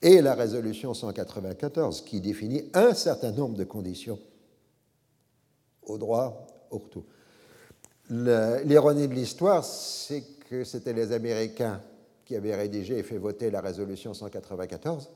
et 0.00 0.22
la 0.22 0.34
résolution 0.34 0.94
194 0.94 2.02
qui 2.02 2.20
définit 2.20 2.70
un 2.72 2.94
certain 2.94 3.32
nombre 3.32 3.56
de 3.56 3.64
conditions 3.64 4.20
au 5.82 5.98
droit 5.98 6.46
au 6.70 6.78
retour. 6.78 7.04
L'ironie 8.10 9.08
de 9.08 9.14
l'histoire, 9.14 9.64
c'est 9.64 10.37
que 10.48 10.64
c'était 10.64 10.94
les 10.94 11.12
Américains 11.12 11.82
qui 12.24 12.34
avaient 12.34 12.54
rédigé 12.54 12.98
et 12.98 13.02
fait 13.02 13.18
voter 13.18 13.50
la 13.50 13.60
résolution 13.60 14.14
194 14.14 15.10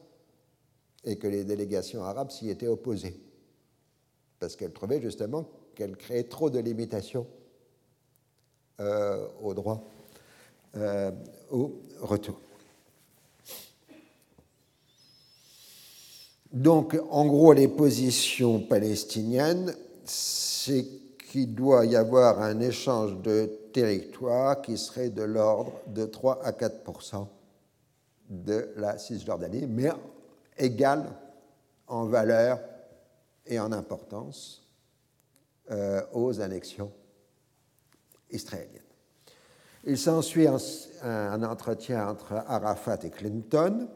et 1.04 1.16
que 1.16 1.26
les 1.26 1.44
délégations 1.44 2.04
arabes 2.04 2.30
s'y 2.30 2.50
étaient 2.50 2.68
opposées 2.68 3.18
parce 4.38 4.56
qu'elles 4.56 4.72
trouvaient 4.72 5.00
justement 5.00 5.48
qu'elle 5.74 5.96
créait 5.96 6.24
trop 6.24 6.50
de 6.50 6.58
limitations 6.58 7.26
euh, 8.80 9.26
au 9.42 9.54
droit 9.54 9.88
euh, 10.76 11.10
au 11.50 11.80
retour. 12.00 12.38
Donc, 16.52 16.98
en 17.10 17.26
gros, 17.26 17.52
les 17.54 17.68
positions 17.68 18.60
palestiniennes, 18.60 19.74
c'est 20.04 21.01
qu'il 21.32 21.54
doit 21.54 21.86
y 21.86 21.96
avoir 21.96 22.42
un 22.42 22.60
échange 22.60 23.16
de 23.22 23.46
territoire 23.72 24.60
qui 24.60 24.76
serait 24.76 25.08
de 25.08 25.22
l'ordre 25.22 25.72
de 25.86 26.04
3 26.04 26.44
à 26.44 26.52
4% 26.52 27.26
de 28.28 28.68
la 28.76 28.98
Cisjordanie, 28.98 29.66
mais 29.66 29.90
égal 30.58 31.06
en 31.86 32.04
valeur 32.04 32.60
et 33.46 33.58
en 33.58 33.72
importance 33.72 34.62
euh, 35.70 36.02
aux 36.12 36.42
annexions 36.42 36.92
israéliennes. 38.30 38.82
Il 39.84 39.96
s'ensuit 39.96 40.46
un, 40.46 40.58
un, 41.02 41.42
entretien 41.44 42.10
entre 42.10 42.34
Arafat 42.46 42.98
et 43.04 43.10
Clinton. 43.10 43.88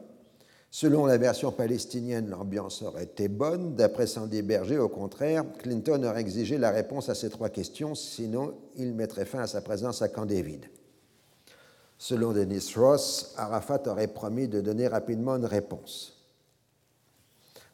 Selon 0.69 1.05
la 1.05 1.17
version 1.17 1.51
palestinienne, 1.51 2.29
l'ambiance 2.29 2.81
aurait 2.81 3.05
été 3.05 3.29
bonne. 3.29 3.75
D'après 3.75 4.05
Sandy 4.05 4.41
Berger, 4.41 4.77
au 4.79 4.89
contraire, 4.89 5.45
Clinton 5.59 6.03
aurait 6.03 6.21
exigé 6.21 6.57
la 6.57 6.71
réponse 6.71 7.09
à 7.09 7.15
ces 7.15 7.29
trois 7.29 7.49
questions, 7.49 7.95
sinon 7.95 8.53
il 8.75 8.93
mettrait 8.93 9.25
fin 9.25 9.39
à 9.39 9.47
sa 9.47 9.61
présence 9.61 10.01
à 10.01 10.09
Camp 10.09 10.25
David. 10.25 10.65
Selon 11.97 12.33
Dennis 12.33 12.73
Ross, 12.75 13.33
Arafat 13.37 13.87
aurait 13.87 14.07
promis 14.07 14.47
de 14.47 14.61
donner 14.61 14.87
rapidement 14.87 15.37
une 15.37 15.45
réponse. 15.45 16.13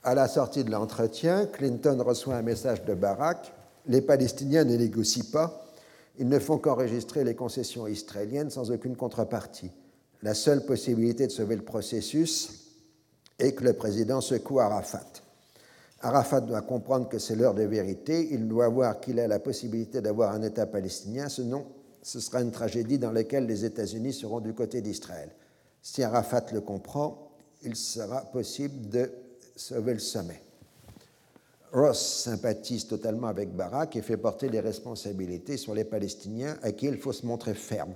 À 0.03 0.15
la 0.15 0.27
sortie 0.27 0.63
de 0.63 0.71
l'entretien, 0.71 1.45
Clinton 1.47 2.01
reçoit 2.05 2.35
un 2.35 2.41
message 2.41 2.85
de 2.85 2.93
Barak. 2.93 3.53
Les 3.87 4.01
Palestiniens 4.01 4.65
ne 4.65 4.77
négocient 4.77 5.25
pas, 5.31 5.65
ils 6.19 6.29
ne 6.29 6.39
font 6.39 6.57
qu'enregistrer 6.57 7.23
les 7.23 7.35
concessions 7.35 7.87
israéliennes 7.87 8.49
sans 8.49 8.71
aucune 8.71 8.95
contrepartie. 8.95 9.71
La 10.21 10.33
seule 10.33 10.65
possibilité 10.65 11.25
de 11.27 11.31
sauver 11.31 11.55
le 11.55 11.63
processus 11.63 12.62
est 13.39 13.53
que 13.53 13.63
le 13.63 13.73
président 13.73 14.21
secoue 14.21 14.59
Arafat. 14.59 15.05
Arafat 16.01 16.41
doit 16.41 16.61
comprendre 16.61 17.07
que 17.07 17.17
c'est 17.17 17.35
l'heure 17.35 17.53
de 17.53 17.63
vérité, 17.63 18.27
il 18.31 18.47
doit 18.47 18.67
voir 18.67 18.99
qu'il 18.99 19.19
a 19.19 19.27
la 19.27 19.39
possibilité 19.39 20.01
d'avoir 20.01 20.33
un 20.33 20.41
État 20.41 20.65
palestinien, 20.65 21.29
sinon 21.29 21.65
ce 22.01 22.19
sera 22.19 22.41
une 22.41 22.51
tragédie 22.51 22.99
dans 22.99 23.11
laquelle 23.11 23.45
les 23.45 23.63
États-Unis 23.63 24.13
seront 24.13 24.41
du 24.41 24.53
côté 24.53 24.81
d'Israël. 24.81 25.29
Si 25.81 26.03
Arafat 26.03 26.45
le 26.51 26.61
comprend, 26.61 27.31
il 27.63 27.75
sera 27.75 28.21
possible 28.21 28.89
de 28.89 29.09
sauver 29.55 29.93
le 29.93 29.99
sommet. 29.99 30.41
Ross 31.71 32.23
sympathise 32.23 32.87
totalement 32.87 33.27
avec 33.27 33.55
Barak 33.55 33.95
et 33.95 34.01
fait 34.01 34.17
porter 34.17 34.49
les 34.49 34.59
responsabilités 34.59 35.57
sur 35.57 35.73
les 35.73 35.85
Palestiniens 35.85 36.57
à 36.61 36.71
qui 36.71 36.85
il 36.85 36.97
faut 36.97 37.13
se 37.13 37.25
montrer 37.25 37.53
ferme. 37.53 37.95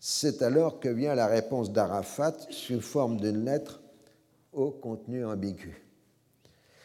C'est 0.00 0.42
alors 0.42 0.80
que 0.80 0.88
vient 0.88 1.14
la 1.14 1.26
réponse 1.26 1.70
d'Arafat 1.70 2.34
sous 2.50 2.80
forme 2.80 3.18
d'une 3.18 3.44
lettre 3.44 3.80
au 4.56 4.70
contenu 4.70 5.24
ambigu. 5.24 5.82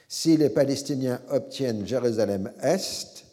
Si 0.07 0.37
les 0.37 0.49
Palestiniens 0.49 1.21
obtiennent 1.29 1.87
Jérusalem-Est, 1.87 3.25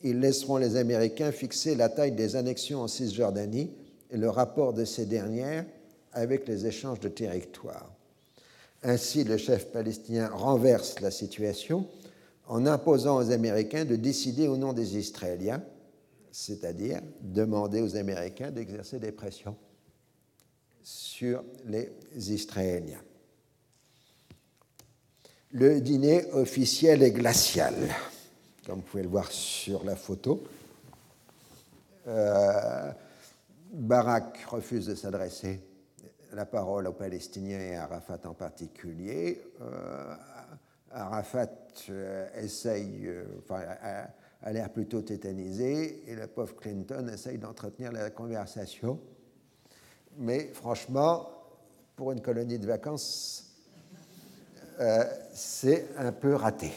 ils 0.00 0.18
laisseront 0.18 0.56
les 0.56 0.76
Américains 0.76 1.30
fixer 1.30 1.76
la 1.76 1.88
taille 1.88 2.12
des 2.12 2.34
annexions 2.34 2.80
en 2.80 2.88
Cisjordanie 2.88 3.70
et 4.10 4.16
le 4.16 4.30
rapport 4.30 4.72
de 4.72 4.84
ces 4.84 5.06
dernières 5.06 5.66
avec 6.12 6.48
les 6.48 6.66
échanges 6.66 7.00
de 7.00 7.08
territoires. 7.08 7.92
Ainsi, 8.82 9.24
le 9.24 9.36
chef 9.36 9.66
palestinien 9.70 10.28
renverse 10.28 11.00
la 11.00 11.10
situation 11.10 11.86
en 12.48 12.66
imposant 12.66 13.18
aux 13.18 13.30
Américains 13.30 13.84
de 13.84 13.96
décider 13.96 14.48
au 14.48 14.56
nom 14.56 14.72
des 14.72 14.96
Israéliens, 14.96 15.62
c'est-à-dire 16.32 17.00
demander 17.20 17.80
aux 17.80 17.96
Américains 17.96 18.50
d'exercer 18.50 18.98
des 18.98 19.12
pressions 19.12 19.56
sur 20.82 21.44
les 21.66 21.92
Israéliens. 22.16 23.02
Le 25.54 25.82
dîner 25.82 26.24
officiel 26.32 27.02
est 27.02 27.10
glacial, 27.10 27.74
comme 28.64 28.76
vous 28.76 28.86
pouvez 28.86 29.02
le 29.02 29.10
voir 29.10 29.30
sur 29.30 29.84
la 29.84 29.96
photo. 29.96 30.42
Euh, 32.08 32.90
Barak 33.70 34.46
refuse 34.48 34.86
de 34.86 34.94
s'adresser 34.94 35.60
la 36.32 36.46
parole 36.46 36.86
aux 36.86 36.94
Palestiniens 36.94 37.60
et 37.60 37.74
à 37.74 37.82
Arafat 37.82 38.20
en 38.24 38.32
particulier. 38.32 39.42
Euh, 39.60 40.14
Arafat 40.90 41.50
euh, 41.90 43.26
a, 43.50 44.52
l'air 44.52 44.70
plutôt 44.70 45.02
tétanisé 45.02 46.10
et 46.10 46.14
le 46.14 46.28
pauvre 46.28 46.56
Clinton 46.56 47.10
essaye 47.12 47.36
d'entretenir 47.36 47.92
la 47.92 48.08
conversation. 48.08 48.98
Mais 50.16 50.50
franchement, 50.54 51.28
pour 51.94 52.12
une 52.12 52.22
colonie 52.22 52.58
de 52.58 52.66
vacances, 52.66 53.51
c'est 55.32 55.88
un 55.96 56.12
peu 56.12 56.34
raté. 56.34 56.72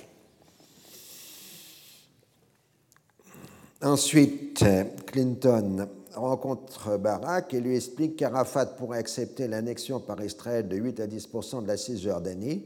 Ensuite, 3.82 4.66
Clinton 5.06 5.88
rencontre 6.14 6.98
Barak 6.98 7.54
et 7.54 7.60
lui 7.60 7.76
explique 7.76 8.16
qu'Arafat 8.16 8.66
pourrait 8.68 9.00
accepter 9.00 9.48
l'annexion 9.48 10.00
par 10.00 10.24
Israël 10.24 10.68
de 10.68 10.76
8 10.76 11.00
à 11.02 11.08
10% 11.08 11.64
de 11.64 11.68
la 11.68 11.78
Cisjordanie, 11.78 12.66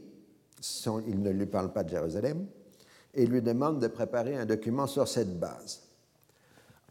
sans, 0.60 1.00
il 1.00 1.20
ne 1.20 1.30
lui 1.30 1.46
parle 1.46 1.72
pas 1.72 1.82
de 1.82 1.90
Jérusalem, 1.90 2.46
et 3.14 3.26
lui 3.26 3.42
demande 3.42 3.80
de 3.80 3.88
préparer 3.88 4.36
un 4.36 4.46
document 4.46 4.86
sur 4.86 5.08
cette 5.08 5.38
base. 5.38 5.80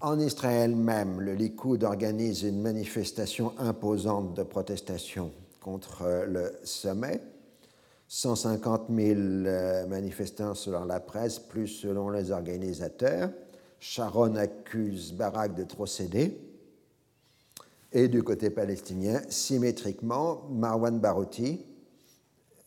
En 0.02 0.20
Israël 0.20 0.76
même, 0.76 1.20
le 1.20 1.34
Likoud 1.34 1.84
organise 1.84 2.44
une 2.44 2.62
manifestation 2.62 3.54
imposante 3.58 4.34
de 4.34 4.44
protestation 4.44 5.32
contre 5.60 6.26
le 6.28 6.54
sommet. 6.64 7.22
150 8.10 8.88
000 8.90 9.20
euh, 9.20 9.86
manifestants 9.86 10.56
selon 10.56 10.84
la 10.86 11.00
presse, 11.00 11.38
plus 11.38 11.68
selon 11.68 12.10
les 12.10 12.32
organisateurs. 12.32 13.30
Sharon 13.80 14.36
accuse 14.36 15.14
Barak 15.14 15.54
de 15.54 15.64
trop 15.64 15.86
céder. 15.86 16.36
Et 17.94 18.08
du 18.08 18.24
côté 18.24 18.50
palestinien, 18.50 19.22
symétriquement, 19.30 20.42
Marwan 20.50 21.00
Barouti 21.00 21.64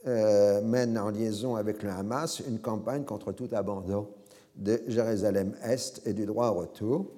euh, 0.07 0.63
mène 0.63 0.97
en 0.97 1.11
liaison 1.11 1.57
avec 1.57 1.83
le 1.83 1.91
Hamas 1.91 2.41
une 2.47 2.61
campagne 2.61 3.05
contre 3.05 3.33
tout 3.33 3.49
abandon 3.53 4.09
de 4.55 4.81
Jérusalem-Est 4.87 6.07
et 6.07 6.13
du 6.13 6.25
droit 6.25 6.51
au 6.51 6.61
retour. 6.61 7.11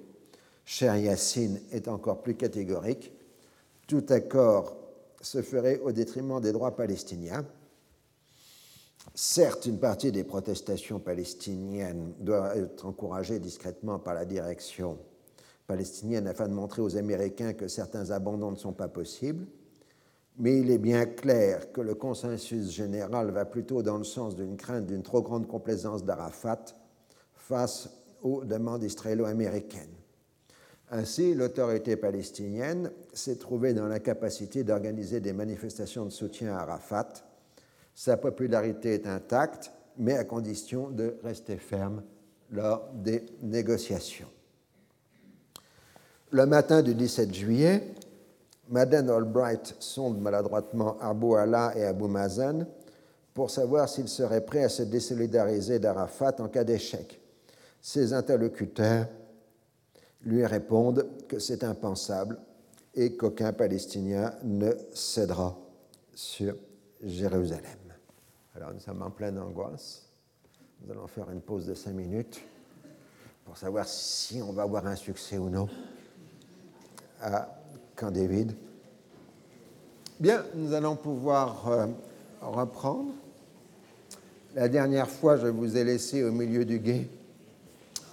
Cher 0.65 0.97
Yassine 0.97 1.61
est 1.71 1.87
encore 1.87 2.23
plus 2.23 2.35
catégorique. 2.35 3.11
Tout 3.87 4.05
accord 4.09 4.77
se 5.21 5.43
ferait 5.43 5.79
au 5.83 5.91
détriment 5.91 6.41
des 6.41 6.51
droits 6.51 6.75
palestiniens. 6.75 7.45
Certes, 9.13 9.65
une 9.65 9.79
partie 9.79 10.11
des 10.11 10.23
protestations 10.23 10.99
palestiniennes 10.99 12.13
doit 12.19 12.57
être 12.57 12.85
encouragée 12.85 13.39
discrètement 13.39 13.99
par 13.99 14.13
la 14.13 14.25
direction 14.25 14.97
palestinienne 15.67 16.27
afin 16.27 16.47
de 16.47 16.53
montrer 16.53 16.81
aux 16.81 16.97
Américains 16.97 17.53
que 17.53 17.67
certains 17.67 18.11
abandons 18.11 18.51
ne 18.51 18.57
sont 18.57 18.73
pas 18.73 18.87
possibles, 18.87 19.47
mais 20.37 20.59
il 20.59 20.69
est 20.69 20.77
bien 20.77 21.05
clair 21.05 21.71
que 21.71 21.81
le 21.81 21.95
consensus 21.95 22.71
général 22.71 23.31
va 23.31 23.45
plutôt 23.45 23.81
dans 23.81 23.97
le 23.97 24.03
sens 24.03 24.35
d'une 24.35 24.57
crainte 24.57 24.85
d'une 24.85 25.03
trop 25.03 25.21
grande 25.21 25.47
complaisance 25.47 26.03
d'Arafat 26.03 26.65
face 27.33 27.89
aux 28.21 28.43
demandes 28.43 28.83
israélo-américaines. 28.83 29.95
Ainsi, 30.91 31.33
l'autorité 31.33 31.95
palestinienne 31.95 32.91
s'est 33.13 33.37
trouvée 33.37 33.73
dans 33.73 33.87
l'incapacité 33.87 34.63
d'organiser 34.63 35.19
des 35.19 35.33
manifestations 35.33 36.05
de 36.05 36.11
soutien 36.11 36.55
à 36.55 36.61
Arafat. 36.61 37.24
Sa 37.95 38.17
popularité 38.17 38.93
est 38.93 39.07
intacte, 39.07 39.71
mais 39.97 40.17
à 40.17 40.25
condition 40.25 40.89
de 40.89 41.17
rester 41.23 41.55
ferme 41.55 42.03
lors 42.51 42.89
des 42.93 43.25
négociations. 43.41 44.27
Le 46.31 46.45
matin 46.45 46.81
du 46.81 46.93
17 46.93 47.33
juillet, 47.33 47.93
Madeleine 48.69 49.09
Albright 49.09 49.75
sonde 49.79 50.19
maladroitement 50.19 50.97
Abu 50.99 51.35
Allah 51.35 51.71
et 51.75 51.85
Abu 51.85 52.09
Mazen 52.09 52.67
pour 53.33 53.49
savoir 53.49 53.87
s'ils 53.87 54.09
seraient 54.09 54.45
prêts 54.45 54.65
à 54.65 54.69
se 54.69 54.83
désolidariser 54.83 55.79
d'Arafat 55.79 56.35
en 56.39 56.49
cas 56.49 56.65
d'échec. 56.65 57.21
Ses 57.81 58.11
interlocuteurs 58.11 59.07
lui 60.23 60.45
répondent 60.45 61.07
que 61.29 61.39
c'est 61.39 61.63
impensable 61.63 62.39
et 62.93 63.15
qu'aucun 63.15 63.53
Palestinien 63.53 64.33
ne 64.43 64.71
cédera 64.93 65.57
sur 66.13 66.55
Jérusalem. 67.03 67.84
Alors 68.55 68.71
nous 68.73 68.79
sommes 68.79 69.01
en 69.01 69.09
pleine 69.09 69.37
angoisse. 69.37 70.03
Nous 70.81 70.89
allons 70.89 71.07
faire 71.07 71.29
une 71.29 71.41
pause 71.41 71.65
de 71.65 71.73
cinq 71.73 71.91
minutes 71.91 72.41
pour 73.43 73.57
savoir 73.57 73.85
si 73.85 74.41
on 74.41 74.53
va 74.53 74.61
avoir 74.61 74.87
un 74.87 74.95
succès 74.95 75.37
ou 75.37 75.49
non 75.49 75.67
à 77.21 77.49
Camp 77.97 78.11
David? 78.11 78.55
Bien, 80.21 80.45
nous 80.55 80.73
allons 80.73 80.95
pouvoir 80.95 81.67
euh, 81.67 81.87
reprendre. 82.41 83.11
La 84.53 84.69
dernière 84.69 85.09
fois, 85.09 85.35
je 85.35 85.47
vous 85.47 85.75
ai 85.75 85.83
laissé 85.83 86.23
au 86.23 86.31
milieu 86.31 86.63
du 86.63 86.79
guet, 86.79 87.09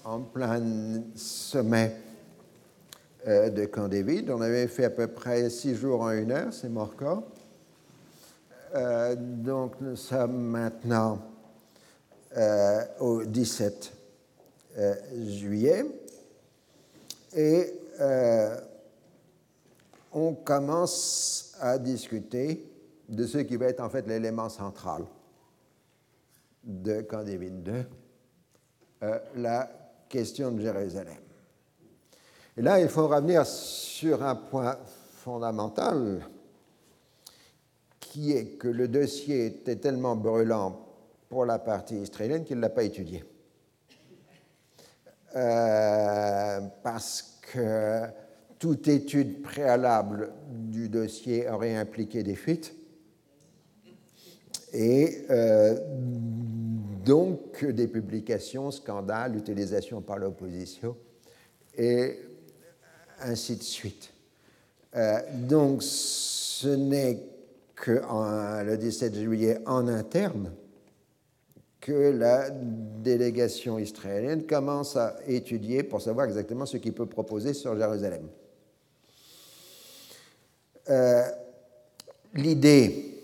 en 0.05 0.19
plein 0.19 0.61
sommet 1.15 1.95
euh, 3.29 3.49
de 3.49 3.65
Camp 3.67 3.87
David. 3.87 4.29
On 4.29 4.41
avait 4.41 4.67
fait 4.67 4.87
à 4.87 4.91
peu 4.91 5.07
près 5.07 5.49
six 5.51 5.77
jours 5.77 6.01
en 6.01 6.11
une 6.11 6.33
heure, 6.33 6.53
c'est 6.53 6.69
mon 6.69 6.85
record. 6.85 7.23
Euh, 8.75 9.15
donc 9.17 9.81
nous 9.81 9.97
sommes 9.97 10.37
maintenant 10.37 11.19
euh, 12.37 12.85
au 13.01 13.25
17 13.25 13.93
juillet 15.27 15.85
et 17.37 17.75
on 20.13 20.35
commence 20.35 21.55
à 21.61 21.79
discuter 21.79 22.67
de 23.09 23.27
ce 23.27 23.39
qui 23.39 23.57
va 23.57 23.67
être 23.67 23.81
en 23.81 23.91
fait 23.91 24.07
l'élément 24.07 24.49
central 24.49 25.05
de 26.65 27.07
David 27.11 27.69
II, 27.69 29.09
la 29.37 29.71
question 30.09 30.53
de 30.53 30.63
Jérusalem. 30.63 31.23
Et 32.57 32.63
là, 32.63 32.79
il 32.81 32.89
faut 32.89 33.09
revenir 33.09 33.47
sur 33.47 34.23
un 34.23 34.35
point 34.35 34.77
fondamental, 35.15 36.27
qui 38.13 38.33
est 38.33 38.59
que 38.59 38.69
le 38.69 38.89
dossier 38.89 39.47
était 39.47 39.77
tellement 39.77 40.17
brûlant 40.17 40.87
pour 41.31 41.47
la 41.47 41.59
partie 41.59 41.97
israélienne 41.97 42.45
qu'il 42.45 42.57
ne 42.57 42.61
l'a 42.61 42.69
pas 42.69 42.83
étudié. 42.83 43.25
Euh, 45.35 46.61
parce 46.83 47.41
que 47.41 48.03
toute 48.59 48.87
étude 48.87 49.41
préalable 49.41 50.31
du 50.47 50.91
dossier 50.91 51.49
aurait 51.49 51.75
impliqué 51.75 52.23
des 52.23 52.35
fuites. 52.35 52.75
Et 54.75 55.25
euh, 55.31 55.79
donc 57.07 57.65
des 57.65 57.89
publications, 57.89 58.71
scandales, 58.71 59.37
utilisation 59.37 60.03
par 60.03 60.19
l'opposition. 60.19 60.99
Et 61.79 62.19
ainsi 63.23 63.57
de 63.57 63.63
suite. 63.63 64.13
Euh, 64.97 65.19
donc 65.49 65.83
ce 65.83 66.69
n'est 66.69 67.32
que 67.83 68.01
le 68.65 68.77
17 68.77 69.17
juillet 69.17 69.59
en 69.67 69.89
interne 69.89 70.53
que 71.81 72.13
la 72.13 72.49
délégation 72.49 73.77
israélienne 73.77 74.47
commence 74.47 74.97
à 74.97 75.17
étudier 75.27 75.83
pour 75.83 76.01
savoir 76.01 76.27
exactement 76.27 76.65
ce 76.65 76.77
qu'il 76.77 76.93
peut 76.93 77.07
proposer 77.07 77.55
sur 77.55 77.77
Jérusalem. 77.77 78.29
Euh, 80.91 81.25
l'idée 82.35 83.19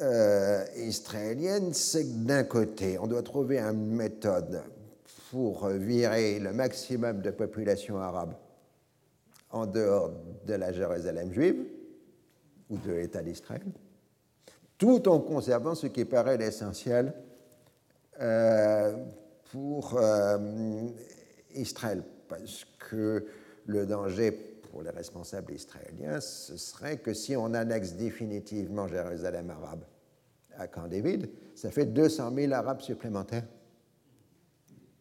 euh, 0.00 0.64
israélienne, 0.78 1.72
c'est 1.72 2.02
que 2.02 2.26
d'un 2.26 2.42
côté, 2.42 2.98
on 2.98 3.06
doit 3.06 3.22
trouver 3.22 3.60
une 3.60 3.94
méthode 3.94 4.64
pour 5.30 5.68
virer 5.68 6.40
le 6.40 6.52
maximum 6.52 7.22
de 7.22 7.30
population 7.30 7.98
arabe 7.98 8.34
en 9.52 9.66
dehors 9.66 10.10
de 10.44 10.54
la 10.54 10.72
Jérusalem 10.72 11.32
juive 11.32 11.75
ou 12.70 12.78
de 12.78 12.92
l'État 12.92 13.22
d'Israël, 13.22 13.62
tout 14.78 15.08
en 15.08 15.20
conservant 15.20 15.74
ce 15.74 15.86
qui 15.86 16.04
paraît 16.04 16.36
l'essentiel 16.36 17.14
euh, 18.20 18.96
pour 19.50 19.96
euh, 19.96 20.88
Israël, 21.54 22.02
parce 22.28 22.66
que 22.78 23.26
le 23.66 23.86
danger 23.86 24.32
pour 24.32 24.82
les 24.82 24.90
responsables 24.90 25.52
israéliens, 25.52 26.20
ce 26.20 26.56
serait 26.56 26.98
que 26.98 27.14
si 27.14 27.36
on 27.36 27.54
annexe 27.54 27.94
définitivement 27.94 28.88
Jérusalem 28.88 29.50
arabe 29.50 29.84
à 30.58 30.66
Camp 30.68 30.88
David, 30.88 31.30
ça 31.54 31.70
fait 31.70 31.86
200 31.86 32.34
000 32.34 32.52
Arabes 32.52 32.80
supplémentaires 32.80 33.46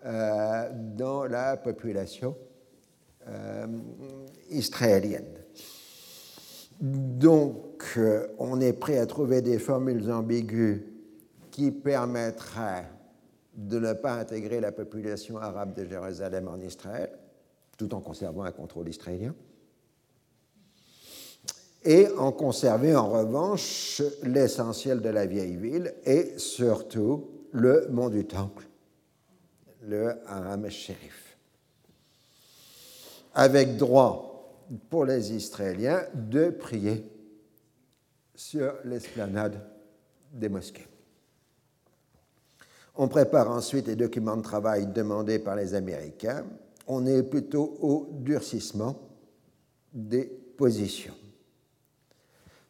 euh, 0.05 0.69
dans 0.95 1.25
la 1.25 1.57
population 1.57 2.37
israélienne. 4.51 5.44
Donc, 6.79 7.93
euh, 7.97 8.27
on 8.37 8.59
est 8.59 8.73
prêt 8.73 8.97
à 8.97 9.05
trouver 9.05 9.41
des 9.41 9.59
formules 9.59 10.11
ambiguës 10.11 10.81
qui 11.51 11.71
permettraient 11.71 12.89
de 13.53 13.79
ne 13.79 13.93
pas 13.93 14.13
intégrer 14.15 14.59
la 14.59 14.71
population 14.71 15.37
arabe 15.37 15.73
de 15.73 15.85
Jérusalem 15.85 16.49
en 16.49 16.59
Israël, 16.59 17.09
tout 17.77 17.93
en 17.93 18.01
conservant 18.01 18.43
un 18.43 18.51
contrôle 18.51 18.89
israélien, 18.89 19.33
et 21.83 22.07
en 22.17 22.31
conserver 22.31 22.95
en 22.95 23.09
revanche 23.09 24.01
l'essentiel 24.23 25.01
de 25.01 25.09
la 25.09 25.25
vieille 25.25 25.55
ville 25.55 25.93
et 26.05 26.33
surtout 26.37 27.29
le 27.51 27.87
mont 27.91 28.09
du 28.09 28.25
Temple, 28.25 28.67
le 29.81 30.15
Haram 30.27 30.69
Shérif 30.69 31.25
avec 33.35 33.75
droit 33.75 34.34
pour 34.89 35.05
les 35.05 35.33
Israéliens 35.33 36.03
de 36.13 36.49
prier 36.49 37.05
sur 38.33 38.73
l'esplanade 38.83 39.61
des 40.33 40.49
mosquées. 40.49 40.87
On 42.95 43.07
prépare 43.07 43.49
ensuite 43.49 43.87
les 43.87 43.95
documents 43.95 44.37
de 44.37 44.41
travail 44.41 44.87
demandés 44.87 45.39
par 45.39 45.55
les 45.55 45.73
Américains. 45.73 46.45
On 46.87 47.05
est 47.05 47.23
plutôt 47.23 47.77
au 47.81 48.09
durcissement 48.11 48.99
des 49.93 50.25
positions. 50.25 51.13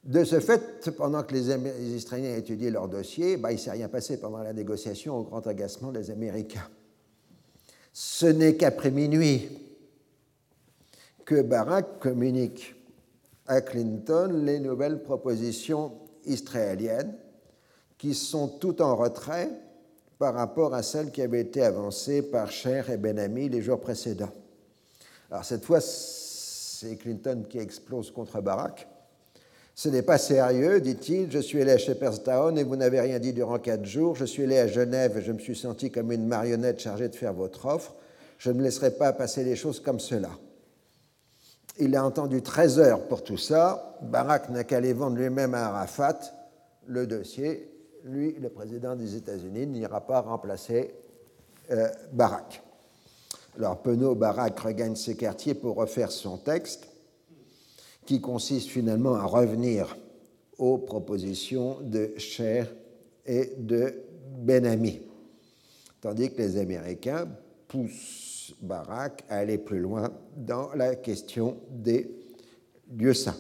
De 0.04 0.24
ce 0.24 0.40
fait, 0.40 0.92
pendant 0.92 1.24
que 1.24 1.34
les 1.34 1.50
Israéliens 1.96 2.36
étudiaient 2.36 2.70
leur 2.70 2.88
dossier, 2.88 3.38
bah, 3.38 3.52
il 3.52 3.56
ne 3.56 3.60
s'est 3.60 3.72
rien 3.72 3.90
passé 3.90 4.20
pendant 4.20 4.44
la 4.44 4.54
négociation 4.54 5.18
au 5.18 5.24
grand 5.24 5.46
agacement 5.48 5.92
des 5.92 6.12
Américains. 6.12 6.68
Ce 7.92 8.28
n'est 8.28 8.56
qu'après 8.56 8.92
minuit 8.92 9.65
que 11.26 11.42
Barack 11.42 12.00
communique 12.00 12.76
à 13.48 13.62
Clinton 13.62 14.42
les 14.44 14.60
nouvelles 14.60 15.02
propositions 15.02 15.92
israéliennes 16.26 17.16
qui 17.98 18.14
sont 18.14 18.48
tout 18.48 18.82
en 18.82 18.96
retrait 18.96 19.50
par 20.20 20.34
rapport 20.34 20.74
à 20.74 20.84
celles 20.84 21.12
qui 21.12 21.22
avaient 21.22 21.42
été 21.42 21.62
avancées 21.62 22.22
par 22.22 22.52
Cher 22.52 22.90
et 22.90 22.98
Ben-Ami 22.98 23.50
les 23.50 23.62
jours 23.62 23.80
précédents. 23.80 24.32
Alors 25.30 25.44
cette 25.44 25.66
fois, 25.66 25.82
c'est 25.82 26.96
Clinton 26.96 27.44
qui 27.50 27.58
explose 27.58 28.12
contre 28.12 28.42
Barack. 28.42 28.88
Ce 29.74 29.90
n'est 29.90 30.04
pas 30.04 30.18
sérieux, 30.18 30.80
dit-il. 30.80 31.30
Je 31.32 31.40
suis 31.40 31.62
allé 31.62 31.72
à 31.72 31.78
Shepherdstown 31.78 32.58
et 32.58 32.64
vous 32.64 32.78
n'avez 32.78 33.02
rien 33.02 33.20
dit 33.20 33.34
durant 33.34 33.60
quatre 33.60 33.86
jours. 33.86 34.16
Je 34.16 34.24
suis 34.24 34.44
allé 34.44 34.58
à 34.58 34.68
Genève 34.68 35.18
et 35.18 35.22
je 35.22 35.34
me 35.34 35.40
suis 35.40 35.56
senti 35.56 35.92
comme 35.92 36.12
une 36.14 36.28
marionnette 36.28 36.80
chargée 36.80 37.10
de 37.10 37.16
faire 37.16 37.34
votre 37.34 37.66
offre. 37.66 37.96
Je 38.38 38.52
ne 38.52 38.62
laisserai 38.62 38.92
pas 38.92 39.12
passer 39.12 39.44
les 39.44 39.56
choses 39.56 39.82
comme 39.82 40.00
cela. 40.00 40.30
Il 41.78 41.96
a 41.96 42.06
entendu 42.06 42.42
13 42.42 42.80
heures 42.80 43.08
pour 43.08 43.24
tout 43.24 43.38
ça. 43.38 43.98
Barack 44.02 44.50
n'a 44.50 44.64
qu'à 44.64 44.78
aller 44.78 44.94
vendre 44.94 45.18
lui-même 45.18 45.54
à 45.54 45.66
Arafat 45.68 46.20
le 46.88 47.06
dossier. 47.06 47.70
Lui, 48.06 48.34
le 48.40 48.50
président 48.50 48.96
des 48.96 49.16
États-Unis, 49.16 49.68
n'ira 49.68 50.00
pas 50.00 50.22
remplacer 50.22 50.96
euh, 51.72 51.90
Barack. 52.14 52.62
Alors 53.58 53.82
Penaud 53.82 54.16
Barack 54.16 54.60
regagne 54.60 54.96
ses 54.96 55.16
quartiers 55.16 55.54
pour 55.54 55.76
refaire 55.76 56.12
son 56.12 56.38
texte, 56.38 56.88
qui 58.06 58.22
consiste 58.22 58.70
finalement 58.70 59.16
à 59.16 59.26
revenir 59.26 59.98
aux 60.58 60.78
propositions 60.78 61.80
de 61.82 62.14
Cher 62.18 62.74
et 63.26 63.54
de 63.58 64.02
Benami, 64.38 65.02
tandis 66.00 66.32
que 66.32 66.38
les 66.38 66.58
Américains 66.58 67.28
poussent 67.68 68.25
Barak 68.62 69.24
à 69.30 69.38
aller 69.38 69.58
plus 69.58 69.80
loin 69.80 70.12
dans 70.36 70.74
la 70.74 70.96
question 70.96 71.58
des 71.70 72.10
lieux 72.98 73.14
saints. 73.14 73.38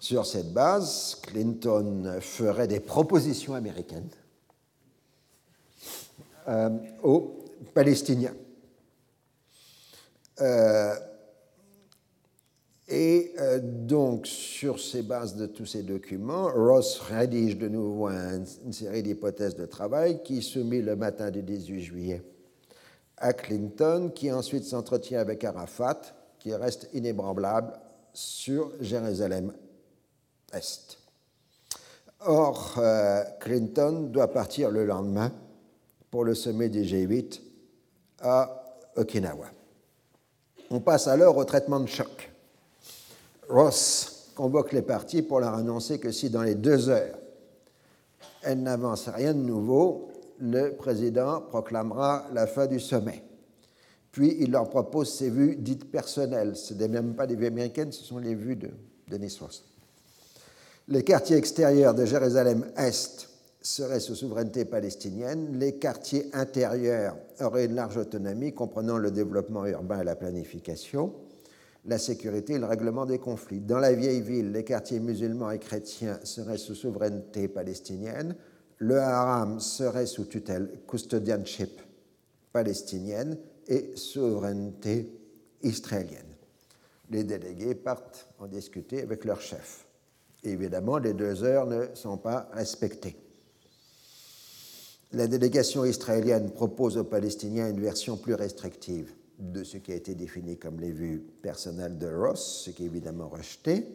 Sur 0.00 0.26
cette 0.26 0.52
base, 0.52 1.18
Clinton 1.22 2.18
ferait 2.20 2.68
des 2.68 2.80
propositions 2.80 3.54
américaines 3.54 4.10
euh, 6.46 6.68
aux 7.02 7.38
Palestiniens. 7.72 8.34
Euh, 10.42 10.94
et 12.86 13.32
euh, 13.38 13.60
donc, 13.62 14.26
sur 14.26 14.78
ces 14.78 15.00
bases 15.02 15.36
de 15.36 15.46
tous 15.46 15.64
ces 15.64 15.82
documents, 15.82 16.50
Ross 16.52 17.00
rédige 17.00 17.56
de 17.56 17.68
nouveau 17.68 18.08
une 18.08 18.72
série 18.72 19.02
d'hypothèses 19.02 19.56
de 19.56 19.64
travail 19.64 20.22
qui 20.22 20.42
soumet 20.42 20.82
le 20.82 20.96
matin 20.96 21.30
du 21.30 21.42
18 21.42 21.80
juillet 21.80 22.22
à 23.18 23.32
Clinton, 23.32 24.10
qui 24.14 24.30
ensuite 24.32 24.64
s'entretient 24.64 25.20
avec 25.20 25.44
Arafat, 25.44 26.00
qui 26.38 26.54
reste 26.54 26.88
inébranlable 26.92 27.72
sur 28.12 28.72
Jérusalem-Est. 28.80 30.98
Or, 32.20 32.74
euh, 32.78 33.22
Clinton 33.40 34.08
doit 34.10 34.32
partir 34.32 34.70
le 34.70 34.86
lendemain 34.86 35.32
pour 36.10 36.24
le 36.24 36.34
sommet 36.34 36.68
des 36.68 36.84
G8 36.84 37.40
à 38.22 38.64
Okinawa. 38.96 39.46
On 40.70 40.80
passe 40.80 41.08
alors 41.08 41.36
au 41.36 41.44
traitement 41.44 41.80
de 41.80 41.86
choc. 41.86 42.30
Ross 43.48 44.30
convoque 44.34 44.72
les 44.72 44.82
parties 44.82 45.22
pour 45.22 45.40
leur 45.40 45.54
annoncer 45.54 45.98
que 45.98 46.10
si 46.10 46.30
dans 46.30 46.42
les 46.42 46.54
deux 46.54 46.88
heures, 46.88 47.18
elles 48.42 48.62
n'avancent 48.62 49.08
rien 49.08 49.34
de 49.34 49.40
nouveau, 49.40 50.08
le 50.38 50.70
président 50.70 51.40
proclamera 51.40 52.26
la 52.32 52.46
fin 52.46 52.66
du 52.66 52.80
sommet. 52.80 53.22
Puis 54.12 54.36
il 54.40 54.52
leur 54.52 54.68
propose 54.70 55.12
ses 55.12 55.30
vues 55.30 55.56
dites 55.56 55.90
personnelles. 55.90 56.56
Ce 56.56 56.72
n'est 56.74 56.88
même 56.88 57.14
pas 57.14 57.26
des 57.26 57.36
vues 57.36 57.46
américaines, 57.46 57.92
ce 57.92 58.04
sont 58.04 58.18
les 58.18 58.34
vues 58.34 58.56
de 58.56 58.70
Denis 59.08 59.36
Ross. 59.40 59.64
Les 60.88 61.02
quartiers 61.02 61.36
extérieurs 61.36 61.94
de 61.94 62.04
Jérusalem-Est 62.04 63.28
seraient 63.60 64.00
sous 64.00 64.14
souveraineté 64.14 64.66
palestinienne, 64.66 65.58
les 65.58 65.76
quartiers 65.78 66.28
intérieurs 66.34 67.16
auraient 67.40 67.64
une 67.64 67.74
large 67.74 67.96
autonomie 67.96 68.52
comprenant 68.52 68.98
le 68.98 69.10
développement 69.10 69.64
urbain 69.64 70.02
et 70.02 70.04
la 70.04 70.14
planification, 70.14 71.14
la 71.86 71.96
sécurité 71.96 72.54
et 72.54 72.58
le 72.58 72.66
règlement 72.66 73.06
des 73.06 73.18
conflits. 73.18 73.60
Dans 73.60 73.78
la 73.78 73.94
vieille 73.94 74.20
ville, 74.20 74.52
les 74.52 74.64
quartiers 74.64 75.00
musulmans 75.00 75.50
et 75.50 75.58
chrétiens 75.58 76.20
seraient 76.22 76.58
sous 76.58 76.74
souveraineté 76.74 77.48
palestinienne, 77.48 78.36
le 78.84 79.00
haram 79.00 79.60
serait 79.60 80.04
sous 80.04 80.26
tutelle 80.26 80.80
custodianship 80.86 81.80
palestinienne 82.52 83.38
et 83.66 83.96
souveraineté 83.96 85.10
israélienne. 85.62 86.36
Les 87.10 87.24
délégués 87.24 87.74
partent 87.74 88.28
en 88.38 88.46
discuter 88.46 89.00
avec 89.00 89.24
leur 89.24 89.40
chef. 89.40 89.86
Évidemment, 90.42 90.98
les 90.98 91.14
deux 91.14 91.44
heures 91.44 91.66
ne 91.66 91.86
sont 91.94 92.18
pas 92.18 92.50
respectées. 92.52 93.16
La 95.12 95.28
délégation 95.28 95.86
israélienne 95.86 96.50
propose 96.50 96.98
aux 96.98 97.04
Palestiniens 97.04 97.70
une 97.70 97.80
version 97.80 98.18
plus 98.18 98.34
restrictive 98.34 99.10
de 99.38 99.64
ce 99.64 99.78
qui 99.78 99.92
a 99.92 99.94
été 99.94 100.14
défini 100.14 100.58
comme 100.58 100.78
les 100.78 100.92
vues 100.92 101.24
personnelles 101.40 101.96
de 101.96 102.14
Ross, 102.14 102.64
ce 102.66 102.70
qui 102.70 102.82
est 102.82 102.86
évidemment 102.86 103.28
rejeté. 103.28 103.86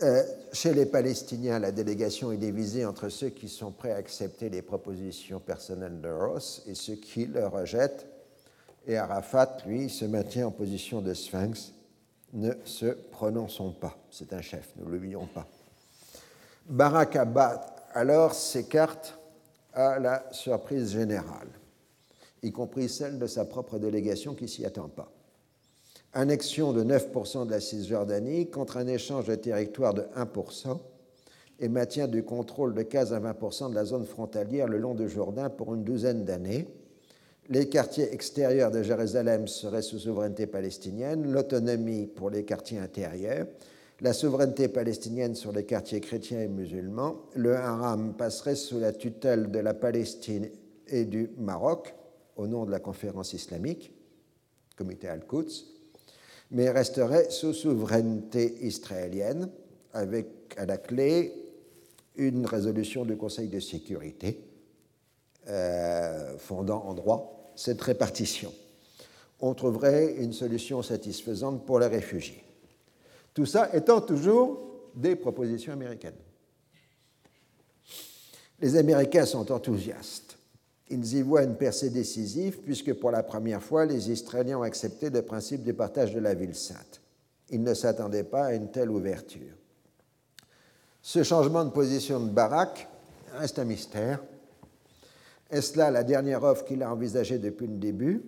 Euh, 0.00 0.22
chez 0.52 0.74
les 0.74 0.86
Palestiniens, 0.86 1.58
la 1.58 1.72
délégation 1.72 2.30
est 2.30 2.36
divisée 2.36 2.86
entre 2.86 3.08
ceux 3.08 3.30
qui 3.30 3.48
sont 3.48 3.72
prêts 3.72 3.90
à 3.90 3.96
accepter 3.96 4.48
les 4.48 4.62
propositions 4.62 5.40
personnelles 5.40 6.00
de 6.00 6.08
Ross 6.08 6.62
et 6.68 6.76
ceux 6.76 6.94
qui 6.94 7.26
le 7.26 7.46
rejettent. 7.48 8.06
Et 8.86 8.96
Arafat, 8.96 9.56
lui, 9.66 9.90
se 9.90 10.04
maintient 10.04 10.46
en 10.46 10.50
position 10.52 11.00
de 11.00 11.12
sphinx. 11.14 11.72
Ne 12.32 12.52
se 12.64 12.86
prononçons 12.86 13.72
pas. 13.72 13.96
C'est 14.10 14.32
un 14.32 14.40
chef, 14.40 14.72
ne 14.76 14.88
l'oublions 14.88 15.26
pas. 15.26 15.48
Barak 16.66 17.16
Abba, 17.16 17.66
alors, 17.92 18.34
s'écarte 18.34 19.18
à 19.72 19.98
la 19.98 20.24
surprise 20.30 20.92
générale, 20.92 21.48
y 22.42 22.52
compris 22.52 22.88
celle 22.88 23.18
de 23.18 23.26
sa 23.26 23.44
propre 23.44 23.78
délégation 23.78 24.34
qui 24.34 24.46
s'y 24.46 24.64
attend 24.64 24.88
pas 24.88 25.10
annexion 26.18 26.72
de 26.72 26.82
9% 26.82 27.46
de 27.46 27.50
la 27.52 27.60
Cisjordanie 27.60 28.50
contre 28.50 28.76
un 28.76 28.88
échange 28.88 29.26
de 29.26 29.36
territoire 29.36 29.94
de 29.94 30.02
1% 30.16 30.76
et 31.60 31.68
maintien 31.68 32.08
du 32.08 32.24
contrôle 32.24 32.74
de 32.74 32.82
15 32.82 33.12
à 33.12 33.20
20% 33.20 33.70
de 33.70 33.74
la 33.76 33.84
zone 33.84 34.04
frontalière 34.04 34.66
le 34.66 34.78
long 34.78 34.94
du 34.94 35.08
Jourdain 35.08 35.48
pour 35.48 35.74
une 35.74 35.84
douzaine 35.84 36.24
d'années. 36.24 36.66
Les 37.48 37.68
quartiers 37.68 38.12
extérieurs 38.12 38.72
de 38.72 38.82
Jérusalem 38.82 39.46
seraient 39.46 39.82
sous 39.82 40.00
souveraineté 40.00 40.48
palestinienne, 40.48 41.30
l'autonomie 41.30 42.06
pour 42.06 42.30
les 42.30 42.44
quartiers 42.44 42.78
intérieurs, 42.78 43.46
la 44.00 44.12
souveraineté 44.12 44.66
palestinienne 44.66 45.36
sur 45.36 45.52
les 45.52 45.64
quartiers 45.64 46.00
chrétiens 46.00 46.40
et 46.40 46.48
musulmans, 46.48 47.16
le 47.36 47.54
haram 47.54 48.14
passerait 48.14 48.56
sous 48.56 48.80
la 48.80 48.92
tutelle 48.92 49.52
de 49.52 49.58
la 49.60 49.72
Palestine 49.72 50.50
et 50.88 51.04
du 51.04 51.30
Maroc 51.38 51.94
au 52.36 52.48
nom 52.48 52.64
de 52.64 52.72
la 52.72 52.80
conférence 52.80 53.32
islamique, 53.34 53.92
comité 54.76 55.08
Al-Quds, 55.08 55.77
mais 56.50 56.70
resterait 56.70 57.30
sous 57.30 57.52
souveraineté 57.52 58.56
israélienne, 58.66 59.50
avec 59.92 60.26
à 60.56 60.66
la 60.66 60.78
clé 60.78 61.32
une 62.16 62.46
résolution 62.46 63.04
du 63.04 63.16
Conseil 63.16 63.48
de 63.48 63.60
sécurité 63.60 64.40
euh, 65.48 66.36
fondant 66.38 66.84
en 66.84 66.94
droit 66.94 67.52
cette 67.54 67.80
répartition. 67.80 68.52
On 69.40 69.54
trouverait 69.54 70.14
une 70.14 70.32
solution 70.32 70.82
satisfaisante 70.82 71.64
pour 71.64 71.78
les 71.78 71.86
réfugiés. 71.86 72.42
Tout 73.34 73.46
ça 73.46 73.70
étant 73.72 74.00
toujours 74.00 74.58
des 74.94 75.16
propositions 75.16 75.72
américaines. 75.72 76.12
Les 78.60 78.76
Américains 78.76 79.26
sont 79.26 79.52
enthousiastes. 79.52 80.27
Ils 80.90 81.16
y 81.16 81.22
voient 81.22 81.42
une 81.42 81.56
percée 81.56 81.90
décisive 81.90 82.60
puisque 82.60 82.94
pour 82.94 83.10
la 83.10 83.22
première 83.22 83.62
fois, 83.62 83.84
les 83.84 84.10
Israéliens 84.10 84.58
ont 84.58 84.62
accepté 84.62 85.10
le 85.10 85.22
principe 85.22 85.62
du 85.62 85.74
partage 85.74 86.14
de 86.14 86.20
la 86.20 86.34
ville 86.34 86.54
sainte. 86.54 87.00
Ils 87.50 87.62
ne 87.62 87.74
s'attendaient 87.74 88.24
pas 88.24 88.46
à 88.46 88.54
une 88.54 88.70
telle 88.70 88.90
ouverture. 88.90 89.54
Ce 91.02 91.22
changement 91.22 91.64
de 91.64 91.70
position 91.70 92.20
de 92.20 92.30
Barak 92.30 92.88
reste 93.34 93.58
un 93.58 93.64
mystère. 93.64 94.22
Est-ce 95.50 95.78
là 95.78 95.90
la 95.90 96.04
dernière 96.04 96.42
offre 96.42 96.64
qu'il 96.64 96.82
a 96.82 96.92
envisagée 96.92 97.38
depuis 97.38 97.66
le 97.66 97.76
début? 97.76 98.22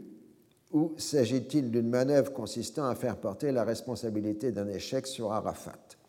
Ou 0.73 0.95
s'agit-il 0.97 1.71
d'une 1.71 1.89
manœuvre 1.89 2.33
consistant 2.33 2.87
à 2.87 2.95
faire 2.95 3.17
porter 3.17 3.53
la 3.53 3.65
responsabilité 3.65 4.53
d'un 4.53 4.69
échec 4.69 5.07
sur 5.07 5.33
Arafat? 5.33 6.00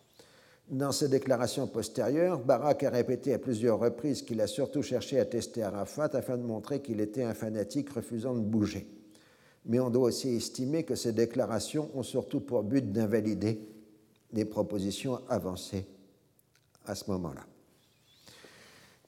Dans 0.71 0.93
ses 0.93 1.09
déclarations 1.09 1.67
postérieures, 1.67 2.39
Barak 2.39 2.83
a 2.83 2.89
répété 2.89 3.33
à 3.33 3.39
plusieurs 3.39 3.77
reprises 3.77 4.21
qu'il 4.21 4.39
a 4.39 4.47
surtout 4.47 4.81
cherché 4.81 5.19
à 5.19 5.25
tester 5.25 5.63
Arafat 5.63 6.09
afin 6.13 6.37
de 6.37 6.43
montrer 6.43 6.81
qu'il 6.81 7.01
était 7.01 7.23
un 7.23 7.33
fanatique 7.33 7.89
refusant 7.89 8.33
de 8.33 8.39
bouger. 8.39 8.87
Mais 9.65 9.81
on 9.81 9.89
doit 9.89 10.07
aussi 10.07 10.29
estimer 10.29 10.83
que 10.83 10.95
ces 10.95 11.11
déclarations 11.11 11.91
ont 11.93 12.03
surtout 12.03 12.39
pour 12.39 12.63
but 12.63 12.89
d'invalider 12.89 13.59
les 14.31 14.45
propositions 14.45 15.19
avancées 15.27 15.85
à 16.85 16.95
ce 16.95 17.11
moment-là. 17.11 17.45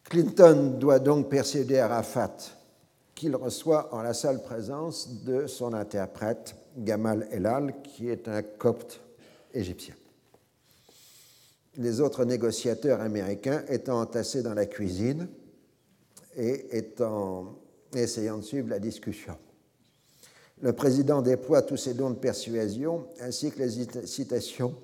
Clinton 0.03 0.76
doit 0.78 0.99
donc 0.99 1.30
persuader 1.30 1.80
Arafat 1.80 2.36
qu'il 3.16 3.38
reçoit 3.38 3.93
en 3.95 4.01
la 4.01 4.14
seule 4.14 4.43
présence 4.43 5.24
de 5.24 5.47
son 5.47 5.74
interprète 5.74 6.55
Gamal 6.78 7.26
Elal, 7.32 7.74
qui 7.84 8.09
est 8.09 8.28
un 8.28 8.41
copte 8.41 8.99
égyptien 9.53 9.95
les 11.78 12.01
autres 12.01 12.26
négociateurs 12.26 13.01
américains 13.01 13.63
étant 13.67 14.01
entassés 14.01 14.43
dans 14.43 14.53
la 14.53 14.65
cuisine 14.65 15.28
et 16.36 16.78
étant, 16.78 17.59
essayant 17.95 18.37
de 18.37 18.43
suivre 18.43 18.70
la 18.70 18.79
discussion. 18.79 19.37
Le 20.62 20.74
président 20.74 21.21
déploie 21.21 21.62
tous 21.62 21.78
ses 21.78 21.93
dons 21.93 22.12
de 22.12 22.16
persuasion 22.16 23.08
ainsi 23.20 23.51
que 23.51 23.59
les 23.59 24.05
citations, 24.05 24.75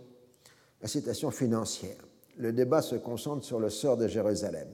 la 0.82 0.88
citation 0.88 1.32
financière. 1.32 1.98
Le 2.38 2.52
débat 2.53 2.82
se 2.82 2.95
concentre 2.95 3.45
sur 3.45 3.60
le 3.60 3.70
sort 3.70 3.98
de 3.98 4.07
Jérusalem. 4.07 4.68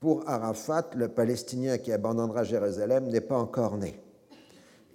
Pour 0.00 0.28
Arafat, 0.28 0.90
le 0.96 1.08
Palestinien 1.08 1.78
qui 1.78 1.92
abandonnera 1.92 2.44
Jérusalem 2.44 3.08
n'est 3.08 3.20
pas 3.20 3.38
encore 3.38 3.76
né. 3.76 3.98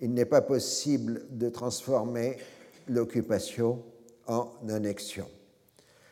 Il 0.02 0.14
n'est 0.14 0.26
pas 0.26 0.42
possible 0.42 1.26
de 1.32 1.50
transformer 1.50 2.38
l'occupation 2.88 3.84
en 4.28 4.50
annexion 4.70 5.28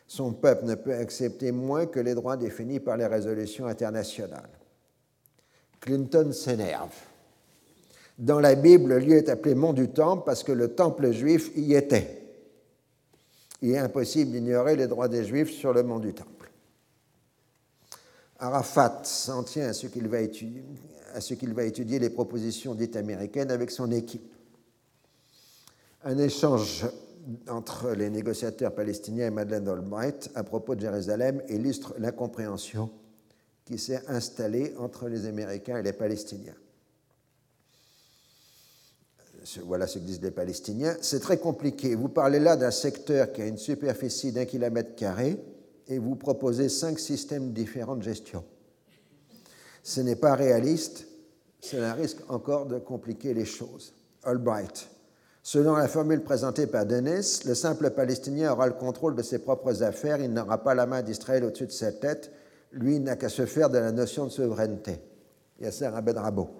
son 0.08 0.32
peuple 0.32 0.64
ne 0.64 0.74
peut 0.74 0.94
accepter 0.94 1.52
moins 1.52 1.86
que 1.86 2.00
les 2.00 2.14
droits 2.14 2.38
définis 2.38 2.80
par 2.80 2.96
les 2.96 3.06
résolutions 3.06 3.66
internationales. 3.66 4.48
Clinton 5.80 6.32
s'énerve. 6.32 6.94
Dans 8.18 8.40
la 8.40 8.56
Bible, 8.56 8.88
le 8.94 8.98
lieu 8.98 9.16
est 9.18 9.28
appelé 9.28 9.54
Mont 9.54 9.74
du 9.74 9.88
Temple 9.90 10.24
parce 10.26 10.42
que 10.42 10.50
le 10.50 10.74
temple 10.74 11.12
juif 11.12 11.52
y 11.54 11.74
était. 11.74 12.22
Il 13.60 13.70
est 13.70 13.78
impossible 13.78 14.32
d'ignorer 14.32 14.76
les 14.76 14.86
droits 14.86 15.08
des 15.08 15.24
Juifs 15.24 15.50
sur 15.50 15.72
le 15.72 15.82
Mont 15.82 15.98
du 15.98 16.14
Temple. 16.14 16.50
Arafat 18.38 19.02
s'en 19.04 19.42
tient 19.42 19.68
à 19.68 19.72
ce 19.72 19.88
qu'il 19.88 20.06
va, 20.08 20.20
étudier, 20.20 21.98
les 21.98 22.10
propositions 22.10 22.74
dites 22.74 22.96
américaines 22.96 23.50
avec 23.50 23.70
son 23.70 23.90
équipe. 23.90 24.32
Un 26.04 26.18
échange 26.18 26.86
entre 27.48 27.90
les 27.90 28.10
négociateurs 28.10 28.74
palestiniens 28.74 29.26
et 29.26 29.30
Madeleine 29.30 29.68
Albright 29.68 30.30
à 30.34 30.44
propos 30.44 30.74
de 30.74 30.80
Jérusalem 30.80 31.42
illustre 31.48 31.94
l'incompréhension 31.98 32.90
qui 33.64 33.78
s'est 33.78 34.02
installée 34.08 34.74
entre 34.78 35.08
les 35.08 35.26
Américains 35.26 35.78
et 35.78 35.82
les 35.82 35.92
Palestiniens. 35.92 36.56
Voilà 39.64 39.86
ce 39.86 39.98
que 39.98 40.04
disent 40.04 40.22
les 40.22 40.30
Palestiniens. 40.30 40.96
C'est 41.00 41.20
très 41.20 41.38
compliqué. 41.38 41.94
Vous 41.94 42.08
parlez 42.08 42.38
là 42.38 42.56
d'un 42.56 42.70
secteur 42.70 43.32
qui 43.32 43.42
a 43.42 43.46
une 43.46 43.56
superficie 43.56 44.32
d'un 44.32 44.44
kilomètre 44.44 44.94
carré 44.94 45.38
et 45.86 45.98
vous 45.98 46.16
proposez 46.16 46.68
cinq 46.68 46.98
systèmes 46.98 47.52
différents 47.52 47.96
de 47.96 48.02
gestion. 48.02 48.44
Ce 49.82 50.00
n'est 50.00 50.16
pas 50.16 50.34
réaliste, 50.34 51.06
cela 51.60 51.94
risque 51.94 52.18
encore 52.28 52.66
de 52.66 52.78
compliquer 52.78 53.32
les 53.32 53.46
choses. 53.46 53.94
Albright, 54.22 54.88
Selon 55.50 55.76
la 55.76 55.88
formule 55.88 56.20
présentée 56.20 56.66
par 56.66 56.84
Denis, 56.84 57.40
le 57.46 57.54
simple 57.54 57.88
Palestinien 57.88 58.52
aura 58.52 58.66
le 58.66 58.74
contrôle 58.74 59.16
de 59.16 59.22
ses 59.22 59.38
propres 59.38 59.82
affaires, 59.82 60.20
il 60.20 60.30
n'aura 60.30 60.62
pas 60.62 60.74
la 60.74 60.84
main 60.84 61.00
d'Israël 61.00 61.42
au-dessus 61.42 61.64
de 61.64 61.72
sa 61.72 61.90
tête, 61.90 62.30
lui 62.70 63.00
n'a 63.00 63.16
qu'à 63.16 63.30
se 63.30 63.46
faire 63.46 63.70
de 63.70 63.78
la 63.78 63.90
notion 63.90 64.26
de 64.26 64.30
souveraineté. 64.30 65.00
Yasser 65.58 65.86
Abed 65.86 66.18
Rabo. 66.18 66.50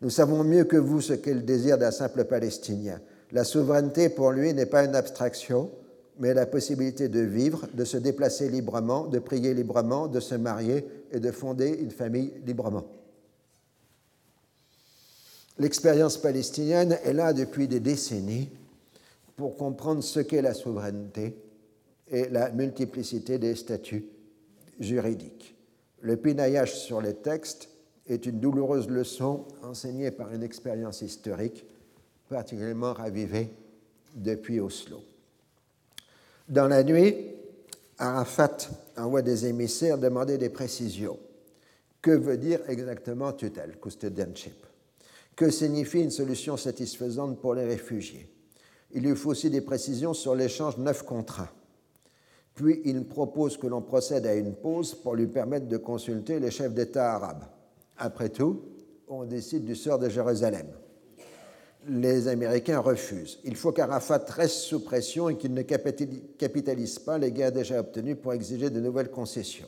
Nous 0.00 0.10
savons 0.10 0.42
mieux 0.42 0.64
que 0.64 0.76
vous 0.76 1.00
ce 1.00 1.12
qu'est 1.12 1.34
le 1.34 1.42
désir 1.42 1.78
d'un 1.78 1.92
simple 1.92 2.24
Palestinien. 2.24 3.00
La 3.30 3.44
souveraineté 3.44 4.08
pour 4.08 4.32
lui 4.32 4.52
n'est 4.52 4.66
pas 4.66 4.82
une 4.82 4.96
abstraction, 4.96 5.70
mais 6.18 6.34
la 6.34 6.46
possibilité 6.46 7.08
de 7.08 7.20
vivre, 7.20 7.68
de 7.72 7.84
se 7.84 7.96
déplacer 7.96 8.48
librement, 8.48 9.06
de 9.06 9.20
prier 9.20 9.54
librement, 9.54 10.08
de 10.08 10.18
se 10.18 10.34
marier 10.34 10.84
et 11.12 11.20
de 11.20 11.30
fonder 11.30 11.78
une 11.80 11.92
famille 11.92 12.32
librement. 12.44 12.86
L'expérience 15.58 16.16
palestinienne 16.16 16.98
est 17.04 17.12
là 17.12 17.32
depuis 17.32 17.68
des 17.68 17.80
décennies 17.80 18.48
pour 19.36 19.56
comprendre 19.56 20.02
ce 20.02 20.20
qu'est 20.20 20.42
la 20.42 20.54
souveraineté 20.54 21.36
et 22.10 22.28
la 22.28 22.50
multiplicité 22.50 23.38
des 23.38 23.54
statuts 23.54 24.06
juridiques. 24.80 25.56
Le 26.00 26.16
pinaillage 26.16 26.74
sur 26.74 27.00
les 27.00 27.14
textes 27.14 27.68
est 28.08 28.26
une 28.26 28.40
douloureuse 28.40 28.88
leçon 28.88 29.46
enseignée 29.62 30.10
par 30.10 30.32
une 30.32 30.42
expérience 30.42 31.02
historique 31.02 31.64
particulièrement 32.28 32.94
ravivée 32.94 33.50
depuis 34.14 34.58
Oslo. 34.58 35.02
Dans 36.48 36.66
la 36.66 36.82
nuit, 36.82 37.28
Arafat 37.98 38.56
envoie 38.96 39.22
des 39.22 39.46
émissaires 39.46 39.98
demander 39.98 40.38
des 40.38 40.48
précisions. 40.48 41.18
Que 42.00 42.10
veut 42.10 42.36
dire 42.36 42.60
exactement 42.68 43.32
tutelle, 43.32 43.78
custodianship 43.80 44.61
Que 45.42 45.50
signifie 45.50 46.02
une 46.02 46.12
solution 46.12 46.56
satisfaisante 46.56 47.40
pour 47.40 47.56
les 47.56 47.64
réfugiés 47.64 48.28
Il 48.92 49.02
lui 49.02 49.16
faut 49.16 49.30
aussi 49.30 49.50
des 49.50 49.60
précisions 49.60 50.14
sur 50.14 50.36
l'échange 50.36 50.78
neuf 50.78 51.02
contre 51.02 51.40
1. 51.40 51.48
Puis 52.54 52.80
il 52.84 53.04
propose 53.08 53.56
que 53.56 53.66
l'on 53.66 53.82
procède 53.82 54.24
à 54.24 54.36
une 54.36 54.54
pause 54.54 54.94
pour 54.94 55.16
lui 55.16 55.26
permettre 55.26 55.66
de 55.66 55.76
consulter 55.78 56.38
les 56.38 56.52
chefs 56.52 56.72
d'État 56.72 57.14
arabes. 57.14 57.42
Après 57.98 58.28
tout, 58.28 58.62
on 59.08 59.24
décide 59.24 59.64
du 59.64 59.74
sort 59.74 59.98
de 59.98 60.08
Jérusalem 60.08 60.68
les 61.88 62.28
Américains 62.28 62.78
refusent. 62.78 63.40
Il 63.42 63.56
faut 63.56 63.72
qu'Arafat 63.72 64.24
reste 64.28 64.58
sous 64.58 64.84
pression 64.84 65.28
et 65.28 65.36
qu'il 65.36 65.52
ne 65.52 65.62
capitalise 65.62 67.00
pas 67.00 67.18
les 67.18 67.32
gains 67.32 67.50
déjà 67.50 67.80
obtenus 67.80 68.16
pour 68.22 68.32
exiger 68.32 68.70
de 68.70 68.78
nouvelles 68.78 69.10
concessions. 69.10 69.66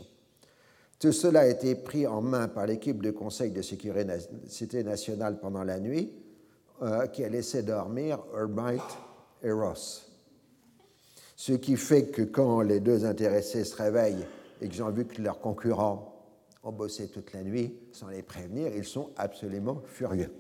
Tout 1.04 1.12
cela 1.12 1.40
a 1.40 1.46
été 1.46 1.74
pris 1.74 2.06
en 2.06 2.22
main 2.22 2.48
par 2.48 2.64
l'équipe 2.64 3.02
du 3.02 3.12
Conseil 3.12 3.50
de 3.50 3.60
sécurité 3.60 4.82
nationale 4.84 5.38
pendant 5.38 5.62
la 5.62 5.78
nuit, 5.78 6.10
euh, 6.80 7.06
qui 7.08 7.22
a 7.22 7.28
laissé 7.28 7.62
dormir 7.62 8.24
Albright 8.34 8.80
et 9.42 9.52
Ross. 9.52 10.10
Ce 11.36 11.52
qui 11.52 11.76
fait 11.76 12.06
que 12.06 12.22
quand 12.22 12.62
les 12.62 12.80
deux 12.80 13.04
intéressés 13.04 13.64
se 13.64 13.76
réveillent 13.76 14.24
et 14.62 14.68
qu'ils 14.70 14.82
ont 14.82 14.88
vu 14.88 15.04
que 15.04 15.20
leurs 15.20 15.40
concurrents 15.40 16.24
ont 16.62 16.72
bossé 16.72 17.08
toute 17.08 17.34
la 17.34 17.42
nuit 17.42 17.74
sans 17.92 18.08
les 18.08 18.22
prévenir, 18.22 18.74
ils 18.74 18.86
sont 18.86 19.10
absolument 19.18 19.82
furieux. 19.84 20.32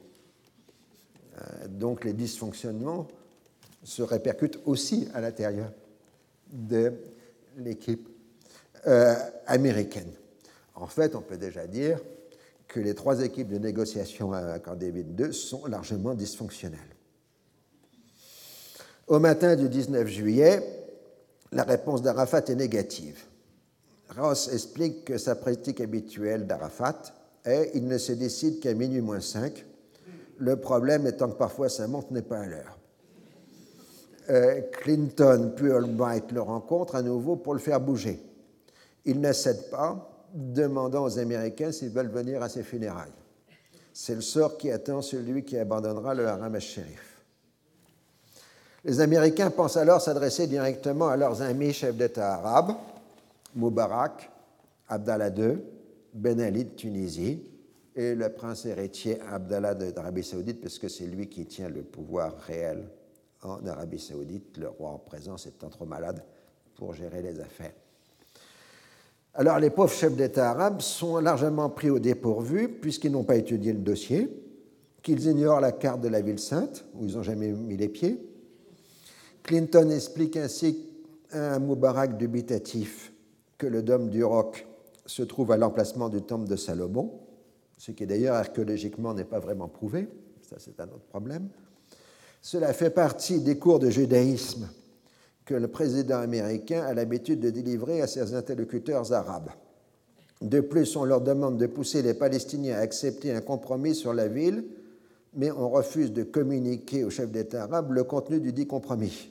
Euh, 1.42 1.68
donc 1.68 2.06
les 2.06 2.14
dysfonctionnements 2.14 3.06
se 3.82 4.00
répercutent 4.00 4.60
aussi 4.64 5.08
à 5.12 5.20
l'intérieur 5.20 5.70
de 6.50 6.94
l'équipe 7.58 8.08
euh, 8.86 9.14
américaine. 9.46 10.14
En 10.74 10.86
fait, 10.86 11.14
on 11.14 11.20
peut 11.20 11.36
déjà 11.36 11.66
dire 11.66 12.00
que 12.66 12.80
les 12.80 12.94
trois 12.94 13.22
équipes 13.22 13.48
de 13.48 13.58
négociation 13.58 14.32
David 14.76 15.18
II 15.18 15.32
sont 15.32 15.66
largement 15.66 16.14
dysfonctionnelles. 16.14 16.80
Au 19.06 19.18
matin 19.18 19.54
du 19.54 19.68
19 19.68 20.08
juillet, 20.08 20.62
la 21.52 21.62
réponse 21.62 22.02
d'Arafat 22.02 22.44
est 22.48 22.54
négative. 22.54 23.24
Ross 24.16 24.52
explique 24.52 25.04
que 25.04 25.18
sa 25.18 25.34
pratique 25.34 25.80
habituelle 25.80 26.46
d'Arafat 26.46 27.02
est 27.44 27.70
il 27.74 27.86
ne 27.86 27.98
se 27.98 28.12
décide 28.12 28.60
qu'à 28.60 28.74
minuit 28.74 29.00
moins 29.02 29.20
5 29.20 29.64
le 30.38 30.56
problème 30.56 31.06
étant 31.06 31.28
que 31.28 31.36
parfois 31.36 31.68
sa 31.68 31.86
montre 31.86 32.12
n'est 32.12 32.22
pas 32.22 32.40
à 32.40 32.46
l'heure. 32.46 32.78
Euh, 34.30 34.62
Clinton 34.72 35.52
puis 35.54 35.70
Albright 35.70 36.32
le 36.32 36.40
rencontrent 36.40 36.96
à 36.96 37.02
nouveau 37.02 37.36
pour 37.36 37.54
le 37.54 37.60
faire 37.60 37.80
bouger. 37.80 38.20
Il 39.04 39.20
ne 39.20 39.32
cède 39.32 39.70
pas, 39.70 40.13
demandant 40.34 41.04
aux 41.04 41.18
Américains 41.18 41.70
s'ils 41.70 41.90
veulent 41.90 42.08
venir 42.08 42.42
à 42.42 42.48
ses 42.48 42.64
funérailles. 42.64 43.12
C'est 43.92 44.16
le 44.16 44.20
sort 44.20 44.58
qui 44.58 44.70
attend 44.72 45.00
celui 45.00 45.44
qui 45.44 45.56
abandonnera 45.56 46.14
le 46.14 46.26
haram 46.26 46.54
al-Sharif. 46.54 47.22
Les 48.84 49.00
Américains 49.00 49.50
pensent 49.50 49.76
alors 49.76 50.02
s'adresser 50.02 50.48
directement 50.48 51.08
à 51.08 51.16
leurs 51.16 51.40
amis 51.40 51.72
chefs 51.72 51.96
d'État 51.96 52.34
arabes, 52.34 52.74
Moubarak, 53.54 54.30
Abdallah 54.88 55.30
II, 55.30 55.58
Ben 56.12 56.40
Ali 56.40 56.64
de 56.64 56.70
Tunisie, 56.70 57.40
et 57.94 58.16
le 58.16 58.28
prince 58.30 58.66
héritier 58.66 59.20
Abdallah 59.30 59.74
d'Arabie 59.74 60.24
saoudite, 60.24 60.60
puisque 60.60 60.90
c'est 60.90 61.06
lui 61.06 61.28
qui 61.28 61.46
tient 61.46 61.68
le 61.68 61.82
pouvoir 61.82 62.36
réel 62.40 62.88
en 63.42 63.64
Arabie 63.66 64.00
saoudite, 64.00 64.56
le 64.58 64.68
roi 64.68 64.90
en 64.90 64.98
présence 64.98 65.46
étant 65.46 65.68
trop 65.68 65.86
malade 65.86 66.24
pour 66.74 66.92
gérer 66.92 67.22
les 67.22 67.38
affaires. 67.38 67.72
Alors 69.36 69.58
les 69.58 69.70
pauvres 69.70 69.92
chefs 69.92 70.14
d'État 70.14 70.50
arabes 70.50 70.80
sont 70.80 71.18
largement 71.18 71.68
pris 71.68 71.90
au 71.90 71.98
dépourvu, 71.98 72.68
puisqu'ils 72.68 73.10
n'ont 73.10 73.24
pas 73.24 73.36
étudié 73.36 73.72
le 73.72 73.80
dossier, 73.80 74.30
qu'ils 75.02 75.26
ignorent 75.26 75.60
la 75.60 75.72
carte 75.72 76.00
de 76.00 76.08
la 76.08 76.20
ville 76.20 76.38
sainte, 76.38 76.84
où 76.94 77.04
ils 77.04 77.16
n'ont 77.16 77.22
jamais 77.22 77.50
mis 77.50 77.76
les 77.76 77.88
pieds. 77.88 78.24
Clinton 79.42 79.90
explique 79.90 80.36
ainsi 80.36 80.86
à 81.32 81.58
Moubarak 81.58 82.16
dubitatif 82.16 83.12
que 83.58 83.66
le 83.66 83.82
dôme 83.82 84.08
du 84.08 84.22
roc 84.22 84.66
se 85.04 85.22
trouve 85.22 85.50
à 85.50 85.56
l'emplacement 85.56 86.08
du 86.08 86.22
temple 86.22 86.48
de 86.48 86.56
Salomon, 86.56 87.12
ce 87.76 87.90
qui 87.90 88.06
d'ailleurs 88.06 88.36
archéologiquement 88.36 89.14
n'est 89.14 89.24
pas 89.24 89.40
vraiment 89.40 89.68
prouvé, 89.68 90.08
ça 90.42 90.56
c'est 90.58 90.78
un 90.80 90.86
autre 90.86 91.06
problème. 91.10 91.48
Cela 92.40 92.72
fait 92.72 92.90
partie 92.90 93.40
des 93.40 93.58
cours 93.58 93.80
de 93.80 93.90
judaïsme 93.90 94.68
que 95.44 95.54
le 95.54 95.68
président 95.68 96.18
américain 96.18 96.82
a 96.84 96.94
l'habitude 96.94 97.40
de 97.40 97.50
délivrer 97.50 98.00
à 98.00 98.06
ses 98.06 98.34
interlocuteurs 98.34 99.12
arabes. 99.12 99.50
De 100.40 100.60
plus, 100.60 100.96
on 100.96 101.04
leur 101.04 101.20
demande 101.20 101.58
de 101.58 101.66
pousser 101.66 102.02
les 102.02 102.14
Palestiniens 102.14 102.76
à 102.76 102.80
accepter 102.80 103.32
un 103.32 103.40
compromis 103.40 103.94
sur 103.94 104.12
la 104.12 104.28
ville, 104.28 104.64
mais 105.34 105.50
on 105.50 105.68
refuse 105.68 106.12
de 106.12 106.22
communiquer 106.22 107.04
aux 107.04 107.10
chefs 107.10 107.30
d'État 107.30 107.64
arabes 107.64 107.92
le 107.92 108.04
contenu 108.04 108.40
du 108.40 108.52
dit 108.52 108.66
compromis. 108.66 109.30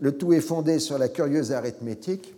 Le 0.00 0.12
tout 0.16 0.32
est 0.32 0.40
fondé 0.40 0.78
sur 0.78 0.98
la 0.98 1.08
curieuse 1.08 1.52
arithmétique 1.52 2.34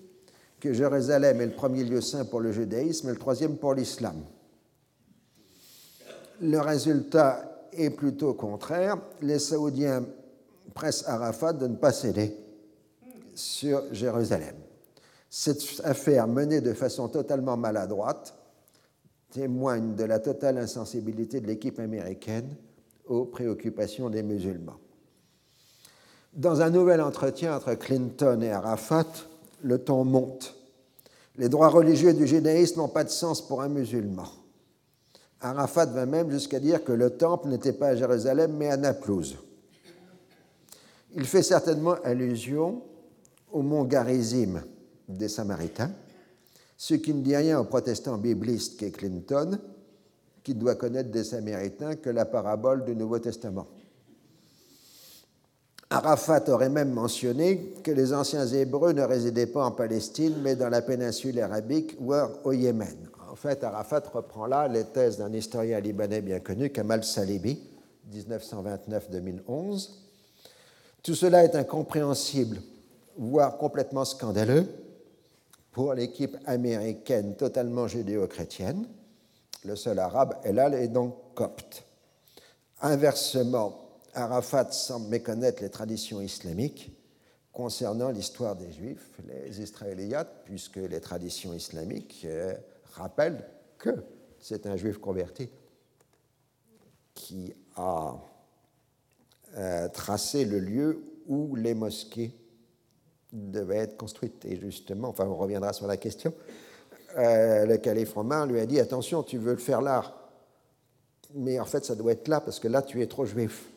que 0.60 0.72
Jérusalem 0.72 1.40
est 1.40 1.46
le 1.46 1.52
premier 1.52 1.84
lieu 1.84 2.00
saint 2.00 2.24
pour 2.24 2.40
le 2.40 2.52
judaïsme 2.52 3.08
et 3.08 3.12
le 3.12 3.18
troisième 3.18 3.56
pour 3.56 3.74
l'islam. 3.74 4.16
Le 6.40 6.58
résultat 6.58 7.68
est 7.72 7.90
plutôt 7.90 8.34
contraire. 8.34 8.98
Les 9.22 9.38
Saoudiens 9.38 10.04
pressent 10.74 11.04
Arafat 11.06 11.54
de 11.54 11.68
ne 11.68 11.76
pas 11.76 11.92
céder 11.92 12.36
sur 13.34 13.82
Jérusalem. 13.92 14.56
Cette 15.30 15.80
affaire 15.84 16.28
menée 16.28 16.60
de 16.60 16.72
façon 16.74 17.08
totalement 17.08 17.56
maladroite 17.56 18.34
témoigne 19.32 19.96
de 19.96 20.04
la 20.04 20.20
totale 20.20 20.58
insensibilité 20.58 21.40
de 21.40 21.48
l'équipe 21.48 21.80
américaine 21.80 22.48
aux 23.06 23.24
préoccupations 23.24 24.08
des 24.08 24.22
musulmans. 24.22 24.78
Dans 26.32 26.60
un 26.60 26.70
nouvel 26.70 27.00
entretien 27.00 27.56
entre 27.56 27.74
Clinton 27.74 28.40
et 28.42 28.50
Arafat, 28.50 29.06
le 29.62 29.78
ton 29.78 30.04
monte. 30.04 30.54
Les 31.36 31.48
droits 31.48 31.68
religieux 31.68 32.14
du 32.14 32.26
judaïsme 32.26 32.78
n'ont 32.78 32.88
pas 32.88 33.04
de 33.04 33.10
sens 33.10 33.44
pour 33.44 33.62
un 33.62 33.68
musulman. 33.68 34.28
Arafat 35.40 35.86
va 35.86 36.06
même 36.06 36.30
jusqu'à 36.30 36.60
dire 36.60 36.84
que 36.84 36.92
le 36.92 37.10
temple 37.10 37.48
n'était 37.48 37.72
pas 37.72 37.88
à 37.88 37.96
Jérusalem 37.96 38.54
mais 38.56 38.70
à 38.70 38.76
Naplouse. 38.76 39.36
Il 41.16 41.24
fait 41.24 41.42
certainement 41.42 41.96
allusion 42.02 42.82
au 43.52 43.62
mont 43.62 43.84
Garizim 43.84 44.62
des 45.08 45.28
Samaritains, 45.28 45.92
ce 46.76 46.94
qui 46.94 47.14
ne 47.14 47.22
dit 47.22 47.36
rien 47.36 47.60
au 47.60 47.64
protestant 47.64 48.18
bibliste 48.18 48.78
qu'est 48.78 48.90
Clinton, 48.90 49.58
qui 50.42 50.54
doit 50.54 50.74
connaître 50.74 51.10
des 51.10 51.24
Samaritains 51.24 51.94
que 51.96 52.10
la 52.10 52.24
parabole 52.24 52.84
du 52.84 52.96
Nouveau 52.96 53.20
Testament. 53.20 53.66
Arafat 55.88 56.48
aurait 56.48 56.68
même 56.70 56.90
mentionné 56.90 57.74
que 57.84 57.92
les 57.92 58.12
anciens 58.12 58.46
Hébreux 58.46 58.92
ne 58.92 59.02
résidaient 59.02 59.46
pas 59.46 59.64
en 59.64 59.70
Palestine, 59.70 60.34
mais 60.42 60.56
dans 60.56 60.68
la 60.68 60.82
péninsule 60.82 61.38
arabique 61.38 61.96
ou 62.00 62.12
au 62.42 62.52
Yémen. 62.52 63.08
En 63.30 63.36
fait, 63.36 63.62
Arafat 63.62 64.02
reprend 64.12 64.46
là 64.46 64.66
les 64.66 64.84
thèses 64.84 65.18
d'un 65.18 65.32
historien 65.32 65.78
libanais 65.78 66.20
bien 66.20 66.40
connu, 66.40 66.70
Kamal 66.70 67.04
Salibi, 67.04 67.60
1929-2011. 68.12 70.03
Tout 71.04 71.14
cela 71.14 71.44
est 71.44 71.54
incompréhensible, 71.54 72.62
voire 73.18 73.58
complètement 73.58 74.06
scandaleux 74.06 74.66
pour 75.70 75.92
l'équipe 75.92 76.34
américaine 76.46 77.36
totalement 77.36 77.86
judéo-chrétienne. 77.86 78.88
Le 79.66 79.76
seul 79.76 79.98
arabe, 79.98 80.34
là, 80.46 80.70
est 80.70 80.88
donc 80.88 81.14
copte. 81.34 81.84
Inversement, 82.80 83.98
Arafat 84.14 84.72
semble 84.72 85.08
méconnaître 85.08 85.62
les 85.62 85.68
traditions 85.68 86.22
islamiques 86.22 86.90
concernant 87.52 88.08
l'histoire 88.08 88.56
des 88.56 88.72
Juifs, 88.72 89.10
les 89.28 89.60
Israéliates, 89.60 90.44
puisque 90.46 90.76
les 90.76 91.00
traditions 91.02 91.52
islamiques 91.52 92.22
euh, 92.24 92.54
rappellent 92.94 93.44
que 93.76 93.90
c'est 94.40 94.66
un 94.66 94.76
Juif 94.76 94.96
converti 94.96 95.50
qui 97.12 97.52
a 97.76 98.16
euh, 99.56 99.88
tracé 99.88 100.44
le 100.44 100.58
lieu 100.58 101.04
où 101.26 101.54
les 101.54 101.74
mosquées 101.74 102.34
devaient 103.32 103.78
être 103.78 103.96
construites. 103.96 104.44
Et 104.44 104.56
justement, 104.56 105.08
enfin 105.08 105.26
on 105.26 105.36
reviendra 105.36 105.72
sur 105.72 105.86
la 105.86 105.96
question, 105.96 106.32
euh, 107.16 107.66
le 107.66 107.76
calife 107.78 108.14
romain 108.14 108.46
lui 108.46 108.60
a 108.60 108.66
dit, 108.66 108.80
attention, 108.80 109.22
tu 109.22 109.38
veux 109.38 109.52
le 109.52 109.58
faire 109.58 109.80
là, 109.80 110.12
mais 111.34 111.60
en 111.60 111.64
fait 111.64 111.84
ça 111.84 111.94
doit 111.94 112.12
être 112.12 112.28
là 112.28 112.40
parce 112.40 112.58
que 112.58 112.68
là 112.68 112.82
tu 112.82 113.02
es 113.02 113.06
trop 113.06 113.24
juif. 113.24 113.68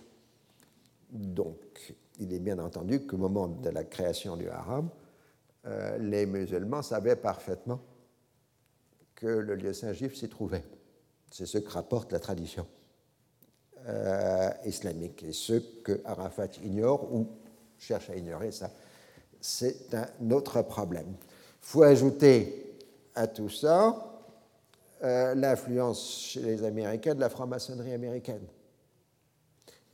Donc, 1.11 1.93
il 2.19 2.33
est 2.33 2.39
bien 2.39 2.59
entendu 2.59 3.05
qu'au 3.05 3.17
moment 3.17 3.47
de 3.47 3.69
la 3.69 3.83
création 3.83 4.35
du 4.35 4.49
haram, 4.49 4.89
euh, 5.65 5.97
les 5.99 6.25
musulmans 6.25 6.81
savaient 6.81 7.15
parfaitement 7.15 7.79
que 9.15 9.27
le 9.27 9.55
lieu 9.55 9.73
saint 9.73 9.93
juif 9.93 10.15
s'y 10.15 10.29
trouvait. 10.29 10.63
C'est 11.31 11.45
ce 11.45 11.57
que 11.57 11.69
rapporte 11.69 12.11
la 12.11 12.19
tradition 12.19 12.67
euh, 13.87 14.49
islamique. 14.65 15.23
Et 15.23 15.33
ce 15.33 15.53
que 15.53 16.01
Arafat 16.03 16.49
ignore 16.63 17.13
ou 17.13 17.27
cherche 17.77 18.09
à 18.09 18.15
ignorer, 18.15 18.51
ça, 18.51 18.69
c'est 19.39 19.93
un 19.93 20.31
autre 20.31 20.61
problème. 20.63 21.07
Il 21.07 21.67
faut 21.69 21.83
ajouter 21.83 22.75
à 23.15 23.27
tout 23.27 23.49
ça 23.49 24.19
euh, 25.03 25.35
l'influence 25.35 26.09
chez 26.09 26.41
les 26.41 26.63
Américains 26.63 27.15
de 27.15 27.19
la 27.19 27.29
franc-maçonnerie 27.29 27.93
américaine, 27.93 28.45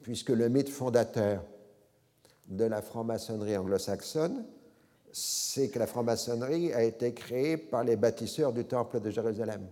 puisque 0.02 0.30
le 0.30 0.50
mythe 0.50 0.70
fondateur 0.70 1.44
de 2.48 2.66
la 2.66 2.82
franc-maçonnerie 2.82 3.58
anglo-saxonne, 3.58 4.46
c'est 5.12 5.70
que 5.70 5.78
la 5.78 5.88
franc-maçonnerie 5.88 6.74
a 6.74 6.84
été 6.84 7.14
créée 7.14 7.58
par 7.58 7.84
les 7.84 7.96
bâtisseurs 7.96 8.52
du 8.52 8.66
temple 8.66 9.00
de 9.00 9.12
Jérusalem, 9.12 9.68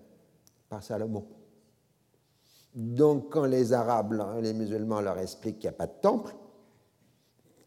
par 0.69 0.83
Salomon. 0.83 1.25
Donc 2.73 3.31
quand 3.31 3.45
les 3.45 3.73
Arabes, 3.73 4.21
les 4.41 4.53
musulmans 4.53 5.01
leur 5.01 5.17
expliquent 5.19 5.59
qu'il 5.59 5.69
n'y 5.69 5.75
a 5.75 5.77
pas 5.77 5.87
de 5.87 5.99
temple, 6.01 6.33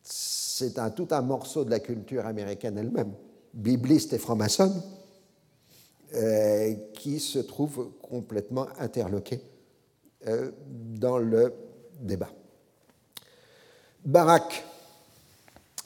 c'est 0.03 0.75
tout 0.95 1.09
un 1.11 1.23
morceau 1.23 1.65
de 1.65 1.71
la 1.71 1.81
culture 1.81 2.27
américaine 2.27 2.79
elle-même, 2.79 3.13
bibliste 3.53 4.13
et 4.13 4.19
franc-maçonne, 4.19 4.83
euh, 6.15 6.75
qui 6.95 7.19
se 7.19 7.39
trouve 7.39 7.91
complètement 8.01 8.67
interloqué 8.79 9.41
euh, 10.27 10.53
dans 10.69 11.19
le 11.19 11.53
débat. 12.01 12.31
Barak, 14.05 14.65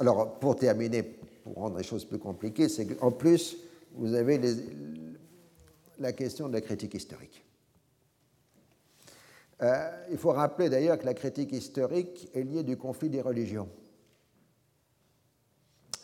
alors 0.00 0.38
pour 0.38 0.56
terminer, 0.56 1.02
pour 1.02 1.54
rendre 1.54 1.78
les 1.78 1.84
choses 1.84 2.04
plus 2.04 2.18
compliquées, 2.18 2.68
c'est 2.68 2.86
qu'en 2.86 3.12
plus, 3.12 3.56
vous 3.94 4.14
avez 4.14 4.40
la 5.98 6.12
question 6.12 6.48
de 6.48 6.54
la 6.54 6.60
critique 6.60 6.94
historique. 6.94 7.47
Euh, 9.62 10.06
il 10.10 10.18
faut 10.18 10.30
rappeler 10.30 10.68
d'ailleurs 10.68 10.98
que 10.98 11.06
la 11.06 11.14
critique 11.14 11.52
historique 11.52 12.28
est 12.34 12.42
liée 12.42 12.62
du 12.62 12.76
conflit 12.76 13.10
des 13.10 13.20
religions. 13.20 13.68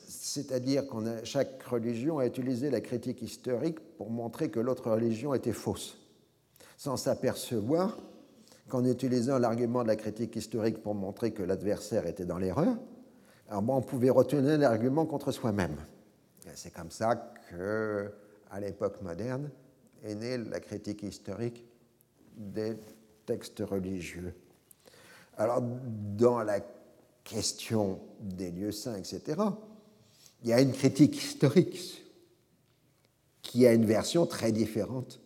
C'est-à-dire 0.08 0.88
que 0.88 1.24
chaque 1.24 1.62
religion 1.62 2.18
a 2.18 2.26
utilisé 2.26 2.68
la 2.70 2.80
critique 2.80 3.22
historique 3.22 3.78
pour 3.96 4.10
montrer 4.10 4.50
que 4.50 4.58
l'autre 4.58 4.90
religion 4.90 5.34
était 5.34 5.52
fausse, 5.52 5.96
sans 6.76 6.96
s'apercevoir 6.96 7.96
qu'en 8.68 8.84
utilisant 8.84 9.38
l'argument 9.38 9.82
de 9.82 9.88
la 9.88 9.96
critique 9.96 10.34
historique 10.34 10.82
pour 10.82 10.94
montrer 10.94 11.32
que 11.32 11.42
l'adversaire 11.42 12.06
était 12.06 12.24
dans 12.24 12.38
l'erreur, 12.38 12.76
on 13.50 13.82
pouvait 13.82 14.10
retenir 14.10 14.58
l'argument 14.58 15.06
contre 15.06 15.30
soi-même. 15.30 15.76
C'est 16.54 16.72
comme 16.72 16.90
ça 16.90 17.32
que, 17.50 18.10
à 18.50 18.58
l'époque 18.58 19.00
moderne, 19.02 19.50
est 20.02 20.14
née 20.14 20.38
la 20.38 20.60
critique 20.60 21.02
historique 21.02 21.64
des 22.36 22.74
textes 23.26 23.60
religieux. 23.60 24.34
Alors, 25.36 25.60
dans 25.62 26.42
la 26.42 26.60
question 27.24 28.00
des 28.20 28.50
lieux 28.50 28.72
saints, 28.72 28.96
etc., 28.96 29.40
il 30.42 30.50
y 30.50 30.52
a 30.52 30.60
une 30.60 30.72
critique 30.72 31.16
historique 31.16 32.02
qui 33.42 33.66
a 33.66 33.72
une 33.72 33.86
version 33.86 34.26
très 34.26 34.52
différente 34.52 35.20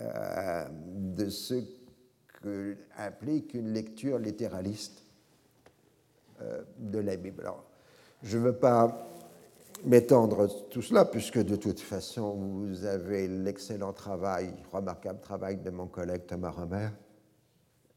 euh, 0.00 0.68
de 0.70 1.28
ce 1.28 1.54
que 2.42 2.76
implique 2.96 3.54
une 3.54 3.72
lecture 3.72 4.18
littéraliste 4.18 5.02
euh, 6.40 6.62
de 6.78 6.98
la 6.98 7.16
Bible. 7.16 7.42
Alors, 7.42 7.64
je 8.22 8.38
ne 8.38 8.44
veux 8.44 8.56
pas 8.56 9.09
m'étendre 9.84 10.68
tout 10.68 10.82
cela, 10.82 11.04
puisque 11.04 11.38
de 11.38 11.56
toute 11.56 11.80
façon, 11.80 12.34
vous 12.34 12.84
avez 12.84 13.28
l'excellent 13.28 13.92
travail, 13.92 14.54
remarquable 14.72 15.20
travail 15.20 15.56
de 15.58 15.70
mon 15.70 15.86
collègue 15.86 16.26
Thomas 16.26 16.50
Romer 16.50 16.88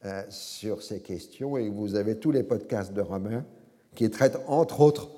euh, 0.06 0.24
sur 0.30 0.82
ces 0.82 1.02
questions, 1.02 1.58
et 1.58 1.70
vous 1.70 1.96
avez 1.96 2.18
tous 2.18 2.32
les 2.32 2.44
podcasts 2.44 2.94
de 2.94 3.02
Romer 3.02 3.42
qui 3.96 4.10
traitent, 4.10 4.40
entre 4.48 4.82
autres, 4.82 5.10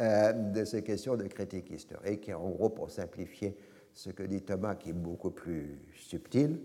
euh, 0.00 0.32
de 0.32 0.64
ces 0.64 0.82
questions 0.82 1.16
de 1.16 1.24
critique 1.24 1.70
historique, 1.70 2.28
et 2.28 2.34
en 2.34 2.50
gros, 2.50 2.70
pour 2.70 2.90
simplifier 2.90 3.56
ce 3.94 4.10
que 4.10 4.22
dit 4.22 4.42
Thomas, 4.42 4.74
qui 4.74 4.90
est 4.90 4.94
beaucoup 4.94 5.30
plus 5.30 5.80
subtil, 5.94 6.60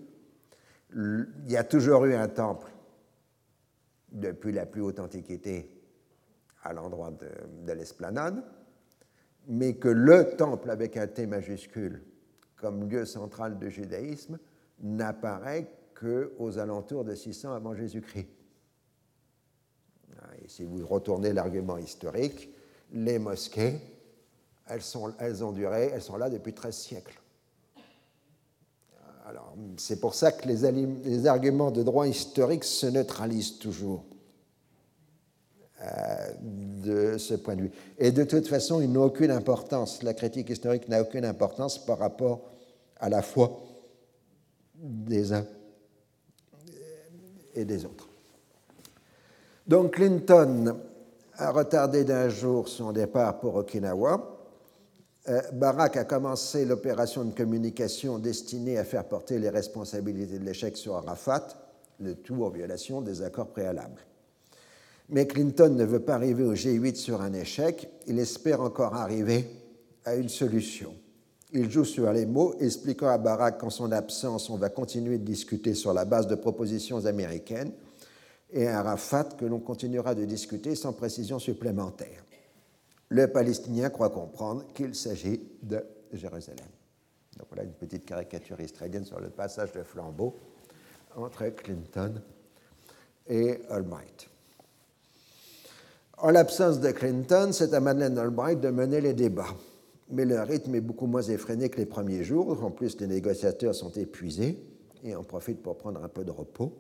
il 0.96 1.28
y 1.48 1.58
a 1.58 1.64
toujours 1.64 2.06
eu 2.06 2.14
un 2.14 2.30
temple 2.30 2.72
depuis 4.12 4.52
la 4.52 4.66
plus 4.66 4.82
haute 4.82 5.00
antiquité 5.00 5.70
à 6.64 6.74
l'endroit 6.74 7.12
de, 7.12 7.72
l'esplanade, 7.72 8.44
mais 9.48 9.76
que 9.76 9.88
le 9.88 10.36
temple 10.36 10.70
avec 10.70 10.98
un 10.98 11.08
T 11.08 11.26
majuscule 11.26 12.04
comme 12.58 12.90
lieu 12.90 13.06
central 13.06 13.58
du 13.58 13.72
judaïsme 13.72 14.38
n'apparaît 14.82 15.72
qu'aux 16.00 16.60
alentours 16.60 17.06
de 17.06 17.16
600 17.16 17.54
avant 17.54 17.74
Jésus-Christ. 17.74 18.28
Et 20.44 20.48
si 20.48 20.64
vous 20.64 20.86
retournez 20.86 21.34
l'argument 21.34 21.78
historique, 21.78 22.50
les 22.92 23.20
mosquées, 23.20 23.80
elles, 24.68 25.44
ont 25.44 25.52
duré, 25.52 25.92
elles 25.94 26.02
sont 26.02 26.18
là 26.18 26.30
depuis 26.30 26.54
13 26.54 26.76
siècles. 26.76 27.22
Alors, 29.26 29.56
c'est 29.78 30.00
pour 30.00 30.16
ça 30.16 30.32
que 30.32 30.48
les, 30.48 31.28
arguments 31.28 31.72
de 31.72 31.84
droit 31.84 32.08
historique 32.08 32.64
se 32.64 32.88
neutralisent 32.88 33.60
toujours 33.60 34.06
de 36.42 37.18
ce 37.18 37.36
point 37.36 37.56
de 37.56 37.62
vue. 37.64 37.72
Et 38.00 38.12
de 38.12 38.24
toute 38.24 38.48
façon, 38.48 38.82
ils 38.82 38.92
n'ont 38.92 39.04
aucune 39.04 39.32
importance. 39.32 40.02
La 40.04 40.14
critique 40.14 40.50
historique 40.50 40.88
n'a 40.90 41.02
aucune 41.02 41.26
importance 41.26 41.84
par 41.84 42.00
rapport 42.00 42.42
à 43.00 43.10
la 43.10 43.22
foi 43.22 43.62
des 44.76 45.34
uns 45.34 45.46
et 47.54 47.66
des 47.66 47.86
autres. 47.86 48.10
Donc 49.68 49.96
Clinton 49.96 50.78
a 51.36 51.52
retardé 51.52 52.04
d'un 52.04 52.30
jour 52.30 52.68
son 52.68 52.92
départ 52.92 53.40
pour 53.40 53.56
Okinawa 53.56 54.38
euh, 55.30 55.42
Barak 55.52 55.98
a 55.98 56.06
commencé 56.06 56.64
l'opération 56.64 57.26
de 57.26 57.34
communication 57.34 58.18
destinée 58.18 58.78
à 58.78 58.86
faire 58.86 59.04
porter 59.04 59.40
les 59.40 59.50
responsabilités 59.50 60.40
de 60.40 60.46
l'échec 60.46 60.78
sur 60.78 60.96
Arafat, 60.96 61.48
le 62.00 62.16
tout 62.16 62.46
en 62.46 62.50
violation 62.50 63.02
des 63.02 63.22
accords 63.22 63.50
préalables. 63.50 64.02
Mais 65.10 65.26
Clinton 65.26 65.70
ne 65.70 65.86
veut 65.86 66.02
pas 66.02 66.16
arriver 66.16 66.44
au 66.44 66.54
G8 66.54 66.96
sur 66.96 67.22
un 67.22 67.34
échec, 67.34 67.90
il 68.08 68.20
espère 68.20 68.62
encore 68.62 68.96
arriver 68.96 69.48
à 70.06 70.16
une 70.16 70.30
solution. 70.30 70.94
Il 71.54 71.72
joue 71.72 71.86
sur 71.86 72.12
les 72.12 72.26
mots, 72.26 72.54
expliquant 72.60 73.08
à 73.08 73.18
Barak 73.18 73.60
qu'en 73.60 73.70
son 73.70 73.92
absence, 73.92 74.50
on 74.50 74.58
va 74.58 74.70
continuer 74.70 75.18
de 75.18 75.24
discuter 75.24 75.74
sur 75.74 75.94
la 75.94 76.04
base 76.04 76.28
de 76.28 76.36
propositions 76.36 77.06
américaines, 77.06 77.72
et 78.52 78.68
à 78.68 78.80
Arafat 78.80 79.30
que 79.38 79.46
l'on 79.46 79.60
continuera 79.60 80.14
de 80.14 80.26
discuter 80.26 80.76
sans 80.76 80.94
précision 80.94 81.40
supplémentaire 81.40 82.28
le 83.10 83.28
Palestinien 83.28 83.90
croit 83.90 84.10
comprendre 84.10 84.66
qu'il 84.74 84.96
s'agit 84.96 85.42
de 85.62 85.84
Jérusalem. 86.12 86.68
Donc 87.38 87.48
voilà 87.50 87.64
une 87.64 87.74
petite 87.74 88.06
caricature 88.06 88.60
israélienne 88.60 89.06
sur 89.06 89.20
le 89.20 89.30
passage 89.30 89.72
de 89.72 89.84
flambeau 89.84 90.36
entre 91.16 91.48
Clinton 91.50 92.22
et 93.28 93.60
Albright. 93.70 94.30
En 96.20 96.32
l'absence 96.32 96.80
de 96.80 96.90
Clinton, 96.90 97.50
c'est 97.52 97.76
à 97.76 97.80
Madeleine 97.80 98.18
Albright 98.18 98.60
de 98.60 98.70
mener 98.70 99.02
les 99.02 99.14
débats. 99.14 99.54
Mais 100.10 100.26
le 100.26 100.42
rythme 100.42 100.74
est 100.74 100.82
beaucoup 100.82 101.06
moins 101.06 101.22
effréné 101.22 101.70
que 101.70 101.78
les 101.78 101.86
premiers 101.86 102.24
jours. 102.24 102.64
En 102.64 102.72
plus, 102.72 103.00
les 103.00 103.06
négociateurs 103.06 103.76
sont 103.76 103.92
épuisés 103.92 104.58
et 105.04 105.16
en 105.16 105.24
profitent 105.24 105.62
pour 105.62 105.78
prendre 105.78 106.04
un 106.04 106.08
peu 106.08 106.24
de 106.24 106.32
repos. 106.32 106.74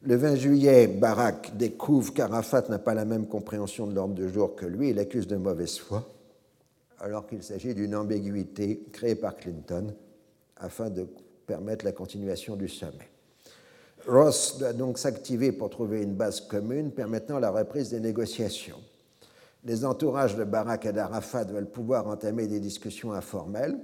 Le 0.00 0.16
20 0.16 0.36
juillet, 0.36 0.86
Barak 0.86 1.54
découvre 1.58 2.14
qu'Arafat 2.14 2.64
n'a 2.70 2.78
pas 2.78 2.94
la 2.94 3.04
même 3.04 3.26
compréhension 3.26 3.86
de 3.86 3.94
l'ordre 3.94 4.14
du 4.14 4.30
jour 4.30 4.54
que 4.54 4.64
lui 4.64 4.88
et 4.88 4.94
l'accuse 4.94 5.26
de 5.26 5.36
mauvaise 5.36 5.78
foi, 5.78 6.08
alors 7.00 7.26
qu'il 7.26 7.42
s'agit 7.42 7.74
d'une 7.74 7.94
ambiguïté 7.94 8.82
créée 8.92 9.14
par 9.14 9.36
Clinton 9.36 9.94
afin 10.56 10.88
de 10.88 11.06
permettre 11.46 11.84
la 11.84 11.92
continuation 11.92 12.56
du 12.56 12.68
sommet. 12.68 13.10
Ross 14.06 14.58
doit 14.58 14.72
donc 14.72 14.98
s'activer 14.98 15.52
pour 15.52 15.70
trouver 15.70 16.02
une 16.02 16.14
base 16.14 16.40
commune 16.42 16.90
permettant 16.90 17.38
la 17.38 17.50
reprise 17.50 17.90
des 17.90 18.00
négociations. 18.00 18.80
Les 19.64 19.84
entourages 19.86 20.36
de 20.36 20.44
Barak 20.44 20.84
et 20.84 20.92
d'Arafat 20.92 21.44
veulent 21.44 21.70
pouvoir 21.70 22.06
entamer 22.06 22.46
des 22.46 22.60
discussions 22.60 23.12
informelles 23.12 23.78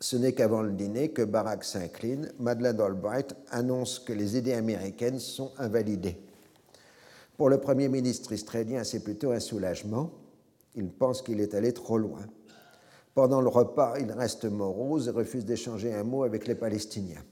Ce 0.00 0.16
n'est 0.16 0.32
qu'avant 0.32 0.62
le 0.62 0.72
dîner 0.72 1.10
que 1.10 1.22
Barack 1.22 1.62
s'incline. 1.62 2.32
Madeleine 2.40 2.80
Albright 2.80 3.36
annonce 3.50 4.00
que 4.00 4.12
les 4.12 4.36
idées 4.36 4.54
américaines 4.54 5.20
sont 5.20 5.52
invalidées. 5.58 6.18
Pour 7.36 7.50
le 7.50 7.58
Premier 7.58 7.88
ministre 7.88 8.32
israélien, 8.32 8.82
c'est 8.82 9.04
plutôt 9.04 9.30
un 9.30 9.40
soulagement. 9.40 10.10
Il 10.74 10.90
pense 10.90 11.22
qu'il 11.22 11.40
est 11.40 11.54
allé 11.54 11.72
trop 11.72 11.98
loin. 11.98 12.26
Pendant 13.14 13.40
le 13.40 13.48
repas, 13.48 13.94
il 14.00 14.10
reste 14.10 14.44
morose 14.44 15.08
et 15.08 15.10
refuse 15.10 15.44
d'échanger 15.44 15.94
un 15.94 16.04
mot 16.04 16.24
avec 16.24 16.46
les 16.46 16.54
Palestiniens. 16.54 17.22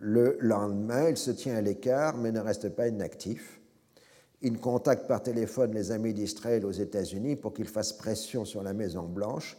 Le 0.00 0.36
lendemain, 0.40 1.08
il 1.10 1.16
se 1.16 1.30
tient 1.30 1.56
à 1.56 1.60
l'écart, 1.60 2.16
mais 2.16 2.32
ne 2.32 2.40
reste 2.40 2.68
pas 2.70 2.88
inactif. 2.88 3.60
Il 4.42 4.58
contacte 4.58 5.06
par 5.06 5.22
téléphone 5.22 5.72
les 5.72 5.90
amis 5.90 6.12
d'Israël 6.12 6.66
aux 6.66 6.72
États-Unis 6.72 7.36
pour 7.36 7.54
qu'ils 7.54 7.68
fassent 7.68 7.94
pression 7.94 8.44
sur 8.44 8.62
la 8.62 8.74
Maison-Blanche 8.74 9.56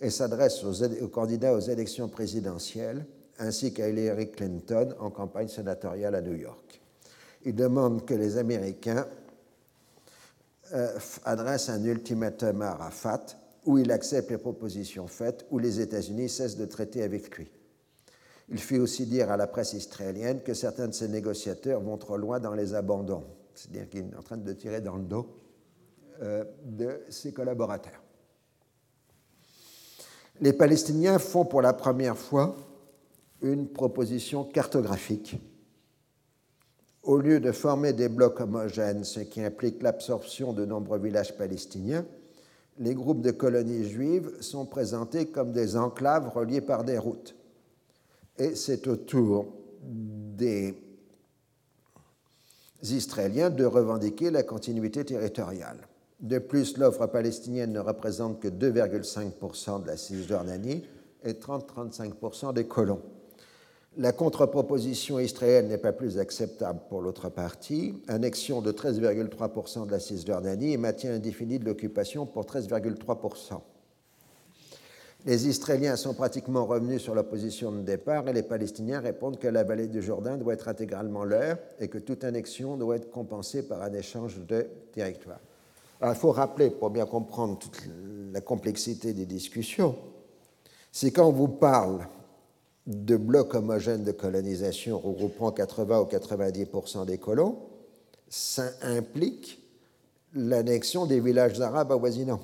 et 0.00 0.10
s'adresse 0.10 0.62
aux, 0.64 1.08
candidats 1.08 1.54
aux 1.54 1.60
élections 1.60 2.08
présidentielles 2.08 3.06
ainsi 3.38 3.72
qu'à 3.72 3.88
Hillary 3.88 4.30
Clinton 4.30 4.94
en 4.98 5.10
campagne 5.10 5.48
sénatoriale 5.48 6.14
à 6.14 6.20
New 6.20 6.34
York. 6.34 6.80
Il 7.44 7.54
demande 7.54 8.04
que 8.04 8.14
les 8.14 8.36
Américains 8.36 9.06
euh, 10.74 10.98
adressent 11.24 11.70
un 11.70 11.82
ultimatum 11.84 12.62
à 12.62 12.72
Arafat 12.72 13.26
où 13.64 13.78
il 13.78 13.90
accepte 13.92 14.30
les 14.30 14.38
propositions 14.38 15.06
faites, 15.06 15.46
où 15.50 15.58
les 15.58 15.80
États-Unis 15.80 16.28
cessent 16.28 16.56
de 16.56 16.66
traiter 16.66 17.02
avec 17.02 17.36
lui. 17.36 17.50
Il 18.50 18.58
fit 18.58 18.78
aussi 18.78 19.06
dire 19.06 19.30
à 19.30 19.36
la 19.36 19.46
presse 19.46 19.74
israélienne 19.74 20.42
que 20.42 20.54
certains 20.54 20.88
de 20.88 20.94
ses 20.94 21.08
négociateurs 21.08 21.80
vont 21.80 21.98
trop 21.98 22.16
loin 22.16 22.40
dans 22.40 22.54
les 22.54 22.74
abandons, 22.74 23.24
c'est-à-dire 23.54 23.88
qu'il 23.90 24.00
est 24.00 24.16
en 24.16 24.22
train 24.22 24.38
de 24.38 24.52
tirer 24.54 24.80
dans 24.80 24.96
le 24.96 25.04
dos 25.04 25.28
euh, 26.22 26.44
de 26.64 27.00
ses 27.10 27.32
collaborateurs. 27.32 28.02
Les 30.40 30.52
Palestiniens 30.52 31.18
font 31.18 31.44
pour 31.44 31.60
la 31.60 31.74
première 31.74 32.16
fois 32.16 32.56
une 33.42 33.68
proposition 33.68 34.44
cartographique. 34.44 35.38
Au 37.02 37.18
lieu 37.18 37.40
de 37.40 37.52
former 37.52 37.92
des 37.92 38.08
blocs 38.08 38.40
homogènes, 38.40 39.04
ce 39.04 39.20
qui 39.20 39.42
implique 39.42 39.82
l'absorption 39.82 40.52
de 40.52 40.64
nombreux 40.64 40.98
villages 40.98 41.36
palestiniens, 41.36 42.06
les 42.78 42.94
groupes 42.94 43.20
de 43.20 43.30
colonies 43.30 43.88
juives 43.88 44.40
sont 44.40 44.64
présentés 44.64 45.26
comme 45.26 45.52
des 45.52 45.76
enclaves 45.76 46.28
reliées 46.28 46.60
par 46.60 46.84
des 46.84 46.98
routes 46.98 47.37
et 48.38 48.54
c'est 48.54 48.86
au 48.86 48.96
tour 48.96 49.46
des 49.82 50.74
Israéliens 52.82 53.50
de 53.50 53.64
revendiquer 53.64 54.30
la 54.30 54.42
continuité 54.42 55.04
territoriale. 55.04 55.78
De 56.20 56.38
plus, 56.38 56.76
l'offre 56.78 57.06
palestinienne 57.06 57.72
ne 57.72 57.80
représente 57.80 58.40
que 58.40 58.48
2,5% 58.48 59.82
de 59.82 59.86
la 59.86 59.96
Cisjordanie 59.96 60.84
et 61.24 61.32
30-35% 61.32 62.54
des 62.54 62.66
colons. 62.66 63.02
La 63.96 64.12
contre-proposition 64.12 65.18
israélienne 65.18 65.68
n'est 65.68 65.78
pas 65.78 65.92
plus 65.92 66.18
acceptable 66.18 66.80
pour 66.88 67.02
l'autre 67.02 67.28
partie. 67.30 68.00
Annexion 68.06 68.60
de 68.60 68.70
13,3% 68.70 69.86
de 69.86 69.90
la 69.90 69.98
Cisjordanie 69.98 70.72
et 70.72 70.76
maintien 70.76 71.14
indéfini 71.14 71.58
de 71.58 71.64
l'occupation 71.64 72.26
pour 72.26 72.44
13,3%. 72.44 73.60
Les 75.24 75.48
Israéliens 75.48 75.96
sont 75.96 76.14
pratiquement 76.14 76.64
revenus 76.64 77.02
sur 77.02 77.14
leur 77.14 77.26
position 77.26 77.72
de 77.72 77.82
départ 77.82 78.28
et 78.28 78.32
les 78.32 78.44
Palestiniens 78.44 79.00
répondent 79.00 79.38
que 79.38 79.48
la 79.48 79.64
vallée 79.64 79.88
du 79.88 80.00
Jourdain 80.00 80.36
doit 80.36 80.54
être 80.54 80.68
intégralement 80.68 81.24
leur 81.24 81.58
et 81.80 81.88
que 81.88 81.98
toute 81.98 82.22
annexion 82.22 82.76
doit 82.76 82.96
être 82.96 83.10
compensée 83.10 83.62
par 83.62 83.82
un 83.82 83.92
échange 83.92 84.38
de 84.46 84.66
territoire. 84.92 85.40
il 86.02 86.14
faut 86.14 86.30
rappeler, 86.30 86.70
pour 86.70 86.90
bien 86.90 87.04
comprendre 87.04 87.58
toute 87.58 87.82
la 88.32 88.40
complexité 88.40 89.12
des 89.12 89.26
discussions, 89.26 89.96
c'est 90.92 91.10
quand 91.10 91.26
on 91.28 91.32
vous 91.32 91.48
parle 91.48 92.06
de 92.86 93.16
blocs 93.16 93.54
homogènes 93.54 94.04
de 94.04 94.12
colonisation 94.12 94.98
regroupant 94.98 95.50
80 95.50 96.00
ou 96.00 96.04
90 96.06 96.66
des 97.06 97.18
colons, 97.18 97.58
ça 98.28 98.70
implique 98.82 99.60
l'annexion 100.32 101.06
des 101.06 101.20
villages 101.20 101.60
arabes 101.60 101.92
avoisinants. 101.92 102.40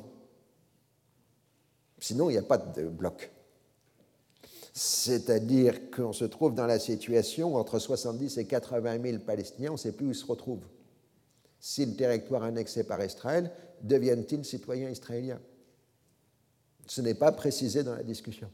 Sinon, 2.04 2.28
il 2.28 2.34
n'y 2.34 2.38
a 2.38 2.42
pas 2.42 2.58
de 2.58 2.82
bloc. 2.82 3.30
C'est-à-dire 4.74 5.90
qu'on 5.90 6.12
se 6.12 6.26
trouve 6.26 6.54
dans 6.54 6.66
la 6.66 6.78
situation 6.78 7.56
entre 7.56 7.78
70 7.78 8.36
et 8.36 8.44
80 8.44 9.02
000 9.02 9.18
Palestiniens, 9.20 9.70
on 9.70 9.74
ne 9.74 9.78
sait 9.78 9.92
plus 9.92 10.08
où 10.08 10.10
ils 10.10 10.14
se 10.14 10.26
retrouvent. 10.26 10.66
Si 11.58 11.86
le 11.86 11.96
territoire 11.96 12.42
annexé 12.42 12.84
par 12.84 13.02
Israël, 13.02 13.50
deviennent-ils 13.80 14.44
citoyens 14.44 14.90
israéliens? 14.90 15.40
Ce 16.86 17.00
n'est 17.00 17.14
pas 17.14 17.32
précisé 17.32 17.82
dans 17.82 17.94
la 17.94 18.02
discussion. 18.02 18.50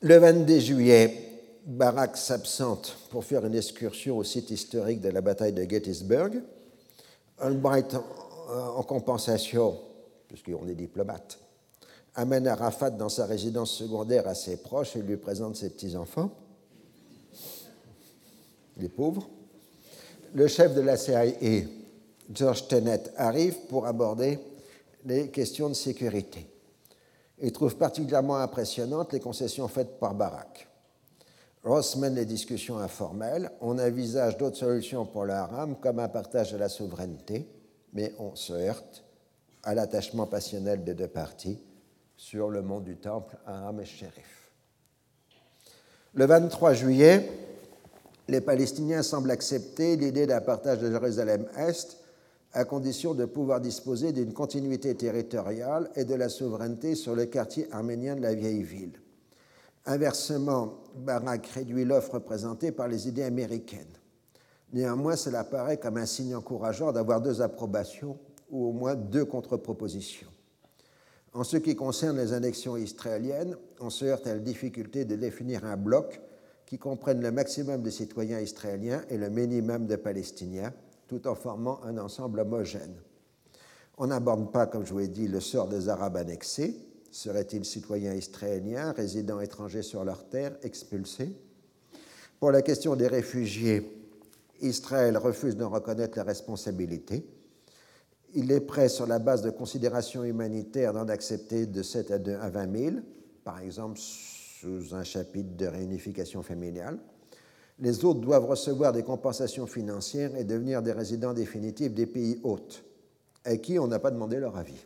Le 0.00 0.18
22 0.18 0.58
juillet, 0.58 1.30
Barak 1.64 2.16
s'absente 2.16 2.96
pour 3.10 3.24
faire 3.24 3.46
une 3.46 3.54
excursion 3.54 4.18
au 4.18 4.24
site 4.24 4.50
historique 4.50 5.00
de 5.00 5.10
la 5.10 5.20
bataille 5.20 5.52
de 5.52 5.62
Gettysburg. 5.62 6.32
Albright 7.38 7.96
en 8.48 8.82
compensation, 8.82 9.78
puisqu'on 10.28 10.66
est 10.68 10.74
diplomate, 10.74 11.38
amène 12.14 12.46
Arafat 12.46 12.90
dans 12.90 13.08
sa 13.08 13.26
résidence 13.26 13.72
secondaire 13.72 14.28
à 14.28 14.34
ses 14.34 14.56
proches 14.56 14.96
et 14.96 15.02
lui 15.02 15.16
présente 15.16 15.56
ses 15.56 15.70
petits-enfants, 15.70 16.30
les 18.76 18.88
pauvres. 18.88 19.28
Le 20.34 20.48
chef 20.48 20.74
de 20.74 20.80
la 20.80 20.96
CIA, 20.96 21.66
George 22.32 22.68
Tenet, 22.68 23.02
arrive 23.16 23.66
pour 23.68 23.86
aborder 23.86 24.38
les 25.04 25.30
questions 25.30 25.68
de 25.68 25.74
sécurité. 25.74 26.46
Il 27.40 27.52
trouve 27.52 27.76
particulièrement 27.76 28.36
impressionnantes 28.36 29.12
les 29.12 29.20
concessions 29.20 29.68
faites 29.68 29.98
par 29.98 30.14
Barak. 30.14 30.68
Ross 31.62 31.96
mène 31.96 32.14
les 32.14 32.26
discussions 32.26 32.78
informelles. 32.78 33.50
On 33.60 33.78
envisage 33.78 34.36
d'autres 34.36 34.56
solutions 34.56 35.06
pour 35.06 35.24
le 35.24 35.32
haram, 35.32 35.76
comme 35.76 35.98
un 35.98 36.08
partage 36.08 36.52
de 36.52 36.58
la 36.58 36.68
souveraineté 36.68 37.48
mais 37.94 38.12
on 38.18 38.34
se 38.34 38.52
heurte 38.52 39.04
à 39.62 39.74
l'attachement 39.74 40.26
passionnel 40.26 40.84
des 40.84 40.94
deux 40.94 41.08
parties 41.08 41.58
sur 42.16 42.50
le 42.50 42.62
mont 42.62 42.80
du 42.80 42.96
Temple 42.96 43.36
à 43.46 43.60
Ram 43.60 43.84
Sherif. 43.84 44.50
Le 46.12 46.26
23 46.26 46.74
juillet, 46.74 47.28
les 48.28 48.40
Palestiniens 48.40 49.02
semblent 49.02 49.30
accepter 49.30 49.96
l'idée 49.96 50.26
d'un 50.26 50.40
partage 50.40 50.78
de 50.78 50.90
Jérusalem-Est 50.90 51.98
à 52.52 52.64
condition 52.64 53.14
de 53.14 53.24
pouvoir 53.24 53.60
disposer 53.60 54.12
d'une 54.12 54.32
continuité 54.32 54.94
territoriale 54.94 55.90
et 55.96 56.04
de 56.04 56.14
la 56.14 56.28
souveraineté 56.28 56.94
sur 56.94 57.14
le 57.14 57.26
quartier 57.26 57.66
arménien 57.72 58.14
de 58.14 58.22
la 58.22 58.34
vieille 58.34 58.62
ville. 58.62 59.00
Inversement, 59.86 60.74
Barak 60.94 61.46
réduit 61.48 61.84
l'offre 61.84 62.20
présentée 62.20 62.70
par 62.70 62.88
les 62.88 63.08
idées 63.08 63.24
américaines. 63.24 63.98
Néanmoins, 64.74 65.14
cela 65.14 65.44
paraît 65.44 65.78
comme 65.78 65.98
un 65.98 66.04
signe 66.04 66.34
encourageant 66.34 66.90
d'avoir 66.90 67.20
deux 67.20 67.40
approbations 67.40 68.18
ou 68.50 68.66
au 68.66 68.72
moins 68.72 68.96
deux 68.96 69.24
contre-propositions. 69.24 70.26
En 71.32 71.44
ce 71.44 71.56
qui 71.58 71.76
concerne 71.76 72.18
les 72.18 72.32
annexions 72.32 72.76
israéliennes, 72.76 73.56
on 73.80 73.88
se 73.88 74.04
heurte 74.04 74.26
à 74.26 74.34
la 74.34 74.40
difficulté 74.40 75.04
de 75.04 75.14
définir 75.14 75.64
un 75.64 75.76
bloc 75.76 76.20
qui 76.66 76.76
comprenne 76.76 77.20
le 77.20 77.30
maximum 77.30 77.82
de 77.82 77.90
citoyens 77.90 78.40
israéliens 78.40 79.04
et 79.10 79.16
le 79.16 79.30
minimum 79.30 79.86
de 79.86 79.94
Palestiniens, 79.94 80.72
tout 81.06 81.28
en 81.28 81.36
formant 81.36 81.80
un 81.84 81.96
ensemble 81.96 82.40
homogène. 82.40 82.96
On 83.96 84.08
n'aborde 84.08 84.50
pas, 84.50 84.66
comme 84.66 84.84
je 84.84 84.92
vous 84.92 84.98
l'ai 84.98 85.08
dit, 85.08 85.28
le 85.28 85.38
sort 85.38 85.68
des 85.68 85.88
Arabes 85.88 86.16
annexés. 86.16 86.74
Seraient-ils 87.12 87.64
citoyens 87.64 88.14
israéliens, 88.14 88.90
résidents 88.90 89.40
étrangers 89.40 89.82
sur 89.82 90.04
leur 90.04 90.28
terre, 90.28 90.56
expulsés? 90.64 91.36
Pour 92.40 92.50
la 92.50 92.62
question 92.62 92.96
des 92.96 93.06
réfugiés, 93.06 94.03
Israël 94.64 95.16
refuse 95.16 95.56
de 95.56 95.64
reconnaître 95.64 96.18
la 96.18 96.24
responsabilité. 96.24 97.26
Il 98.34 98.50
est 98.50 98.60
prêt, 98.60 98.88
sur 98.88 99.06
la 99.06 99.18
base 99.18 99.42
de 99.42 99.50
considérations 99.50 100.24
humanitaires, 100.24 100.92
d'en 100.92 101.08
accepter 101.08 101.66
de 101.66 101.82
7 101.82 102.10
à 102.10 102.48
20 102.48 102.78
000, 102.78 102.96
par 103.44 103.60
exemple 103.60 103.98
sous 103.98 104.94
un 104.94 105.04
chapitre 105.04 105.56
de 105.56 105.66
réunification 105.66 106.42
familiale. 106.42 106.98
Les 107.78 108.04
autres 108.04 108.20
doivent 108.20 108.46
recevoir 108.46 108.92
des 108.92 109.02
compensations 109.02 109.66
financières 109.66 110.36
et 110.36 110.44
devenir 110.44 110.82
des 110.82 110.92
résidents 110.92 111.34
définitifs 111.34 111.92
des 111.92 112.06
pays 112.06 112.40
hôtes, 112.42 112.84
à 113.44 113.56
qui 113.56 113.78
on 113.78 113.86
n'a 113.86 113.98
pas 113.98 114.10
demandé 114.10 114.38
leur 114.38 114.56
avis, 114.56 114.84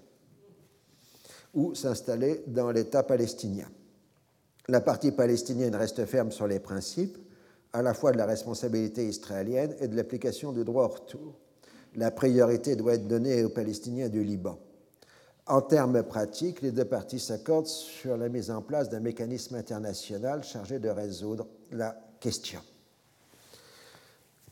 ou 1.55 1.75
s'installer 1.75 2.43
dans 2.47 2.71
l'État 2.71 3.03
palestinien. 3.03 3.69
La 4.69 4.81
partie 4.81 5.13
palestinienne 5.13 5.75
reste 5.75 6.05
ferme 6.05 6.33
sur 6.33 6.47
les 6.47 6.61
principes, 6.61 7.17
à 7.73 7.83
la 7.83 7.95
fois 7.95 8.13
de 8.13 8.19
la 8.19 8.27
responsabilité 8.27 9.07
israélienne 9.07 9.75
et 9.81 9.89
de 9.89 9.97
l'application 9.97 10.53
du 10.53 10.65
droit 10.65 10.85
au 10.85 10.89
retour. 10.89 11.35
La 11.97 12.11
priorité 12.11 12.77
doit 12.77 12.95
être 12.95 13.09
donnée 13.09 13.45
aux 13.45 13.49
Palestiniens 13.49 14.09
du 14.09 14.23
Liban. 14.23 14.59
En 15.47 15.63
termes 15.63 16.03
pratiques, 16.03 16.61
les 16.61 16.73
deux 16.73 16.85
parties 16.85 17.19
s'accordent 17.19 17.67
sur 17.67 18.17
la 18.17 18.29
mise 18.29 18.51
en 18.51 18.61
place 18.61 18.91
d'un 18.91 19.01
mécanisme 19.01 19.55
international 19.55 20.45
chargé 20.45 20.79
de 20.79 20.91
résoudre 20.91 21.47
la 21.73 21.99
question. 22.21 22.61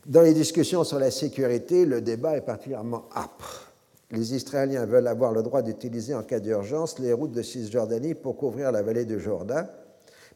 Dans 0.07 0.21
les 0.21 0.33
discussions 0.33 0.83
sur 0.83 0.99
la 0.99 1.11
sécurité, 1.11 1.85
le 1.85 2.01
débat 2.01 2.37
est 2.37 2.41
particulièrement 2.41 3.09
âpre. 3.15 3.71
Les 4.09 4.33
Israéliens 4.33 4.85
veulent 4.85 5.07
avoir 5.07 5.33
le 5.33 5.43
droit 5.43 5.61
d'utiliser 5.61 6.15
en 6.15 6.23
cas 6.23 6.39
d'urgence 6.39 6.97
les 6.97 7.13
routes 7.13 7.33
de 7.33 7.41
Cisjordanie 7.41 8.15
pour 8.15 8.37
couvrir 8.37 8.71
la 8.71 8.81
vallée 8.81 9.05
du 9.05 9.19
Jourdain, 9.19 9.67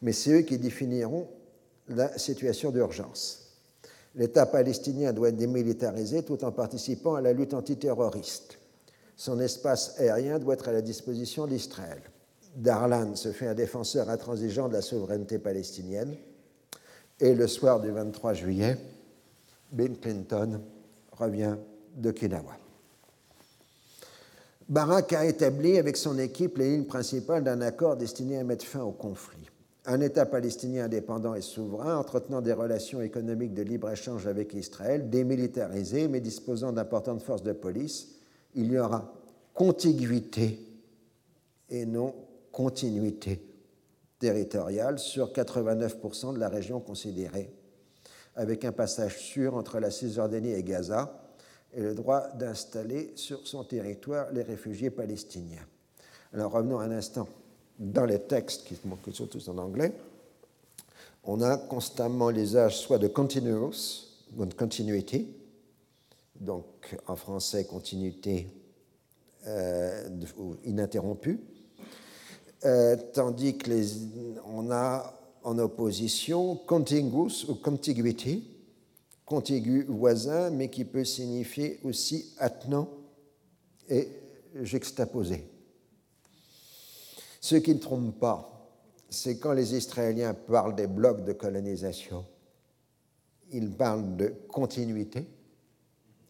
mais 0.01 0.11
c'est 0.11 0.31
eux 0.31 0.41
qui 0.41 0.57
définiront 0.57 1.27
la 1.95 2.17
situation 2.17 2.71
d'urgence. 2.71 3.41
L'État 4.15 4.45
palestinien 4.45 5.13
doit 5.13 5.29
être 5.29 5.37
démilitarisé 5.37 6.23
tout 6.23 6.43
en 6.43 6.51
participant 6.51 7.15
à 7.15 7.21
la 7.21 7.33
lutte 7.33 7.53
antiterroriste. 7.53 8.57
Son 9.15 9.39
espace 9.39 9.95
aérien 9.99 10.39
doit 10.39 10.55
être 10.55 10.69
à 10.69 10.73
la 10.73 10.81
disposition 10.81 11.47
d'Israël. 11.47 12.01
Darlan 12.55 13.15
se 13.15 13.31
fait 13.31 13.47
un 13.47 13.53
défenseur 13.53 14.09
intransigeant 14.09 14.67
de 14.67 14.73
la 14.73 14.81
souveraineté 14.81 15.39
palestinienne. 15.39 16.15
Et 17.19 17.35
le 17.35 17.47
soir 17.47 17.79
du 17.79 17.91
23 17.91 18.33
juillet, 18.33 18.77
Bill 19.71 19.99
Clinton 19.99 20.59
revient 21.11 21.55
d'Okinawa. 21.95 22.57
Barak 24.67 25.13
a 25.13 25.25
établi 25.25 25.77
avec 25.77 25.97
son 25.97 26.17
équipe 26.17 26.57
les 26.57 26.71
lignes 26.71 26.85
principales 26.85 27.43
d'un 27.43 27.61
accord 27.61 27.97
destiné 27.97 28.37
à 28.37 28.43
mettre 28.43 28.65
fin 28.65 28.81
au 28.81 28.91
conflit. 28.91 29.50
Un 29.85 29.99
État 29.99 30.27
palestinien 30.27 30.85
indépendant 30.85 31.33
et 31.33 31.41
souverain, 31.41 31.97
entretenant 31.97 32.41
des 32.41 32.53
relations 32.53 33.01
économiques 33.01 33.55
de 33.55 33.63
libre-échange 33.63 34.27
avec 34.27 34.53
Israël, 34.53 35.09
démilitarisé 35.09 36.07
mais 36.07 36.21
disposant 36.21 36.71
d'importantes 36.71 37.23
forces 37.23 37.41
de 37.41 37.53
police, 37.53 38.15
il 38.53 38.71
y 38.71 38.77
aura 38.77 39.11
contiguïté 39.55 40.59
et 41.69 41.85
non 41.85 42.13
continuité 42.51 43.41
territoriale 44.19 44.99
sur 44.99 45.31
89% 45.31 46.35
de 46.35 46.39
la 46.39 46.49
région 46.49 46.79
considérée, 46.79 47.51
avec 48.35 48.65
un 48.65 48.71
passage 48.71 49.17
sûr 49.17 49.55
entre 49.55 49.79
la 49.79 49.89
Cisjordanie 49.89 50.53
et 50.53 50.63
Gaza 50.63 51.23
et 51.73 51.81
le 51.81 51.95
droit 51.95 52.27
d'installer 52.35 53.13
sur 53.15 53.47
son 53.47 53.63
territoire 53.63 54.31
les 54.31 54.43
réfugiés 54.43 54.91
palestiniens. 54.91 55.65
Alors 56.33 56.51
revenons 56.51 56.79
un 56.79 56.91
instant 56.91 57.27
dans 57.81 58.05
les 58.05 58.19
textes 58.19 58.63
qui 58.65 58.75
sont 59.13 59.25
tous 59.25 59.49
en 59.49 59.57
anglais. 59.57 59.91
On 61.23 61.41
a 61.41 61.57
constamment 61.57 62.29
l'usage 62.29 62.77
soit 62.79 62.99
de 62.99 63.07
continuous, 63.07 64.07
de 64.37 64.53
continuity, 64.53 65.27
donc 66.39 66.65
en 67.07 67.15
français 67.15 67.65
continuité 67.65 68.47
euh, 69.47 70.07
ininterrompue, 70.63 71.39
euh, 72.65 72.95
tandis 73.13 73.57
que 73.57 73.71
les, 73.71 73.87
on 74.45 74.71
a 74.71 75.17
en 75.43 75.57
opposition 75.57 76.55
contiguous 76.55 77.45
ou 77.49 77.55
contiguity, 77.55 78.43
contigu 79.25 79.85
voisin, 79.89 80.51
mais 80.51 80.69
qui 80.69 80.85
peut 80.85 81.03
signifier 81.03 81.79
aussi 81.83 82.33
attenant 82.37 82.87
et 83.89 84.07
juxtaposé. 84.61 85.50
Ce 87.41 87.55
qui 87.55 87.73
ne 87.73 87.79
trompe 87.79 88.19
pas, 88.19 88.47
c'est 89.09 89.39
quand 89.39 89.53
les 89.53 89.75
Israéliens 89.75 90.35
parlent 90.35 90.75
des 90.75 90.85
blocs 90.85 91.25
de 91.25 91.33
colonisation, 91.33 92.23
ils 93.51 93.71
parlent 93.71 94.15
de 94.15 94.33
continuité, 94.47 95.25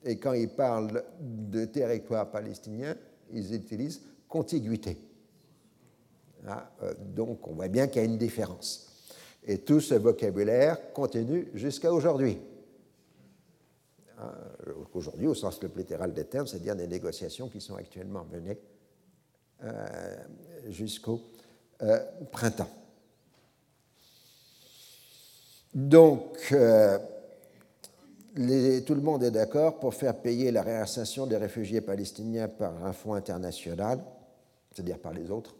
et 0.03 0.17
quand 0.17 0.31
ils 0.31 0.49
parlent 0.49 1.03
de 1.19 1.65
territoire 1.65 2.31
palestinien, 2.31 2.95
ils 3.29 3.53
utilisent 3.53 4.01
contiguïté. 4.27 4.97
Ah, 6.47 6.71
euh, 6.81 6.93
donc 6.97 7.45
on 7.47 7.53
voit 7.53 7.67
bien 7.67 7.87
qu'il 7.87 8.01
y 8.01 8.05
a 8.05 8.07
une 8.07 8.17
différence. 8.17 8.87
Et 9.43 9.59
tout 9.59 9.81
ce 9.81 9.95
vocabulaire 9.95 10.93
continue 10.93 11.49
jusqu'à 11.53 11.93
aujourd'hui. 11.93 12.39
Euh, 14.17 14.73
aujourd'hui, 14.93 15.27
au 15.27 15.35
sens 15.35 15.61
le 15.61 15.67
plus 15.67 15.81
littéral 15.81 16.13
des 16.13 16.25
termes, 16.25 16.47
c'est-à-dire 16.47 16.75
des 16.75 16.87
négociations 16.87 17.49
qui 17.49 17.59
sont 17.59 17.75
actuellement 17.75 18.25
menées 18.31 18.57
jusqu'au 20.69 21.21
euh, 21.83 21.99
printemps. 22.31 22.69
Donc, 25.73 26.37
tout 26.49 26.55
le 28.95 29.01
monde 29.01 29.23
est 29.23 29.31
d'accord 29.31 29.79
pour 29.79 29.93
faire 29.95 30.15
payer 30.15 30.51
la 30.51 30.61
réinsertion 30.61 31.25
des 31.25 31.37
réfugiés 31.37 31.81
palestiniens 31.81 32.47
par 32.47 32.85
un 32.85 32.93
fonds 32.93 33.13
international, 33.13 33.99
c'est-à-dire 34.71 34.99
par 34.99 35.13
les 35.13 35.31
autres, 35.31 35.55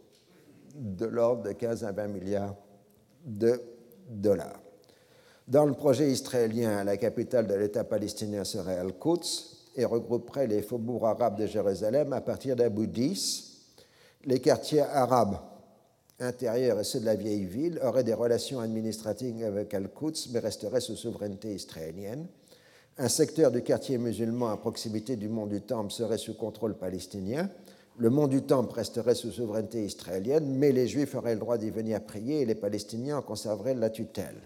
de 0.76 1.06
l'ordre 1.06 1.42
de 1.42 1.52
15 1.52 1.84
à 1.84 1.92
20 1.92 2.06
milliards 2.08 2.54
de 3.24 3.60
dollars. 4.08 4.60
Dans 5.48 5.64
le 5.64 5.72
projet 5.72 6.10
israélien, 6.10 6.84
la 6.84 6.96
capitale 6.96 7.46
de 7.46 7.54
l'État 7.54 7.84
palestinien 7.84 8.44
serait 8.44 8.78
Al-Quds 8.78 9.58
et 9.74 9.84
regrouperait 9.84 10.46
les 10.46 10.62
faubourgs 10.62 11.06
arabes 11.06 11.38
de 11.38 11.46
Jérusalem 11.46 12.12
à 12.12 12.20
partir 12.20 12.54
d'Abu 12.54 12.86
Dis. 12.86 13.51
Les 14.24 14.40
quartiers 14.40 14.82
arabes 14.82 15.38
intérieurs 16.20 16.78
et 16.78 16.84
ceux 16.84 17.00
de 17.00 17.04
la 17.04 17.16
vieille 17.16 17.44
ville 17.44 17.80
auraient 17.82 18.04
des 18.04 18.14
relations 18.14 18.60
administratives 18.60 19.44
avec 19.44 19.74
Al-Quds 19.74 20.28
mais 20.30 20.38
resteraient 20.38 20.80
sous 20.80 20.96
souveraineté 20.96 21.54
israélienne. 21.54 22.26
Un 22.98 23.08
secteur 23.08 23.50
du 23.50 23.62
quartier 23.62 23.98
musulman 23.98 24.50
à 24.50 24.56
proximité 24.56 25.16
du 25.16 25.28
mont 25.28 25.46
du 25.46 25.60
Temple 25.60 25.90
serait 25.90 26.18
sous 26.18 26.34
contrôle 26.34 26.74
palestinien. 26.74 27.50
Le 27.96 28.10
mont 28.10 28.28
du 28.28 28.42
Temple 28.42 28.74
resterait 28.74 29.14
sous 29.14 29.32
souveraineté 29.32 29.84
israélienne, 29.84 30.54
mais 30.56 30.72
les 30.72 30.86
Juifs 30.86 31.14
auraient 31.14 31.34
le 31.34 31.40
droit 31.40 31.58
d'y 31.58 31.70
venir 31.70 32.02
prier 32.04 32.42
et 32.42 32.46
les 32.46 32.54
Palestiniens 32.54 33.18
en 33.18 33.22
conserveraient 33.22 33.74
la 33.74 33.90
tutelle 33.90 34.40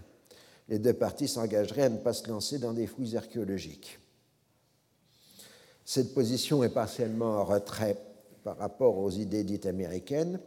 les 0.69 0.79
deux 0.79 0.93
parties 0.93 1.29
s'engageraient 1.29 1.83
à 1.83 1.89
ne 1.89 1.99
pas 1.99 2.13
se 2.13 2.29
lancer 2.29 2.59
dans 2.59 2.73
des 2.73 2.87
fouilles 2.87 3.17
archéologiques. 3.17 3.99
Cette 5.85 6.15
position 6.15 6.65
est 6.65 6.71
partiellement 6.71 7.41
en 7.41 7.45
retrait 7.45 7.97
par 8.47 8.59
rapport 8.59 8.97
aux 8.99 9.11
idées 9.11 9.43
dites 9.43 9.67
américaines, 9.67 10.39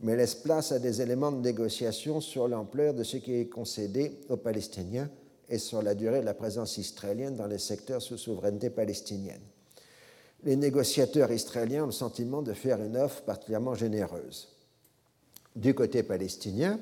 mais 0.00 0.16
laisse 0.16 0.34
place 0.34 0.72
à 0.72 0.78
des 0.78 1.02
éléments 1.02 1.30
de 1.30 1.42
négociation 1.42 2.22
sur 2.22 2.48
l'ampleur 2.48 2.94
de 2.94 3.02
ce 3.02 3.18
qui 3.18 3.34
est 3.34 3.50
concédé 3.50 4.20
aux 4.30 4.38
Palestiniens 4.38 5.10
et 5.50 5.58
sur 5.58 5.82
la 5.82 5.94
durée 5.94 6.20
de 6.20 6.24
la 6.24 6.32
présence 6.32 6.78
israélienne 6.78 7.36
dans 7.36 7.46
les 7.46 7.58
secteurs 7.58 8.00
sous 8.00 8.16
souveraineté 8.16 8.70
palestinienne. 8.70 9.42
Les 10.44 10.56
négociateurs 10.56 11.30
israéliens 11.30 11.82
ont 11.82 11.86
le 11.86 11.92
sentiment 11.92 12.40
de 12.40 12.54
faire 12.54 12.82
une 12.82 12.96
offre 12.96 13.20
particulièrement 13.20 13.74
généreuse. 13.74 14.48
Du 15.54 15.74
côté 15.74 16.02
palestinien, 16.02 16.80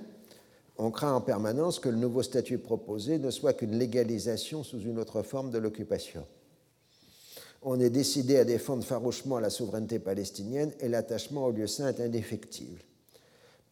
on 0.78 0.92
craint 0.92 1.14
en 1.14 1.20
permanence 1.20 1.80
que 1.80 1.88
le 1.88 1.96
nouveau 1.96 2.22
statut 2.22 2.58
proposé 2.58 3.18
ne 3.18 3.32
soit 3.32 3.54
qu'une 3.54 3.76
légalisation 3.76 4.62
sous 4.62 4.78
une 4.78 5.00
autre 5.00 5.22
forme 5.22 5.50
de 5.50 5.58
l'occupation. 5.58 6.24
On 7.62 7.78
est 7.78 7.90
décidé 7.90 8.38
à 8.38 8.44
défendre 8.44 8.84
farouchement 8.84 9.38
la 9.38 9.50
souveraineté 9.50 9.98
palestinienne 9.98 10.72
et 10.80 10.88
l'attachement 10.88 11.44
au 11.44 11.50
lieu 11.50 11.66
saint 11.66 11.88
est 11.88 12.00
indéfectible. 12.00 12.80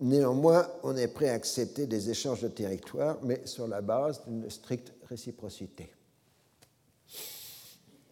Néanmoins, 0.01 0.69
on 0.83 0.97
est 0.97 1.09
prêt 1.09 1.31
à 1.31 1.33
accepter 1.33 1.87
des 1.87 2.11
échanges 2.11 2.43
de 2.43 2.49
territoire, 2.49 3.19
mais 3.23 3.41
sur 3.47 3.67
la 3.67 3.81
base 3.81 4.23
d'une 4.27 4.49
stricte 4.51 4.93
réciprocité. 5.09 5.91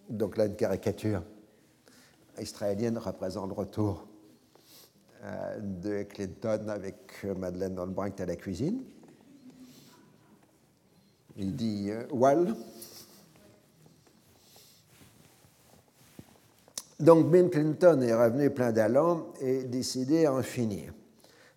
Donc 0.08 0.36
là, 0.36 0.46
une 0.46 0.56
caricature 0.56 1.22
israélienne 2.40 2.98
représente 2.98 3.48
le 3.48 3.54
retour 3.54 4.06
euh, 5.22 5.58
de 5.60 6.02
Clinton 6.04 6.68
avec 6.68 6.96
euh, 7.24 7.34
Madeleine 7.34 7.78
Albright 7.78 8.20
à 8.20 8.26
la 8.26 8.36
cuisine. 8.36 8.82
Il 11.36 11.54
dit 11.54 11.90
euh. 11.90 12.04
Donc 16.98 17.30
Bill 17.30 17.50
Clinton 17.50 18.00
est 18.00 18.14
revenu 18.14 18.50
plein 18.50 18.72
d'allant 18.72 19.26
et 19.40 19.64
décidé 19.64 20.24
à 20.24 20.32
en 20.32 20.42
finir. 20.42 20.94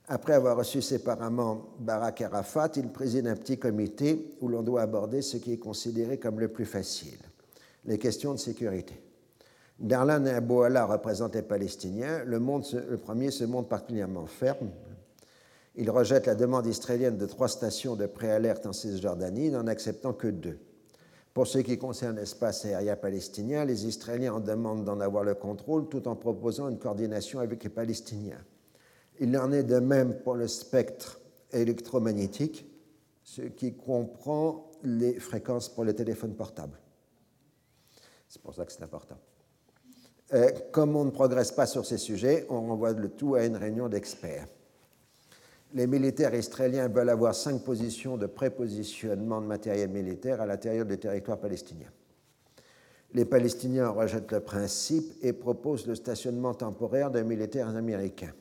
Après 0.08 0.34
avoir 0.34 0.58
reçu 0.58 0.82
séparément 0.82 1.70
Barack 1.80 2.22
Arafat, 2.22 2.72
il 2.76 2.90
préside 2.90 3.28
un 3.28 3.36
petit 3.36 3.58
comité 3.58 4.36
où 4.42 4.50
l'on 4.50 4.64
doit 4.64 4.82
aborder 4.82 5.22
ce 5.22 5.38
qui 5.38 5.54
est 5.54 5.60
considéré 5.60 6.18
comme 6.18 6.40
le 6.40 6.50
plus 6.50 6.66
facile, 6.66 7.20
les 7.86 7.98
questions 7.98 8.34
de 8.34 8.40
sécurité. 8.40 9.02
Darlan 9.80 10.26
et 10.26 10.32
Abouala 10.32 10.86
représentent 10.86 11.36
les 11.36 11.42
Palestiniens. 11.42 12.24
Le, 12.26 12.38
le 12.38 12.98
premier 12.98 13.32
se 13.32 13.46
montre 13.46 13.70
particulièrement 13.70 14.26
ferme. 14.26 14.72
Il 15.76 15.90
rejette 15.90 16.26
la 16.26 16.36
demande 16.36 16.66
israélienne 16.66 17.18
de 17.18 17.26
trois 17.26 17.48
stations 17.48 17.96
de 17.96 18.06
préalerte 18.06 18.66
en 18.66 18.74
Cisjordanie, 18.74 19.52
n'en 19.52 19.68
acceptant 19.68 20.12
que 20.12 20.28
deux. 20.28 20.60
Pour 21.40 21.48
ce 21.48 21.60
qui 21.60 21.78
concerne 21.78 22.18
l'espace 22.18 22.66
aérien 22.66 22.98
palestinien, 22.98 23.64
les 23.64 23.86
Israéliens 23.88 24.34
en 24.34 24.40
demandent 24.42 24.84
d'en 24.84 25.00
avoir 25.00 25.24
le 25.24 25.36
contrôle 25.36 25.88
tout 25.88 26.06
en 26.10 26.18
proposant 26.18 26.68
une 26.68 26.78
coordination 26.78 27.40
avec 27.40 27.64
les 27.64 27.70
Palestiniens. 27.70 28.44
Il 29.22 29.38
en 29.38 29.54
est 29.54 29.64
de 29.64 29.80
même 29.80 30.20
pour 30.20 30.36
le 30.36 30.50
spectre 30.50 31.22
électromagnétique, 31.54 32.70
ce 33.24 33.44
qui 33.44 33.74
comprend 33.74 34.70
les 34.84 35.18
fréquences 35.18 35.70
pour 35.70 35.86
le 35.86 35.94
téléphone 35.94 36.36
portable. 36.36 36.78
C'est 38.28 38.42
pour 38.42 38.54
ça 38.54 38.66
que 38.66 38.74
c'est 38.74 38.84
important. 38.84 39.16
Euh, 40.34 40.52
comme 40.74 40.94
on 40.98 41.06
ne 41.06 41.12
progresse 41.12 41.54
pas 41.54 41.68
sur 41.68 41.86
ces 41.86 42.00
sujets, 42.00 42.48
on 42.50 42.68
renvoie 42.68 42.92
le 42.92 43.08
tout 43.08 43.36
à 43.36 43.46
une 43.46 43.56
réunion 43.56 43.88
d'experts. 43.88 44.50
Les 45.74 45.86
militaires 45.86 46.34
israéliens 46.34 46.88
veulent 46.88 47.10
avoir 47.10 47.36
cinq 47.36 47.64
positions 47.64 48.18
de 48.18 48.26
prépositionnement 48.26 49.40
de 49.40 49.46
matériel 49.46 49.90
militaire 49.90 50.42
à 50.42 50.48
l'intérieur 50.48 50.86
des 50.86 50.98
territoires 50.98 51.38
palestiniens. 51.38 51.92
Les 53.14 53.26
Palestiniens 53.26 53.90
rejettent 53.90 54.32
le 54.32 54.40
principe 54.40 55.14
et 55.22 55.34
proposent 55.34 55.86
le 55.88 55.96
stationnement 55.96 56.54
temporaire 56.54 57.12
de 57.12 57.22
militaires 57.22 57.68
américains. 57.76 58.34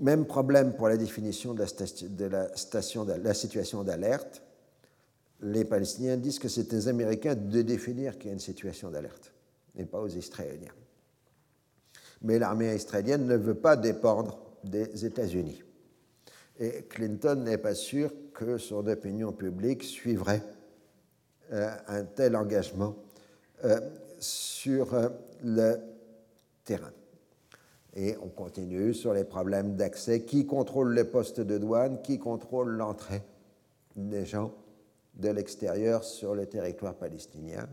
Même 0.00 0.24
problème 0.26 0.74
pour 0.74 0.88
la 0.88 0.96
définition 0.96 1.52
de 1.52 1.62
la 1.62 2.54
situation 3.34 3.84
d'alerte. 3.84 4.42
Les 5.42 5.64
Palestiniens 5.64 6.16
disent 6.16 6.38
que 6.38 6.48
c'est 6.48 6.72
aux 6.72 6.88
Américains 6.88 7.34
de 7.34 7.62
définir 7.62 8.16
qu'il 8.18 8.26
y 8.26 8.30
a 8.30 8.34
une 8.34 8.38
situation 8.38 8.90
d'alerte, 8.90 9.32
et 9.76 9.84
pas 9.84 10.00
aux 10.00 10.08
Israéliens. 10.08 10.72
Mais 12.22 12.38
l'armée 12.38 12.74
israélienne 12.74 13.26
ne 13.26 13.36
veut 13.36 13.54
pas 13.54 13.76
dépendre 13.76 14.49
des 14.64 15.04
États-Unis. 15.04 15.62
Et 16.58 16.82
Clinton 16.88 17.36
n'est 17.36 17.58
pas 17.58 17.74
sûr 17.74 18.12
que 18.34 18.58
son 18.58 18.86
opinion 18.86 19.32
publique 19.32 19.82
suivrait 19.82 20.42
euh, 21.52 21.70
un 21.88 22.04
tel 22.04 22.36
engagement 22.36 22.94
euh, 23.64 23.80
sur 24.18 24.94
euh, 24.94 25.08
le 25.42 25.76
terrain. 26.64 26.92
Et 27.96 28.16
on 28.22 28.28
continue 28.28 28.94
sur 28.94 29.14
les 29.14 29.24
problèmes 29.24 29.74
d'accès. 29.74 30.22
Qui 30.22 30.46
contrôle 30.46 30.94
les 30.94 31.04
postes 31.04 31.40
de 31.40 31.58
douane? 31.58 32.02
Qui 32.02 32.18
contrôle 32.18 32.70
l'entrée 32.76 33.22
des 33.96 34.24
gens 34.24 34.52
de 35.14 35.30
l'extérieur 35.30 36.04
sur 36.04 36.34
le 36.34 36.46
territoire 36.46 36.94
palestinien? 36.94 37.68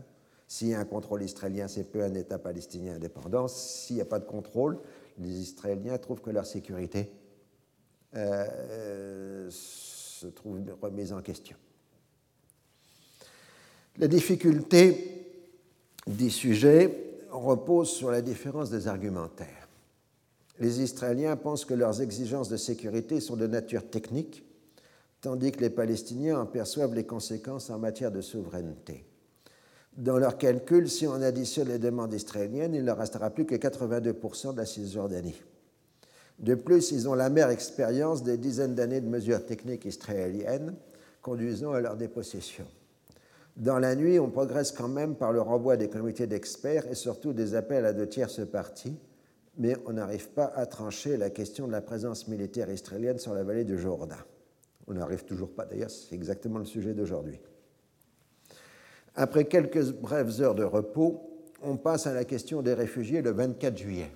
S'il 0.48 0.68
y 0.68 0.74
a 0.74 0.80
un 0.80 0.84
contrôle 0.86 1.22
israélien, 1.22 1.68
c'est 1.68 1.84
peu 1.84 2.02
un 2.02 2.14
État 2.14 2.38
palestinien 2.38 2.94
indépendant. 2.94 3.48
S'il 3.48 3.96
n'y 3.96 4.02
a 4.02 4.06
pas 4.06 4.18
de 4.18 4.24
contrôle, 4.24 4.78
les 5.18 5.40
Israéliens 5.40 5.98
trouvent 5.98 6.20
que 6.20 6.30
leur 6.30 6.46
sécurité 6.46 7.10
euh, 8.14 9.48
se 9.50 10.26
trouve 10.26 10.60
remise 10.80 11.12
en 11.12 11.20
question. 11.20 11.56
La 13.98 14.08
difficulté 14.08 15.26
des 16.06 16.30
sujets 16.30 16.94
repose 17.30 17.90
sur 17.90 18.10
la 18.10 18.22
différence 18.22 18.70
des 18.70 18.88
argumentaires 18.88 19.68
les 20.60 20.80
Israéliens 20.80 21.36
pensent 21.36 21.64
que 21.64 21.74
leurs 21.74 22.02
exigences 22.02 22.48
de 22.48 22.56
sécurité 22.56 23.20
sont 23.20 23.36
de 23.36 23.46
nature 23.46 23.88
technique, 23.88 24.44
tandis 25.20 25.52
que 25.52 25.60
les 25.60 25.70
Palestiniens 25.70 26.40
en 26.40 26.46
perçoivent 26.46 26.94
les 26.94 27.04
conséquences 27.04 27.70
en 27.70 27.78
matière 27.78 28.10
de 28.10 28.20
souveraineté. 28.20 29.04
Dans 29.96 30.18
leurs 30.18 30.38
calculs, 30.38 30.88
si 30.88 31.06
on 31.06 31.14
additionne 31.14 31.68
les 31.68 31.78
demandes 31.78 32.14
israéliennes, 32.14 32.74
il 32.74 32.84
ne 32.84 32.92
restera 32.92 33.30
plus 33.30 33.46
que 33.46 33.54
82% 33.54 34.52
de 34.52 34.58
la 34.58 34.66
Cisjordanie. 34.66 35.40
De 36.38 36.54
plus, 36.54 36.92
ils 36.92 37.08
ont 37.08 37.14
la 37.14 37.30
mère 37.30 37.50
expérience 37.50 38.22
des 38.22 38.36
dizaines 38.36 38.76
d'années 38.76 39.00
de 39.00 39.08
mesures 39.08 39.44
techniques 39.44 39.84
israéliennes 39.84 40.74
conduisant 41.20 41.72
à 41.72 41.80
leur 41.80 41.96
dépossession. 41.96 42.64
Dans 43.56 43.80
la 43.80 43.96
nuit, 43.96 44.20
on 44.20 44.30
progresse 44.30 44.70
quand 44.70 44.86
même 44.86 45.16
par 45.16 45.32
le 45.32 45.40
renvoi 45.40 45.76
des 45.76 45.88
comités 45.88 46.28
d'experts 46.28 46.86
et 46.86 46.94
surtout 46.94 47.32
des 47.32 47.56
appels 47.56 47.84
à 47.84 47.92
de 47.92 48.04
tierces 48.04 48.46
parties 48.46 48.96
mais 49.58 49.76
on 49.86 49.92
n'arrive 49.92 50.30
pas 50.30 50.46
à 50.54 50.66
trancher 50.66 51.16
la 51.16 51.30
question 51.30 51.66
de 51.66 51.72
la 51.72 51.80
présence 51.80 52.28
militaire 52.28 52.70
israélienne 52.70 53.18
sur 53.18 53.34
la 53.34 53.42
vallée 53.42 53.64
du 53.64 53.76
Jourdain. 53.76 54.16
On 54.86 54.94
n'arrive 54.94 55.24
toujours 55.24 55.50
pas, 55.50 55.66
d'ailleurs, 55.66 55.90
c'est 55.90 56.14
exactement 56.14 56.60
le 56.60 56.64
sujet 56.64 56.94
d'aujourd'hui. 56.94 57.40
Après 59.20 59.46
quelques 59.46 59.92
brèves 59.92 60.40
heures 60.40 60.54
de 60.54 60.62
repos, 60.62 61.20
on 61.62 61.76
passe 61.76 62.06
à 62.06 62.14
la 62.14 62.24
question 62.24 62.62
des 62.62 62.72
réfugiés 62.72 63.20
le 63.20 63.32
24 63.32 63.76
juillet. 63.76 64.12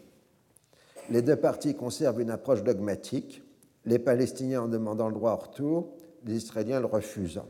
Les 1.10 1.22
deux 1.22 1.34
parties 1.34 1.74
conservent 1.74 2.20
une 2.20 2.30
approche 2.30 2.62
dogmatique, 2.62 3.42
les 3.84 3.98
Palestiniens 3.98 4.62
en 4.62 4.68
demandant 4.68 5.08
le 5.08 5.14
droit 5.14 5.32
au 5.32 5.48
retour, 5.48 5.96
les 6.24 6.36
Israéliens 6.36 6.78
le 6.78 6.86
refusant. 6.86 7.48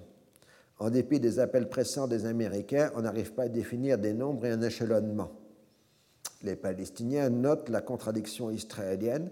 En 0.79 0.89
dépit 0.89 1.21
des 1.21 1.39
appels 1.39 1.69
pressants 1.69 2.09
des 2.09 2.25
Américains, 2.25 2.91
on 2.97 3.03
n'arrive 3.03 3.35
pas 3.35 3.45
à 3.45 3.49
définir 3.49 3.99
des 3.99 4.15
nombres 4.15 4.47
et 4.47 4.51
un 4.51 4.63
échelonnement 4.63 5.31
les 6.43 6.57
Palestiniens 6.57 7.31
notent 7.31 7.69
la 7.69 7.81
contradiction 7.81 8.51
israélienne. 8.51 9.31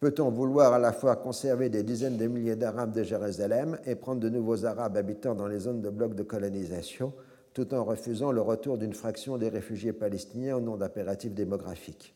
Peut-on 0.00 0.30
vouloir 0.30 0.72
à 0.72 0.78
la 0.78 0.92
fois 0.92 1.16
conserver 1.16 1.68
des 1.68 1.82
dizaines 1.82 2.16
de 2.16 2.26
milliers 2.26 2.56
d'Arabes 2.56 2.92
de 2.92 3.02
Jérusalem 3.02 3.78
et 3.86 3.94
prendre 3.94 4.20
de 4.20 4.28
nouveaux 4.28 4.64
Arabes 4.64 4.96
habitant 4.96 5.34
dans 5.34 5.46
les 5.46 5.60
zones 5.60 5.80
de 5.80 5.90
blocs 5.90 6.14
de 6.14 6.22
colonisation, 6.22 7.12
tout 7.56 7.72
en 7.72 7.84
refusant 7.84 8.32
le 8.32 8.42
retour 8.42 8.76
d'une 8.76 8.92
fraction 8.92 9.38
des 9.38 9.48
réfugiés 9.48 9.94
palestiniens 9.94 10.58
au 10.58 10.60
nom 10.60 10.76
d'impératifs 10.76 11.32
démographiques 11.32 12.14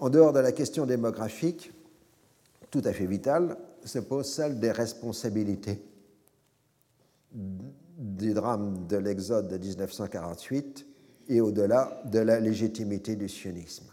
En 0.00 0.10
dehors 0.10 0.32
de 0.32 0.40
la 0.40 0.50
question 0.50 0.84
démographique, 0.84 1.70
tout 2.72 2.82
à 2.82 2.92
fait 2.92 3.06
vitale, 3.06 3.56
se 3.84 4.00
pose 4.00 4.26
celle 4.26 4.58
des 4.58 4.72
responsabilités 4.72 5.80
du 7.32 8.34
drame 8.34 8.84
de 8.88 8.96
l'Exode 8.96 9.46
de 9.46 9.58
1948 9.58 10.86
et 11.28 11.40
au-delà 11.40 12.02
de 12.06 12.18
la 12.18 12.40
légitimité 12.40 13.14
du 13.14 13.28
sionisme. 13.28 13.86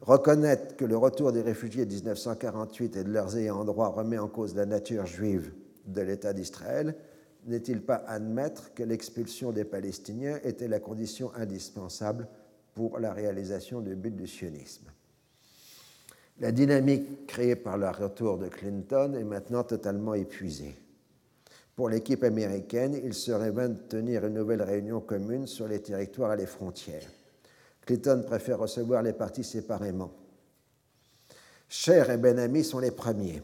Reconnaître 0.00 0.74
que 0.74 0.84
le 0.84 0.96
retour 0.96 1.30
des 1.30 1.42
réfugiés 1.42 1.86
de 1.86 1.94
1948 1.94 2.96
et 2.96 3.04
de 3.04 3.12
leurs 3.12 3.36
ayants 3.36 3.64
droit 3.64 3.90
remet 3.90 4.18
en 4.18 4.26
cause 4.26 4.56
la 4.56 4.66
nature 4.66 5.06
juive 5.06 5.52
de 5.86 6.00
l'État 6.00 6.32
d'Israël, 6.32 6.96
n'est-il 7.46 7.82
pas 7.82 8.02
admettre 8.06 8.74
que 8.74 8.82
l'expulsion 8.82 9.52
des 9.52 9.64
Palestiniens 9.64 10.38
était 10.44 10.68
la 10.68 10.80
condition 10.80 11.32
indispensable 11.34 12.28
pour 12.74 12.98
la 12.98 13.12
réalisation 13.12 13.80
du 13.80 13.94
but 13.94 14.14
du 14.14 14.26
sionisme? 14.26 14.86
La 16.40 16.52
dynamique 16.52 17.26
créée 17.26 17.56
par 17.56 17.78
le 17.78 17.88
retour 17.88 18.38
de 18.38 18.48
Clinton 18.48 19.14
est 19.14 19.24
maintenant 19.24 19.64
totalement 19.64 20.14
épuisée. 20.14 20.76
Pour 21.74 21.88
l'équipe 21.88 22.22
américaine, 22.22 23.00
il 23.02 23.14
serait 23.14 23.50
vain 23.50 23.68
de 23.68 23.78
tenir 23.78 24.26
une 24.26 24.34
nouvelle 24.34 24.62
réunion 24.62 25.00
commune 25.00 25.46
sur 25.46 25.66
les 25.66 25.80
territoires 25.80 26.34
et 26.34 26.36
les 26.36 26.46
frontières. 26.46 27.08
Clinton 27.86 28.22
préfère 28.26 28.58
recevoir 28.58 29.02
les 29.02 29.12
partis 29.12 29.44
séparément. 29.44 30.12
Cher 31.68 32.10
et 32.10 32.16
Ben-Ami 32.16 32.64
sont 32.64 32.78
les 32.78 32.90
premiers. 32.90 33.42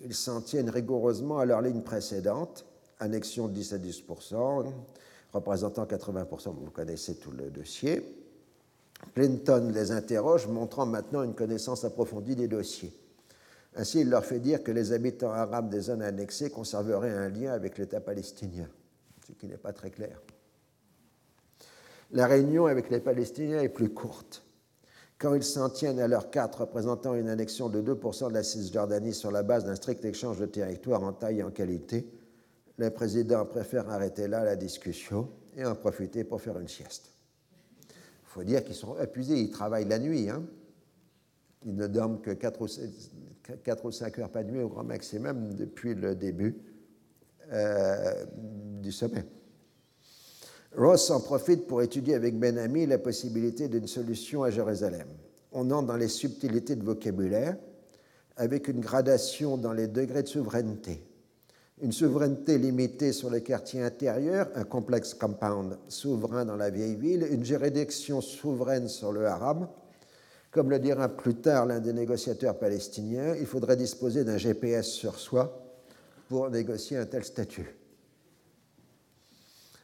Ils 0.00 0.14
s'en 0.14 0.40
tiennent 0.40 0.70
rigoureusement 0.70 1.38
à 1.38 1.44
leur 1.44 1.60
ligne 1.60 1.82
précédente, 1.82 2.64
annexion 3.02 3.48
de 3.48 3.54
10 3.54 3.72
à 3.74 3.78
10% 3.78 4.72
représentant 5.32 5.84
80% 5.84 6.54
vous 6.54 6.70
connaissez 6.70 7.16
tout 7.16 7.30
le 7.30 7.50
dossier. 7.50 8.02
Clinton 9.14 9.70
les 9.74 9.90
interroge, 9.90 10.46
montrant 10.46 10.86
maintenant 10.86 11.22
une 11.22 11.34
connaissance 11.34 11.84
approfondie 11.84 12.36
des 12.36 12.48
dossiers. 12.48 12.92
Ainsi, 13.74 14.00
il 14.00 14.10
leur 14.10 14.24
fait 14.24 14.38
dire 14.38 14.62
que 14.62 14.70
les 14.70 14.92
habitants 14.92 15.32
arabes 15.32 15.70
des 15.70 15.80
zones 15.80 16.02
annexées 16.02 16.50
conserveraient 16.50 17.10
un 17.10 17.28
lien 17.28 17.52
avec 17.52 17.78
l'État 17.78 18.00
palestinien, 18.00 18.68
ce 19.26 19.32
qui 19.32 19.46
n'est 19.46 19.56
pas 19.56 19.72
très 19.72 19.90
clair. 19.90 20.20
La 22.12 22.26
réunion 22.26 22.66
avec 22.66 22.90
les 22.90 23.00
Palestiniens 23.00 23.62
est 23.62 23.70
plus 23.70 23.88
courte. 23.88 24.42
Quand 25.18 25.34
ils 25.34 25.42
s'en 25.42 25.70
tiennent 25.70 26.00
à 26.00 26.08
leurs 26.08 26.30
quatre 26.30 26.60
représentant 26.60 27.14
une 27.14 27.28
annexion 27.28 27.70
de 27.70 27.80
2% 27.80 28.28
de 28.28 28.34
la 28.34 28.42
Cisjordanie 28.42 29.14
sur 29.14 29.30
la 29.30 29.42
base 29.42 29.64
d'un 29.64 29.76
strict 29.76 30.04
échange 30.04 30.38
de 30.38 30.46
territoire 30.46 31.02
en 31.02 31.12
taille 31.12 31.38
et 31.38 31.42
en 31.42 31.50
qualité, 31.50 32.06
le 32.78 32.90
président 32.90 33.44
préfère 33.44 33.88
arrêter 33.90 34.28
là 34.28 34.44
la 34.44 34.56
discussion 34.56 35.28
et 35.56 35.64
en 35.64 35.74
profiter 35.74 36.24
pour 36.24 36.40
faire 36.40 36.58
une 36.58 36.68
sieste. 36.68 37.10
Il 37.88 38.28
faut 38.34 38.44
dire 38.44 38.64
qu'ils 38.64 38.74
sont 38.74 38.98
épuisés, 38.98 39.38
ils 39.38 39.50
travaillent 39.50 39.88
la 39.88 39.98
nuit. 39.98 40.30
Hein. 40.30 40.42
Ils 41.64 41.76
ne 41.76 41.86
dorment 41.86 42.20
que 42.20 42.30
4 42.30 42.62
ou 42.62 42.66
4 43.62 43.84
ou 43.84 43.92
5 43.92 44.18
heures 44.18 44.30
par 44.30 44.44
nuit 44.44 44.62
au 44.62 44.68
grand 44.68 44.84
maximum 44.84 45.54
depuis 45.54 45.94
le 45.94 46.14
début 46.14 46.56
euh, 47.52 48.24
du 48.80 48.90
sommet. 48.90 49.24
Ross 50.74 51.10
en 51.10 51.20
profite 51.20 51.66
pour 51.66 51.82
étudier 51.82 52.14
avec 52.14 52.38
Ben 52.38 52.56
Ami 52.56 52.86
la 52.86 52.98
possibilité 52.98 53.68
d'une 53.68 53.86
solution 53.86 54.42
à 54.42 54.50
Jérusalem. 54.50 55.08
On 55.52 55.70
entre 55.70 55.88
dans 55.88 55.96
les 55.96 56.08
subtilités 56.08 56.76
de 56.76 56.82
vocabulaire 56.82 57.56
avec 58.36 58.68
une 58.68 58.80
gradation 58.80 59.58
dans 59.58 59.74
les 59.74 59.86
degrés 59.86 60.22
de 60.22 60.28
souveraineté. 60.28 61.04
Une 61.82 61.90
souveraineté 61.90 62.58
limitée 62.58 63.12
sur 63.12 63.28
les 63.28 63.42
quartiers 63.42 63.82
intérieurs, 63.82 64.48
un 64.54 64.62
complexe 64.62 65.14
compound 65.14 65.76
souverain 65.88 66.44
dans 66.44 66.54
la 66.54 66.70
vieille 66.70 66.94
ville, 66.94 67.26
une 67.28 67.44
juridiction 67.44 68.20
souveraine 68.20 68.86
sur 68.86 69.10
le 69.10 69.26
haram, 69.26 69.66
comme 70.52 70.70
le 70.70 70.78
dira 70.78 71.08
plus 71.08 71.34
tard 71.34 71.66
l'un 71.66 71.80
des 71.80 71.92
négociateurs 71.92 72.56
palestiniens, 72.56 73.34
il 73.34 73.46
faudrait 73.46 73.76
disposer 73.76 74.22
d'un 74.22 74.38
GPS 74.38 74.86
sur 74.86 75.18
soi 75.18 75.60
pour 76.28 76.50
négocier 76.50 76.98
un 76.98 77.06
tel 77.06 77.24
statut. 77.24 77.74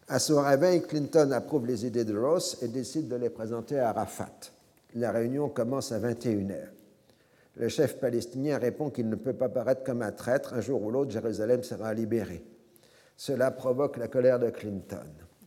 À 0.06 0.20
son 0.20 0.40
réveil, 0.40 0.82
Clinton 0.82 1.32
approuve 1.32 1.66
les 1.66 1.84
idées 1.84 2.04
de 2.04 2.16
Ross 2.16 2.58
et 2.62 2.68
décide 2.68 3.08
de 3.08 3.16
les 3.16 3.28
présenter 3.28 3.76
à 3.76 3.88
Arafat. 3.88 4.52
La 4.94 5.10
réunion 5.10 5.48
commence 5.48 5.90
à 5.90 5.98
21h. 5.98 6.77
Le 7.58 7.68
chef 7.68 7.98
palestinien 7.98 8.58
répond 8.58 8.88
qu'il 8.90 9.08
ne 9.08 9.16
peut 9.16 9.32
pas 9.32 9.48
paraître 9.48 9.82
comme 9.82 10.02
un 10.02 10.12
traître. 10.12 10.54
Un 10.54 10.60
jour 10.60 10.82
ou 10.82 10.90
l'autre, 10.90 11.10
Jérusalem 11.10 11.62
sera 11.62 11.92
libérée. 11.92 12.42
Cela 13.16 13.50
provoque 13.50 13.96
la 13.96 14.06
colère 14.06 14.38
de 14.38 14.50
Clinton. 14.50 14.96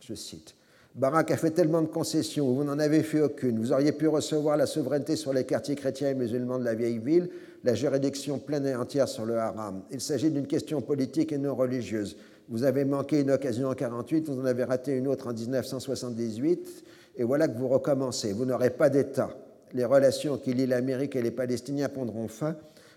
Je 0.00 0.14
cite 0.14 0.54
Barak 0.94 1.30
a 1.30 1.38
fait 1.38 1.52
tellement 1.52 1.80
de 1.80 1.86
concessions, 1.86 2.52
vous 2.52 2.64
n'en 2.64 2.78
avez 2.78 3.02
fait 3.02 3.22
aucune. 3.22 3.58
Vous 3.58 3.72
auriez 3.72 3.92
pu 3.92 4.08
recevoir 4.08 4.58
la 4.58 4.66
souveraineté 4.66 5.16
sur 5.16 5.32
les 5.32 5.44
quartiers 5.44 5.74
chrétiens 5.74 6.10
et 6.10 6.14
musulmans 6.14 6.58
de 6.58 6.64
la 6.64 6.74
vieille 6.74 6.98
ville, 6.98 7.30
la 7.64 7.74
juridiction 7.74 8.38
pleine 8.38 8.66
et 8.66 8.74
entière 8.74 9.08
sur 9.08 9.24
le 9.24 9.38
haram. 9.38 9.80
Il 9.90 10.02
s'agit 10.02 10.30
d'une 10.30 10.46
question 10.46 10.82
politique 10.82 11.32
et 11.32 11.38
non 11.38 11.54
religieuse. 11.54 12.18
Vous 12.50 12.64
avez 12.64 12.84
manqué 12.84 13.20
une 13.20 13.30
occasion 13.30 13.68
en 13.68 13.74
1948, 13.74 14.28
vous 14.28 14.40
en 14.42 14.44
avez 14.44 14.64
raté 14.64 14.92
une 14.92 15.08
autre 15.08 15.28
en 15.28 15.32
1978, 15.32 16.84
et 17.16 17.24
voilà 17.24 17.48
que 17.48 17.56
vous 17.56 17.68
recommencez. 17.68 18.34
Vous 18.34 18.44
n'aurez 18.44 18.68
pas 18.68 18.90
d'État. 18.90 19.30
Les 19.74 19.84
relations 19.84 20.38
qui 20.38 20.52
lient 20.52 20.66
l'Amérique 20.66 21.16
et 21.16 21.22
les 21.22 21.30
Palestiniens 21.30 21.88
prendront 21.88 22.28
fin. 22.28 22.56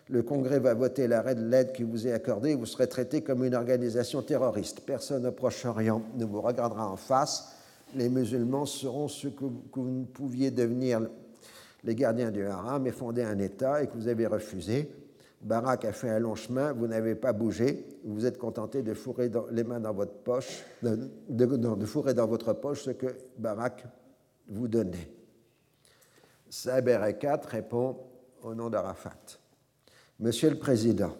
Le 0.10 0.22
Congrès 0.22 0.60
va 0.60 0.74
voter 0.74 1.08
l'arrêt 1.08 1.36
de 1.36 1.46
l'aide 1.46 1.72
qui 1.72 1.84
vous 1.84 2.08
est 2.08 2.12
accordée 2.12 2.52
et 2.52 2.56
vous 2.56 2.66
serez 2.66 2.88
traité 2.88 3.22
comme 3.22 3.44
une 3.44 3.56
organisation 3.56 4.22
terroriste. 4.22 4.82
Personne 4.82 5.26
au 5.26 5.32
Proche-Orient 5.32 6.02
ne 6.16 6.26
vous 6.26 6.42
regardera 6.42 6.90
en 6.90 6.96
face. 6.96 7.56
Les 7.96 8.10
musulmans 8.10 8.66
seront 8.66 9.08
ce 9.08 9.30
que 9.30 9.46
vous 9.46 10.06
pouviez 10.14 10.52
devenir 10.52 11.02
les 11.84 11.96
gardiens 11.96 12.32
du 12.32 12.46
haram 12.46 12.86
et 12.86 12.92
fonder 12.92 13.24
un 13.24 13.40
État 13.40 13.82
et 13.82 13.88
que 13.88 13.94
vous 13.94 14.08
avez 14.08 14.28
refusé. 14.28 14.92
Barak 15.42 15.86
a 15.86 15.92
fait 15.92 16.10
un 16.10 16.20
long 16.20 16.36
chemin, 16.36 16.74
vous 16.74 16.88
n'avez 16.88 17.14
pas 17.14 17.32
bougé, 17.32 17.86
vous 18.04 18.16
vous 18.16 18.26
êtes 18.26 18.38
contenté 18.38 18.82
de 18.82 18.94
fourrer 18.94 19.30
les 19.52 19.64
mains 19.64 19.80
dans 19.80 19.94
votre 19.94 20.14
poche, 20.14 20.64
de, 20.82 21.86
fourrer 21.86 22.16
dans 22.16 22.26
votre 22.26 22.54
poche 22.54 22.84
ce 22.84 22.92
que 22.92 23.08
Barak 23.38 23.86
vous 24.48 24.68
donnait. 24.68 25.08
Saber 26.56 27.02
Ekat 27.06 27.42
répond 27.50 27.98
au 28.42 28.56
nom 28.56 28.70
d'Arafat. 28.70 29.40
Monsieur 30.22 30.50
le 30.50 30.58
Président, 30.58 31.14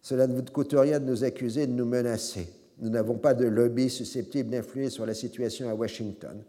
cela 0.00 0.26
ne 0.26 0.34
vous 0.34 0.42
coûte 0.44 0.74
rien 0.74 0.98
de 0.98 1.04
nous 1.04 1.24
accuser, 1.24 1.66
de 1.66 1.72
nous 1.72 1.84
menacer. 1.84 2.48
Nous 2.78 2.88
n'avons 2.88 3.18
pas 3.18 3.34
de 3.34 3.44
lobby 3.44 3.90
susceptible 3.90 4.48
d'influer 4.48 4.88
sur 4.88 5.04
la 5.04 5.12
situation 5.12 5.68
à 5.68 5.74
Washington. 5.74 6.42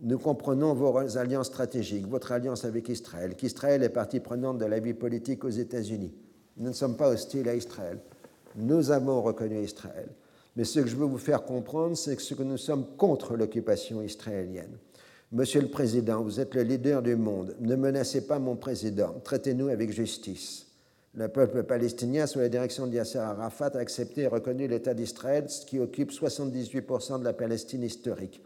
Nous 0.00 0.18
comprenons 0.18 0.72
vos 0.72 1.18
alliances 1.18 1.48
stratégiques, 1.48 2.08
votre 2.08 2.32
alliance 2.32 2.64
avec 2.64 2.88
Israël, 2.88 3.36
qu'Israël 3.36 3.82
est 3.82 3.90
partie 3.90 4.20
prenante 4.20 4.56
de 4.56 4.64
la 4.64 4.80
vie 4.80 4.94
politique 4.94 5.44
aux 5.44 5.50
États-Unis. 5.50 6.14
Nous 6.56 6.70
ne 6.70 6.74
sommes 6.74 6.96
pas 6.96 7.10
hostiles 7.10 7.50
à 7.50 7.54
Israël. 7.54 7.98
Nous 8.56 8.90
avons 8.90 9.20
reconnu 9.20 9.62
Israël. 9.62 10.08
Mais 10.56 10.64
ce 10.64 10.80
que 10.80 10.86
je 10.86 10.96
veux 10.96 11.04
vous 11.04 11.18
faire 11.18 11.44
comprendre, 11.44 11.98
c'est 11.98 12.16
que 12.16 12.42
nous 12.42 12.56
sommes 12.56 12.96
contre 12.96 13.36
l'occupation 13.36 14.00
israélienne. 14.00 14.78
Monsieur 15.34 15.62
le 15.62 15.68
Président, 15.68 16.22
vous 16.22 16.40
êtes 16.40 16.54
le 16.54 16.60
leader 16.60 17.00
du 17.00 17.16
monde. 17.16 17.56
Ne 17.58 17.74
menacez 17.74 18.26
pas 18.26 18.38
mon 18.38 18.54
président. 18.54 19.14
Traitez-nous 19.24 19.68
avec 19.68 19.90
justice. 19.90 20.66
Le 21.14 21.26
peuple 21.26 21.62
palestinien, 21.62 22.26
sous 22.26 22.40
la 22.40 22.50
direction 22.50 22.86
de 22.86 22.92
Yasser 22.92 23.16
Arafat, 23.16 23.70
a 23.72 23.78
accepté 23.78 24.22
et 24.22 24.26
reconnu 24.26 24.68
l'État 24.68 24.92
d'Israël, 24.92 25.46
qui 25.66 25.78
occupe 25.78 26.12
78% 26.12 27.20
de 27.20 27.24
la 27.24 27.32
Palestine 27.32 27.82
historique. 27.82 28.42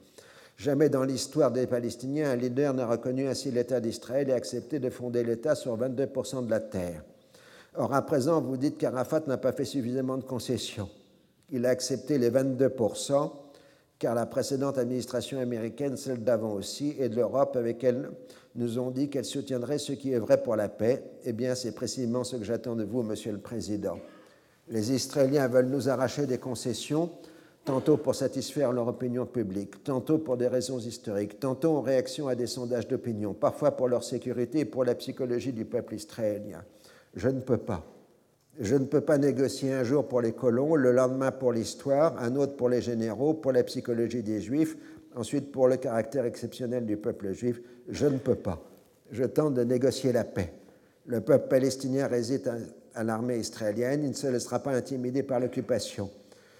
Jamais 0.57 0.89
dans 0.89 1.03
l'histoire 1.03 1.51
des 1.51 1.67
Palestiniens, 1.67 2.31
un 2.31 2.37
leader 2.37 2.73
n'a 2.73 2.87
reconnu 2.87 3.27
ainsi 3.27 3.51
l'État 3.51 3.81
d'Israël 3.81 4.31
et 4.31 4.33
accepté 4.33 4.79
de 4.79 4.89
fonder 4.89 5.25
l'État 5.25 5.57
sur 5.57 5.77
22% 5.77 6.47
de 6.47 6.51
la 6.51 6.61
terre. 6.61 7.03
Or, 7.75 7.93
à 7.95 8.07
présent, 8.07 8.41
vous 8.41 8.57
dites 8.57 8.79
qu'Arafat 8.79 9.25
n'a 9.27 9.39
pas 9.39 9.51
fait 9.51 9.65
suffisamment 9.65 10.19
de 10.19 10.25
concessions. 10.25 10.89
Il 11.51 11.67
a 11.67 11.71
accepté 11.71 12.17
les 12.17 12.31
22%, 12.31 13.33
car 13.99 14.15
la 14.15 14.27
précédente 14.27 14.79
administration 14.79 15.39
américaine, 15.41 15.97
celle 15.97 16.23
d'avant 16.23 16.53
aussi, 16.53 16.95
et 16.99 17.09
de 17.09 17.17
l'Europe, 17.17 17.57
avec 17.57 17.83
elle, 17.83 18.11
nous 18.55 18.79
ont 18.79 18.91
dit 18.91 19.09
qu'elle 19.09 19.25
soutiendrait 19.25 19.79
ce 19.79 19.93
qui 19.93 20.13
est 20.13 20.19
vrai 20.19 20.43
pour 20.43 20.57
la 20.57 20.69
paix. 20.69 21.03
Eh 21.25 21.33
bien, 21.33 21.55
c'est 21.55 21.73
précisément 21.73 22.25
ce 22.25 22.37
que 22.37 22.45
j'attends 22.45 22.77
de 22.77 22.85
vous, 22.85 23.03
Monsieur 23.03 23.33
le 23.33 23.39
Président. 23.39 23.99
Les 24.69 24.93
Israéliens 24.93 25.49
veulent 25.49 25.69
nous 25.69 25.89
arracher 25.89 26.27
des 26.27 26.39
concessions, 26.39 27.11
tantôt 27.65 27.97
pour 27.97 28.15
satisfaire 28.15 28.73
leur 28.73 28.89
opinion 28.89 29.27
publique, 29.27 29.83
tantôt 29.83 30.19
pour 30.19 30.37
des 30.37 30.49
raisons 30.49 30.79
historiques, 30.79 31.41
tantôt 31.41 31.77
en 31.77 31.81
réaction 31.81 32.29
à 32.29 32.35
des 32.35 32.47
sondages 32.47 32.89
d'opinion, 32.89 33.35
parfois 33.35 33.73
pour 33.73 33.89
leur 33.89 34.05
sécurité 34.05 34.61
et 34.61 34.65
pour 34.65 34.85
la 34.85 34.95
psychologie 34.95 35.53
du 35.53 35.65
peuple 35.65 35.95
israélien. 35.95 36.63
Je 37.15 37.29
ne 37.29 37.41
peux 37.41 37.59
pas. 37.59 37.85
Je 38.59 38.75
ne 38.75 38.87
peux 38.87 39.03
pas 39.03 39.19
négocier 39.19 39.73
un 39.73 39.85
jour 39.85 40.09
pour 40.09 40.23
les 40.23 40.33
colons, 40.33 40.77
le 40.77 40.93
lendemain 40.93 41.31
pour 41.31 41.53
l'histoire, 41.53 42.17
un 42.23 42.37
autre 42.37 42.57
pour 42.57 42.71
les 42.71 42.81
généraux, 42.81 43.35
pour 43.35 43.53
la 43.53 43.63
psychologie 43.63 44.23
des 44.23 44.41
juifs, 44.41 44.77
ensuite 45.15 45.53
pour 45.53 45.69
le 45.69 45.77
caractère 45.77 46.25
exceptionnel 46.25 46.87
du 46.87 46.97
peuple 46.97 47.33
juif. 47.33 47.61
Je 47.89 48.07
ne 48.07 48.17
peux 48.17 48.35
pas. 48.35 48.63
Je 49.11 49.25
tente 49.25 49.55
de 49.55 49.63
négocier 49.63 50.13
la 50.13 50.25
paix. 50.25 50.53
Le 51.05 51.21
peuple 51.21 51.49
palestinien 51.49 52.07
résiste 52.07 52.51
à, 52.95 53.05
l'armée 53.05 53.39
israélienne, 53.39 54.05
il 54.05 54.11
ne 54.11 54.15
se 54.15 54.27
laissera 54.27 54.59
pas 54.61 54.73
intimider 54.73 55.23
par 55.23 55.39
l'occupation. 55.39 56.11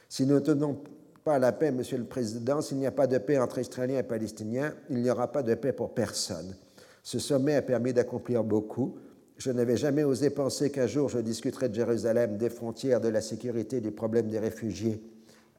Si 0.09 0.27
nous 0.27 0.35
ne 0.35 0.41
tenons 0.41 0.79
pas 1.25 1.39
la 1.39 1.53
paix, 1.53 1.73
Monsieur 1.73 1.97
le 1.97 2.05
Président, 2.05 2.61
s'il 2.61 2.77
n'y 2.77 2.87
a 2.87 2.93
pas 2.93 3.07
de 3.07 3.19
paix 3.19 3.39
entre 3.39 3.59
Israéliens 3.59 4.01
et 4.01 4.03
Palestiniens, 4.03 4.75
il 4.91 4.99
n'y 4.99 5.11
aura 5.11 5.33
pas 5.33 5.43
de 5.43 5.55
paix 5.55 5.73
pour 5.73 5.95
personne. 5.95 6.55
Ce 7.03 7.19
sommet 7.19 7.55
a 7.55 7.63
permis 7.63 7.93
d'accomplir 7.93 8.45
beaucoup. 8.45 8.99
Je 9.37 9.51
n'avais 9.51 9.77
jamais 9.77 10.03
osé 10.03 10.31
penser 10.31 10.71
qu'un 10.71 10.87
jour 10.87 11.09
je 11.09 11.19
discuterais 11.19 11.69
de 11.69 11.75
Jérusalem, 11.75 12.39
des 12.39 12.49
frontières, 12.49 13.01
de 13.01 13.09
la 13.09 13.21
sécurité, 13.21 13.81
du 13.81 13.91
problème 13.91 14.29
des 14.29 14.39
réfugiés 14.39 15.03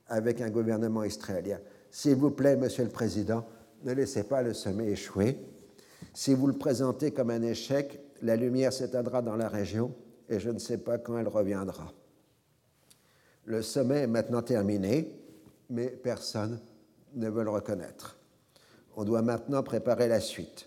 avec 0.07 0.41
un 0.41 0.49
gouvernement 0.49 1.03
israélien. 1.03 1.59
S'il 1.91 2.15
vous 2.15 2.31
plaît, 2.31 2.55
Monsieur 2.55 2.83
le 2.83 2.89
Président, 2.89 3.45
ne 3.83 3.93
laissez 3.93 4.23
pas 4.23 4.41
le 4.41 4.53
sommet 4.53 4.87
échouer. 4.87 5.37
Si 6.13 6.33
vous 6.33 6.47
le 6.47 6.53
présentez 6.53 7.11
comme 7.11 7.29
un 7.29 7.43
échec, 7.43 7.99
la 8.23 8.35
lumière 8.35 8.73
s'éteindra 8.73 9.21
dans 9.21 9.35
la 9.35 9.47
région 9.47 9.93
et 10.29 10.39
je 10.39 10.49
ne 10.49 10.59
sais 10.59 10.79
pas 10.79 10.97
quand 10.97 11.17
elle 11.17 11.27
reviendra. 11.27 11.93
Le 13.45 13.61
sommet 13.61 14.01
est 14.01 14.07
maintenant 14.07 14.41
terminé, 14.41 15.13
mais 15.69 15.87
personne 15.87 16.59
ne 17.13 17.29
veut 17.29 17.43
le 17.43 17.49
reconnaître. 17.51 18.17
On 18.95 19.03
doit 19.03 19.21
maintenant 19.21 19.61
préparer 19.61 20.07
la 20.07 20.19
suite 20.19 20.66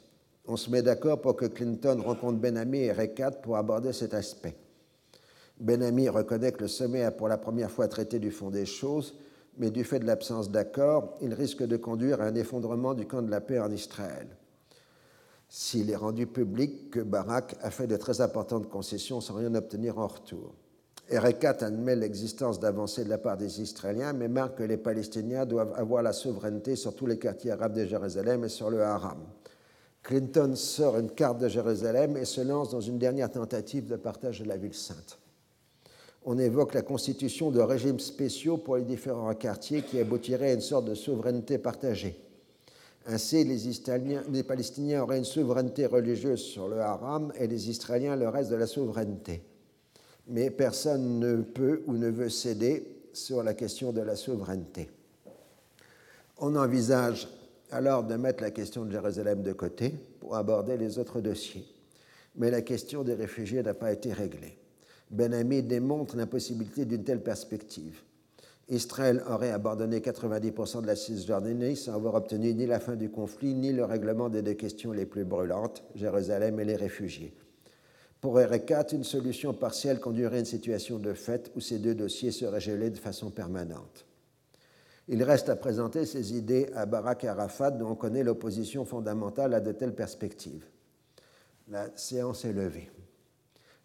on 0.50 0.56
se 0.56 0.68
met 0.68 0.82
d'accord 0.82 1.20
pour 1.20 1.36
que 1.36 1.46
Clinton 1.46 2.02
rencontre 2.04 2.38
Benami 2.38 2.78
et 2.78 2.92
Rekat 2.92 3.30
pour 3.42 3.56
aborder 3.56 3.92
cet 3.92 4.14
aspect. 4.14 4.56
Benami 5.60 6.08
reconnaît 6.08 6.50
que 6.50 6.62
le 6.62 6.68
sommet 6.68 7.04
a 7.04 7.12
pour 7.12 7.28
la 7.28 7.38
première 7.38 7.70
fois 7.70 7.86
traité 7.86 8.18
du 8.18 8.32
fond 8.32 8.50
des 8.50 8.66
choses, 8.66 9.14
mais 9.58 9.70
du 9.70 9.84
fait 9.84 10.00
de 10.00 10.06
l'absence 10.06 10.50
d'accord, 10.50 11.16
il 11.20 11.34
risque 11.34 11.62
de 11.62 11.76
conduire 11.76 12.20
à 12.20 12.24
un 12.24 12.34
effondrement 12.34 12.94
du 12.94 13.06
camp 13.06 13.22
de 13.22 13.30
la 13.30 13.40
paix 13.40 13.60
en 13.60 13.70
Israël. 13.70 14.26
S'il 15.48 15.88
est 15.88 15.96
rendu 15.96 16.26
public 16.26 16.90
que 16.90 17.00
Barak 17.00 17.54
a 17.62 17.70
fait 17.70 17.86
de 17.86 17.96
très 17.96 18.20
importantes 18.20 18.68
concessions 18.68 19.20
sans 19.20 19.34
rien 19.34 19.54
obtenir 19.54 19.98
en 19.98 20.08
retour. 20.08 20.54
Erekat 21.08 21.58
admet 21.60 21.94
l'existence 21.94 22.58
d'avancées 22.58 23.04
de 23.04 23.08
la 23.08 23.18
part 23.18 23.36
des 23.36 23.60
Israéliens, 23.60 24.14
mais 24.14 24.28
marque 24.28 24.58
que 24.58 24.62
les 24.64 24.76
Palestiniens 24.76 25.46
doivent 25.46 25.74
avoir 25.76 26.02
la 26.02 26.12
souveraineté 26.12 26.74
sur 26.74 26.96
tous 26.96 27.06
les 27.06 27.18
quartiers 27.18 27.52
arabes 27.52 27.74
de 27.74 27.84
Jérusalem 27.84 28.44
et 28.44 28.48
sur 28.48 28.70
le 28.70 28.82
Haram. 28.82 29.18
Clinton 30.02 30.54
sort 30.56 30.98
une 30.98 31.10
carte 31.10 31.38
de 31.38 31.48
Jérusalem 31.48 32.16
et 32.16 32.24
se 32.24 32.40
lance 32.40 32.70
dans 32.70 32.80
une 32.80 32.98
dernière 32.98 33.30
tentative 33.30 33.86
de 33.86 33.96
partage 33.96 34.40
de 34.40 34.46
la 34.46 34.56
ville 34.56 34.74
sainte. 34.74 35.18
On 36.24 36.38
évoque 36.38 36.74
la 36.74 36.82
constitution 36.82 37.50
de 37.50 37.60
régimes 37.60 38.00
spéciaux 38.00 38.58
pour 38.58 38.76
les 38.76 38.84
différents 38.84 39.34
quartiers 39.34 39.82
qui 39.82 39.98
aboutiraient 39.98 40.50
à 40.50 40.54
une 40.54 40.60
sorte 40.60 40.86
de 40.86 40.94
souveraineté 40.94 41.58
partagée. 41.58 42.20
Ainsi, 43.06 43.44
les, 43.44 43.58
les 44.30 44.42
Palestiniens 44.42 45.02
auraient 45.02 45.18
une 45.18 45.24
souveraineté 45.24 45.86
religieuse 45.86 46.42
sur 46.42 46.68
le 46.68 46.80
haram 46.80 47.32
et 47.38 47.46
les 47.46 47.70
Israéliens 47.70 48.16
le 48.16 48.28
reste 48.28 48.50
de 48.50 48.56
la 48.56 48.66
souveraineté. 48.66 49.42
Mais 50.28 50.50
personne 50.50 51.18
ne 51.18 51.36
peut 51.42 51.82
ou 51.86 51.94
ne 51.94 52.08
veut 52.08 52.28
céder 52.28 52.86
sur 53.12 53.42
la 53.42 53.54
question 53.54 53.92
de 53.92 54.02
la 54.02 54.16
souveraineté. 54.16 54.90
On 56.38 56.54
envisage 56.56 57.28
alors 57.70 58.04
de 58.04 58.16
mettre 58.16 58.42
la 58.42 58.50
question 58.50 58.84
de 58.84 58.90
Jérusalem 58.90 59.42
de 59.42 59.52
côté 59.52 59.94
pour 60.20 60.36
aborder 60.36 60.76
les 60.76 60.98
autres 60.98 61.20
dossiers. 61.20 61.66
Mais 62.36 62.50
la 62.50 62.62
question 62.62 63.02
des 63.02 63.14
réfugiés 63.14 63.62
n'a 63.62 63.74
pas 63.74 63.92
été 63.92 64.12
réglée. 64.12 64.58
Ben 65.10 65.34
Ami 65.34 65.62
démontre 65.62 66.16
l'impossibilité 66.16 66.84
d'une 66.84 67.04
telle 67.04 67.22
perspective. 67.22 68.02
Israël 68.68 69.22
aurait 69.28 69.50
abandonné 69.50 69.98
90% 69.98 70.82
de 70.82 70.86
la 70.86 70.94
Cisjordanie 70.94 71.74
sans 71.74 71.94
avoir 71.94 72.14
obtenu 72.14 72.54
ni 72.54 72.66
la 72.66 72.78
fin 72.78 72.94
du 72.94 73.10
conflit 73.10 73.54
ni 73.54 73.72
le 73.72 73.84
règlement 73.84 74.28
des 74.28 74.42
deux 74.42 74.54
questions 74.54 74.92
les 74.92 75.06
plus 75.06 75.24
brûlantes, 75.24 75.82
Jérusalem 75.96 76.60
et 76.60 76.64
les 76.64 76.76
réfugiés. 76.76 77.34
Pour 78.20 78.38
Erekat, 78.38 78.86
une 78.92 79.02
solution 79.02 79.54
partielle 79.54 79.98
conduirait 79.98 80.36
à 80.36 80.40
une 80.40 80.44
situation 80.44 80.98
de 80.98 81.14
fait 81.14 81.50
où 81.56 81.60
ces 81.60 81.78
deux 81.78 81.94
dossiers 81.96 82.30
seraient 82.30 82.60
gelés 82.60 82.90
de 82.90 82.98
façon 82.98 83.30
permanente. 83.30 84.06
Il 85.12 85.24
reste 85.24 85.48
à 85.48 85.56
présenter 85.56 86.06
ces 86.06 86.36
idées 86.36 86.70
à 86.72 86.86
Barak 86.86 87.24
Arafat, 87.24 87.72
dont 87.72 87.90
on 87.90 87.94
connaît 87.96 88.22
l'opposition 88.22 88.84
fondamentale 88.84 89.54
à 89.54 89.60
de 89.60 89.72
telles 89.72 89.96
perspectives. 89.96 90.64
La 91.68 91.88
séance 91.96 92.44
est 92.44 92.52
levée. 92.52 92.88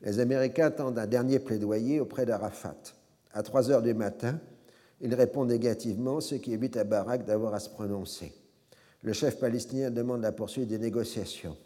Les 0.01 0.19
Américains 0.19 0.69
tendent 0.69 0.99
un 0.99 1.07
dernier 1.07 1.39
plaidoyer 1.39 1.99
auprès 1.99 2.27
d'Arafat. 2.27 2.77
À 3.33 3.41
3 3.41 3.71
heures 3.71 3.81
du 3.81 3.95
matin, 3.95 4.39
il 5.01 5.15
répond 5.15 5.45
négativement, 5.45 6.21
ce 6.21 6.35
qui 6.35 6.53
évite 6.53 6.77
à 6.77 6.83
Barak 6.83 7.25
d'avoir 7.25 7.55
à 7.55 7.59
se 7.59 7.71
prononcer. 7.71 8.31
Le 9.01 9.11
chef 9.11 9.39
palestinien 9.39 9.89
demande 9.89 10.21
la 10.21 10.31
poursuite 10.31 10.67
des 10.67 10.77
négociations. 10.77 11.57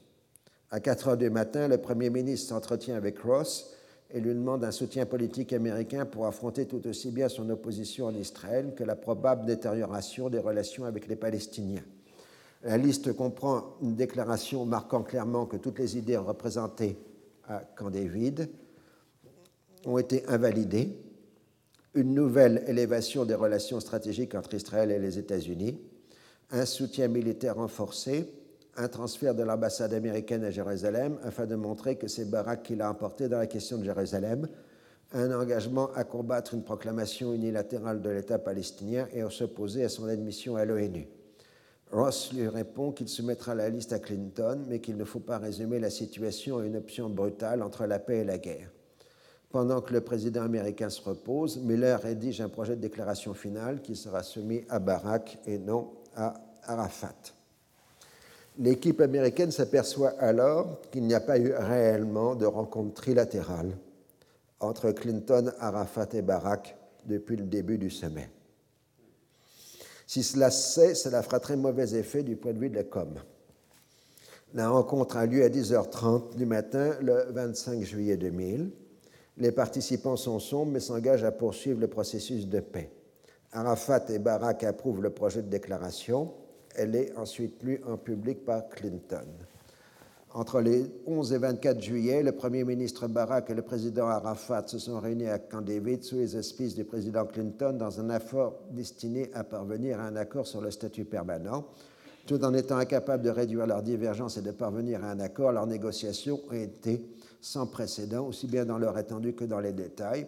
À 0.71 0.79
4 0.79 1.09
heures 1.09 1.17
du 1.17 1.29
matin, 1.29 1.67
le 1.67 1.79
Premier 1.79 2.09
ministre 2.09 2.47
s'entretient 2.47 2.95
avec 2.95 3.19
Ross 3.19 3.75
et 4.11 4.19
lui 4.19 4.33
demande 4.33 4.63
un 4.63 4.71
soutien 4.71 5.05
politique 5.05 5.53
américain 5.53 6.05
pour 6.05 6.25
affronter 6.25 6.65
tout 6.65 6.85
aussi 6.87 7.11
bien 7.11 7.29
son 7.29 7.49
opposition 7.49 8.07
en 8.07 8.15
Israël 8.15 8.73
que 8.75 8.83
la 8.83 8.95
probable 8.95 9.45
détérioration 9.45 10.29
des 10.29 10.39
relations 10.39 10.85
avec 10.85 11.07
les 11.07 11.15
Palestiniens. 11.15 11.83
La 12.63 12.77
liste 12.77 13.13
comprend 13.13 13.77
une 13.81 13.95
déclaration 13.95 14.65
marquant 14.65 15.03
clairement 15.03 15.45
que 15.45 15.57
toutes 15.57 15.79
les 15.79 15.97
idées 15.97 16.17
représentées 16.17 16.97
à 17.47 17.59
Camp 17.59 17.89
David 17.89 18.49
ont 19.85 19.97
été 19.97 20.25
invalidées. 20.27 20.97
une 21.95 22.13
nouvelle 22.13 22.63
élévation 22.67 23.25
des 23.25 23.33
relations 23.33 23.79
stratégiques 23.79 24.35
entre 24.35 24.53
Israël 24.53 24.91
et 24.91 24.99
les 24.99 25.17
États-Unis, 25.17 25.79
un 26.51 26.65
soutien 26.65 27.07
militaire 27.07 27.55
renforcé, 27.55 28.31
un 28.79 28.87
transfert 28.87 29.35
de 29.35 29.43
l'ambassade 29.43 29.93
américaine 29.93 30.45
à 30.45 30.51
Jérusalem 30.51 31.19
afin 31.23 31.45
de 31.45 31.55
montrer 31.55 31.97
que 31.97 32.07
c'est 32.07 32.29
Barak 32.29 32.63
qui 32.63 32.75
l'a 32.77 32.89
emporté 32.89 33.27
dans 33.27 33.37
la 33.37 33.47
question 33.47 33.77
de 33.77 33.83
Jérusalem, 33.83 34.47
un 35.11 35.37
engagement 35.37 35.91
à 35.95 36.05
combattre 36.05 36.53
une 36.53 36.63
proclamation 36.63 37.33
unilatérale 37.33 38.01
de 38.01 38.09
l'État 38.09 38.39
palestinien 38.39 39.07
et 39.11 39.21
à 39.21 39.29
s'opposer 39.29 39.83
à 39.83 39.89
son 39.89 40.07
admission 40.07 40.55
à 40.55 40.63
l'ONU. 40.63 41.07
Ross 41.91 42.31
lui 42.31 42.47
répond 42.47 42.91
qu'il 42.91 43.09
soumettra 43.09 43.53
la 43.53 43.67
liste 43.67 43.91
à 43.91 43.99
Clinton, 43.99 44.63
mais 44.67 44.79
qu'il 44.79 44.95
ne 44.95 45.03
faut 45.03 45.19
pas 45.19 45.39
résumer 45.39 45.79
la 45.79 45.89
situation 45.89 46.59
à 46.59 46.65
une 46.65 46.77
option 46.77 47.09
brutale 47.09 47.61
entre 47.63 47.85
la 47.85 47.99
paix 47.99 48.19
et 48.19 48.23
la 48.23 48.37
guerre. 48.37 48.71
Pendant 49.49 49.81
que 49.81 49.91
le 49.91 50.01
président 50.01 50.43
américain 50.43 50.89
se 50.89 51.01
repose, 51.01 51.57
Miller 51.57 51.99
rédige 51.99 52.39
un 52.39 52.49
projet 52.49 52.75
de 52.77 52.81
déclaration 52.81 53.33
finale 53.33 53.81
qui 53.81 53.95
sera 53.95 54.23
soumis 54.23 54.63
à 54.69 54.79
Barak 54.79 55.39
et 55.47 55.57
non 55.57 55.91
à 56.15 56.35
Arafat. 56.63 57.38
L'équipe 58.59 58.99
américaine 58.99 59.51
s'aperçoit 59.51 60.15
alors 60.19 60.81
qu'il 60.91 61.03
n'y 61.03 61.13
a 61.13 61.21
pas 61.21 61.39
eu 61.39 61.53
réellement 61.53 62.35
de 62.35 62.45
rencontre 62.45 62.93
trilatérale 63.01 63.71
entre 64.59 64.91
Clinton, 64.91 65.53
Arafat 65.59 66.09
et 66.13 66.21
Barak 66.21 66.75
depuis 67.05 67.37
le 67.37 67.45
début 67.45 67.77
du 67.77 67.89
sommet. 67.89 68.29
Si 70.05 70.23
cela 70.23 70.51
se 70.51 70.73
sait, 70.73 70.95
cela 70.95 71.23
fera 71.23 71.39
très 71.39 71.55
mauvais 71.55 71.97
effet 71.97 72.21
du 72.21 72.35
point 72.35 72.51
de 72.51 72.59
vue 72.59 72.69
de 72.69 72.75
la 72.75 72.83
com. 72.83 73.13
La 74.53 74.69
rencontre 74.69 75.15
a 75.15 75.25
lieu 75.25 75.43
à 75.45 75.49
10h30 75.49 76.35
du 76.35 76.45
matin 76.45 76.95
le 77.01 77.27
25 77.29 77.83
juillet 77.83 78.17
2000. 78.17 78.71
Les 79.37 79.51
participants 79.53 80.17
sont 80.17 80.39
sombres 80.39 80.73
mais 80.73 80.79
s'engagent 80.81 81.23
à 81.23 81.31
poursuivre 81.31 81.79
le 81.79 81.87
processus 81.87 82.47
de 82.47 82.59
paix. 82.59 82.91
Arafat 83.53 84.05
et 84.09 84.19
Barak 84.19 84.65
approuvent 84.65 85.01
le 85.01 85.11
projet 85.11 85.43
de 85.43 85.47
déclaration. 85.47 86.33
Elle 86.75 86.95
est 86.95 87.15
ensuite 87.17 87.61
lue 87.63 87.81
en 87.87 87.97
public 87.97 88.45
par 88.45 88.69
Clinton. 88.69 89.25
Entre 90.31 90.61
les 90.61 90.85
11 91.07 91.33
et 91.33 91.37
24 91.39 91.81
juillet, 91.81 92.21
le 92.21 92.31
Premier 92.31 92.63
ministre 92.63 93.07
Barak 93.07 93.49
et 93.49 93.55
le 93.55 93.63
président 93.63 94.07
Arafat 94.07 94.67
se 94.67 94.77
sont 94.77 94.99
réunis 94.99 95.27
à 95.27 95.39
Camp 95.39 95.61
David 95.61 96.03
sous 96.03 96.17
les 96.17 96.35
auspices 96.35 96.75
du 96.75 96.83
président 96.83 97.25
Clinton 97.25 97.73
dans 97.73 97.99
un 97.99 98.15
effort 98.15 98.53
destiné 98.69 99.31
à 99.33 99.43
parvenir 99.43 99.99
à 99.99 100.03
un 100.03 100.15
accord 100.15 100.45
sur 100.45 100.61
le 100.61 100.69
statut 100.69 101.05
permanent. 101.05 101.65
Tout 102.27 102.43
en 102.43 102.53
étant 102.53 102.77
incapables 102.77 103.23
de 103.23 103.31
réduire 103.31 103.65
leurs 103.65 103.81
divergences 103.81 104.37
et 104.37 104.43
de 104.43 104.51
parvenir 104.51 105.03
à 105.03 105.09
un 105.09 105.19
accord, 105.19 105.51
leurs 105.51 105.65
négociations 105.65 106.39
ont 106.47 106.53
été 106.53 107.03
sans 107.41 107.65
précédent, 107.65 108.27
aussi 108.27 108.45
bien 108.45 108.65
dans 108.65 108.77
leur 108.77 108.99
étendue 108.99 109.33
que 109.33 109.45
dans 109.45 109.59
les 109.59 109.73
détails. 109.73 110.27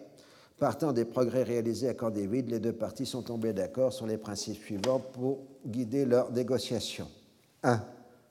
Partant 0.58 0.92
des 0.92 1.04
progrès 1.04 1.42
réalisés 1.42 1.88
à 1.88 2.10
David, 2.10 2.50
les 2.50 2.60
deux 2.60 2.72
parties 2.72 3.06
sont 3.06 3.22
tombées 3.22 3.52
d'accord 3.52 3.92
sur 3.92 4.06
les 4.06 4.18
principes 4.18 4.62
suivants 4.62 5.00
pour 5.00 5.40
guider 5.66 6.04
leurs 6.04 6.30
négociations. 6.32 7.08
1 7.62 7.82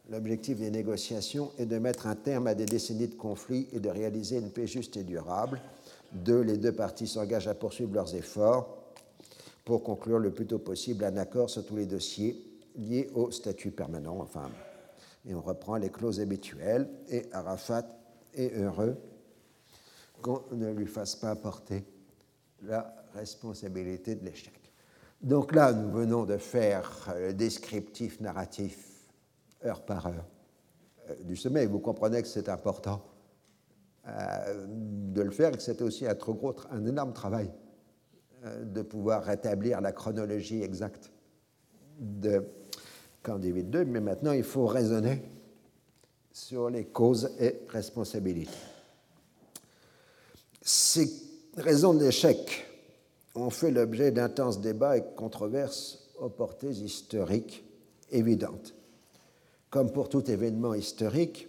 L'objectif 0.10 0.60
des 0.60 0.72
négociations 0.72 1.52
est 1.58 1.66
de 1.66 1.78
mettre 1.78 2.08
un 2.08 2.16
terme 2.16 2.48
à 2.48 2.54
des 2.54 2.66
décennies 2.66 3.08
de 3.08 3.16
conflits 3.16 3.68
et 3.72 3.80
de 3.80 3.90
réaliser 3.90 4.40
une 4.40 4.50
paix 4.50 4.68
juste 4.68 4.98
et 4.98 5.04
durable. 5.04 5.62
Deux, 6.12 6.42
les 6.42 6.58
deux 6.58 6.74
parties 6.74 7.08
s'engagent 7.08 7.48
à 7.48 7.54
poursuivre 7.54 7.94
leurs 7.94 8.14
efforts 8.14 8.78
pour 9.64 9.84
conclure 9.84 10.20
le 10.20 10.32
plus 10.32 10.48
tôt 10.48 10.60
possible 10.60 11.06
un 11.06 11.16
accord 11.16 11.50
sur 11.50 11.66
tous 11.66 11.78
les 11.78 11.86
dossiers 11.86 12.36
liés 12.76 13.10
au 13.14 13.32
statut 13.32 13.72
permanent. 13.72 14.18
Enfin, 14.20 14.50
et 15.26 15.34
on 15.34 15.42
reprend 15.42 15.78
les 15.78 15.90
clauses 15.90 16.20
habituelles. 16.20 16.90
Et 17.10 17.24
Arafat 17.32 17.86
est 18.34 18.54
heureux 18.58 18.98
qu'on 20.22 20.42
ne 20.52 20.72
lui 20.72 20.88
fasse 20.88 21.16
pas 21.16 21.36
porter 21.36 21.84
la 22.64 22.94
responsabilité 23.14 24.16
de 24.16 24.26
l'échec. 24.26 24.54
Donc 25.22 25.54
là, 25.54 25.72
nous 25.72 25.92
venons 25.92 26.26
de 26.26 26.38
faire 26.38 27.14
le 27.18 27.34
descriptif 27.34 28.20
narratif 28.22 28.92
heure 29.64 29.84
par 29.84 30.08
heure 30.08 30.26
euh, 31.10 31.16
du 31.24 31.36
sommet. 31.36 31.66
Vous 31.66 31.80
comprenez 31.80 32.22
que 32.22 32.28
c'est 32.28 32.50
important 32.50 33.04
euh, 34.08 34.66
de 34.68 35.22
le 35.22 35.30
faire 35.30 35.50
et 35.50 35.58
que 35.58 35.62
c'était 35.62 35.84
aussi 35.84 36.08
un, 36.08 36.86
énorme 36.86 37.14
travail 37.14 37.52
euh, 38.44 38.64
de 38.66 38.82
pouvoir 38.82 39.24
rétablir 39.24 39.80
la 39.82 39.92
chronologie 39.92 40.64
exacte 40.64 41.12
de 42.00 42.44
Candide 43.22 43.76
II, 43.76 43.86
mais 43.86 44.02
maintenant 44.02 44.32
il 44.32 44.44
faut 44.44 44.66
raisonner 44.66 45.22
sur 46.32 46.72
les 46.72 46.86
causes 46.86 47.32
et 47.40 47.62
responsabilités. 47.70 48.50
Ces 50.64 51.31
raisons 51.58 51.94
de 51.94 52.04
l'échec 52.04 52.66
ont 53.36 53.50
fait 53.50 53.72
l'objet 53.72 54.12
d'intenses 54.12 54.62
débats 54.62 54.98
et 54.98 55.04
controverses 55.16 56.10
aux 56.20 56.30
portées 56.30 56.72
historiques 56.72 57.64
évidentes. 58.12 58.74
Comme 59.70 59.92
pour 59.92 60.10
tout 60.10 60.30
événement 60.30 60.74
historique, 60.74 61.48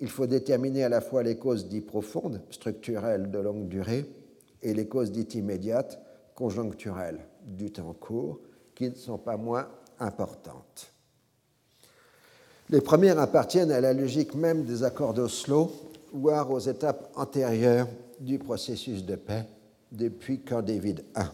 il 0.00 0.08
faut 0.08 0.26
déterminer 0.26 0.84
à 0.84 0.88
la 0.88 1.00
fois 1.00 1.22
les 1.22 1.36
causes 1.36 1.68
dites 1.68 1.86
profondes, 1.86 2.40
structurelles 2.50 3.30
de 3.30 3.38
longue 3.38 3.68
durée, 3.68 4.06
et 4.62 4.74
les 4.74 4.88
causes 4.88 5.12
dites 5.12 5.34
immédiates, 5.34 6.00
conjoncturelles, 6.34 7.20
du 7.44 7.70
temps 7.70 7.94
court, 7.94 8.40
qui 8.74 8.90
ne 8.90 8.94
sont 8.94 9.18
pas 9.18 9.36
moins 9.36 9.68
importantes. 9.98 10.92
Les 12.70 12.80
premières 12.80 13.18
appartiennent 13.18 13.70
à 13.70 13.80
la 13.80 13.92
logique 13.92 14.34
même 14.34 14.64
des 14.64 14.82
accords 14.82 15.14
d'Oslo, 15.14 15.70
voire 16.12 16.50
aux 16.50 16.58
étapes 16.58 17.12
antérieures 17.16 17.88
du 18.22 18.38
processus 18.38 19.04
de 19.04 19.16
paix 19.16 19.44
depuis 19.90 20.40
Camp 20.40 20.62
David 20.62 21.04
I. 21.16 21.24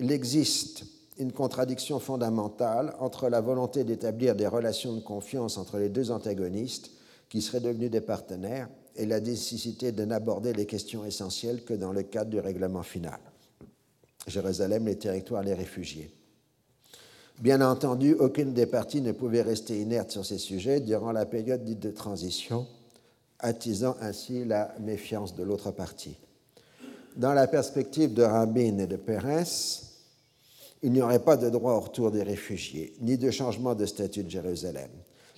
Il 0.00 0.12
existe 0.12 0.84
une 1.18 1.32
contradiction 1.32 1.98
fondamentale 1.98 2.94
entre 3.00 3.28
la 3.28 3.40
volonté 3.40 3.84
d'établir 3.84 4.34
des 4.34 4.46
relations 4.46 4.94
de 4.94 5.00
confiance 5.00 5.58
entre 5.58 5.78
les 5.78 5.88
deux 5.88 6.10
antagonistes 6.10 6.92
qui 7.28 7.42
seraient 7.42 7.60
devenus 7.60 7.90
des 7.90 8.00
partenaires 8.00 8.68
et 8.96 9.06
la 9.06 9.20
nécessité 9.20 9.92
de 9.92 10.04
n'aborder 10.04 10.52
les 10.52 10.66
questions 10.66 11.04
essentielles 11.04 11.64
que 11.64 11.74
dans 11.74 11.92
le 11.92 12.02
cadre 12.02 12.30
du 12.30 12.40
règlement 12.40 12.82
final. 12.82 13.18
Jérusalem, 14.26 14.86
les 14.86 14.96
territoires, 14.96 15.42
les 15.42 15.54
réfugiés. 15.54 16.10
Bien 17.40 17.60
entendu, 17.60 18.14
aucune 18.14 18.52
des 18.52 18.66
parties 18.66 19.00
ne 19.00 19.12
pouvait 19.12 19.42
rester 19.42 19.80
inerte 19.80 20.10
sur 20.10 20.24
ces 20.24 20.38
sujets 20.38 20.80
durant 20.80 21.12
la 21.12 21.24
période 21.24 21.64
dite 21.64 21.78
de 21.78 21.90
transition, 21.90 22.66
attisant 23.40 23.96
ainsi 24.00 24.44
la 24.44 24.74
méfiance 24.80 25.34
de 25.34 25.42
l'autre 25.42 25.70
partie. 25.70 26.16
Dans 27.16 27.32
la 27.32 27.46
perspective 27.46 28.14
de 28.14 28.22
Rabin 28.22 28.78
et 28.78 28.86
de 28.86 28.96
Pérez, 28.96 29.44
il 30.82 30.92
n'y 30.92 31.02
aurait 31.02 31.18
pas 31.18 31.36
de 31.36 31.50
droit 31.50 31.74
au 31.74 31.80
retour 31.80 32.10
des 32.10 32.22
réfugiés, 32.22 32.94
ni 33.00 33.18
de 33.18 33.30
changement 33.30 33.74
de 33.74 33.86
statut 33.86 34.22
de 34.22 34.30
Jérusalem. 34.30 34.90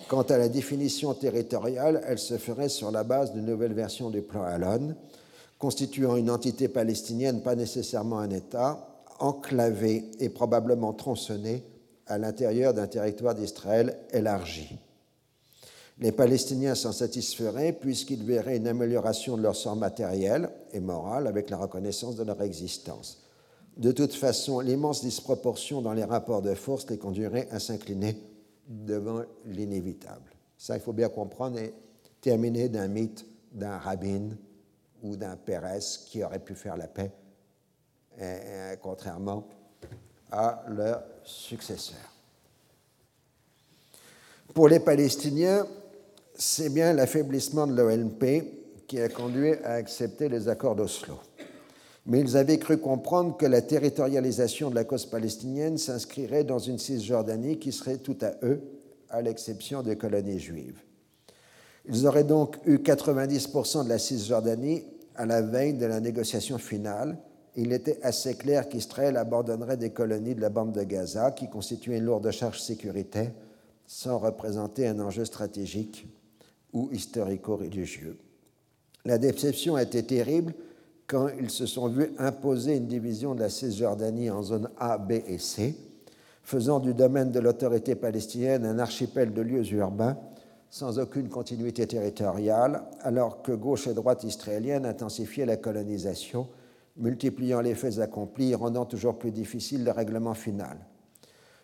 Quant 0.09 0.23
à 0.23 0.39
la 0.39 0.49
définition 0.49 1.15
territoriale, 1.15 2.03
elle 2.07 2.19
se 2.19 2.37
ferait 2.37 2.69
sur 2.69 2.91
la 2.91 3.05
base 3.05 3.33
d'une 3.33 3.47
nouvelle 3.47 3.73
version 3.73 4.11
du 4.11 4.23
plan 4.23 4.43
Alon, 4.43 4.95
constituant 5.59 6.17
une 6.17 6.31
entité 6.31 6.69
palestinienne, 6.69 7.43
pas 7.43 7.55
nécessairement 7.55 8.19
un 8.19 8.31
État, 8.31 8.87
enclavée 9.19 10.11
et 10.19 10.31
probablement 10.31 10.93
tronçonnée 10.93 11.63
à 12.07 12.19
l'intérieur 12.19 12.75
d'un 12.75 12.87
territoire 12.87 13.35
d'Israël 13.35 13.97
élargi. 14.11 14.79
Les 16.01 16.13
Palestiniens 16.13 16.75
s'en 16.75 16.93
satisferaient 16.93 17.75
puisqu'ils 17.75 18.25
verraient 18.25 18.57
une 18.57 18.69
amélioration 18.69 19.37
de 19.37 19.43
leur 19.43 19.55
sort 19.55 19.77
matériel 19.77 20.51
et 20.73 20.81
moral 20.81 21.27
avec 21.27 21.51
la 21.51 21.59
reconnaissance 21.59 22.17
de 22.17 22.23
leur 22.23 22.41
existence. 22.43 23.23
De 23.77 23.93
toute 23.93 24.15
façon, 24.15 24.61
l'immense 24.61 25.03
disproportion 25.03 25.83
dans 25.83 25.93
les 25.93 26.05
rapports 26.05 26.41
de 26.41 26.55
force 26.55 26.89
les 26.89 26.99
conduirait 26.99 27.49
à 27.51 27.61
s'incliner 27.61 28.17
devant 28.67 29.23
l'inévitable. 29.45 30.31
Ça, 30.57 30.77
il 30.77 30.81
faut 30.81 30.95
bien 30.95 31.11
comprendre 31.11 31.59
et 31.59 31.75
terminer 32.21 32.69
d'un 32.69 32.89
mythe 32.89 33.27
d'un 33.53 33.79
rabbin 33.79 34.31
ou 35.03 35.17
d'un 35.17 35.37
Pérez 35.37 35.81
qui 36.07 36.23
aurait 36.23 36.39
pu 36.39 36.55
faire 36.55 36.77
la 36.77 36.87
paix, 36.87 37.11
contrairement 38.81 39.47
à 40.31 40.65
leur 40.69 41.03
successeur. 41.25 41.99
Pour 44.55 44.69
les 44.69 44.81
Palestiniens, 44.81 45.67
c'est 46.41 46.71
bien 46.71 46.93
l'affaiblissement 46.93 47.67
de 47.67 47.75
l'ONP 47.75 48.45
qui 48.87 49.01
a 49.01 49.09
conduit 49.09 49.55
à 49.63 49.75
accepter 49.75 50.29
les 50.29 50.49
accords 50.49 50.75
d'Oslo 50.75 51.21
mais 52.07 52.21
ils 52.21 52.37
avaient 52.37 52.59
cru 52.59 52.79
comprendre 52.79 53.37
que 53.37 53.47
la 53.47 53.63
territorialisation 53.63 54.71
de 54.71 54.75
la 54.75 54.85
cause 54.85 55.07
palestinienne 55.07 55.79
s'inscrirait 55.79 56.45
dans 56.45 56.59
une 56.59 56.79
Cisjordanie 56.79 57.59
qui 57.59 57.73
serait 57.73 57.99
tout 57.99 58.17
à 58.23 58.33
eux, 58.43 58.63
à 59.11 59.23
l'exception 59.23 59.83
des 59.83 59.97
colonies 59.97 60.39
juives. 60.39 60.81
Ils 61.87 62.07
auraient 62.07 62.25
donc 62.25 62.59
eu 62.65 62.79
90% 62.79 63.85
de 63.85 63.89
la 63.89 63.99
Cisjordanie 63.99 64.85
à 65.17 65.27
la 65.27 65.43
veille 65.43 65.75
de 65.75 65.87
la 65.87 66.01
négociation 66.01 66.59
finale. 66.59 67.19
Il 67.57 67.73
était 67.73 67.99
assez 68.03 68.35
clair 68.35 68.69
qu'Israël 68.69 69.17
abandonnerait 69.17 69.77
des 69.77 69.91
colonies 69.91 70.35
de 70.35 70.41
la 70.41 70.51
bande 70.51 70.73
de 70.73 70.83
Gaza, 70.83 71.33
qui 71.33 71.49
constituaient 71.49 71.99
une 71.99 72.05
lourde 72.05 72.31
charge 72.31 72.61
sécuritaire, 72.61 73.33
sans 73.87 74.19
représenter 74.19 74.87
un 74.87 75.01
enjeu 75.01 75.25
stratégique 75.25 76.07
ou 76.73 76.89
historico-religieux. 76.93 78.19
La 79.05 79.19
déception 79.19 79.77
a 79.77 79.83
été 79.83 80.03
terrible 80.03 80.55
quand 81.07 81.29
ils 81.41 81.51
se 81.51 81.67
sont 81.67 81.89
vus 81.89 82.13
imposer 82.19 82.77
une 82.77 82.87
division 82.87 83.35
de 83.35 83.41
la 83.41 83.49
Cisjordanie 83.49 84.31
en 84.31 84.43
zones 84.43 84.71
A, 84.79 84.99
B 84.99 85.13
et 85.27 85.39
C, 85.39 85.75
faisant 86.43 86.79
du 86.81 86.95
domaine 86.95 87.31
de 87.31 87.41
l'autorité 87.41 87.95
palestinienne 87.95 88.65
un 88.65 88.79
archipel 88.79 89.33
de 89.33 89.43
lieux 89.43 89.73
urbains 89.73 90.17
sans 90.71 91.01
aucune 91.01 91.29
continuité 91.29 91.87
territoriale, 91.87 92.85
alors 93.01 93.43
que 93.43 93.51
gauche 93.51 93.89
et 93.89 93.95
droite 93.95 94.23
israélienne 94.23 94.87
intensifiaient 94.87 95.47
la 95.47 95.57
colonisation, 95.57 96.47
multipliant 96.97 97.61
les 97.61 97.75
faits 97.75 97.99
accomplis 97.99 98.53
et 98.53 98.55
rendant 98.55 98.85
toujours 98.85 99.19
plus 99.19 99.33
difficile 99.33 99.83
le 99.83 99.91
règlement 99.91 100.35
final. 100.35 100.79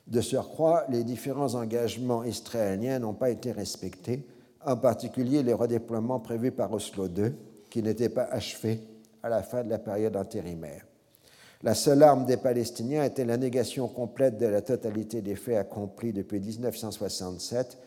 De 0.09 0.21
surcroît, 0.21 0.85
les 0.89 1.05
différents 1.05 1.55
engagements 1.55 2.25
israéliens 2.25 2.99
n'ont 2.99 3.15
pas 3.15 3.31
été 3.31 3.53
respectés, 3.53 4.27
en 4.67 4.77
particulier 4.77 5.43
les 5.43 5.53
redéploiements 5.53 6.21
prévus 6.21 6.53
par 6.53 6.73
Oslo 6.73 7.07
II, 7.07 7.33
qui 7.71 7.83
n'étaient 7.83 8.09
pas 8.09 8.25
achevés 8.25 8.81
à 9.23 9.29
la 9.29 9.43
fin 9.43 9.65
de 9.65 9.71
la 9.71 9.79
période 9.79 10.17
intérimaire. 10.17 10.85
La 11.63 11.75
seule 11.75 12.03
arme 12.03 12.27
des 12.27 12.37
Palestiniens 12.37 13.05
était 13.05 13.25
la 13.25 13.39
négation 13.39 13.89
complète 13.89 14.37
de 14.37 14.47
la 14.47 14.61
totalité 14.61 15.23
des 15.23 15.37
faits 15.37 15.57
accomplis 15.57 16.13
depuis 16.13 16.41
1967 16.41 17.79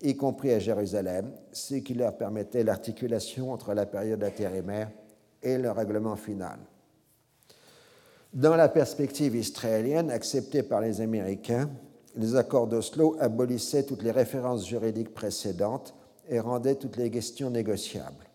y 0.00 0.16
compris 0.16 0.52
à 0.52 0.58
Jérusalem, 0.58 1.32
ce 1.52 1.74
qui 1.74 1.94
leur 1.94 2.16
permettait 2.16 2.62
l'articulation 2.62 3.52
entre 3.52 3.74
la 3.74 3.86
période 3.86 4.22
intérimaire 4.22 4.90
et 5.42 5.58
le 5.58 5.70
règlement 5.70 6.16
final. 6.16 6.58
Dans 8.32 8.56
la 8.56 8.68
perspective 8.68 9.34
israélienne 9.34 10.10
acceptée 10.10 10.62
par 10.62 10.80
les 10.80 11.00
Américains, 11.00 11.68
les 12.14 12.36
accords 12.36 12.66
d'Oslo 12.66 13.16
abolissaient 13.18 13.84
toutes 13.84 14.02
les 14.02 14.10
références 14.10 14.66
juridiques 14.68 15.14
précédentes 15.14 15.94
et 16.28 16.40
rendaient 16.40 16.76
toutes 16.76 16.96
les 16.96 17.10
questions 17.10 17.50
négociables. 17.50 18.26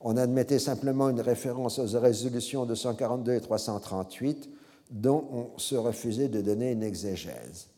On 0.00 0.16
admettait 0.16 0.58
simplement 0.58 1.08
une 1.08 1.20
référence 1.20 1.78
aux 1.78 1.98
résolutions 1.98 2.66
242 2.66 3.34
et 3.34 3.40
338 3.40 4.48
dont 4.90 5.24
on 5.32 5.58
se 5.58 5.74
refusait 5.74 6.28
de 6.28 6.40
donner 6.40 6.72
une 6.72 6.82
exégèse. 6.82 7.68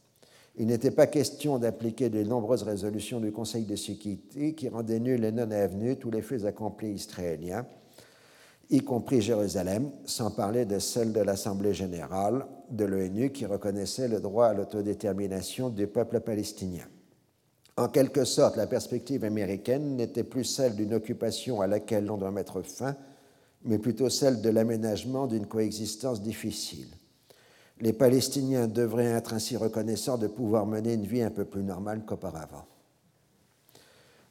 Il 0.57 0.67
n'était 0.67 0.91
pas 0.91 1.07
question 1.07 1.59
d'appliquer 1.59 2.09
les 2.09 2.25
nombreuses 2.25 2.65
résolutions 2.65 3.21
du 3.21 3.31
Conseil 3.31 3.65
de 3.65 3.77
sécurité 3.77 4.55
qui 4.55 4.69
rendaient 4.69 4.99
nuls 4.99 5.25
et 5.25 5.33
non 5.33 5.51
avenus 5.51 5.99
tous 6.01 6.11
les 6.11 6.21
faits 6.21 6.45
accomplis 6.45 6.91
israéliens, 6.91 7.65
y 8.69 8.81
compris 8.81 9.23
Jérusalem, 9.23 9.91
sans 10.05 10.33
parler 10.33 10.65
de 10.65 10.81
celles 10.81 11.13
de 11.13 11.21
l'Assemblée 11.21 11.75
générale 11.75 12.45
de 12.71 12.85
l'ONU 12.85 13.31
qui 13.31 13.47
reconnaissait 13.47 14.09
le 14.09 14.21
droit 14.21 14.47
à 14.47 14.55
l'autodétermination 14.55 15.71
du 15.71 15.87
peuple 15.87 16.21
palestinien. 16.21 16.85
En 17.79 17.87
quelque 17.87 18.25
sorte, 18.25 18.57
la 18.57 18.67
perspective 18.67 19.23
américaine 19.23 19.95
n'était 19.95 20.25
plus 20.25 20.43
celle 20.43 20.75
d'une 20.75 20.95
occupation 20.95 21.61
à 21.61 21.69
laquelle 21.69 22.07
l'on 22.07 22.17
doit 22.17 22.33
mettre 22.33 22.61
fin, 22.61 22.97
mais 23.65 23.79
plutôt 23.79 24.11
celle 24.11 24.43
de 24.43 24.51
l'aménagement 24.51 25.29
d'une 25.29 25.47
coexistence 25.47 26.21
difficile. 26.21 26.89
Les 27.81 27.93
Palestiniens 27.93 28.67
devraient 28.67 29.05
être 29.05 29.33
ainsi 29.33 29.57
reconnaissants 29.57 30.19
de 30.19 30.27
pouvoir 30.27 30.67
mener 30.67 30.95
une 30.95 31.07
vie 31.07 31.23
un 31.23 31.31
peu 31.31 31.45
plus 31.45 31.63
normale 31.63 32.03
qu'auparavant. 32.05 32.65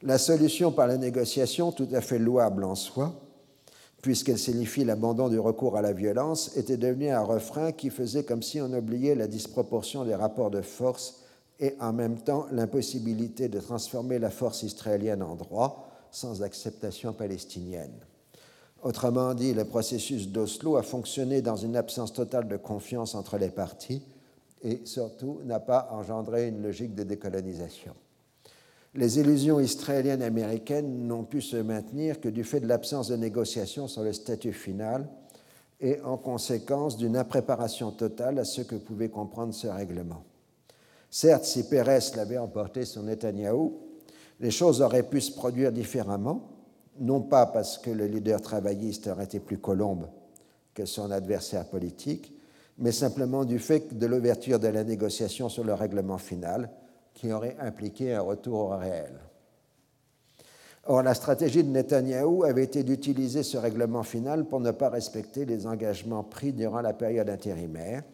La 0.02 0.18
solution 0.18 0.70
par 0.70 0.86
la 0.86 0.98
négociation, 0.98 1.72
tout 1.72 1.88
à 1.92 2.02
fait 2.02 2.18
louable 2.18 2.64
en 2.64 2.74
soi, 2.74 3.18
puisqu'elle 4.02 4.38
signifie 4.38 4.84
l'abandon 4.84 5.30
du 5.30 5.38
recours 5.38 5.78
à 5.78 5.80
la 5.80 5.94
violence, 5.94 6.54
était 6.58 6.76
devenue 6.76 7.08
un 7.08 7.22
refrain 7.22 7.72
qui 7.72 7.88
faisait 7.88 8.24
comme 8.24 8.42
si 8.42 8.60
on 8.60 8.74
oubliait 8.74 9.14
la 9.14 9.26
disproportion 9.26 10.04
des 10.04 10.14
rapports 10.14 10.50
de 10.50 10.60
force 10.60 11.24
et 11.60 11.74
en 11.80 11.92
même 11.92 12.18
temps 12.18 12.46
l'impossibilité 12.52 13.48
de 13.48 13.60
transformer 13.60 14.18
la 14.18 14.30
force 14.30 14.62
israélienne 14.62 15.22
en 15.22 15.34
droit 15.34 15.88
sans 16.10 16.42
acceptation 16.42 17.12
palestinienne. 17.12 18.00
Autrement 18.82 19.34
dit, 19.34 19.54
le 19.54 19.64
processus 19.64 20.28
d'Oslo 20.28 20.76
a 20.76 20.82
fonctionné 20.82 21.42
dans 21.42 21.56
une 21.56 21.76
absence 21.76 22.12
totale 22.12 22.46
de 22.46 22.56
confiance 22.56 23.14
entre 23.14 23.36
les 23.36 23.50
parties 23.50 24.02
et 24.62 24.82
surtout 24.84 25.40
n'a 25.44 25.60
pas 25.60 25.88
engendré 25.92 26.48
une 26.48 26.62
logique 26.62 26.94
de 26.94 27.02
décolonisation. 27.02 27.94
Les 28.94 29.18
illusions 29.18 29.60
israéliennes 29.60 30.22
américaines 30.22 31.06
n'ont 31.06 31.24
pu 31.24 31.42
se 31.42 31.56
maintenir 31.56 32.20
que 32.20 32.28
du 32.28 32.44
fait 32.44 32.60
de 32.60 32.66
l'absence 32.66 33.08
de 33.08 33.16
négociations 33.16 33.86
sur 33.86 34.02
le 34.02 34.12
statut 34.12 34.52
final 34.52 35.08
et 35.80 36.00
en 36.00 36.16
conséquence 36.16 36.96
d'une 36.96 37.16
impréparation 37.16 37.92
totale 37.92 38.38
à 38.38 38.44
ce 38.44 38.62
que 38.62 38.76
pouvait 38.76 39.10
comprendre 39.10 39.54
ce 39.54 39.66
règlement. 39.66 40.24
Certes, 41.10 41.44
si 41.44 41.68
Pérez 41.68 42.00
l'avait 42.16 42.38
emporté 42.38 42.84
sur 42.84 43.02
Netanyahou, 43.02 43.78
les 44.40 44.50
choses 44.50 44.82
auraient 44.82 45.08
pu 45.08 45.20
se 45.20 45.32
produire 45.32 45.72
différemment, 45.72 46.50
non 47.00 47.22
pas 47.22 47.46
parce 47.46 47.78
que 47.78 47.90
le 47.90 48.06
leader 48.06 48.40
travailliste 48.40 49.06
aurait 49.06 49.24
été 49.24 49.40
plus 49.40 49.58
colombe 49.58 50.08
que 50.74 50.84
son 50.84 51.10
adversaire 51.10 51.66
politique, 51.66 52.32
mais 52.78 52.92
simplement 52.92 53.44
du 53.44 53.58
fait 53.58 53.98
de 53.98 54.06
l'ouverture 54.06 54.60
de 54.60 54.68
la 54.68 54.84
négociation 54.84 55.48
sur 55.48 55.64
le 55.64 55.74
règlement 55.74 56.18
final, 56.18 56.70
qui 57.14 57.32
aurait 57.32 57.56
impliqué 57.58 58.14
un 58.14 58.20
retour 58.20 58.60
au 58.60 58.76
réel. 58.76 59.12
Or, 60.84 61.02
la 61.02 61.14
stratégie 61.14 61.64
de 61.64 61.68
Netanyahou 61.68 62.44
avait 62.44 62.64
été 62.64 62.82
d'utiliser 62.82 63.42
ce 63.42 63.58
règlement 63.58 64.04
final 64.04 64.44
pour 64.46 64.60
ne 64.60 64.70
pas 64.70 64.88
respecter 64.88 65.44
les 65.44 65.66
engagements 65.66 66.22
pris 66.22 66.52
durant 66.52 66.80
la 66.80 66.94
période 66.94 67.28
intérimaire, 67.28 68.04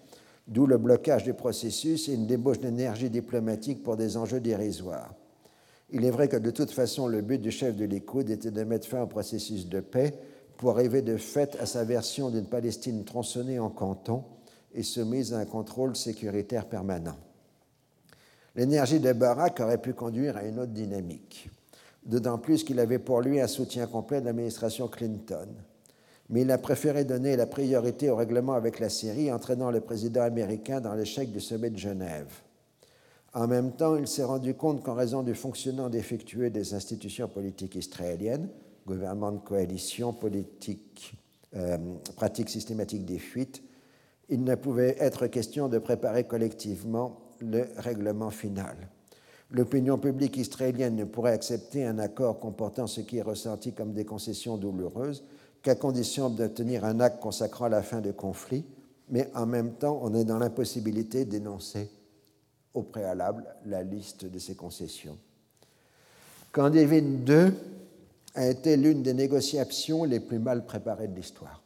d'où 0.47 0.67
le 0.67 0.79
blocage 0.79 1.25
du 1.25 1.35
processus 1.35 2.09
et 2.09 2.15
une 2.15 2.27
débauche 2.27 2.61
d'énergie 2.61 3.11
diplomatique 3.11 3.83
pour 3.83 3.97
des 3.97 4.17
enjeux 4.17 4.41
dérisoires. 4.41 5.15
Il 5.91 6.05
est 6.05 6.11
vrai 6.11 6.29
que 6.29 6.37
de 6.37 6.51
toute 6.51 6.71
façon, 6.71 7.07
le 7.07 7.23
but 7.23 7.41
du 7.41 7.51
chef 7.51 7.77
de 7.77 7.85
l'Écoute 7.85 8.31
était 8.31 8.51
de 8.51 8.65
mettre 8.65 8.89
fin 8.89 9.03
au 9.03 9.07
processus 9.07 9.69
de 9.69 9.81
paix 9.81 10.15
pour 10.57 10.71
arriver 10.71 11.03
de 11.03 11.17
fait 11.17 11.57
à 11.61 11.67
sa 11.67 11.85
version 11.85 12.31
d'une 12.31 12.47
Palestine 12.47 13.05
tronçonnée 13.05 13.59
en 13.59 13.71
cantons 13.71 14.25
et 14.75 14.83
soumise 14.83 15.33
à 15.33 15.39
un 15.39 15.45
contrôle 15.45 15.97
sécuritaire 15.97 16.67
permanent. 16.67 17.17
L'énergie 18.57 19.01
de 19.01 19.13
Barak 19.13 19.61
aurait 19.61 19.81
pu 19.81 19.95
conduire 19.95 20.37
à 20.37 20.45
une 20.45 20.59
autre 20.61 20.73
dynamique, 20.73 21.51
d'autant 22.05 22.39
plus 22.39 22.65
qu'il 22.65 22.79
avait 22.79 22.99
pour 22.99 23.21
lui 23.21 23.41
un 23.41 23.49
soutien 23.49 23.87
complet 23.87 24.21
de 24.21 24.27
l'administration 24.27 24.89
Clinton. 24.89 25.49
Mais 26.35 26.41
il 26.41 26.51
a 26.51 26.59
préféré 26.59 27.05
donner 27.05 27.37
la 27.37 27.47
priorité 27.47 28.11
au 28.11 28.17
règlement 28.17 28.55
avec 28.55 28.81
la 28.81 28.89
Syrie, 28.89 29.31
entraînant 29.31 29.71
le 29.71 29.81
président 29.81 30.23
américain 30.23 30.81
dans 30.81 30.93
l'échec 30.93 31.31
du 31.31 31.39
sommet 31.39 31.71
de 31.71 31.79
Genève. 31.79 32.27
En 33.35 33.47
même 33.47 33.71
temps, 33.71 33.95
il 33.95 34.09
s'est 34.09 34.25
rendu 34.25 34.55
compte 34.55 34.83
qu'en 34.83 34.95
raison 34.95 35.23
du 35.23 35.37
fonctionnement 35.37 35.89
défectueux 35.89 36.51
des 36.51 36.75
institutions 36.75 37.29
politiques 37.29 37.77
israéliennes, 37.77 38.49
gouvernement 38.85 39.31
de 39.31 39.39
coalition, 39.39 40.13
politique, 40.13 41.15
euh, 41.55 41.79
pratique 42.17 42.49
systématique 42.49 43.05
des 43.05 43.21
fuites, 43.21 43.63
il 44.29 44.43
ne 44.43 44.57
pouvait 44.57 44.97
être 44.99 45.29
question 45.29 45.69
de 45.69 45.79
préparer 45.79 46.25
collectivement 46.25 47.21
le 47.39 47.69
règlement 47.77 48.31
final. 48.31 48.75
L'opinion 49.53 49.99
publique 49.99 50.37
israélienne 50.37 50.97
ne 50.97 51.05
pourrait 51.05 51.35
accepter 51.35 51.85
un 51.85 52.01
accord 52.01 52.41
comportant 52.41 52.89
ce 52.89 53.03
qui 53.03 53.19
est 53.19 53.23
ressenti 53.23 53.73
comme 53.73 53.93
des 53.93 54.05
concessions 54.05 54.57
douloureuses 54.57 55.23
qu'à 55.65 55.75
condition 55.75 56.29
d'obtenir 56.29 56.85
un 56.85 57.01
acte 57.01 57.21
consacrant 57.21 57.69
la 57.69 57.83
fin 57.83 58.03
du 58.03 58.13
conflit, 58.13 58.65
mais 59.09 59.31
en 59.35 59.47
même 59.47 59.73
temps, 59.73 59.99
on 60.03 60.15
est 60.15 60.25
dans 60.25 60.39
l'impossibilité 60.39 61.25
d'énoncer 61.25 61.91
au 62.75 62.83
préalable 62.83 63.47
la 63.65 63.83
liste 63.83 64.27
de 64.27 64.39
ces 64.39 64.55
concessions. 64.55 65.17
David 66.55 67.29
II 67.29 67.53
a 68.35 68.47
été 68.47 68.77
l'une 68.77 69.03
des 69.03 69.15
négociations 69.15 70.05
les 70.05 70.21
plus 70.21 70.39
mal 70.39 70.67
préparées 70.67 71.09
de 71.09 71.17
l'histoire. 71.17 71.63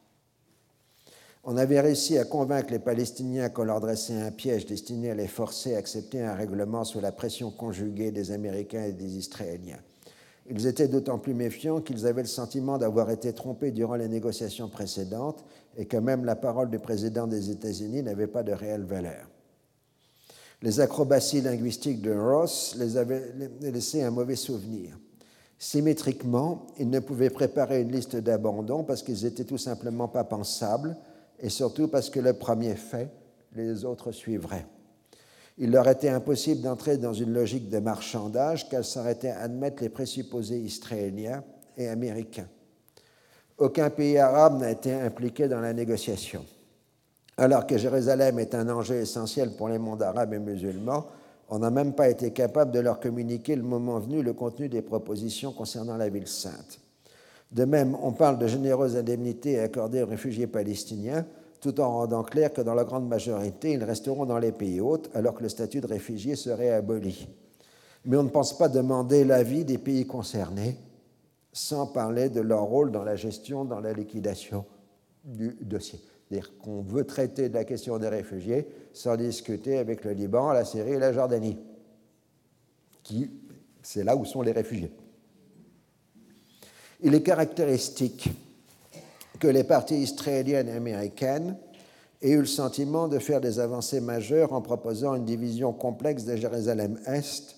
On 1.43 1.57
avait 1.57 1.81
réussi 1.81 2.19
à 2.19 2.25
convaincre 2.25 2.71
les 2.71 2.79
Palestiniens 2.79 3.49
qu'on 3.49 3.65
leur 3.65 3.81
dressait 3.81 4.21
un 4.21 4.31
piège 4.31 4.67
destiné 4.67 5.11
à 5.11 5.15
les 5.15 5.27
forcer 5.27 5.75
à 5.75 5.79
accepter 5.79 6.23
un 6.23 6.35
règlement 6.35 6.85
sous 6.85 7.01
la 7.01 7.11
pression 7.11 7.51
conjuguée 7.51 8.13
des 8.13 8.31
Américains 8.31 8.85
et 8.85 8.93
des 8.93 9.17
Israéliens. 9.17 9.81
Ils 10.51 10.67
étaient 10.67 10.89
d'autant 10.89 11.19
plus 11.19 11.35
méfiants 11.35 11.81
qu'ils 11.81 12.07
avaient 12.07 12.23
le 12.23 12.29
sentiment 12.29 12.79
d'avoir 12.79 13.11
été 13.11 13.33
trompés 13.33 13.71
durant 13.71 13.97
les 13.97 14.09
négociations 14.09 14.69
précédentes 14.69 15.45
et 15.77 15.87
que 15.87 15.99
même 15.99 16.25
la 16.25 16.37
parole 16.37 16.71
du 16.71 16.79
président 16.79 17.27
des 17.27 17.51
États-Unis 17.51 18.03
n'avait 18.03 18.27
pas 18.27 18.43
de 18.43 18.53
réelle 18.53 18.85
valeur. 18.85 19.29
Les 20.63 20.81
acrobaties 20.81 21.43
linguistiques 21.43 22.03
de 22.03 22.13
Ross 22.13 22.77
les 22.79 22.97
avaient 22.97 23.33
laissé 23.61 24.03
un 24.03 24.11
mauvais 24.11 24.37
souvenir. 24.37 24.99
Symétriquement, 25.59 26.67
ils 26.79 26.89
ne 26.89 27.01
pouvaient 27.01 27.31
préparer 27.31 27.83
une 27.83 27.93
liste 27.93 28.17
d'abandon 28.17 28.85
parce 28.85 29.03
qu'ils 29.03 29.25
n'étaient 29.25 29.45
tout 29.45 29.59
simplement 29.59 30.09
pas 30.09 30.25
pensables 30.25 30.97
et 31.41 31.49
surtout 31.49 31.89
parce 31.89 32.11
que 32.11 32.21
le 32.21 32.33
premier 32.33 32.75
fait, 32.75 33.11
les 33.55 33.85
autres 33.85 34.13
suivraient. 34.13 34.67
Il 35.59 35.73
leur 35.73 35.89
était 35.89 36.09
impossible 36.09 36.63
d'entrer 36.63 36.99
dans 36.99 37.13
une 37.13 37.33
logique 37.33 37.69
de 37.69 37.79
marchandage 37.79 38.69
qu'elle 38.69 38.85
s'arrêtait 38.85 39.31
à 39.31 39.41
admettre 39.41 39.83
les 39.83 39.89
présupposés 39.89 40.59
israéliens 40.59 41.43
et 41.77 41.89
américains. 41.89 42.49
Aucun 43.59 43.91
pays 43.91 44.19
arabe 44.19 44.61
n'a 44.61 44.71
été 44.71 44.93
impliqué 44.93 45.49
dans 45.49 45.61
la 45.61 45.73
négociation. 45.73 46.45
Alors 47.37 47.67
que 47.67 47.77
Jérusalem 47.77 48.39
est 48.39 48.55
un 48.55 48.69
enjeu 48.69 48.97
essentiel 48.97 49.51
pour 49.57 49.69
les 49.69 49.79
mondes 49.79 50.03
arabes 50.03 50.35
et 50.35 50.39
musulmans, 50.39 51.07
on 51.49 51.59
n'a 51.59 51.71
même 51.71 51.93
pas 51.93 52.09
été 52.09 52.31
capable 52.33 52.71
de 52.71 52.79
leur 52.79 53.01
communiquer 53.01 53.57
le 53.57 53.63
moment 53.63 53.99
venu 53.99 54.23
le 54.23 54.35
contenu 54.35 54.69
des 54.69 54.83
propositions 54.83 55.53
concernant 55.53 55.97
la 55.97 56.09
ville 56.09 56.29
sainte. 56.29 56.79
De 57.51 57.65
même, 57.65 57.97
on 58.03 58.13
parle 58.13 58.39
de 58.39 58.47
généreuses 58.47 58.97
indemnités 58.97 59.59
accordées 59.59 60.03
aux 60.03 60.07
réfugiés 60.07 60.47
palestiniens, 60.47 61.25
tout 61.61 61.81
en 61.81 61.91
rendant 61.91 62.23
clair 62.23 62.53
que 62.53 62.61
dans 62.61 62.75
la 62.75 62.85
grande 62.85 63.09
majorité, 63.09 63.73
ils 63.73 63.85
resteront 63.85 64.27
dans 64.27 64.39
les 64.39 64.53
pays 64.53 64.81
hôtes 64.81 65.11
alors 65.15 65.35
que 65.35 65.43
le 65.43 65.49
statut 65.49 65.81
de 65.81 65.87
réfugié 65.87 66.37
serait 66.37 66.71
aboli. 66.71 67.29
Mais 68.05 68.17
on 68.17 68.23
ne 68.23 68.29
pense 68.29 68.57
pas 68.57 68.69
demander 68.69 69.25
l'avis 69.25 69.65
des 69.65 69.79
pays 69.79 70.07
concernés 70.07 70.77
sans 71.53 71.87
parler 71.87 72.29
de 72.29 72.41
leur 72.41 72.63
rôle 72.63 72.93
dans 72.93 73.03
la 73.03 73.17
gestion, 73.17 73.65
dans 73.65 73.81
la 73.81 73.93
liquidation 73.93 74.65
du 75.25 75.57
dossier. 75.61 76.01
C'est-à-dire 76.29 76.57
qu'on 76.59 76.83
veut 76.83 77.05
traiter 77.05 77.49
de 77.49 77.55
la 77.55 77.65
question 77.65 77.99
des 77.99 78.09
réfugiés 78.09 78.69
sans 78.93 79.17
discuter 79.17 79.79
avec 79.79 80.05
le 80.05 80.13
Liban, 80.13 80.53
la 80.53 80.65
Syrie 80.65 80.93
et 80.93 80.99
la 80.99 81.13
Jordanie, 81.13 81.59
qui, 83.03 83.31
c'est 83.83 84.05
là 84.05 84.15
où 84.15 84.25
sont 84.25 84.43
les 84.43 84.53
réfugiés. 84.53 84.93
Il 87.01 87.15
est 87.15 87.23
caractéristique 87.23 88.31
que 89.39 89.49
les 89.49 89.65
parties 89.65 89.99
israéliennes 89.99 90.69
et 90.69 90.73
américaines 90.73 91.57
aient 92.23 92.31
eu 92.31 92.41
le 92.41 92.47
sentiment 92.47 93.09
de 93.09 93.19
faire 93.19 93.41
des 93.41 93.61
avancées 93.61 94.01
majeures 94.01 94.53
en 94.53 94.61
proposant 94.61 95.15
une 95.15 95.25
division 95.25 95.73
complexe 95.73 96.25
de 96.25 96.37
Jérusalem-Est, 96.37 97.57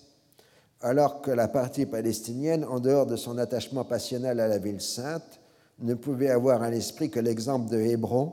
alors 0.82 1.20
que 1.22 1.30
la 1.30 1.48
partie 1.48 1.86
palestinienne, 1.86 2.64
en 2.64 2.80
dehors 2.80 3.06
de 3.06 3.16
son 3.16 3.38
attachement 3.38 3.84
passionnel 3.84 4.40
à 4.40 4.48
la 4.48 4.58
ville 4.58 4.80
sainte, 4.80 5.40
ne 5.80 5.94
pouvait 5.94 6.30
avoir 6.30 6.62
à 6.62 6.70
l'esprit 6.70 7.10
que 7.10 7.20
l'exemple 7.20 7.70
de 7.70 7.78
Hébron, 7.78 8.32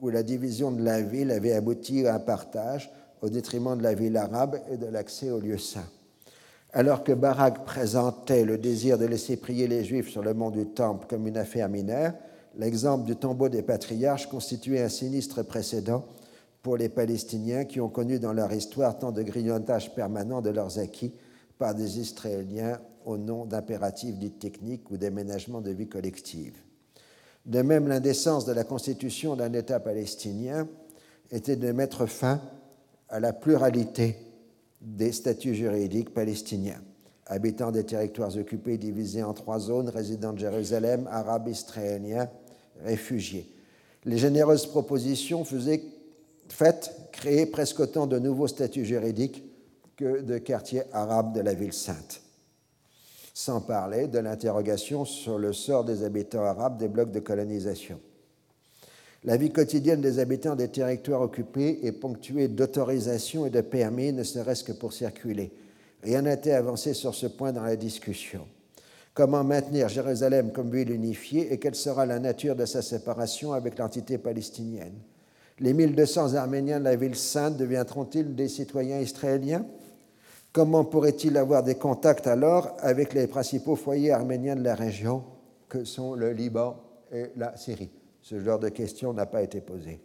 où 0.00 0.10
la 0.10 0.22
division 0.22 0.70
de 0.70 0.82
la 0.82 1.00
ville 1.00 1.30
avait 1.30 1.52
abouti 1.52 2.06
à 2.06 2.14
un 2.14 2.20
partage 2.20 2.90
au 3.20 3.28
détriment 3.28 3.76
de 3.76 3.82
la 3.82 3.94
ville 3.94 4.16
arabe 4.16 4.60
et 4.70 4.76
de 4.76 4.86
l'accès 4.86 5.30
aux 5.30 5.40
lieux 5.40 5.58
saints. 5.58 5.88
Alors 6.72 7.02
que 7.02 7.12
Barak 7.12 7.64
présentait 7.64 8.44
le 8.44 8.58
désir 8.58 8.98
de 8.98 9.06
laisser 9.06 9.36
prier 9.36 9.66
les 9.66 9.84
Juifs 9.84 10.10
sur 10.10 10.22
le 10.22 10.34
mont 10.34 10.50
du 10.50 10.66
Temple 10.66 11.06
comme 11.08 11.26
une 11.26 11.36
affaire 11.36 11.68
mineure, 11.68 12.12
l'exemple 12.56 13.04
du 13.04 13.16
tombeau 13.16 13.48
des 13.48 13.62
patriarches 13.62 14.28
constituait 14.28 14.82
un 14.82 14.88
sinistre 14.88 15.42
précédent 15.42 16.04
pour 16.62 16.76
les 16.76 16.88
Palestiniens 16.88 17.64
qui 17.64 17.80
ont 17.80 17.88
connu 17.88 18.18
dans 18.18 18.32
leur 18.32 18.52
histoire 18.52 18.98
tant 18.98 19.12
de 19.12 19.22
grignotage 19.22 19.94
permanent 19.94 20.40
de 20.40 20.50
leurs 20.50 20.78
acquis 20.78 21.12
par 21.58 21.74
des 21.74 21.98
Israéliens 21.98 22.78
au 23.04 23.16
nom 23.16 23.46
d'impératifs 23.46 24.16
dits 24.16 24.32
techniques 24.32 24.90
ou 24.90 24.96
d'aménagement 24.96 25.60
de 25.60 25.70
vie 25.70 25.88
collective. 25.88 26.54
De 27.46 27.62
même, 27.62 27.88
l'indécence 27.88 28.44
de 28.44 28.52
la 28.52 28.64
constitution 28.64 29.34
d'un 29.34 29.52
État 29.54 29.80
palestinien 29.80 30.68
était 31.30 31.56
de 31.56 31.72
mettre 31.72 32.06
fin 32.06 32.40
à 33.08 33.20
la 33.20 33.32
pluralité 33.32 34.16
des 34.80 35.12
statuts 35.12 35.54
juridiques 35.54 36.12
palestiniens, 36.12 36.80
habitants 37.28 37.70
des 37.70 37.84
territoires 37.84 38.36
occupés 38.36 38.78
divisés 38.78 39.22
en 39.22 39.34
trois 39.34 39.58
zones, 39.58 39.88
résidents 39.88 40.32
de 40.32 40.38
Jérusalem, 40.38 41.08
arabes, 41.10 41.48
israéliens, 41.48 42.28
réfugiés. 42.84 43.52
Les 44.04 44.18
généreuses 44.18 44.66
propositions 44.66 45.44
faisaient, 45.44 45.82
faites 46.48 46.90
créer 47.12 47.46
presque 47.46 47.80
autant 47.80 48.06
de 48.06 48.18
nouveaux 48.18 48.48
statuts 48.48 48.84
juridiques 48.84 49.44
que 49.96 50.22
de 50.22 50.38
quartiers 50.38 50.82
arabes 50.92 51.34
de 51.34 51.40
la 51.40 51.54
ville 51.54 51.72
sainte. 51.72 52.22
Sans 53.34 53.60
parler 53.60 54.08
de 54.08 54.18
l'interrogation 54.18 55.04
sur 55.04 55.38
le 55.38 55.52
sort 55.52 55.84
des 55.84 56.02
habitants 56.04 56.44
arabes 56.44 56.78
des 56.78 56.88
blocs 56.88 57.12
de 57.12 57.20
colonisation. 57.20 58.00
La 59.24 59.36
vie 59.36 59.50
quotidienne 59.50 60.00
des 60.00 60.20
habitants 60.20 60.54
des 60.54 60.68
territoires 60.68 61.22
occupés 61.22 61.80
est 61.82 61.92
ponctuée 61.92 62.48
d'autorisations 62.48 63.46
et 63.46 63.50
de 63.50 63.60
permis, 63.60 64.12
ne 64.12 64.22
serait-ce 64.22 64.64
que 64.64 64.72
pour 64.72 64.92
circuler. 64.92 65.52
Rien 66.02 66.22
n'a 66.22 66.34
été 66.34 66.52
avancé 66.52 66.94
sur 66.94 67.14
ce 67.14 67.26
point 67.26 67.52
dans 67.52 67.62
la 67.62 67.76
discussion. 67.76 68.46
Comment 69.14 69.42
maintenir 69.42 69.88
Jérusalem 69.88 70.52
comme 70.52 70.70
ville 70.70 70.92
unifiée 70.92 71.52
et 71.52 71.58
quelle 71.58 71.74
sera 71.74 72.06
la 72.06 72.20
nature 72.20 72.54
de 72.54 72.64
sa 72.64 72.82
séparation 72.82 73.52
avec 73.52 73.78
l'entité 73.78 74.16
palestinienne? 74.16 74.94
Les 75.58 75.72
1200 75.72 76.34
Arméniens 76.34 76.78
de 76.78 76.84
la 76.84 76.94
ville 76.94 77.16
sainte 77.16 77.56
deviendront-ils 77.56 78.36
des 78.36 78.46
citoyens 78.46 79.00
israéliens? 79.00 79.66
Comment 80.52 80.84
pourrait-il 80.84 81.36
avoir 81.36 81.64
des 81.64 81.74
contacts 81.74 82.28
alors 82.28 82.76
avec 82.78 83.12
les 83.12 83.26
principaux 83.26 83.76
foyers 83.76 84.12
arméniens 84.12 84.56
de 84.56 84.62
la 84.62 84.76
région 84.76 85.24
que 85.68 85.84
sont 85.84 86.14
le 86.14 86.32
Liban 86.32 86.76
et 87.12 87.26
la 87.36 87.56
Syrie? 87.56 87.90
Ce 88.22 88.38
genre 88.40 88.58
de 88.60 88.68
question 88.68 89.12
n'a 89.12 89.26
pas 89.26 89.42
été 89.42 89.60
posé. 89.60 90.00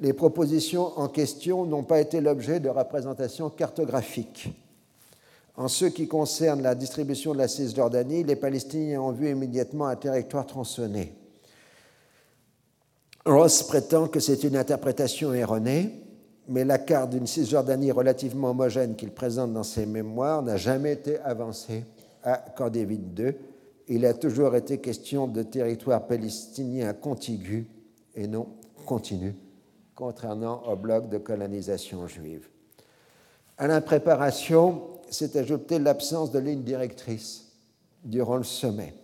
Les 0.00 0.12
propositions 0.12 0.98
en 0.98 1.08
question 1.08 1.64
n'ont 1.64 1.84
pas 1.84 2.00
été 2.00 2.20
l'objet 2.20 2.60
de 2.60 2.68
représentations 2.68 3.50
cartographiques. 3.50 4.48
En 5.56 5.68
ce 5.68 5.84
qui 5.84 6.08
concerne 6.08 6.62
la 6.62 6.74
distribution 6.74 7.32
de 7.34 7.38
la 7.38 7.48
Cisjordanie, 7.48 8.24
les 8.24 8.36
Palestiniens 8.36 9.02
ont 9.02 9.12
vu 9.12 9.30
immédiatement 9.30 9.86
un 9.86 9.96
territoire 9.96 10.46
tronçonné. 10.46 11.14
Ross 13.26 13.62
prétend 13.62 14.08
que 14.08 14.18
c'est 14.18 14.42
une 14.42 14.56
interprétation 14.56 15.32
erronée, 15.34 16.02
mais 16.48 16.64
la 16.64 16.78
carte 16.78 17.10
d'une 17.10 17.26
Cisjordanie 17.26 17.92
relativement 17.92 18.50
homogène 18.50 18.96
qu'il 18.96 19.12
présente 19.12 19.52
dans 19.52 19.62
ses 19.62 19.86
mémoires 19.86 20.42
n'a 20.42 20.56
jamais 20.56 20.92
été 20.94 21.18
avancée 21.20 21.84
à 22.24 22.42
David 22.70 23.18
II, 23.18 23.34
il 23.88 24.06
a 24.06 24.14
toujours 24.14 24.54
été 24.54 24.78
question 24.78 25.26
de 25.26 25.42
territoire 25.42 26.06
palestinien 26.06 26.92
contigu 26.92 27.66
et 28.14 28.26
non 28.26 28.46
continu, 28.86 29.34
contrairement 30.02 30.66
au 30.66 30.74
bloc 30.74 31.08
de 31.08 31.18
colonisation 31.18 32.08
juive. 32.08 32.48
À 33.56 33.68
l'impréparation 33.68 34.82
s'est 35.08 35.38
ajoutée 35.38 35.78
l'absence 35.78 36.32
de 36.32 36.40
ligne 36.40 36.64
directrice 36.64 37.52
durant 38.02 38.36
le 38.36 38.42
sommet. 38.42 38.94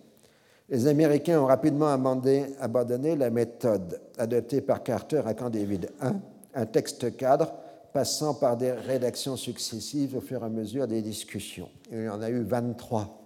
Les 0.68 0.88
Américains 0.88 1.40
ont 1.40 1.46
rapidement 1.46 1.86
abandonné 1.86 3.14
la 3.14 3.30
méthode 3.30 4.00
adoptée 4.18 4.60
par 4.60 4.82
Carter 4.82 5.22
à 5.24 5.34
Camp 5.34 5.50
David 5.50 5.88
I, 6.02 6.06
un 6.54 6.66
texte 6.66 7.16
cadre 7.16 7.52
passant 7.92 8.34
par 8.34 8.56
des 8.56 8.72
rédactions 8.72 9.36
successives 9.36 10.16
au 10.16 10.20
fur 10.20 10.42
et 10.42 10.46
à 10.46 10.48
mesure 10.48 10.88
des 10.88 11.00
discussions. 11.00 11.68
Il 11.92 12.02
y 12.02 12.08
en 12.08 12.20
a 12.20 12.28
eu 12.28 12.42
23 12.42 13.22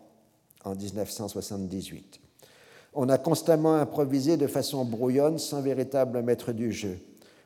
en 0.66 0.74
1978. 0.74 2.20
On 2.92 3.08
a 3.08 3.16
constamment 3.16 3.76
improvisé 3.76 4.36
de 4.36 4.46
façon 4.46 4.84
brouillonne 4.84 5.38
sans 5.38 5.62
véritable 5.62 6.22
maître 6.22 6.52
du 6.52 6.70
jeu. 6.70 6.98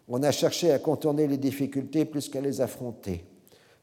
On 0.09 0.23
a 0.23 0.31
cherché 0.31 0.71
à 0.71 0.79
contourner 0.79 1.27
les 1.27 1.37
difficultés 1.37 2.05
plus 2.05 2.29
qu'à 2.29 2.41
les 2.41 2.61
affronter. 2.61 3.25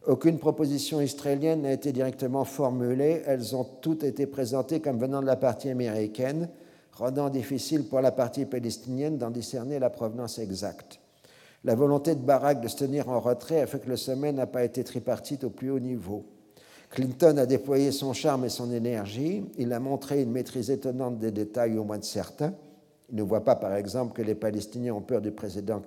Aucune 0.07 0.37
proposition 0.37 1.01
israélienne 1.01 1.63
n'a 1.63 1.73
été 1.73 1.91
directement 1.91 2.45
formulée, 2.45 3.23
elles 3.25 3.55
ont 3.55 3.63
toutes 3.63 4.03
été 4.03 4.25
présentées 4.25 4.79
comme 4.79 4.99
venant 4.99 5.21
de 5.21 5.25
la 5.25 5.35
partie 5.35 5.69
américaine, 5.69 6.49
rendant 6.93 7.29
difficile 7.29 7.85
pour 7.87 7.99
la 8.01 8.11
partie 8.11 8.45
palestinienne 8.45 9.17
d'en 9.17 9.31
discerner 9.31 9.79
la 9.79 9.89
provenance 9.89 10.39
exacte. 10.39 10.99
La 11.65 11.75
volonté 11.75 12.15
de 12.15 12.21
Barak 12.21 12.61
de 12.61 12.67
se 12.67 12.77
tenir 12.77 13.09
en 13.09 13.19
retrait 13.19 13.61
a 13.61 13.67
fait 13.67 13.79
que 13.79 13.89
le 13.89 13.97
sommet 13.97 14.31
n'a 14.31 14.47
pas 14.47 14.63
été 14.63 14.83
tripartite 14.83 15.43
au 15.43 15.49
plus 15.49 15.71
haut 15.71 15.79
niveau. 15.79 16.25
Clinton 16.89 17.37
a 17.37 17.45
déployé 17.45 17.91
son 17.91 18.13
charme 18.13 18.45
et 18.45 18.49
son 18.49 18.71
énergie. 18.71 19.45
Il 19.57 19.73
a 19.73 19.79
montré 19.79 20.21
une 20.21 20.31
maîtrise 20.31 20.69
étonnante 20.69 21.17
des 21.17 21.31
détails, 21.31 21.77
au 21.77 21.83
moins 21.83 21.97
de 21.97 22.03
certains. 22.03 22.53
Il 23.09 23.15
ne 23.15 23.23
voit 23.23 23.43
pas, 23.43 23.55
par 23.55 23.73
exemple, 23.75 24.13
que 24.13 24.21
les 24.21 24.35
Palestiniens 24.35 24.93
ont 24.93 25.01
peur 25.01 25.21
du 25.21 25.31
précédent 25.31 25.81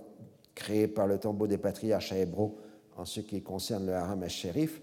créé 0.57 0.89
par 0.89 1.07
le 1.07 1.19
tombeau 1.19 1.47
des 1.47 1.59
patriarches 1.59 2.11
à 2.11 2.19
Hébron 2.19 2.57
en 2.97 3.05
ce 3.05 3.20
qui 3.20 3.43
concerne 3.43 3.87
le 3.87 3.93
haram 3.93 4.24
al-Sharif. 4.24 4.81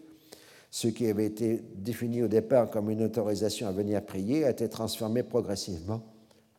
Ce 0.72 0.88
qui 0.88 1.08
avait 1.08 1.26
été 1.26 1.62
défini 1.76 2.24
au 2.24 2.28
départ 2.28 2.70
comme 2.70 2.90
une 2.90 3.04
autorisation 3.04 3.68
à 3.68 3.72
venir 3.72 4.02
prier 4.06 4.46
a 4.46 4.52
été 4.52 4.70
transformé 4.70 5.24
progressivement 5.24 6.02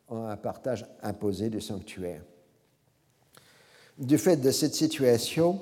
en 0.07 0.25
un 0.25 0.37
partage 0.37 0.85
imposé 1.01 1.49
du 1.49 1.59
sanctuaire. 1.59 2.21
Du 3.97 4.17
fait 4.17 4.37
de 4.37 4.51
cette 4.51 4.75
situation, 4.75 5.61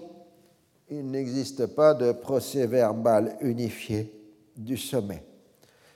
il 0.89 1.09
n'existe 1.09 1.67
pas 1.67 1.93
de 1.93 2.11
procès 2.11 2.67
verbal 2.67 3.37
unifié 3.41 4.11
du 4.57 4.75
sommet. 4.75 5.23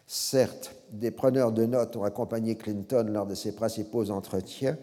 Certes, 0.05 0.73
des 0.91 1.11
preneurs 1.11 1.51
de 1.51 1.65
notes 1.65 1.95
ont 1.97 2.03
accompagné 2.03 2.55
Clinton 2.55 3.07
lors 3.09 3.25
de 3.25 3.35
ses 3.35 3.53
principaux 3.53 4.09
entretiens, 4.09 4.77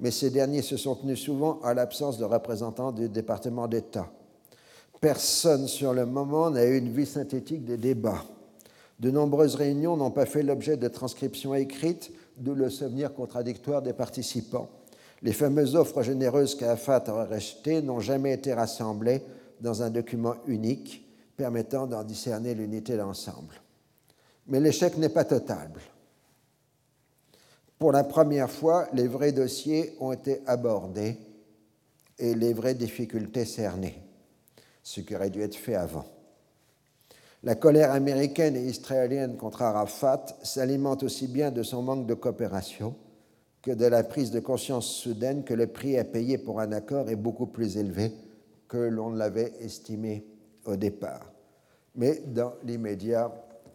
mais 0.00 0.10
ces 0.10 0.30
derniers 0.30 0.62
se 0.62 0.76
sont 0.76 0.94
tenus 0.94 1.20
souvent 1.20 1.60
à 1.62 1.74
l'absence 1.74 2.18
de 2.18 2.24
représentants 2.24 2.92
du 2.92 3.08
département 3.08 3.68
d'État. 3.68 4.10
Personne 5.00 5.66
sur 5.66 5.92
le 5.92 6.06
moment 6.06 6.50
n'a 6.50 6.64
eu 6.64 6.78
une 6.78 6.92
vie 6.92 7.06
synthétique 7.06 7.64
des 7.64 7.76
débats. 7.76 8.24
De 8.98 9.10
nombreuses 9.10 9.54
réunions 9.54 9.96
n'ont 9.96 10.10
pas 10.10 10.26
fait 10.26 10.42
l'objet 10.42 10.76
de 10.76 10.88
transcriptions 10.88 11.54
écrites, 11.54 12.12
d'où 12.36 12.54
le 12.54 12.68
souvenir 12.68 13.14
contradictoire 13.14 13.82
des 13.82 13.92
participants. 13.92 14.68
Les 15.22 15.32
fameuses 15.32 15.76
offres 15.76 16.02
généreuses 16.02 16.54
qu'Afat 16.54 17.04
a 17.06 17.24
rejetées 17.24 17.82
n'ont 17.82 18.00
jamais 18.00 18.32
été 18.32 18.52
rassemblées 18.52 19.22
dans 19.60 19.82
un 19.82 19.90
document 19.90 20.34
unique 20.46 21.06
permettant 21.36 21.86
d'en 21.86 22.04
discerner 22.04 22.54
l'unité 22.54 22.96
d'ensemble. 22.96 23.54
Mais 24.46 24.60
l'échec 24.60 24.96
n'est 24.96 25.08
pas 25.08 25.24
total. 25.24 25.70
Pour 27.80 27.92
la 27.92 28.04
première 28.04 28.50
fois, 28.50 28.88
les 28.92 29.08
vrais 29.08 29.32
dossiers 29.32 29.96
ont 30.00 30.12
été 30.12 30.42
abordés 30.46 31.16
et 32.18 32.34
les 32.34 32.52
vraies 32.52 32.74
difficultés 32.74 33.46
cernées, 33.46 33.98
ce 34.82 35.00
qui 35.00 35.16
aurait 35.16 35.30
dû 35.30 35.40
être 35.40 35.56
fait 35.56 35.76
avant. 35.76 36.04
La 37.42 37.54
colère 37.54 37.92
américaine 37.92 38.54
et 38.54 38.66
israélienne 38.66 39.38
contre 39.38 39.62
Arafat 39.62 40.26
s'alimente 40.42 41.02
aussi 41.02 41.26
bien 41.26 41.50
de 41.50 41.62
son 41.62 41.80
manque 41.80 42.06
de 42.06 42.12
coopération 42.12 42.94
que 43.62 43.70
de 43.70 43.86
la 43.86 44.04
prise 44.04 44.30
de 44.30 44.40
conscience 44.40 44.86
soudaine 44.86 45.42
que 45.42 45.54
le 45.54 45.66
prix 45.66 45.96
à 45.96 46.04
payer 46.04 46.36
pour 46.36 46.60
un 46.60 46.72
accord 46.72 47.08
est 47.08 47.16
beaucoup 47.16 47.46
plus 47.46 47.78
élevé 47.78 48.12
que 48.68 48.76
l'on 48.76 49.08
l'avait 49.08 49.54
estimé 49.58 50.26
au 50.66 50.76
départ. 50.76 51.32
Mais 51.94 52.22
dans 52.26 52.52
l'immédiat, 52.62 53.32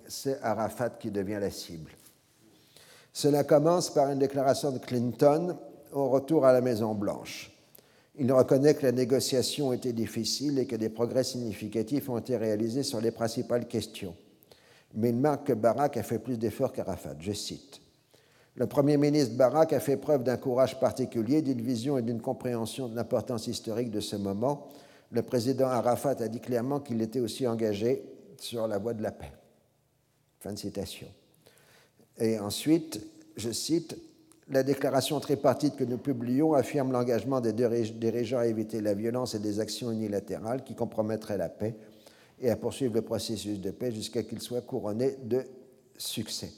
c'est 0.07 0.39
Arafat 0.43 0.91
qui 0.91 1.09
devient 1.09 1.39
la 1.41 1.49
cible. 1.49 1.89
Cela 3.15 3.45
commence 3.45 3.91
par 3.91 4.11
une 4.11 4.19
déclaration 4.19 4.73
de 4.73 4.77
Clinton 4.77 5.55
au 5.93 6.09
retour 6.09 6.45
à 6.45 6.51
la 6.51 6.59
Maison-Blanche. 6.59 7.49
Il 8.17 8.29
reconnaît 8.33 8.73
que 8.73 8.85
la 8.85 8.91
négociation 8.91 9.71
était 9.71 9.93
difficile 9.93 10.59
et 10.59 10.67
que 10.67 10.75
des 10.75 10.89
progrès 10.89 11.23
significatifs 11.23 12.09
ont 12.09 12.17
été 12.17 12.35
réalisés 12.35 12.83
sur 12.83 12.99
les 12.99 13.11
principales 13.11 13.69
questions. 13.69 14.17
Mais 14.95 15.11
il 15.11 15.15
marque 15.15 15.47
que 15.47 15.53
Barack 15.53 15.95
a 15.95 16.03
fait 16.03 16.19
plus 16.19 16.37
d'efforts 16.37 16.73
qu'Arafat. 16.73 17.15
Je 17.21 17.31
cite. 17.31 17.79
Le 18.55 18.67
Premier 18.67 18.97
ministre 18.97 19.37
Barack 19.37 19.71
a 19.71 19.79
fait 19.79 19.95
preuve 19.95 20.23
d'un 20.25 20.35
courage 20.35 20.77
particulier, 20.77 21.41
d'une 21.41 21.61
vision 21.61 21.97
et 21.97 22.01
d'une 22.01 22.21
compréhension 22.21 22.89
de 22.89 22.97
l'importance 22.97 23.47
historique 23.47 23.91
de 23.91 24.01
ce 24.01 24.17
moment. 24.17 24.67
Le 25.11 25.21
président 25.21 25.67
Arafat 25.67 26.17
a 26.19 26.27
dit 26.27 26.41
clairement 26.41 26.81
qu'il 26.81 27.01
était 27.01 27.21
aussi 27.21 27.47
engagé 27.47 28.03
sur 28.41 28.67
la 28.67 28.77
voie 28.77 28.93
de 28.93 29.03
la 29.03 29.13
paix. 29.13 29.31
Fin 30.41 30.51
de 30.51 30.59
citation. 30.59 31.07
Et 32.19 32.39
ensuite, 32.39 33.01
je 33.35 33.51
cite, 33.51 33.97
la 34.49 34.63
déclaration 34.63 35.19
tripartite 35.19 35.75
que 35.75 35.83
nous 35.83 35.97
publions 35.97 36.53
affirme 36.53 36.91
l'engagement 36.91 37.41
des 37.41 37.51
dirigeants 37.53 38.37
à 38.37 38.47
éviter 38.47 38.79
la 38.79 38.93
violence 38.93 39.33
et 39.33 39.39
des 39.39 39.59
actions 39.59 39.91
unilatérales 39.91 40.63
qui 40.63 40.75
compromettraient 40.75 41.37
la 41.37 41.49
paix 41.49 41.75
et 42.39 42.49
à 42.49 42.55
poursuivre 42.55 42.93
le 42.93 43.01
processus 43.01 43.59
de 43.59 43.71
paix 43.71 43.91
jusqu'à 43.91 44.23
qu'il 44.23 44.41
soit 44.41 44.61
couronné 44.61 45.17
de 45.23 45.43
succès. 45.97 46.51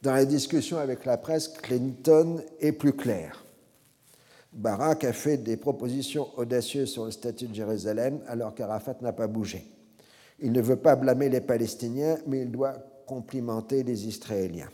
Dans 0.00 0.12
la 0.12 0.24
discussion 0.24 0.78
avec 0.78 1.04
la 1.04 1.16
presse, 1.16 1.48
Clinton 1.48 2.40
est 2.60 2.72
plus 2.72 2.92
clair. 2.92 3.44
Barack 4.52 5.04
a 5.04 5.12
fait 5.12 5.38
des 5.38 5.56
propositions 5.56 6.28
audacieuses 6.36 6.92
sur 6.92 7.04
le 7.04 7.10
statut 7.10 7.48
de 7.48 7.54
Jérusalem 7.54 8.20
alors 8.28 8.54
qu'Arafat 8.54 8.96
n'a 9.02 9.12
pas 9.12 9.26
bougé. 9.26 9.66
Il 10.40 10.52
ne 10.52 10.62
veut 10.62 10.76
pas 10.76 10.94
blâmer 10.94 11.28
les 11.28 11.40
Palestiniens, 11.40 12.16
mais 12.26 12.42
il 12.42 12.50
doit 12.50 12.74
complimenter 13.06 13.82
les 13.82 14.06
Israéliens. 14.06 14.70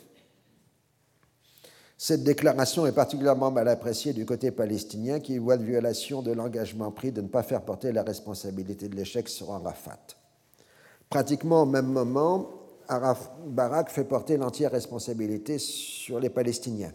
Cette 2.07 2.23
déclaration 2.23 2.85
est 2.87 2.93
particulièrement 2.93 3.51
mal 3.51 3.67
appréciée 3.67 4.13
du 4.13 4.27
côté 4.27 4.51
palestinien 4.51 5.21
qui 5.21 5.39
voit 5.39 5.57
de 5.57 5.65
violation 5.65 6.21
de 6.21 6.33
l'engagement 6.33 6.91
pris 6.91 7.13
de 7.13 7.23
ne 7.23 7.29
pas 7.29 7.43
faire 7.43 7.63
porter 7.63 7.93
la 7.93 8.03
responsabilité 8.03 8.91
de 8.91 8.95
l'échec 8.95 9.27
sur 9.27 9.51
Arafat. 9.55 10.01
Pratiquement 11.09 11.63
au 11.63 11.65
même 11.65 11.87
moment, 11.87 12.51
Araf 12.89 13.31
Barak 13.47 13.89
fait 13.89 14.05
porter 14.05 14.37
l'entière 14.37 14.73
responsabilité 14.73 15.57
sur 15.57 16.21
les 16.21 16.29
Palestiniens. 16.29 16.93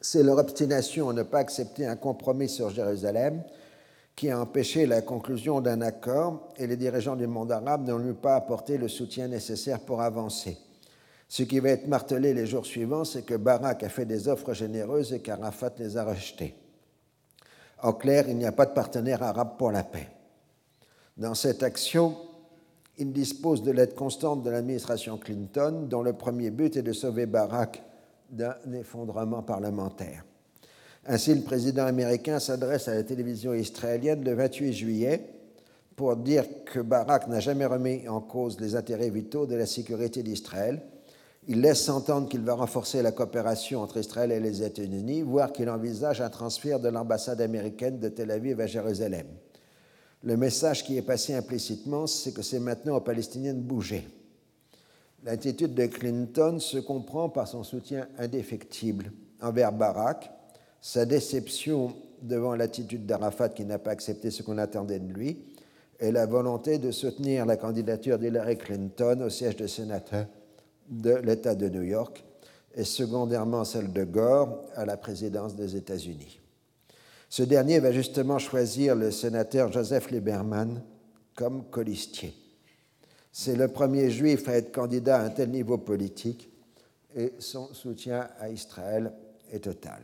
C'est 0.00 0.22
leur 0.22 0.38
obstination 0.38 1.10
à 1.10 1.12
ne 1.12 1.22
pas 1.22 1.40
accepter 1.40 1.84
un 1.84 1.96
compromis 1.96 2.48
sur 2.48 2.70
Jérusalem 2.70 3.42
qui 4.14 4.30
a 4.30 4.40
empêché 4.40 4.86
la 4.86 5.02
conclusion 5.02 5.60
d'un 5.60 5.82
accord 5.82 6.48
et 6.56 6.66
les 6.66 6.78
dirigeants 6.78 7.16
du 7.16 7.26
monde 7.26 7.52
arabe 7.52 7.86
n'ont 7.86 8.00
eu 8.08 8.14
pas 8.14 8.36
apporté 8.36 8.78
le 8.78 8.88
soutien 8.88 9.28
nécessaire 9.28 9.80
pour 9.80 10.00
avancer. 10.00 10.56
Ce 11.28 11.42
qui 11.42 11.58
va 11.58 11.70
être 11.70 11.88
martelé 11.88 12.34
les 12.34 12.46
jours 12.46 12.66
suivants, 12.66 13.04
c'est 13.04 13.22
que 13.22 13.34
Barak 13.34 13.82
a 13.82 13.88
fait 13.88 14.04
des 14.04 14.28
offres 14.28 14.52
généreuses 14.52 15.12
et 15.12 15.20
qu'Arafat 15.20 15.72
les 15.78 15.96
a 15.96 16.04
rejetées. 16.04 16.54
En 17.82 17.92
clair, 17.92 18.26
il 18.28 18.36
n'y 18.36 18.46
a 18.46 18.52
pas 18.52 18.66
de 18.66 18.72
partenaire 18.72 19.22
arabe 19.22 19.56
pour 19.58 19.72
la 19.72 19.82
paix. 19.82 20.08
Dans 21.16 21.34
cette 21.34 21.62
action, 21.62 22.16
il 22.98 23.12
dispose 23.12 23.62
de 23.62 23.72
l'aide 23.72 23.94
constante 23.94 24.42
de 24.42 24.50
l'administration 24.50 25.18
Clinton, 25.18 25.86
dont 25.88 26.02
le 26.02 26.12
premier 26.12 26.50
but 26.50 26.76
est 26.76 26.82
de 26.82 26.92
sauver 26.92 27.26
Barak 27.26 27.82
d'un 28.30 28.56
effondrement 28.72 29.42
parlementaire. 29.42 30.24
Ainsi, 31.06 31.34
le 31.34 31.42
président 31.42 31.86
américain 31.86 32.38
s'adresse 32.38 32.88
à 32.88 32.94
la 32.94 33.02
télévision 33.02 33.52
israélienne 33.54 34.24
le 34.24 34.34
28 34.34 34.72
juillet 34.72 35.28
pour 35.94 36.16
dire 36.16 36.44
que 36.64 36.80
Barak 36.80 37.28
n'a 37.28 37.40
jamais 37.40 37.66
remis 37.66 38.08
en 38.08 38.20
cause 38.20 38.60
les 38.60 38.74
intérêts 38.74 39.10
vitaux 39.10 39.46
de 39.46 39.54
la 39.54 39.66
sécurité 39.66 40.22
d'Israël 40.22 40.82
il 41.48 41.60
laisse 41.60 41.88
entendre 41.88 42.28
qu'il 42.28 42.40
va 42.40 42.54
renforcer 42.54 43.02
la 43.02 43.12
coopération 43.12 43.80
entre 43.80 43.98
Israël 43.98 44.32
et 44.32 44.40
les 44.40 44.62
États-Unis, 44.62 45.22
voire 45.22 45.52
qu'il 45.52 45.70
envisage 45.70 46.20
un 46.20 46.28
transfert 46.28 46.80
de 46.80 46.88
l'ambassade 46.88 47.40
américaine 47.40 48.00
de 48.00 48.08
Tel 48.08 48.32
Aviv 48.32 48.60
à 48.60 48.66
Jérusalem. 48.66 49.26
Le 50.24 50.36
message 50.36 50.82
qui 50.82 50.96
est 50.96 51.02
passé 51.02 51.34
implicitement, 51.34 52.08
c'est 52.08 52.32
que 52.32 52.42
c'est 52.42 52.58
maintenant 52.58 52.96
aux 52.96 53.00
Palestiniens 53.00 53.54
de 53.54 53.60
bouger. 53.60 54.08
L'attitude 55.22 55.74
de 55.74 55.86
Clinton 55.86 56.58
se 56.58 56.78
comprend 56.78 57.28
par 57.28 57.46
son 57.46 57.62
soutien 57.62 58.08
indéfectible 58.18 59.12
envers 59.40 59.72
Barak, 59.72 60.30
sa 60.80 61.04
déception 61.04 61.94
devant 62.22 62.56
l'attitude 62.56 63.06
d'Arafat 63.06 63.50
qui 63.50 63.64
n'a 63.64 63.78
pas 63.78 63.92
accepté 63.92 64.32
ce 64.32 64.42
qu'on 64.42 64.58
attendait 64.58 64.98
de 64.98 65.12
lui, 65.12 65.44
et 66.00 66.10
la 66.10 66.26
volonté 66.26 66.78
de 66.78 66.90
soutenir 66.90 67.46
la 67.46 67.56
candidature 67.56 68.18
d'Hillary 68.18 68.58
Clinton 68.58 69.22
au 69.24 69.30
siège 69.30 69.56
de 69.56 69.66
sénateur 69.66 70.26
de 70.88 71.14
l'État 71.14 71.54
de 71.54 71.68
New 71.68 71.82
York 71.82 72.24
et 72.74 72.84
secondairement 72.84 73.64
celle 73.64 73.92
de 73.92 74.04
Gore 74.04 74.62
à 74.74 74.84
la 74.84 74.96
présidence 74.96 75.56
des 75.56 75.76
États-Unis. 75.76 76.40
Ce 77.28 77.42
dernier 77.42 77.80
va 77.80 77.92
justement 77.92 78.38
choisir 78.38 78.94
le 78.94 79.10
sénateur 79.10 79.72
Joseph 79.72 80.10
Lieberman 80.10 80.82
comme 81.34 81.64
colistier. 81.70 82.34
C'est 83.32 83.56
le 83.56 83.68
premier 83.68 84.10
juif 84.10 84.48
à 84.48 84.56
être 84.56 84.72
candidat 84.72 85.18
à 85.18 85.24
un 85.24 85.30
tel 85.30 85.50
niveau 85.50 85.78
politique 85.78 86.50
et 87.14 87.34
son 87.38 87.72
soutien 87.74 88.28
à 88.38 88.48
Israël 88.48 89.12
est 89.50 89.64
total. 89.64 90.00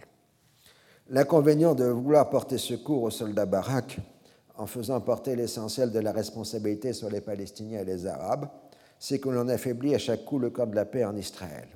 L'inconvénient 1.11 1.75
de 1.75 1.85
vouloir 1.85 2.31
porter 2.31 2.59
secours 2.59 3.03
aux 3.03 3.11
soldats 3.11 3.47
Barak 3.47 3.99
en 4.57 4.67
faisant 4.67 5.01
porter 5.01 5.37
l'essentiel 5.37 5.91
de 5.91 5.99
la 5.99 6.13
responsabilité 6.13 6.93
sur 6.93 7.11
les 7.11 7.21
Palestiniens 7.21 7.81
et 7.81 7.85
les 7.85 8.07
Arabes, 8.07 8.49
c'est 9.03 9.19
que 9.19 9.29
l'on 9.29 9.49
affaiblit 9.49 9.97
à 9.97 9.99
chaque 9.99 10.25
coup 10.25 10.39
le 10.39 10.51
camp 10.51 10.67
de 10.67 10.77
la 10.77 10.85
paix 10.85 11.05
en 11.05 11.17
Israël. 11.17 11.67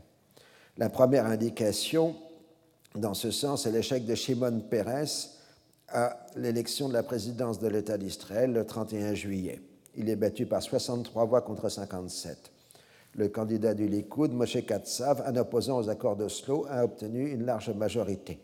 La 0.77 0.89
première 0.89 1.27
indication 1.27 2.15
dans 2.95 3.15
ce 3.15 3.33
sens 3.33 3.67
est 3.67 3.73
l'échec 3.73 4.07
de 4.07 4.15
Shimon 4.15 4.61
Peres 4.71 5.27
à 5.89 6.25
l'élection 6.37 6.89
de 6.89 6.93
la 6.93 7.03
présidence 7.03 7.59
de 7.59 7.67
l'État 7.67 7.99
d'Israël 7.99 8.53
le 8.53 8.65
31 8.65 9.15
juillet. 9.15 9.61
Il 9.97 10.09
est 10.09 10.15
battu 10.15 10.47
par 10.47 10.63
63 10.63 11.25
voix 11.25 11.41
contre 11.41 11.69
57. 11.69 12.53
Le 13.17 13.27
candidat 13.29 13.75
du 13.75 13.89
Likoud, 13.89 14.33
Moshe 14.33 14.65
Katsav, 14.65 15.25
en 15.27 15.35
opposant 15.35 15.79
aux 15.79 15.89
accords 15.91 16.15
d'Oslo, 16.15 16.65
a 16.71 16.85
obtenu 16.85 17.33
une 17.33 17.45
large 17.45 17.71
majorité. 17.71 18.39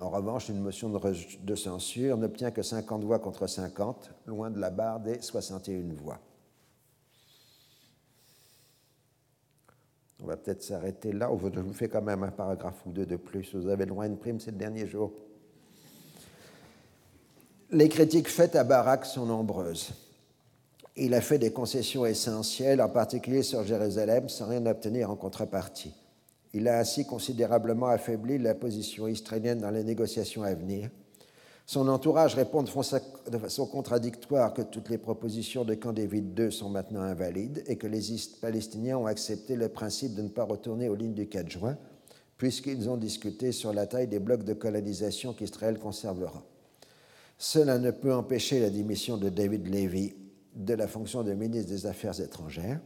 En 0.00 0.10
revanche, 0.10 0.50
une 0.50 0.60
motion 0.60 0.90
de 0.90 1.54
censure 1.54 2.18
n'obtient 2.18 2.50
que 2.50 2.60
50 2.60 3.04
voix 3.04 3.20
contre 3.20 3.46
50, 3.46 4.10
loin 4.26 4.50
de 4.50 4.58
la 4.58 4.68
barre 4.68 5.00
des 5.00 5.22
61 5.22 5.94
voix. 5.94 6.20
On 10.22 10.26
va 10.26 10.36
peut-être 10.36 10.62
s'arrêter 10.62 11.12
là. 11.12 11.28
Je 11.30 11.60
vous 11.60 11.72
fais 11.72 11.88
quand 11.88 12.02
même 12.02 12.22
un 12.22 12.30
paragraphe 12.30 12.86
ou 12.86 12.92
deux 12.92 13.06
de 13.06 13.16
plus. 13.16 13.54
Vous 13.54 13.68
avez 13.68 13.84
le 13.84 13.90
droit 13.90 14.04
à 14.04 14.06
une 14.06 14.16
prime 14.16 14.38
ces 14.38 14.52
derniers 14.52 14.86
jours. 14.86 15.12
Les 17.70 17.88
critiques 17.88 18.28
faites 18.28 18.54
à 18.54 18.64
Barak 18.64 19.04
sont 19.04 19.26
nombreuses. 19.26 19.92
Il 20.94 21.14
a 21.14 21.22
fait 21.22 21.38
des 21.38 21.52
concessions 21.52 22.04
essentielles, 22.04 22.82
en 22.82 22.88
particulier 22.88 23.42
sur 23.42 23.64
Jérusalem, 23.64 24.28
sans 24.28 24.46
rien 24.46 24.64
obtenir 24.66 25.10
en 25.10 25.16
contrepartie. 25.16 25.94
Il 26.52 26.68
a 26.68 26.78
ainsi 26.78 27.06
considérablement 27.06 27.86
affaibli 27.86 28.38
la 28.38 28.54
position 28.54 29.08
israélienne 29.08 29.60
dans 29.60 29.70
les 29.70 29.84
négociations 29.84 30.42
à 30.42 30.54
venir 30.54 30.90
son 31.72 31.88
entourage 31.88 32.34
répond 32.34 32.62
de 32.62 32.68
façon 33.38 33.66
contradictoire 33.66 34.52
que 34.52 34.60
toutes 34.60 34.90
les 34.90 34.98
propositions 34.98 35.64
de 35.64 35.72
Camp 35.72 35.94
David 35.94 36.38
II 36.38 36.52
sont 36.52 36.68
maintenant 36.68 37.00
invalides 37.00 37.64
et 37.66 37.76
que 37.76 37.86
les 37.86 38.02
Palestiniens 38.42 38.98
ont 38.98 39.06
accepté 39.06 39.56
le 39.56 39.70
principe 39.70 40.14
de 40.14 40.20
ne 40.20 40.28
pas 40.28 40.44
retourner 40.44 40.90
aux 40.90 40.94
lignes 40.94 41.14
du 41.14 41.26
4 41.26 41.48
juin, 41.48 41.78
puisqu'ils 42.36 42.90
ont 42.90 42.98
discuté 42.98 43.52
sur 43.52 43.72
la 43.72 43.86
taille 43.86 44.06
des 44.06 44.18
blocs 44.18 44.44
de 44.44 44.52
colonisation 44.52 45.32
qu'Israël 45.32 45.78
conservera. 45.78 46.44
Cela 47.38 47.78
ne 47.78 47.90
peut 47.90 48.12
empêcher 48.12 48.60
la 48.60 48.68
démission 48.68 49.16
de 49.16 49.30
David 49.30 49.66
Levy 49.66 50.12
de 50.54 50.74
la 50.74 50.86
fonction 50.86 51.22
de 51.22 51.32
ministre 51.32 51.70
des 51.70 51.86
Affaires 51.86 52.20
étrangères. 52.20 52.80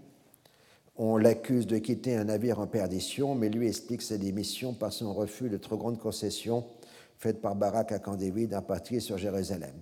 On 0.94 1.16
l'accuse 1.16 1.66
de 1.66 1.78
quitter 1.78 2.14
un 2.14 2.24
navire 2.26 2.60
en 2.60 2.68
perdition, 2.68 3.34
mais 3.34 3.48
lui 3.48 3.66
explique 3.66 4.02
sa 4.02 4.16
démission 4.16 4.74
par 4.74 4.92
son 4.92 5.12
refus 5.12 5.50
de 5.50 5.56
trop 5.56 5.76
grandes 5.76 5.98
concessions 5.98 6.64
faite 7.18 7.40
par 7.40 7.56
Barak 7.56 7.92
à 7.92 7.98
Camp 7.98 8.16
David, 8.16 8.54
en 8.54 8.62
particulier 8.62 9.00
sur 9.00 9.18
Jérusalem. 9.18 9.74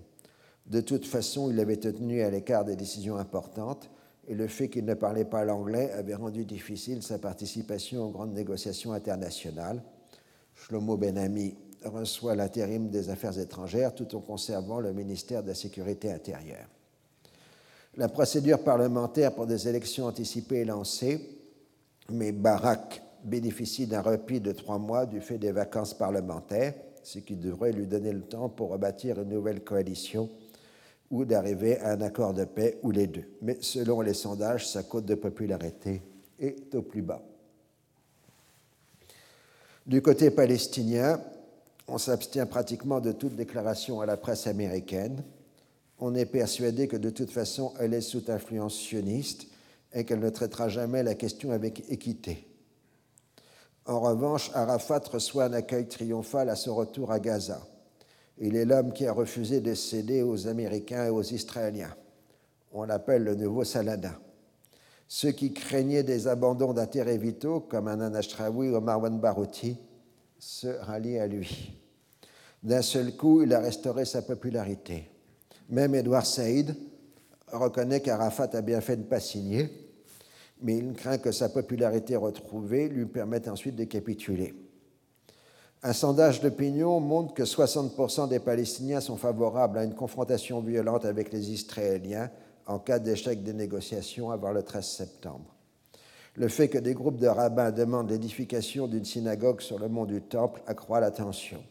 De 0.66 0.80
toute 0.80 1.06
façon, 1.06 1.50
il 1.50 1.60
avait 1.60 1.76
tenu 1.76 2.22
à 2.22 2.30
l'écart 2.30 2.64
des 2.64 2.76
décisions 2.76 3.16
importantes 3.16 3.90
et 4.26 4.34
le 4.34 4.46
fait 4.46 4.68
qu'il 4.68 4.84
ne 4.84 4.94
parlait 4.94 5.26
pas 5.26 5.44
l'anglais 5.44 5.90
avait 5.92 6.14
rendu 6.14 6.44
difficile 6.44 7.02
sa 7.02 7.18
participation 7.18 8.06
aux 8.06 8.10
grandes 8.10 8.32
négociations 8.32 8.92
internationales. 8.92 9.82
Shlomo 10.54 10.96
Ben-Ami 10.96 11.56
reçoit 11.84 12.34
l'intérim 12.34 12.88
des 12.88 13.10
Affaires 13.10 13.38
étrangères 13.38 13.94
tout 13.94 14.14
en 14.14 14.20
conservant 14.20 14.80
le 14.80 14.92
ministère 14.92 15.42
de 15.42 15.48
la 15.48 15.54
Sécurité 15.54 16.10
intérieure. 16.10 16.68
La 17.96 18.08
procédure 18.08 18.64
parlementaire 18.64 19.34
pour 19.34 19.46
des 19.46 19.68
élections 19.68 20.06
anticipées 20.06 20.62
est 20.62 20.64
lancée, 20.64 21.20
mais 22.10 22.32
Barak 22.32 23.02
bénéficie 23.22 23.86
d'un 23.86 24.00
repli 24.00 24.40
de 24.40 24.52
trois 24.52 24.78
mois 24.78 25.06
du 25.06 25.20
fait 25.20 25.38
des 25.38 25.52
vacances 25.52 25.94
parlementaires, 25.94 26.74
ce 27.04 27.18
qui 27.18 27.36
devrait 27.36 27.72
lui 27.72 27.86
donner 27.86 28.12
le 28.12 28.22
temps 28.22 28.48
pour 28.48 28.70
rebâtir 28.70 29.20
une 29.20 29.28
nouvelle 29.28 29.62
coalition 29.62 30.28
ou 31.10 31.24
d'arriver 31.24 31.78
à 31.78 31.92
un 31.92 32.00
accord 32.00 32.34
de 32.34 32.44
paix 32.44 32.78
ou 32.82 32.90
les 32.90 33.06
deux. 33.06 33.24
Mais 33.42 33.58
selon 33.60 34.00
les 34.00 34.14
sondages, 34.14 34.66
sa 34.66 34.82
cote 34.82 35.04
de 35.04 35.14
popularité 35.14 36.02
est 36.40 36.74
au 36.74 36.82
plus 36.82 37.02
bas. 37.02 37.22
Du 39.86 40.00
côté 40.00 40.30
palestinien, 40.30 41.20
on 41.86 41.98
s'abstient 41.98 42.46
pratiquement 42.48 43.00
de 43.00 43.12
toute 43.12 43.36
déclaration 43.36 44.00
à 44.00 44.06
la 44.06 44.16
presse 44.16 44.46
américaine. 44.46 45.22
On 45.98 46.14
est 46.14 46.26
persuadé 46.26 46.88
que 46.88 46.96
de 46.96 47.10
toute 47.10 47.30
façon, 47.30 47.74
elle 47.78 47.92
est 47.92 48.00
sous 48.00 48.22
influence 48.28 48.76
sioniste 48.76 49.46
et 49.92 50.04
qu'elle 50.04 50.20
ne 50.20 50.30
traitera 50.30 50.68
jamais 50.68 51.02
la 51.02 51.14
question 51.14 51.50
avec 51.50 51.84
équité. 51.90 52.46
En 53.86 54.00
revanche, 54.00 54.50
Arafat 54.54 55.02
reçoit 55.12 55.44
un 55.44 55.52
accueil 55.52 55.86
triomphal 55.86 56.48
à 56.48 56.56
son 56.56 56.74
retour 56.74 57.12
à 57.12 57.20
Gaza. 57.20 57.60
Il 58.38 58.56
est 58.56 58.64
l'homme 58.64 58.92
qui 58.92 59.06
a 59.06 59.12
refusé 59.12 59.60
de 59.60 59.74
céder 59.74 60.22
aux 60.22 60.48
Américains 60.48 61.06
et 61.06 61.10
aux 61.10 61.22
Israéliens. 61.22 61.94
On 62.72 62.84
l'appelle 62.84 63.24
le 63.24 63.34
nouveau 63.34 63.62
Saladin. 63.62 64.14
Ceux 65.06 65.32
qui 65.32 65.52
craignaient 65.52 66.02
des 66.02 66.26
abandons 66.26 66.72
d'intérêts 66.72 67.18
vitaux, 67.18 67.60
comme 67.60 67.88
un 67.88 68.14
Ashraoui 68.14 68.70
ou 68.70 68.80
Marwan 68.80 69.20
Barouti, 69.20 69.76
se 70.38 70.66
rallient 70.66 71.18
à 71.18 71.26
lui. 71.26 71.78
D'un 72.62 72.82
seul 72.82 73.14
coup, 73.16 73.42
il 73.42 73.52
a 73.52 73.60
restauré 73.60 74.06
sa 74.06 74.22
popularité. 74.22 75.10
Même 75.68 75.94
Edouard 75.94 76.26
Saïd 76.26 76.74
reconnaît 77.52 78.00
qu'Arafat 78.00 78.48
a 78.54 78.62
bien 78.62 78.80
fait 78.80 78.96
de 78.96 79.02
ne 79.02 79.06
pas 79.06 79.20
signer, 79.20 79.83
mais 80.62 80.76
il 80.76 80.92
craint 80.94 81.18
que 81.18 81.32
sa 81.32 81.48
popularité 81.48 82.16
retrouvée 82.16 82.88
lui 82.88 83.06
permette 83.06 83.48
ensuite 83.48 83.76
de 83.76 83.84
capituler. 83.84 84.54
Un 85.82 85.92
sondage 85.92 86.40
d'opinion 86.40 86.98
montre 86.98 87.34
que 87.34 87.42
60% 87.42 88.28
des 88.28 88.40
Palestiniens 88.40 89.00
sont 89.00 89.18
favorables 89.18 89.78
à 89.78 89.84
une 89.84 89.94
confrontation 89.94 90.60
violente 90.60 91.04
avec 91.04 91.30
les 91.30 91.50
Israéliens 91.50 92.30
en 92.66 92.78
cas 92.78 92.98
d'échec 92.98 93.42
des 93.42 93.52
négociations 93.52 94.30
avant 94.30 94.52
le 94.52 94.62
13 94.62 94.86
septembre. 94.86 95.54
Le 96.36 96.48
fait 96.48 96.68
que 96.68 96.78
des 96.78 96.94
groupes 96.94 97.18
de 97.18 97.26
rabbins 97.26 97.70
demandent 97.70 98.10
l'édification 98.10 98.88
d'une 98.88 99.04
synagogue 99.04 99.60
sur 99.60 99.78
le 99.78 99.88
mont 99.88 100.06
du 100.06 100.22
Temple 100.22 100.62
accroît 100.66 101.00
la 101.00 101.10
tension. 101.10 101.62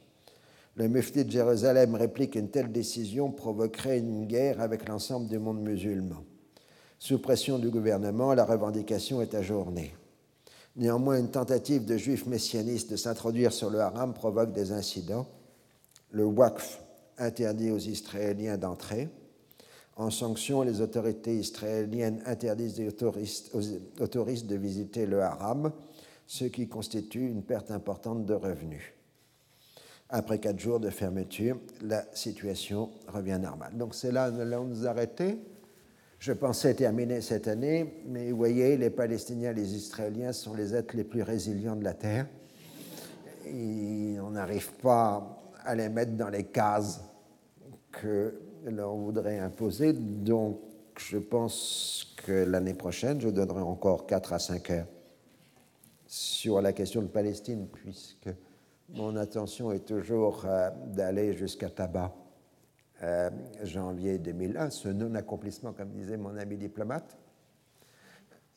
Le 0.76 0.88
mufti 0.88 1.26
de 1.26 1.32
Jérusalem 1.32 1.96
réplique 1.96 2.34
qu'une 2.34 2.50
telle 2.50 2.72
décision 2.72 3.32
provoquerait 3.32 4.00
une 4.00 4.26
guerre 4.26 4.62
avec 4.62 4.88
l'ensemble 4.88 5.28
du 5.28 5.38
monde 5.38 5.62
musulman. 5.62 6.24
Sous 7.04 7.20
pression 7.20 7.60
du 7.60 7.70
gouvernement, 7.70 8.34
la 8.34 8.46
revendication 8.46 9.22
est 9.22 9.36
ajournée. 9.36 9.94
Néanmoins, 10.78 11.20
une 11.20 11.32
tentative 11.32 11.84
de 11.84 11.98
juifs 11.98 12.26
messianistes 12.28 12.92
de 12.92 12.96
s'introduire 12.96 13.52
sur 13.52 13.70
le 13.70 13.82
haram 13.82 14.14
provoque 14.14 14.54
des 14.54 14.72
incidents. 14.72 15.28
Le 16.12 16.24
Waqf 16.24 16.80
interdit 17.18 17.72
aux 17.72 17.78
Israéliens 17.78 18.56
d'entrer. 18.56 19.10
En 19.98 20.10
sanction, 20.12 20.62
les 20.62 20.80
autorités 20.80 21.36
israéliennes 21.36 22.24
interdisent 22.26 22.80
aux 22.80 24.08
touristes 24.08 24.48
de 24.48 24.56
visiter 24.56 25.06
le 25.06 25.22
haram, 25.22 25.74
ce 26.26 26.46
qui 26.46 26.70
constitue 26.70 27.28
une 27.28 27.44
perte 27.44 27.70
importante 27.70 28.26
de 28.26 28.34
revenus. 28.34 28.94
Après 30.08 30.40
quatre 30.40 30.60
jours 30.60 30.80
de 30.80 30.90
fermeture, 30.90 31.60
la 31.82 32.06
situation 32.14 32.92
revient 33.10 33.40
normale. 33.42 33.76
Donc 33.76 33.94
c'est 33.94 34.14
là 34.14 34.32
nous 34.32 34.64
nous 34.64 34.88
arrêter? 34.88 35.38
Je 36.24 36.32
pensais 36.32 36.74
terminer 36.74 37.20
cette 37.20 37.50
année, 37.50 38.02
mais 38.08 38.32
vous 38.32 38.38
voyez, 38.38 38.78
les 38.78 38.90
Palestiniens 38.90 39.52
les 39.52 39.76
Israéliens 39.76 40.32
sont 40.32 40.54
les 40.54 40.74
êtres 40.74 40.96
les 40.96 41.04
plus 41.04 41.22
résilients 41.22 41.76
de 41.76 41.84
la 41.84 41.94
Terre. 41.94 42.28
On 43.46 44.30
n'arrive 44.30 44.72
pas 44.76 45.52
à 45.66 45.76
les 45.76 45.90
mettre 45.90 46.14
dans 46.14 46.30
les 46.30 46.46
cases 46.46 47.04
que 47.92 48.40
leur 48.64 48.96
voudrait 48.96 49.40
imposer. 49.40 49.92
Donc, 49.92 50.62
je 50.98 51.18
pense 51.18 52.16
que 52.26 52.46
l'année 52.46 52.74
prochaine, 52.74 53.20
je 53.20 53.28
donnerai 53.28 53.60
encore 53.60 54.08
4 54.08 54.32
à 54.32 54.40
5 54.40 54.70
heures 54.70 54.88
sur 56.08 56.62
la 56.62 56.72
question 56.72 57.02
de 57.02 57.08
Palestine, 57.08 57.68
puisque 57.68 58.30
mon 58.94 59.18
attention 59.18 59.74
est 59.74 59.86
toujours 59.86 60.46
euh, 60.46 60.70
d'aller 60.88 61.34
jusqu'à 61.34 61.70
Tabac, 61.70 62.16
euh, 63.04 63.30
janvier 63.64 64.18
2001, 64.18 64.70
ce 64.70 64.88
non-accomplissement, 64.88 65.74
comme 65.74 65.90
disait 65.90 66.16
mon 66.16 66.38
ami 66.38 66.56
diplomate. 66.56 67.18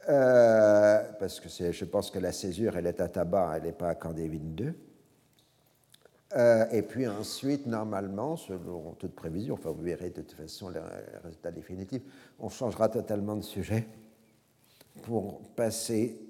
Euh, 0.09 1.03
parce 1.19 1.41
que 1.41 1.49
je 1.49 1.85
pense 1.85 2.13
que 2.13 2.21
la 2.21 2.31
césure, 2.31 2.77
elle 2.77 2.87
est 2.87 3.01
à 3.01 3.09
Tabac, 3.09 3.55
elle 3.57 3.65
n'est 3.65 3.73
pas 3.73 3.89
à 3.89 3.95
Candévin 3.97 4.39
2. 4.41 4.75
Euh, 6.37 6.67
et 6.71 6.83
puis 6.83 7.09
ensuite, 7.09 7.67
normalement, 7.67 8.37
selon 8.37 8.93
toute 8.93 9.17
prévision, 9.17 9.55
enfin 9.55 9.71
vous 9.71 9.83
verrez 9.83 10.11
de 10.11 10.23
toute 10.23 10.33
façon 10.33 10.69
le 10.69 10.81
résultat 11.25 11.51
définitif, 11.51 12.03
on 12.39 12.49
changera 12.49 12.89
totalement 12.89 13.35
de 13.35 13.43
sujet 13.43 13.87
pour 15.03 15.41
passer 15.57 16.21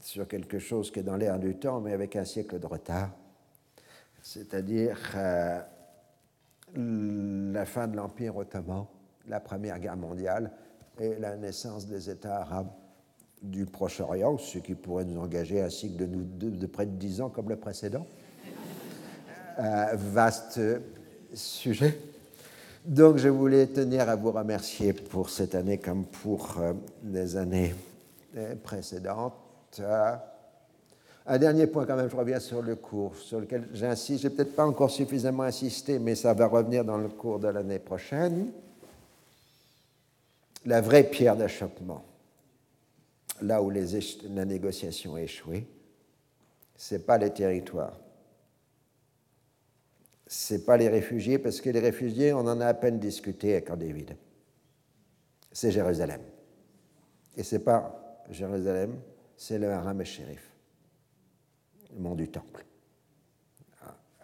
sur 0.00 0.28
quelque 0.28 0.58
chose 0.58 0.90
qui 0.90 1.00
est 1.00 1.04
dans 1.04 1.16
l'air 1.16 1.38
du 1.38 1.56
temps, 1.56 1.80
mais 1.80 1.92
avec 1.92 2.16
un 2.16 2.24
siècle 2.24 2.58
de 2.58 2.66
retard, 2.66 3.10
c'est-à-dire 4.20 4.98
la 6.76 7.64
fin 7.64 7.86
de 7.86 7.96
l'Empire 7.96 8.36
ottoman, 8.36 8.86
la 9.28 9.40
Première 9.40 9.78
Guerre 9.78 9.96
mondiale 9.96 10.50
et 10.98 11.16
la 11.16 11.36
naissance 11.36 11.86
des 11.86 12.10
États 12.10 12.38
arabes 12.40 12.70
du 13.42 13.66
Proche-Orient, 13.66 14.38
ce 14.38 14.58
qui 14.58 14.74
pourrait 14.74 15.04
nous 15.04 15.20
engager 15.20 15.60
un 15.60 15.70
cycle 15.70 16.08
de, 16.08 16.66
près 16.66 16.86
de 16.86 16.92
dix 16.92 17.20
ans 17.20 17.28
comme 17.28 17.48
le 17.48 17.56
précédent. 17.56 18.06
Euh, 19.58 19.86
vaste 19.94 20.60
sujet. 21.32 21.98
Donc 22.84 23.18
je 23.18 23.28
voulais 23.28 23.66
tenir 23.66 24.08
à 24.08 24.16
vous 24.16 24.32
remercier 24.32 24.92
pour 24.92 25.30
cette 25.30 25.54
année 25.54 25.78
comme 25.78 26.04
pour 26.04 26.56
euh, 26.58 26.72
les 27.04 27.36
années 27.36 27.74
euh, 28.36 28.54
précédentes. 28.56 29.80
Un 31.26 31.38
dernier 31.38 31.66
point 31.66 31.86
quand 31.86 31.96
même, 31.96 32.10
je 32.10 32.16
reviens 32.16 32.40
sur 32.40 32.60
le 32.60 32.76
cours, 32.76 33.16
sur 33.16 33.40
lequel 33.40 33.68
j'insiste. 33.72 34.22
Je 34.22 34.28
n'ai 34.28 34.34
peut-être 34.34 34.54
pas 34.54 34.66
encore 34.66 34.90
suffisamment 34.90 35.44
insisté, 35.44 35.98
mais 35.98 36.14
ça 36.14 36.34
va 36.34 36.46
revenir 36.46 36.84
dans 36.84 36.98
le 36.98 37.08
cours 37.08 37.38
de 37.38 37.48
l'année 37.48 37.78
prochaine. 37.78 38.50
La 40.66 40.80
vraie 40.80 41.04
pierre 41.04 41.36
d'achoppement, 41.36 42.04
là 43.40 43.62
où 43.62 43.70
les 43.70 43.98
la 44.30 44.44
négociation 44.44 45.14
a 45.14 45.22
échoué, 45.22 45.66
ce 46.76 46.94
n'est 46.94 47.00
pas 47.00 47.18
les 47.18 47.30
territoires 47.30 47.98
ce 50.26 50.54
n'est 50.54 50.60
pas 50.60 50.76
les 50.76 50.88
réfugiés, 50.88 51.38
parce 51.38 51.60
que 51.60 51.70
les 51.70 51.80
réfugiés, 51.80 52.32
on 52.32 52.40
en 52.40 52.60
a 52.60 52.66
à 52.66 52.74
peine 52.74 52.98
discuté 52.98 53.52
avec 53.52 53.66
Camp 53.66 53.76
David. 53.76 54.16
C'est 55.52 55.70
Jérusalem. 55.70 56.22
Et 57.36 57.42
ce 57.42 57.56
n'est 57.56 57.62
pas 57.62 58.24
Jérusalem, 58.30 58.98
c'est 59.36 59.58
le 59.58 59.70
Haram 59.70 60.00
et 60.00 60.04
Shérif, 60.04 60.53
mont 61.98 62.14
du 62.14 62.28
Temple. 62.28 62.64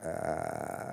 Euh, 0.04 0.92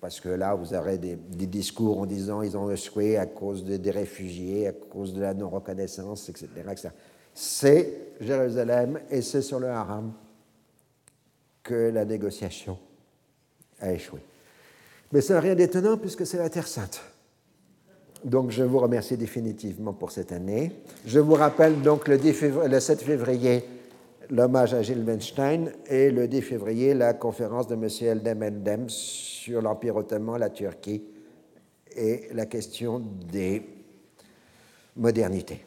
parce 0.00 0.20
que 0.20 0.28
là, 0.30 0.54
vous 0.54 0.74
aurez 0.74 0.98
des, 0.98 1.16
discours 1.16 2.00
en 2.00 2.06
disant 2.06 2.42
ils 2.42 2.56
ont 2.56 2.70
échoué 2.70 3.16
à 3.16 3.26
cause 3.26 3.64
des 3.64 3.90
réfugiés, 3.90 4.66
à 4.66 4.72
cause 4.72 5.12
de 5.12 5.20
la 5.20 5.34
non-reconnaissance, 5.34 6.28
etc. 6.28 6.48
etc. 6.70 6.88
C'est 7.34 8.14
Jérusalem 8.20 9.00
et 9.10 9.22
c'est 9.22 9.42
sur 9.42 9.60
le 9.60 9.68
Haram 9.68 10.12
que 11.62 11.90
la 11.90 12.04
négociation 12.04 12.78
a 13.80 13.92
échoué. 13.92 14.20
Mais 15.12 15.20
ça 15.20 15.34
n'a 15.34 15.40
rien 15.40 15.54
d'étonnant 15.54 15.96
puisque 15.96 16.26
c'est 16.26 16.38
la 16.38 16.48
Terre 16.48 16.66
Sainte. 16.66 17.00
Donc 18.24 18.50
je 18.50 18.62
vous 18.62 18.78
remercie 18.78 19.16
définitivement 19.16 19.92
pour 19.92 20.10
cette 20.10 20.32
année. 20.32 20.72
Je 21.06 21.18
vous 21.18 21.34
rappelle 21.34 21.80
donc 21.82 22.08
le, 22.08 22.18
7 22.80 23.02
février 23.02 23.64
l'hommage 24.30 24.72
à 24.74 24.82
Gilles 24.82 25.04
Weinstein 25.04 25.72
et 25.86 26.10
le 26.10 26.28
10 26.28 26.42
février 26.42 26.92
la 26.94 27.14
conférence 27.14 27.66
de 27.66 27.74
M. 27.74 27.88
Eldem 28.00 28.42
Eldem 28.42 28.88
sur 28.88 29.60
l'Empire 29.60 29.96
ottoman, 29.96 30.38
la 30.38 30.50
Turquie 30.50 31.02
et 31.94 32.28
la 32.32 32.46
question 32.46 33.00
des 33.00 33.66
modernités. 34.96 35.64